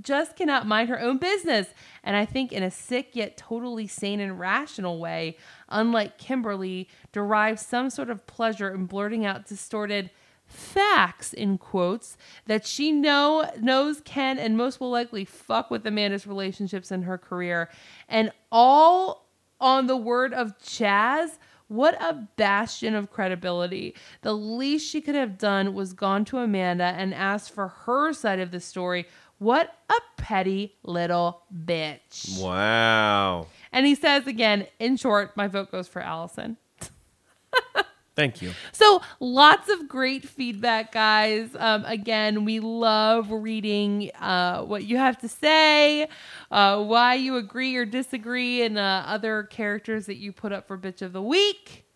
just 0.00 0.36
cannot 0.36 0.66
mind 0.66 0.88
her 0.88 0.98
own 0.98 1.18
business. 1.18 1.68
And 2.02 2.16
I 2.16 2.24
think 2.24 2.50
in 2.50 2.62
a 2.62 2.70
sick 2.70 3.10
yet 3.14 3.36
totally 3.36 3.86
sane 3.86 4.20
and 4.20 4.38
rational 4.38 4.98
way, 4.98 5.36
unlike 5.68 6.16
Kimberly, 6.16 6.88
derives 7.12 7.66
some 7.66 7.90
sort 7.90 8.08
of 8.08 8.26
pleasure 8.26 8.72
in 8.72 8.86
blurting 8.86 9.26
out 9.26 9.46
distorted 9.46 10.10
facts 10.46 11.32
in 11.32 11.58
quotes 11.58 12.16
that 12.46 12.66
she 12.66 12.92
know 12.92 13.50
knows 13.60 14.00
can 14.02 14.38
and 14.38 14.56
most 14.56 14.80
will 14.80 14.90
likely 14.90 15.24
fuck 15.24 15.70
with 15.70 15.86
Amanda's 15.86 16.26
relationships 16.26 16.90
and 16.90 17.04
her 17.04 17.18
career. 17.18 17.68
And 18.08 18.32
all 18.50 19.28
on 19.60 19.86
the 19.86 19.96
word 19.96 20.34
of 20.34 20.58
Chas. 20.58 21.38
What 21.68 22.00
a 22.00 22.28
bastion 22.36 22.94
of 22.94 23.10
credibility. 23.10 23.94
The 24.22 24.34
least 24.34 24.88
she 24.88 25.00
could 25.00 25.14
have 25.14 25.38
done 25.38 25.74
was 25.74 25.92
gone 25.92 26.24
to 26.26 26.38
Amanda 26.38 26.84
and 26.84 27.14
asked 27.14 27.54
for 27.54 27.68
her 27.68 28.12
side 28.12 28.40
of 28.40 28.50
the 28.50 28.60
story. 28.60 29.06
What 29.38 29.74
a 29.90 29.94
petty 30.16 30.76
little 30.84 31.42
bitch. 31.52 32.40
Wow. 32.40 33.46
And 33.72 33.86
he 33.86 33.94
says 33.94 34.26
again, 34.26 34.66
in 34.78 34.96
short, 34.96 35.36
my 35.36 35.48
vote 35.48 35.72
goes 35.72 35.88
for 35.88 36.00
Alison. 36.00 36.58
Thank 38.14 38.42
you. 38.42 38.52
So 38.72 39.00
lots 39.20 39.70
of 39.70 39.88
great 39.88 40.28
feedback, 40.28 40.92
guys. 40.92 41.48
Um, 41.58 41.84
again, 41.86 42.44
we 42.44 42.60
love 42.60 43.30
reading 43.30 44.10
uh, 44.20 44.62
what 44.64 44.84
you 44.84 44.98
have 44.98 45.18
to 45.20 45.28
say, 45.28 46.08
uh, 46.50 46.82
why 46.82 47.14
you 47.14 47.36
agree 47.36 47.74
or 47.74 47.86
disagree, 47.86 48.62
and 48.62 48.78
uh, 48.78 49.04
other 49.06 49.44
characters 49.44 50.06
that 50.06 50.16
you 50.16 50.30
put 50.30 50.52
up 50.52 50.68
for 50.68 50.76
bitch 50.76 51.00
of 51.00 51.14
the 51.14 51.22
week. 51.22 51.86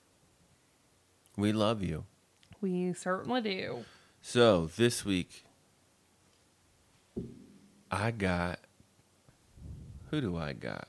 We 1.36 1.52
love 1.52 1.82
you. 1.82 2.04
We 2.62 2.94
certainly 2.94 3.42
do. 3.42 3.84
So 4.22 4.70
this 4.76 5.04
week, 5.04 5.44
I 7.90 8.10
got. 8.10 8.60
Who 10.10 10.22
do 10.22 10.36
I 10.38 10.54
got? 10.54 10.88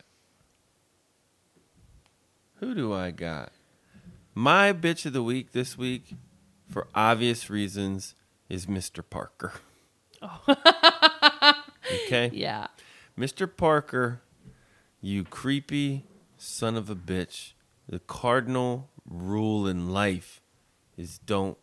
Who 2.62 2.74
do 2.74 2.94
I 2.94 3.12
got? 3.12 3.52
My 4.38 4.72
bitch 4.72 5.08
of 5.08 5.14
the 5.14 5.24
week 5.24 5.54
this 5.54 5.80
week, 5.80 6.14
for 6.70 6.88
obvious 6.94 7.50
reasons, 7.50 8.14
is 8.48 8.68
Mr. 8.68 9.04
Parker. 9.04 9.54
Oh. 10.22 10.44
okay? 12.06 12.30
Yeah. 12.32 12.68
Mr. 13.18 13.50
Parker, 13.52 14.22
you 15.02 15.24
creepy 15.24 16.06
son 16.38 16.76
of 16.76 16.88
a 16.88 16.96
bitch. 16.96 17.54
The 17.90 17.98
cardinal 17.98 18.92
rule 19.10 19.66
in 19.66 19.90
life 19.90 20.40
is 20.96 21.18
don't 21.18 21.58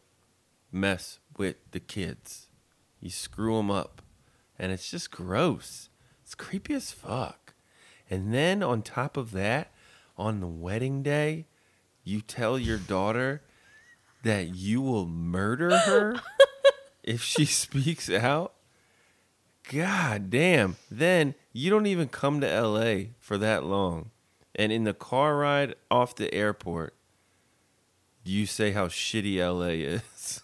mess 0.73 1.21
with 1.37 1.55
the 1.71 1.79
kids. 1.79 2.49
You 3.01 3.11
screw 3.11 3.57
them 3.57 3.71
up. 3.71 4.03
And 4.59 4.73
it's 4.73 4.91
just 4.91 5.13
gross. 5.13 5.91
It's 6.25 6.35
creepy 6.35 6.75
as 6.75 6.91
fuck. 6.91 7.55
And 8.11 8.35
then 8.35 8.65
on 8.65 8.83
top 8.83 9.17
of 9.17 9.31
that, 9.31 9.73
on 10.19 10.41
the 10.41 10.49
wedding 10.49 11.05
day, 11.05 11.47
you 12.05 12.21
tell 12.21 12.59
your 12.59 12.79
daughter 12.79 13.43
that 14.23 14.55
you 14.55 14.81
will 14.81 15.07
murder 15.07 15.77
her 15.87 16.21
if 17.03 17.23
she 17.23 17.45
speaks 17.45 18.11
out. 18.11 18.55
God 19.71 20.31
damn. 20.31 20.77
Then 20.91 21.35
you 21.53 21.71
don't 21.71 21.87
even 21.87 22.09
come 22.09 22.41
to 22.41 22.61
LA 22.61 23.11
for 23.19 23.39
that 23.39 23.65
long. 23.65 24.11
And 24.55 24.71
in 24.71 24.85
the 24.85 24.95
car 24.95 25.37
ride 25.37 25.75
off 25.91 26.15
the 26.15 26.33
airport, 26.33 26.95
you 28.25 28.47
say 28.47 28.73
how 28.73 28.89
shitty 28.89 29.39
LA 29.39 29.99
is. 30.01 30.43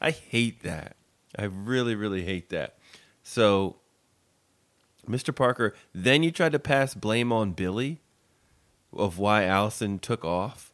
I 0.00 0.10
hate 0.10 0.62
that. 0.62 0.96
I 1.38 1.44
really, 1.44 1.94
really 1.94 2.24
hate 2.24 2.50
that. 2.50 2.78
So, 3.22 3.76
Mr. 5.08 5.34
Parker, 5.34 5.74
then 5.94 6.22
you 6.22 6.30
tried 6.30 6.52
to 6.52 6.58
pass 6.58 6.94
blame 6.94 7.32
on 7.32 7.52
Billy 7.52 8.00
of 8.92 9.18
why 9.18 9.44
Alison 9.44 9.98
took 9.98 10.24
off, 10.24 10.72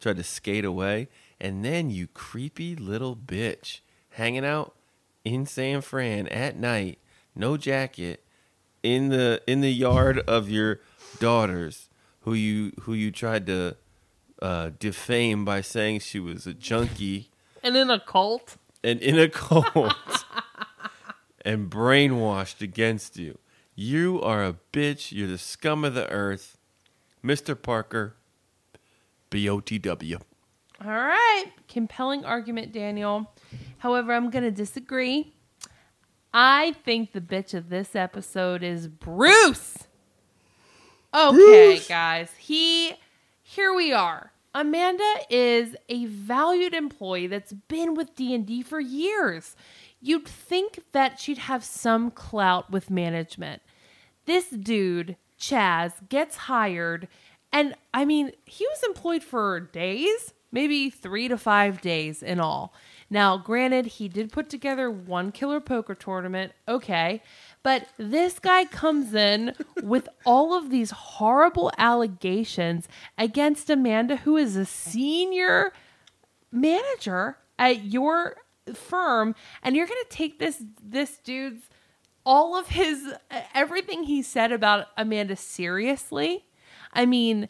tried 0.00 0.16
to 0.16 0.24
skate 0.24 0.64
away, 0.64 1.08
and 1.40 1.64
then 1.64 1.90
you 1.90 2.06
creepy 2.08 2.74
little 2.76 3.14
bitch 3.16 3.80
hanging 4.10 4.44
out 4.44 4.74
in 5.24 5.46
San 5.46 5.80
Fran 5.82 6.26
at 6.28 6.56
night, 6.56 6.98
no 7.34 7.56
jacket, 7.56 8.24
in 8.82 9.10
the 9.10 9.42
in 9.46 9.60
the 9.60 9.72
yard 9.72 10.18
of 10.20 10.48
your 10.48 10.80
daughters, 11.18 11.88
who 12.20 12.32
you 12.34 12.72
who 12.82 12.94
you 12.94 13.10
tried 13.10 13.46
to 13.46 13.76
uh, 14.40 14.70
defame 14.78 15.44
by 15.44 15.60
saying 15.60 16.00
she 16.00 16.18
was 16.18 16.46
a 16.46 16.54
junkie 16.54 17.30
And 17.62 17.76
in 17.76 17.90
a 17.90 18.00
cult. 18.00 18.56
and 18.82 19.00
in 19.02 19.18
a 19.18 19.28
cult 19.28 19.66
and 21.44 21.70
brainwashed 21.70 22.62
against 22.62 23.16
you. 23.18 23.38
You 23.74 24.20
are 24.22 24.44
a 24.44 24.56
bitch. 24.72 25.12
You're 25.12 25.28
the 25.28 25.38
scum 25.38 25.84
of 25.84 25.94
the 25.94 26.08
earth. 26.10 26.56
Mr. 27.24 27.60
Parker, 27.60 28.14
BOTW. 29.30 30.20
All 30.84 30.90
right. 30.90 31.46
Compelling 31.68 32.24
argument, 32.24 32.72
Daniel. 32.72 33.32
However, 33.78 34.12
I'm 34.12 34.30
going 34.30 34.44
to 34.44 34.50
disagree. 34.50 35.34
I 36.32 36.72
think 36.84 37.12
the 37.12 37.20
bitch 37.20 37.54
of 37.54 37.68
this 37.68 37.94
episode 37.94 38.62
is 38.62 38.88
Bruce. 38.88 39.78
Okay, 41.12 41.34
Bruce. 41.34 41.88
guys. 41.88 42.30
He 42.38 42.94
here 43.42 43.74
we 43.74 43.92
are. 43.92 44.32
Amanda 44.54 45.12
is 45.28 45.76
a 45.88 46.06
valued 46.06 46.72
employee 46.72 47.26
that's 47.26 47.52
been 47.52 47.94
with 47.94 48.14
D&D 48.14 48.62
for 48.62 48.80
years. 48.80 49.56
You'd 50.00 50.26
think 50.26 50.80
that 50.92 51.18
she'd 51.18 51.38
have 51.38 51.64
some 51.64 52.10
clout 52.10 52.70
with 52.70 52.90
management. 52.90 53.62
This 54.26 54.48
dude, 54.50 55.16
Chas, 55.36 55.94
gets 56.08 56.36
hired 56.36 57.08
and 57.52 57.74
I 57.92 58.04
mean, 58.04 58.32
he 58.44 58.66
was 58.66 58.82
employed 58.84 59.22
for 59.22 59.60
days, 59.60 60.34
maybe 60.52 60.90
3 60.90 61.28
to 61.28 61.38
5 61.38 61.80
days 61.80 62.22
in 62.22 62.40
all. 62.40 62.72
Now, 63.12 63.36
granted, 63.36 63.86
he 63.86 64.08
did 64.08 64.30
put 64.30 64.48
together 64.48 64.88
one 64.88 65.32
killer 65.32 65.60
poker 65.60 65.96
tournament. 65.96 66.52
Okay. 66.68 67.22
But 67.62 67.88
this 67.98 68.38
guy 68.38 68.64
comes 68.64 69.12
in 69.14 69.54
with 69.82 70.08
all 70.24 70.54
of 70.56 70.70
these 70.70 70.92
horrible 70.92 71.72
allegations 71.76 72.88
against 73.18 73.68
Amanda, 73.68 74.16
who 74.16 74.36
is 74.36 74.54
a 74.56 74.64
senior 74.64 75.72
manager 76.52 77.36
at 77.58 77.84
your 77.84 78.36
firm, 78.74 79.34
and 79.62 79.74
you're 79.74 79.86
going 79.86 80.02
to 80.08 80.16
take 80.16 80.38
this 80.38 80.62
this 80.82 81.18
dude's 81.18 81.64
all 82.24 82.56
of 82.56 82.68
his 82.68 83.12
everything 83.54 84.04
he 84.04 84.22
said 84.22 84.52
about 84.52 84.86
Amanda 84.96 85.36
seriously. 85.36 86.44
I 86.92 87.06
mean, 87.06 87.48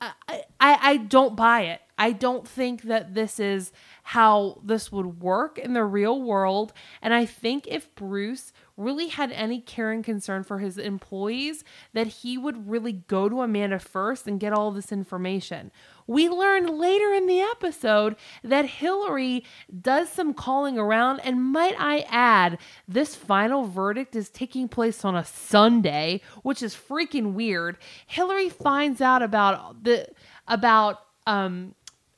I, 0.00 0.12
I, 0.28 0.44
I 0.60 0.96
don't 0.96 1.36
buy 1.36 1.62
it. 1.62 1.80
I 1.98 2.12
don't 2.12 2.48
think 2.48 2.82
that 2.82 3.14
this 3.14 3.38
is 3.38 3.72
how 4.02 4.60
this 4.64 4.90
would 4.90 5.20
work 5.20 5.58
in 5.58 5.74
the 5.74 5.84
real 5.84 6.22
world. 6.22 6.72
And 7.02 7.12
I 7.12 7.26
think 7.26 7.66
if 7.66 7.94
Bruce 7.94 8.52
really 8.80 9.08
had 9.08 9.30
any 9.32 9.60
care 9.60 9.90
and 9.90 10.02
concern 10.02 10.42
for 10.42 10.58
his 10.58 10.78
employees, 10.78 11.62
that 11.92 12.06
he 12.06 12.38
would 12.38 12.68
really 12.68 12.92
go 12.92 13.28
to 13.28 13.42
Amanda 13.42 13.78
first 13.78 14.26
and 14.26 14.40
get 14.40 14.52
all 14.52 14.70
this 14.70 14.90
information. 14.90 15.70
We 16.06 16.28
learn 16.28 16.66
later 16.78 17.12
in 17.12 17.26
the 17.26 17.40
episode 17.40 18.16
that 18.42 18.64
Hillary 18.64 19.44
does 19.80 20.08
some 20.08 20.34
calling 20.34 20.78
around, 20.78 21.20
and 21.20 21.52
might 21.52 21.74
I 21.78 22.00
add, 22.08 22.58
this 22.88 23.14
final 23.14 23.64
verdict 23.64 24.16
is 24.16 24.28
taking 24.30 24.66
place 24.66 25.04
on 25.04 25.14
a 25.14 25.24
Sunday, 25.24 26.22
which 26.42 26.62
is 26.62 26.74
freaking 26.74 27.34
weird. 27.34 27.76
Hillary 28.06 28.48
finds 28.48 29.00
out 29.00 29.22
about 29.22 29.84
the 29.84 30.08
about 30.48 31.00
um 31.26 31.74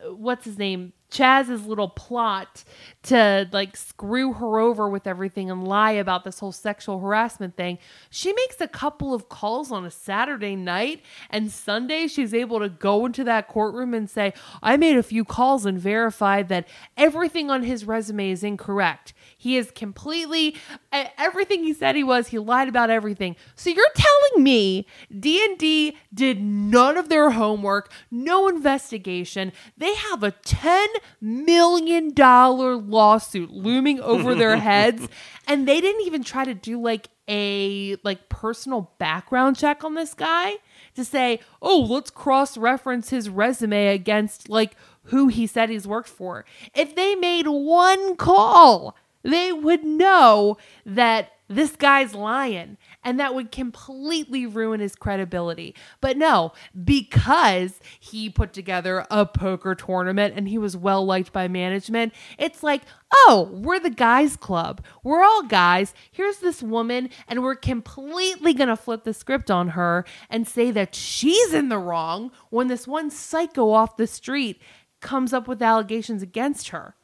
what's 0.09 0.45
his 0.45 0.59
name 0.59 0.93
Chas's 1.13 1.67
little 1.67 1.89
plot 1.89 2.65
to 3.05 3.49
like 3.53 3.77
screw 3.77 4.33
her 4.33 4.59
over 4.59 4.89
with 4.89 5.07
everything 5.07 5.51
and 5.51 5.69
lie 5.69 5.93
about 5.93 6.25
this 6.25 6.39
whole 6.39 6.53
sexual 6.53 7.01
harassment 7.01 7.57
thing. 7.57 7.79
She 8.11 8.33
makes 8.33 8.61
a 8.61 8.69
couple 8.69 9.13
of 9.13 9.29
calls 9.29 9.71
on 9.71 9.85
a 9.85 9.91
Saturday 9.91 10.57
night, 10.57 11.03
and 11.29 11.51
Sunday 11.51 12.07
she's 12.07 12.33
able 12.33 12.61
to 12.61 12.69
go 12.69 13.05
into 13.07 13.25
that 13.25 13.49
courtroom 13.49 13.93
and 13.93 14.09
say, 14.09 14.33
I 14.63 14.77
made 14.77 14.97
a 14.97 15.03
few 15.03 15.25
calls 15.25 15.67
and 15.67 15.79
verified 15.79 16.49
that 16.49 16.67
everything 16.97 17.51
on 17.51 17.63
his 17.63 17.85
resume 17.85 18.31
is 18.31 18.43
incorrect. 18.43 19.13
He 19.37 19.57
is 19.57 19.71
completely 19.73 20.57
everything 20.93 21.65
he 21.65 21.75
said 21.75 21.97
he 21.97 22.05
was. 22.05 22.29
He 22.29 22.39
lied 22.39 22.69
about 22.69 22.91
everything. 22.91 23.37
So 23.57 23.71
you're 23.71 23.85
telling 23.95 24.45
me 24.45 24.87
D 25.19 25.45
and 25.45 25.59
D 25.59 25.97
did 26.15 26.41
none 26.41 26.97
of 26.97 27.09
their 27.09 27.33
homework, 27.33 27.93
no 28.11 28.49
investigation. 28.49 29.53
They 29.77 29.95
have 29.95 30.23
a 30.23 30.31
ten 30.31 30.89
million 31.20 32.12
dollar 32.12 32.77
lawsuit 32.77 33.51
looming 33.51 34.01
over 34.01 34.35
their 34.35 34.57
heads, 34.59 35.09
and 35.47 35.66
they 35.66 35.81
didn't 35.81 36.07
even 36.07 36.23
try 36.24 36.45
to 36.45 36.55
do 36.55 36.81
like 36.81 37.09
a 37.29 37.97
like 38.03 38.29
personal 38.29 38.91
background 38.99 39.57
check 39.57 39.85
on 39.85 39.95
this 39.95 40.15
guy 40.15 40.55
to 40.95 41.05
say, 41.05 41.41
oh, 41.61 41.81
let's 41.89 42.11
cross 42.11 42.57
reference 42.57 43.11
his 43.11 43.29
resume 43.29 43.89
against 43.89 44.49
like 44.49 44.77
who 45.05 45.29
he 45.29 45.47
said 45.47 45.70
he's 45.70 45.87
worked 45.87 46.09
for. 46.09 46.45
If 46.74 46.95
they 46.95 47.15
made 47.15 47.47
one 47.47 48.16
call 48.16 48.97
they 49.23 49.53
would 49.53 49.85
know 49.85 50.57
that 50.85 51.33
this 51.49 51.77
guy's 51.77 52.15
lying 52.15 52.77
and 53.05 53.19
that 53.19 53.35
would 53.35 53.51
completely 53.51 54.47
ruin 54.47 54.81
his 54.81 54.95
credibility. 54.95 55.74
But 56.01 56.16
no, 56.16 56.53
because 56.85 57.81
he 57.99 58.31
put 58.31 58.53
together 58.53 59.07
a 59.11 59.27
poker 59.27 59.74
tournament 59.74 60.35
and 60.37 60.49
he 60.49 60.59
was 60.59 60.77
well 60.77 61.05
liked 61.05 61.33
by 61.33 61.49
management, 61.49 62.12
it's 62.39 62.62
like, 62.62 62.83
oh, 63.12 63.51
we're 63.53 63.81
the 63.81 63.91
guys 63.91 64.37
club. 64.37 64.85
We're 65.03 65.23
all 65.23 65.43
guys. 65.43 65.95
Here's 66.11 66.39
this 66.39 66.62
woman, 66.62 67.11
and 67.29 67.43
we're 67.43 67.55
completely 67.55 68.55
going 68.55 68.69
to 68.69 68.77
flip 68.77 69.05
the 69.05 69.15
script 69.15 69.51
on 69.51 69.69
her 69.69 70.05
and 70.31 70.47
say 70.47 70.70
that 70.70 70.95
she's 70.95 71.53
in 71.53 71.69
the 71.69 71.79
wrong 71.79 72.31
when 72.51 72.69
this 72.69 72.87
one 72.87 73.11
psycho 73.11 73.70
off 73.70 73.97
the 73.97 74.07
street 74.07 74.61
comes 75.01 75.33
up 75.33 75.49
with 75.49 75.61
allegations 75.61 76.23
against 76.23 76.69
her. 76.69 76.95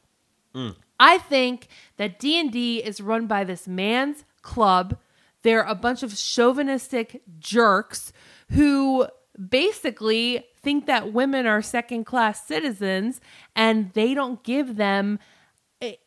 Mm. 0.55 0.75
I 0.99 1.17
think 1.17 1.67
that 1.97 2.19
D&D 2.19 2.79
is 2.79 2.99
run 2.99 3.27
by 3.27 3.43
this 3.43 3.67
man's 3.67 4.25
club. 4.41 4.97
They're 5.43 5.63
a 5.63 5.75
bunch 5.75 6.03
of 6.03 6.17
chauvinistic 6.17 7.21
jerks 7.39 8.11
who 8.51 9.07
basically 9.47 10.45
think 10.61 10.85
that 10.87 11.13
women 11.13 11.47
are 11.47 11.61
second 11.61 12.03
class 12.05 12.45
citizens 12.45 13.21
and 13.55 13.91
they 13.93 14.13
don't 14.13 14.43
give 14.43 14.75
them 14.75 15.19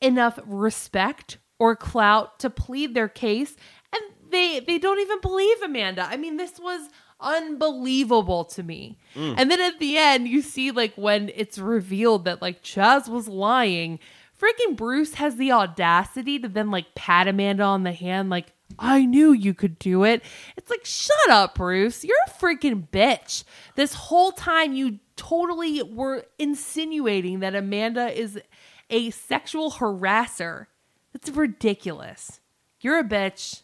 enough 0.01 0.39
respect 0.45 1.39
or 1.59 1.75
clout 1.75 2.39
to 2.41 2.51
plead 2.51 2.95
their 2.95 3.09
case 3.09 3.57
and 3.93 4.03
they 4.31 4.61
they 4.61 4.79
don't 4.79 4.99
even 4.99 5.21
believe 5.21 5.63
Amanda. 5.63 6.07
I 6.09 6.17
mean 6.17 6.37
this 6.37 6.59
was 6.59 6.91
unbelievable 7.21 8.45
to 8.45 8.63
me. 8.63 8.99
Mm. 9.15 9.35
And 9.39 9.51
then 9.51 9.61
at 9.61 9.79
the 9.79 9.97
end 9.97 10.29
you 10.29 10.43
see 10.43 10.71
like 10.71 10.95
when 10.97 11.31
it's 11.35 11.59
revealed 11.59 12.25
that 12.27 12.43
like 12.43 12.63
Chas 12.63 13.09
was 13.09 13.29
lying, 13.29 13.99
freaking 14.43 14.77
Bruce 14.77 15.15
has 15.15 15.37
the 15.37 15.53
audacity 15.53 16.39
to 16.39 16.49
then 16.49 16.71
like 16.71 16.95
pat 16.95 17.29
Amanda 17.29 17.63
on 17.63 17.85
the 17.85 17.93
hand 17.93 18.31
like 18.31 18.53
I 18.79 19.05
knew 19.05 19.33
you 19.33 19.55
could 19.55 19.79
do 19.79 20.05
it. 20.05 20.23
It's 20.57 20.71
like, 20.71 20.85
shut 20.85 21.31
up, 21.31 21.57
Bruce. 21.57 22.05
You're 22.05 22.17
a 22.27 22.31
freaking 22.31 22.89
bitch. 22.89 23.45
This 23.75 23.95
whole 23.95 24.33
time, 24.33 24.75
you 24.75 24.99
totally 25.17 25.83
were 25.83 26.25
insinuating 26.39 27.41
that 27.41 27.55
Amanda 27.55 28.19
is 28.19 28.41
a 28.89 29.11
sexual 29.11 29.73
harasser. 29.73 30.67
That's 31.13 31.29
ridiculous. 31.31 32.41
You're 32.81 32.99
a 32.99 33.05
bitch. 33.05 33.63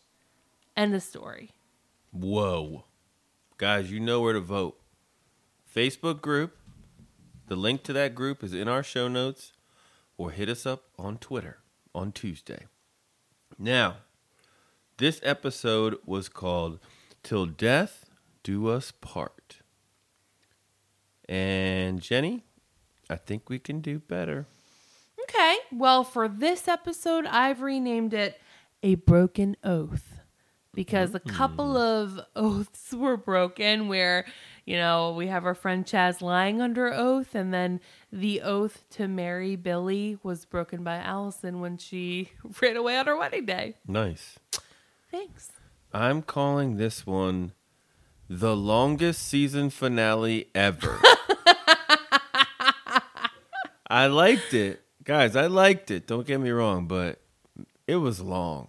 End 0.77 0.95
of 0.95 1.03
story. 1.03 1.53
Whoa. 2.13 2.85
Guys, 3.57 3.91
you 3.91 4.01
know 4.01 4.21
where 4.21 4.35
to 4.35 4.41
vote. 4.41 4.79
Facebook 5.75 6.21
group. 6.21 6.57
The 7.49 7.57
link 7.57 7.83
to 7.85 7.95
that 7.95 8.15
group 8.15 8.45
is 8.45 8.53
in 8.53 8.69
our 8.69 8.83
show 8.83 9.09
notes 9.09 9.53
or 10.19 10.33
hit 10.33 10.51
us 10.51 10.67
up 10.67 10.85
on 10.99 11.17
Twitter 11.17 11.59
on 11.95 12.13
Tuesday. 12.13 12.67
Now, 13.59 13.97
this 14.99 15.21
episode 15.23 15.97
was 16.05 16.29
called 16.29 16.81
Till 17.23 17.47
Death 17.47 18.05
Do 18.43 18.69
Us 18.69 18.91
Part. 18.91 19.61
And 21.29 22.01
Jenny, 22.01 22.45
I 23.09 23.17
think 23.17 23.49
we 23.49 23.59
can 23.59 23.81
do 23.81 24.01
better. 24.01 24.47
Okay. 25.23 25.57
Well, 25.73 26.05
for 26.05 26.29
this 26.29 26.69
episode, 26.69 27.27
I've 27.27 27.61
renamed 27.63 28.13
it 28.13 28.41
A 28.83 28.97
Broken 28.97 29.57
Oath 29.63 30.19
because 30.75 31.15
a 31.15 31.21
couple 31.21 31.73
hmm. 31.73 31.77
of 31.77 32.21
oaths 32.37 32.93
were 32.93 33.17
broken 33.17 33.89
where, 33.89 34.25
you 34.69 34.77
know, 34.77 35.13
we 35.13 35.29
have 35.29 35.47
our 35.47 35.55
friend 35.55 35.87
Chas 35.87 36.21
lying 36.21 36.61
under 36.61 36.93
oath, 36.93 37.35
and 37.35 37.55
then 37.55 37.81
the 38.13 38.43
oath 38.43 38.85
to 38.91 39.09
marry 39.09 39.57
Billy 39.57 40.19
was 40.23 40.45
broken 40.45 40.85
by 40.85 40.97
Alison 40.97 41.61
when 41.61 41.79
she 41.79 42.33
ran 42.61 42.77
away 42.77 42.99
on 42.99 43.07
her 43.07 43.17
wedding 43.17 43.47
day. 43.47 43.77
Nice. 43.87 44.39
Thanks. 45.11 45.53
I'm 45.91 46.21
calling 46.21 46.77
this 46.77 47.07
one 47.07 47.53
the 48.29 48.55
longest 48.55 49.27
season 49.27 49.71
finale 49.71 50.49
ever. 50.55 51.01
I 53.89 54.07
liked 54.07 54.53
it. 54.53 54.83
Guys, 55.03 55.35
I 55.35 55.47
liked 55.47 55.91
it. 55.91 56.07
Don't 56.07 56.27
get 56.27 56.41
me 56.43 56.51
wrong, 56.51 56.87
but 56.87 57.23
it 57.87 57.97
was 57.97 58.21
long. 58.21 58.69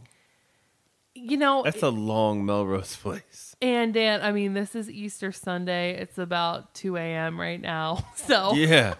You 1.13 1.35
know, 1.35 1.63
That's 1.63 1.83
a 1.83 1.89
long 1.89 2.45
Melrose 2.45 2.95
Place. 3.01 3.48
And 3.61 3.93
Dan, 3.93 4.21
I 4.21 4.31
mean, 4.31 4.53
this 4.53 4.75
is 4.75 4.89
Easter 4.89 5.31
Sunday. 5.31 5.95
It's 5.99 6.17
about 6.17 6.73
2 6.75 6.95
a.m. 6.97 7.39
right 7.39 7.59
now. 7.61 8.05
So 8.15 8.53
Yeah. 8.53 8.95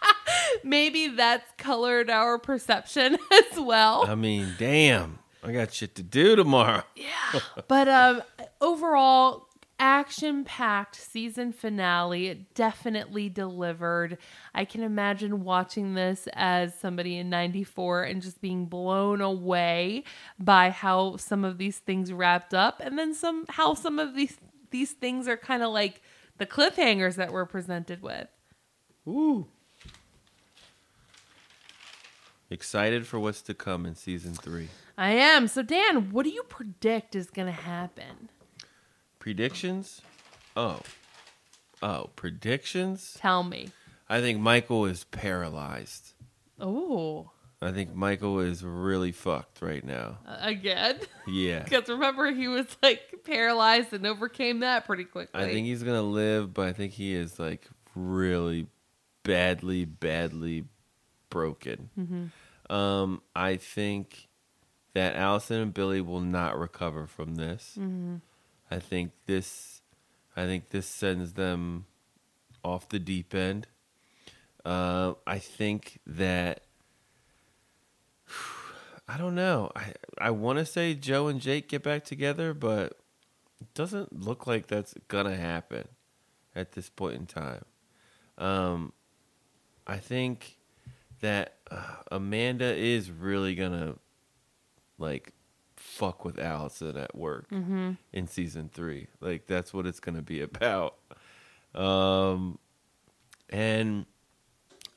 maybe 0.64 1.08
that's 1.08 1.50
colored 1.58 2.10
our 2.10 2.38
perception 2.38 3.14
as 3.32 3.58
well. 3.58 4.04
I 4.06 4.14
mean, 4.14 4.54
damn. 4.58 5.18
I 5.42 5.52
got 5.52 5.72
shit 5.72 5.94
to 5.96 6.02
do 6.02 6.36
tomorrow. 6.36 6.82
Yeah. 6.96 7.40
But 7.66 7.88
um 7.88 8.22
overall 8.60 9.46
action 9.80 10.44
packed 10.44 10.94
season 10.94 11.52
finale 11.52 12.28
it 12.28 12.54
definitely 12.54 13.28
delivered. 13.28 14.18
I 14.54 14.64
can 14.66 14.82
imagine 14.82 15.42
watching 15.42 15.94
this 15.94 16.28
as 16.34 16.78
somebody 16.78 17.16
in 17.16 17.30
94 17.30 18.04
and 18.04 18.22
just 18.22 18.40
being 18.40 18.66
blown 18.66 19.20
away 19.20 20.04
by 20.38 20.70
how 20.70 21.16
some 21.16 21.44
of 21.44 21.58
these 21.58 21.78
things 21.78 22.12
wrapped 22.12 22.54
up 22.54 22.80
and 22.84 22.98
then 22.98 23.14
some 23.14 23.46
how 23.48 23.74
some 23.74 23.98
of 23.98 24.14
these 24.14 24.36
these 24.70 24.92
things 24.92 25.26
are 25.26 25.36
kind 25.36 25.62
of 25.62 25.72
like 25.72 26.02
the 26.36 26.46
cliffhangers 26.46 27.16
that 27.16 27.32
we're 27.32 27.46
presented 27.46 28.02
with. 28.02 28.28
Ooh. 29.08 29.46
Excited 32.50 33.06
for 33.06 33.18
what's 33.18 33.42
to 33.42 33.54
come 33.54 33.86
in 33.86 33.94
season 33.94 34.34
three. 34.34 34.68
I 34.98 35.12
am. 35.12 35.48
So 35.48 35.62
Dan, 35.62 36.10
what 36.10 36.24
do 36.24 36.30
you 36.30 36.42
predict 36.42 37.16
is 37.16 37.30
going 37.30 37.46
to 37.46 37.52
happen? 37.52 38.28
Predictions? 39.20 40.02
Oh. 40.56 40.80
Oh, 41.82 42.10
predictions? 42.16 43.16
Tell 43.18 43.42
me. 43.44 43.68
I 44.08 44.20
think 44.20 44.40
Michael 44.40 44.86
is 44.86 45.04
paralyzed. 45.04 46.14
Oh, 46.58 47.30
I 47.62 47.70
think 47.72 47.94
Michael 47.94 48.40
is 48.40 48.64
really 48.64 49.12
fucked 49.12 49.62
right 49.62 49.84
now. 49.84 50.18
again? 50.40 50.98
Yeah. 51.28 51.62
Because 51.64 51.88
remember, 51.88 52.32
he 52.32 52.48
was 52.48 52.66
like 52.82 53.00
paralyzed 53.24 53.92
and 53.92 54.06
overcame 54.06 54.60
that 54.60 54.84
pretty 54.86 55.04
quickly. 55.04 55.40
I 55.40 55.46
think 55.46 55.66
he's 55.66 55.82
gonna 55.84 56.02
live, 56.02 56.52
but 56.52 56.66
I 56.66 56.72
think 56.72 56.92
he 56.94 57.14
is 57.14 57.38
like 57.38 57.66
really 57.94 58.66
badly, 59.22 59.84
badly 59.84 60.64
broken. 61.28 62.32
Um, 62.68 63.22
I 63.36 63.56
think 63.56 64.28
that 64.94 65.14
Alison 65.14 65.60
and 65.60 65.74
Billy 65.74 66.00
will 66.00 66.20
not 66.20 66.58
recover 66.58 67.06
from 67.06 67.36
this. 67.36 67.78
I 68.70 68.78
think 68.78 69.12
this, 69.26 69.82
I 70.36 70.46
think 70.46 70.70
this 70.70 70.86
sends 70.86 71.32
them 71.32 71.86
off 72.62 72.88
the 72.88 72.98
deep 72.98 73.34
end. 73.34 73.66
Uh, 74.64 75.14
I 75.26 75.38
think 75.38 76.00
that 76.06 76.62
I 79.08 79.16
don't 79.16 79.34
know. 79.34 79.72
I 79.74 79.94
I 80.18 80.30
want 80.30 80.58
to 80.58 80.64
say 80.64 80.94
Jo 80.94 81.26
and 81.26 81.40
Jake 81.40 81.68
get 81.68 81.82
back 81.82 82.04
together, 82.04 82.54
but 82.54 82.98
it 83.60 83.72
doesn't 83.74 84.20
look 84.20 84.46
like 84.46 84.66
that's 84.66 84.94
gonna 85.08 85.36
happen 85.36 85.88
at 86.54 86.72
this 86.72 86.88
point 86.88 87.16
in 87.16 87.26
time. 87.26 87.64
Um, 88.38 88.92
I 89.86 89.98
think 89.98 90.58
that 91.20 91.56
uh, 91.70 91.96
Amanda 92.10 92.74
is 92.74 93.10
really 93.10 93.54
gonna 93.54 93.96
like 94.98 95.32
fuck 96.00 96.24
with 96.24 96.38
Alison 96.38 96.96
at 96.96 97.14
work 97.14 97.46
in 98.10 98.26
season 98.26 98.70
three. 98.72 99.08
Like 99.20 99.46
that's 99.46 99.74
what 99.74 99.86
it's 99.86 100.00
gonna 100.00 100.22
be 100.22 100.40
about. 100.50 100.96
Um, 101.74 102.58
and 103.50 104.06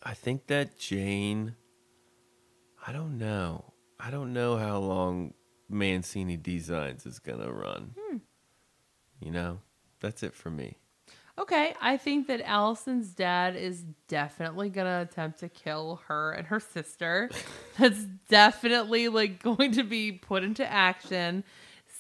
I 0.02 0.14
think 0.14 0.48
that 0.48 0.78
Jane. 0.80 1.56
I 2.86 2.92
don't 2.92 3.18
know. 3.18 3.74
I 4.00 4.12
don't 4.12 4.34
know 4.34 4.58
how 4.58 4.78
long 4.80 5.34
Mancini 5.70 6.38
Designs 6.38 7.06
is 7.06 7.20
gonna 7.20 7.52
run. 7.52 7.92
You 9.20 9.32
know, 9.32 9.60
that's 10.02 10.24
it 10.24 10.34
for 10.34 10.50
me. 10.50 10.78
Okay, 11.40 11.74
I 11.82 11.98
think 11.98 12.28
that 12.28 12.42
Alison's 12.42 13.10
dad 13.10 13.56
is 13.56 13.84
definitely 14.08 14.70
gonna 14.70 15.02
attempt 15.02 15.40
to 15.40 15.50
kill 15.50 16.02
her 16.08 16.32
and 16.32 16.46
her 16.48 16.60
sister. 16.60 17.30
That's 17.80 18.06
definitely 18.30 19.08
like 19.08 19.42
going 19.42 19.72
to 19.74 19.84
be 19.84 20.12
put 20.12 20.44
into 20.44 20.70
action. 20.70 21.44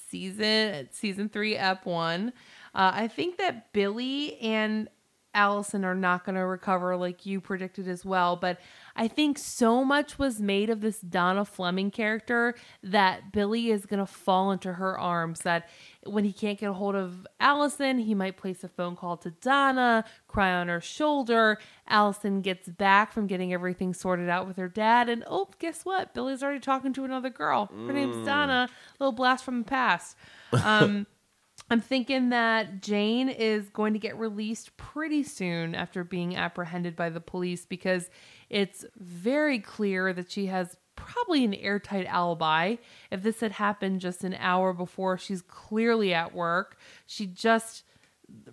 Season 0.09 0.87
season 0.91 1.29
three, 1.29 1.55
ep 1.55 1.85
one. 1.87 2.33
Uh, 2.75 2.91
I 2.93 3.07
think 3.07 3.37
that 3.37 3.73
Billy 3.73 4.39
and 4.39 4.87
Alison 5.33 5.83
are 5.83 5.95
not 5.95 6.25
going 6.25 6.35
to 6.35 6.45
recover 6.45 6.95
like 6.95 7.25
you 7.25 7.41
predicted 7.41 7.87
as 7.87 8.05
well. 8.05 8.35
But 8.35 8.59
I 8.95 9.07
think 9.07 9.37
so 9.37 9.83
much 9.83 10.19
was 10.19 10.39
made 10.39 10.69
of 10.69 10.81
this 10.81 10.99
Donna 10.99 11.45
Fleming 11.45 11.89
character 11.89 12.53
that 12.83 13.31
Billy 13.31 13.71
is 13.71 13.85
going 13.85 13.99
to 13.99 14.05
fall 14.05 14.51
into 14.51 14.73
her 14.73 14.97
arms. 14.99 15.41
That 15.41 15.67
when 16.05 16.25
he 16.25 16.31
can't 16.31 16.59
get 16.59 16.69
a 16.69 16.73
hold 16.73 16.95
of 16.95 17.25
Alison, 17.39 17.97
he 17.97 18.13
might 18.13 18.37
place 18.37 18.63
a 18.63 18.67
phone 18.67 18.95
call 18.95 19.17
to 19.17 19.31
Donna, 19.31 20.05
cry 20.27 20.51
on 20.53 20.67
her 20.67 20.81
shoulder. 20.81 21.57
Alison 21.87 22.41
gets 22.41 22.69
back 22.69 23.11
from 23.11 23.25
getting 23.25 23.51
everything 23.51 23.93
sorted 23.93 24.29
out 24.29 24.47
with 24.47 24.57
her 24.57 24.69
dad. 24.69 25.09
And 25.09 25.23
oh, 25.27 25.49
guess 25.57 25.83
what? 25.83 26.13
Billy's 26.13 26.43
already 26.43 26.59
talking 26.59 26.93
to 26.93 27.03
another 27.03 27.29
girl. 27.29 27.71
Her 27.87 27.93
name's 27.93 28.23
Donna. 28.25 28.69
Little 28.99 29.11
blast 29.11 29.43
from 29.43 29.59
the 29.59 29.65
past. 29.65 30.15
Um, 30.51 31.07
I'm 31.69 31.81
thinking 31.81 32.29
that 32.29 32.81
Jane 32.81 33.29
is 33.29 33.69
going 33.69 33.93
to 33.93 33.99
get 33.99 34.17
released 34.17 34.75
pretty 34.77 35.23
soon 35.23 35.75
after 35.75 36.03
being 36.03 36.35
apprehended 36.35 36.95
by 36.95 37.09
the 37.09 37.21
police 37.21 37.65
because 37.65 38.09
it's 38.49 38.85
very 38.97 39.59
clear 39.59 40.13
that 40.13 40.31
she 40.31 40.47
has 40.47 40.77
probably 40.95 41.43
an 41.43 41.53
airtight 41.53 42.05
alibi. 42.05 42.75
If 43.11 43.23
this 43.23 43.39
had 43.39 43.53
happened 43.53 44.01
just 44.01 44.23
an 44.23 44.35
hour 44.35 44.73
before, 44.73 45.17
she's 45.17 45.41
clearly 45.41 46.13
at 46.13 46.33
work. 46.33 46.77
She 47.05 47.25
just 47.25 47.83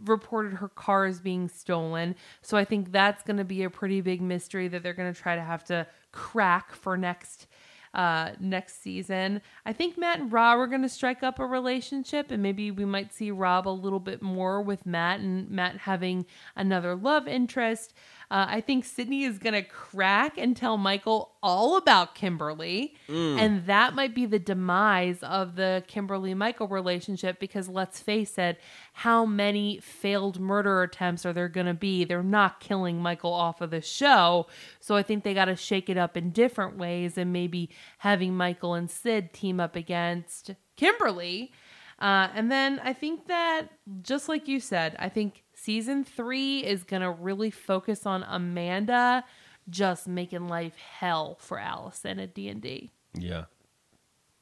reported 0.04 0.54
her 0.54 0.68
car 0.68 1.06
is 1.06 1.20
being 1.20 1.48
stolen. 1.48 2.14
So 2.42 2.56
I 2.56 2.64
think 2.64 2.92
that's 2.92 3.22
going 3.22 3.36
to 3.36 3.44
be 3.44 3.62
a 3.62 3.70
pretty 3.70 4.00
big 4.00 4.20
mystery 4.20 4.68
that 4.68 4.82
they're 4.82 4.94
going 4.94 5.12
to 5.12 5.20
try 5.20 5.36
to 5.36 5.42
have 5.42 5.64
to 5.64 5.86
crack 6.12 6.72
for 6.74 6.96
next 6.96 7.46
uh 7.94 8.30
next 8.38 8.82
season. 8.82 9.42
I 9.66 9.72
think 9.72 9.98
Matt 9.98 10.20
and 10.20 10.32
Rob 10.32 10.58
are 10.58 10.66
going 10.66 10.82
to 10.82 10.88
strike 10.88 11.22
up 11.22 11.38
a 11.38 11.46
relationship 11.46 12.30
and 12.30 12.42
maybe 12.42 12.70
we 12.70 12.84
might 12.84 13.12
see 13.12 13.30
Rob 13.30 13.66
a 13.66 13.70
little 13.70 14.00
bit 14.00 14.22
more 14.22 14.62
with 14.62 14.86
Matt 14.86 15.20
and 15.20 15.50
Matt 15.50 15.78
having 15.78 16.26
another 16.56 16.94
love 16.94 17.26
interest. 17.26 17.94
Uh, 18.30 18.46
I 18.48 18.60
think 18.60 18.84
Sydney 18.84 19.24
is 19.24 19.38
going 19.38 19.54
to 19.54 19.62
crack 19.62 20.38
and 20.38 20.56
tell 20.56 20.76
Michael 20.76 21.32
all 21.42 21.76
about 21.76 22.14
Kimberly. 22.14 22.94
And 23.38 23.66
that 23.66 23.94
might 23.94 24.14
be 24.14 24.24
the 24.24 24.38
demise 24.38 25.20
of 25.24 25.56
the 25.56 25.82
Kimberly 25.88 26.32
Michael 26.34 26.68
relationship 26.68 27.40
because 27.40 27.68
let's 27.68 27.98
face 27.98 28.38
it, 28.38 28.60
how 28.92 29.26
many 29.26 29.80
failed 29.80 30.38
murder 30.38 30.82
attempts 30.84 31.26
are 31.26 31.32
there 31.32 31.48
going 31.48 31.66
to 31.66 31.74
be? 31.74 32.04
They're 32.04 32.22
not 32.22 32.60
killing 32.60 33.02
Michael 33.02 33.32
off 33.32 33.60
of 33.60 33.70
the 33.70 33.80
show. 33.80 34.46
So 34.78 34.94
I 34.94 35.02
think 35.02 35.24
they 35.24 35.34
got 35.34 35.46
to 35.46 35.56
shake 35.56 35.90
it 35.90 35.96
up 35.96 36.16
in 36.16 36.30
different 36.30 36.78
ways 36.78 37.18
and 37.18 37.32
maybe 37.32 37.68
having 37.98 38.36
Michael 38.36 38.74
and 38.74 38.88
Sid 38.88 39.32
team 39.32 39.58
up 39.58 39.74
against 39.74 40.52
Kimberly. 40.76 41.52
Uh, 41.98 42.28
and 42.34 42.50
then 42.50 42.80
I 42.82 42.92
think 42.92 43.26
that, 43.26 43.68
just 44.02 44.28
like 44.28 44.48
you 44.48 44.58
said, 44.58 44.96
I 44.98 45.08
think 45.10 45.42
season 45.62 46.04
three 46.04 46.64
is 46.64 46.84
going 46.84 47.02
to 47.02 47.10
really 47.10 47.50
focus 47.50 48.06
on 48.06 48.24
Amanda 48.24 49.24
just 49.68 50.08
making 50.08 50.48
life 50.48 50.76
hell 50.76 51.36
for 51.40 51.58
Alison 51.58 52.18
at 52.18 52.34
D&D. 52.34 52.90
Yeah. 53.14 53.44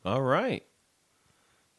All 0.04 0.22
right. 0.22 0.64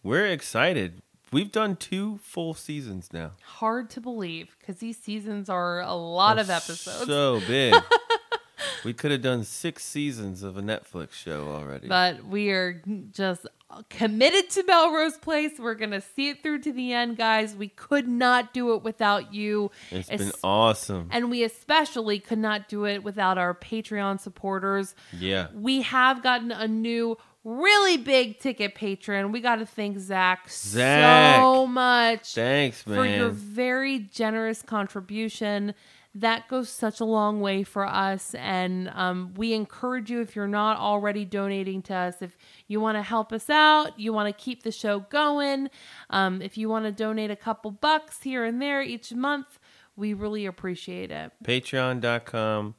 We're 0.03 0.27
excited. 0.27 1.01
We've 1.31 1.51
done 1.51 1.75
two 1.75 2.19
full 2.23 2.53
seasons 2.53 3.09
now. 3.13 3.33
Hard 3.43 3.89
to 3.91 4.01
believe 4.01 4.55
because 4.59 4.77
these 4.77 4.97
seasons 4.97 5.49
are 5.49 5.81
a 5.81 5.93
lot 5.93 6.39
of 6.39 6.49
episodes. 6.49 7.05
So 7.05 7.39
big. 7.47 7.73
we 8.83 8.93
could 8.93 9.11
have 9.11 9.21
done 9.21 9.43
six 9.43 9.83
seasons 9.85 10.43
of 10.43 10.57
a 10.57 10.61
Netflix 10.61 11.13
show 11.13 11.47
already. 11.49 11.87
but 11.87 12.25
we 12.25 12.49
are 12.49 12.81
just 13.11 13.47
committed 13.89 14.49
to 14.49 14.63
Melrose 14.63 15.17
Place. 15.17 15.51
We're 15.59 15.75
going 15.75 15.91
to 15.91 16.01
see 16.01 16.29
it 16.29 16.41
through 16.41 16.59
to 16.63 16.71
the 16.73 16.91
end, 16.93 17.17
guys. 17.17 17.55
We 17.55 17.67
could 17.69 18.07
not 18.07 18.53
do 18.53 18.73
it 18.73 18.83
without 18.83 19.33
you. 19.33 19.69
it's 19.91 20.09
been 20.09 20.31
awesome. 20.43 21.07
And 21.11 21.29
we 21.29 21.43
especially 21.43 22.19
could 22.19 22.39
not 22.39 22.67
do 22.67 22.85
it 22.85 23.03
without 23.03 23.37
our 23.37 23.53
Patreon 23.53 24.19
supporters. 24.19 24.95
Yeah. 25.17 25.47
We 25.53 25.81
have 25.83 26.23
gotten 26.23 26.51
a 26.51 26.67
new, 26.67 27.17
really 27.43 27.97
big 27.97 28.39
ticket 28.39 28.73
patron. 28.73 29.31
We 29.31 29.39
got 29.39 29.57
to 29.57 29.65
thank 29.67 29.99
Zach, 29.99 30.49
Zach. 30.49 31.39
so 31.39 31.67
much 31.67 32.33
Thanks, 32.33 32.85
man. 32.87 32.97
for 32.97 33.05
your 33.05 33.29
very 33.29 33.99
generous 33.99 34.63
contribution. 34.63 35.75
That 36.15 36.47
goes 36.47 36.69
such 36.69 36.99
a 36.99 37.05
long 37.05 37.39
way 37.39 37.63
for 37.63 37.85
us. 37.85 38.33
And 38.35 38.89
um, 38.89 39.33
we 39.35 39.53
encourage 39.53 40.09
you, 40.09 40.21
if 40.21 40.35
you're 40.35 40.47
not 40.47 40.77
already 40.77 41.23
donating 41.23 41.81
to 41.83 41.93
us, 41.93 42.21
if 42.21 42.35
you 42.67 42.81
want 42.81 42.97
to 42.97 43.03
help 43.03 43.31
us 43.31 43.49
out, 43.49 43.99
you 43.99 44.11
want 44.11 44.27
to 44.27 44.43
keep 44.43 44.63
the 44.63 44.71
show 44.71 45.01
going, 45.01 45.69
um, 46.09 46.41
if 46.41 46.57
you 46.57 46.67
want 46.67 46.85
to 46.85 46.91
donate 46.91 47.29
a 47.29 47.35
couple 47.35 47.69
bucks 47.71 48.23
here 48.23 48.43
and 48.43 48.61
there 48.61 48.81
each 48.81 49.13
month, 49.13 49.59
we 49.95 50.13
really 50.13 50.45
appreciate 50.45 51.11
it. 51.11 51.31
Patreon.com 51.43 52.75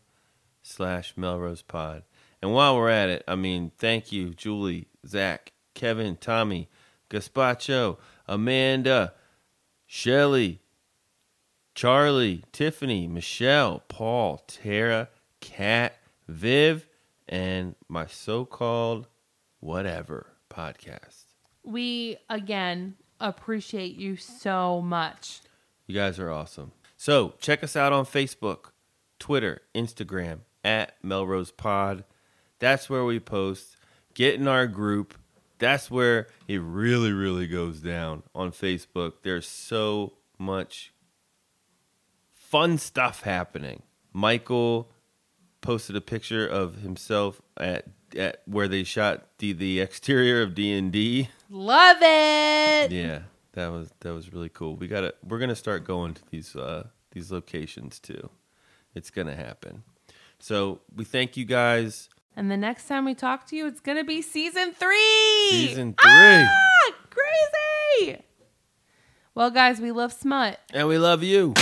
slash 0.63 1.15
Melrose 1.17 1.63
Pod. 1.63 2.03
And 2.43 2.53
while 2.53 2.77
we're 2.77 2.89
at 2.89 3.11
it, 3.11 3.23
I 3.29 3.37
mean, 3.37 3.71
thank 3.79 4.11
you, 4.11 4.31
Julie, 4.31 4.89
Zach, 5.07 5.53
Kevin, 5.75 6.17
Tommy, 6.17 6.69
Gaspacho, 7.11 7.99
Amanda, 8.27 9.13
Shelly, 9.87 10.61
Charlie, 11.75 12.45
Tiffany, 12.53 13.07
Michelle, 13.07 13.83
Paul, 13.89 14.43
Tara, 14.47 15.09
Kat, 15.41 15.97
Viv, 16.29 16.87
and 17.29 17.75
my 17.89 18.07
so 18.07 18.45
called 18.45 19.07
whatever 19.61 20.27
podcast. 20.51 21.25
We, 21.63 22.19
again, 22.29 22.97
appreciate 23.21 23.97
you 23.97 24.17
so 24.17 24.81
much. 24.81 25.41
You 25.87 25.95
guys 25.95 26.19
are 26.19 26.31
awesome. 26.31 26.73
So 26.97 27.35
check 27.39 27.63
us 27.65 27.77
out 27.77 27.93
on 27.93 28.05
Facebook, 28.05 28.73
Twitter, 29.19 29.63
Instagram 29.75 30.41
at 30.65 30.95
Melrose 31.03 31.51
Pod. 31.51 32.05
That's 32.59 32.91
where 32.91 33.05
we 33.05 33.21
post. 33.21 33.77
Get 34.15 34.35
in 34.35 34.47
our 34.49 34.67
group. 34.67 35.15
That's 35.59 35.91
where 35.91 36.27
it 36.49 36.61
really, 36.61 37.13
really 37.13 37.47
goes 37.47 37.81
down 37.81 38.23
on 38.35 38.51
Facebook. 38.51 39.15
There's 39.23 39.47
so 39.47 40.15
much 40.39 40.93
fun 42.51 42.79
stuff 42.79 43.23
happening. 43.23 43.83
Michael 44.13 44.91
posted 45.61 45.95
a 45.95 46.01
picture 46.01 46.47
of 46.47 46.77
himself 46.77 47.41
at 47.57 47.85
at 48.17 48.43
where 48.45 48.67
they 48.67 48.83
shot 48.83 49.27
the 49.39 49.53
the 49.53 49.81
exterior 49.81 50.43
of 50.43 50.55
D 50.55 50.73
and 50.73 50.91
D. 50.91 51.29
Love 51.49 51.99
it. 52.01 52.91
Yeah, 52.91 53.21
that 53.53 53.69
was 53.69 53.91
that 54.01 54.13
was 54.13 54.33
really 54.33 54.49
cool. 54.49 54.75
We 54.75 54.89
got 54.89 55.03
to 55.03 55.15
we're 55.27 55.39
gonna 55.39 55.55
start 55.55 55.85
going 55.85 56.15
to 56.15 56.23
these 56.31 56.57
uh 56.57 56.89
these 57.13 57.31
locations 57.31 58.01
too. 58.01 58.31
It's 58.95 59.11
gonna 59.11 59.37
happen. 59.37 59.85
So 60.41 60.81
we 60.95 61.05
thank 61.05 61.37
you 61.37 61.45
guys. 61.45 62.09
And 62.35 62.51
the 62.51 62.57
next 62.57 62.89
time 62.89 63.05
we 63.05 63.15
talk 63.15 63.47
to 63.49 63.57
you, 63.57 63.67
it's 63.67 63.81
going 63.81 63.99
to 63.99 64.05
be 64.05 64.23
season 64.23 64.73
three. 64.73 65.51
Season 65.51 65.95
three. 66.01 66.11
Ah, 66.11 66.95
crazy. 67.11 68.23
Well, 69.35 69.51
guys, 69.51 69.81
we 69.81 69.91
love 69.91 70.13
smut. 70.13 70.59
And 70.73 70.89
we 70.89 70.97
love 70.97 71.23
you. 71.23 71.55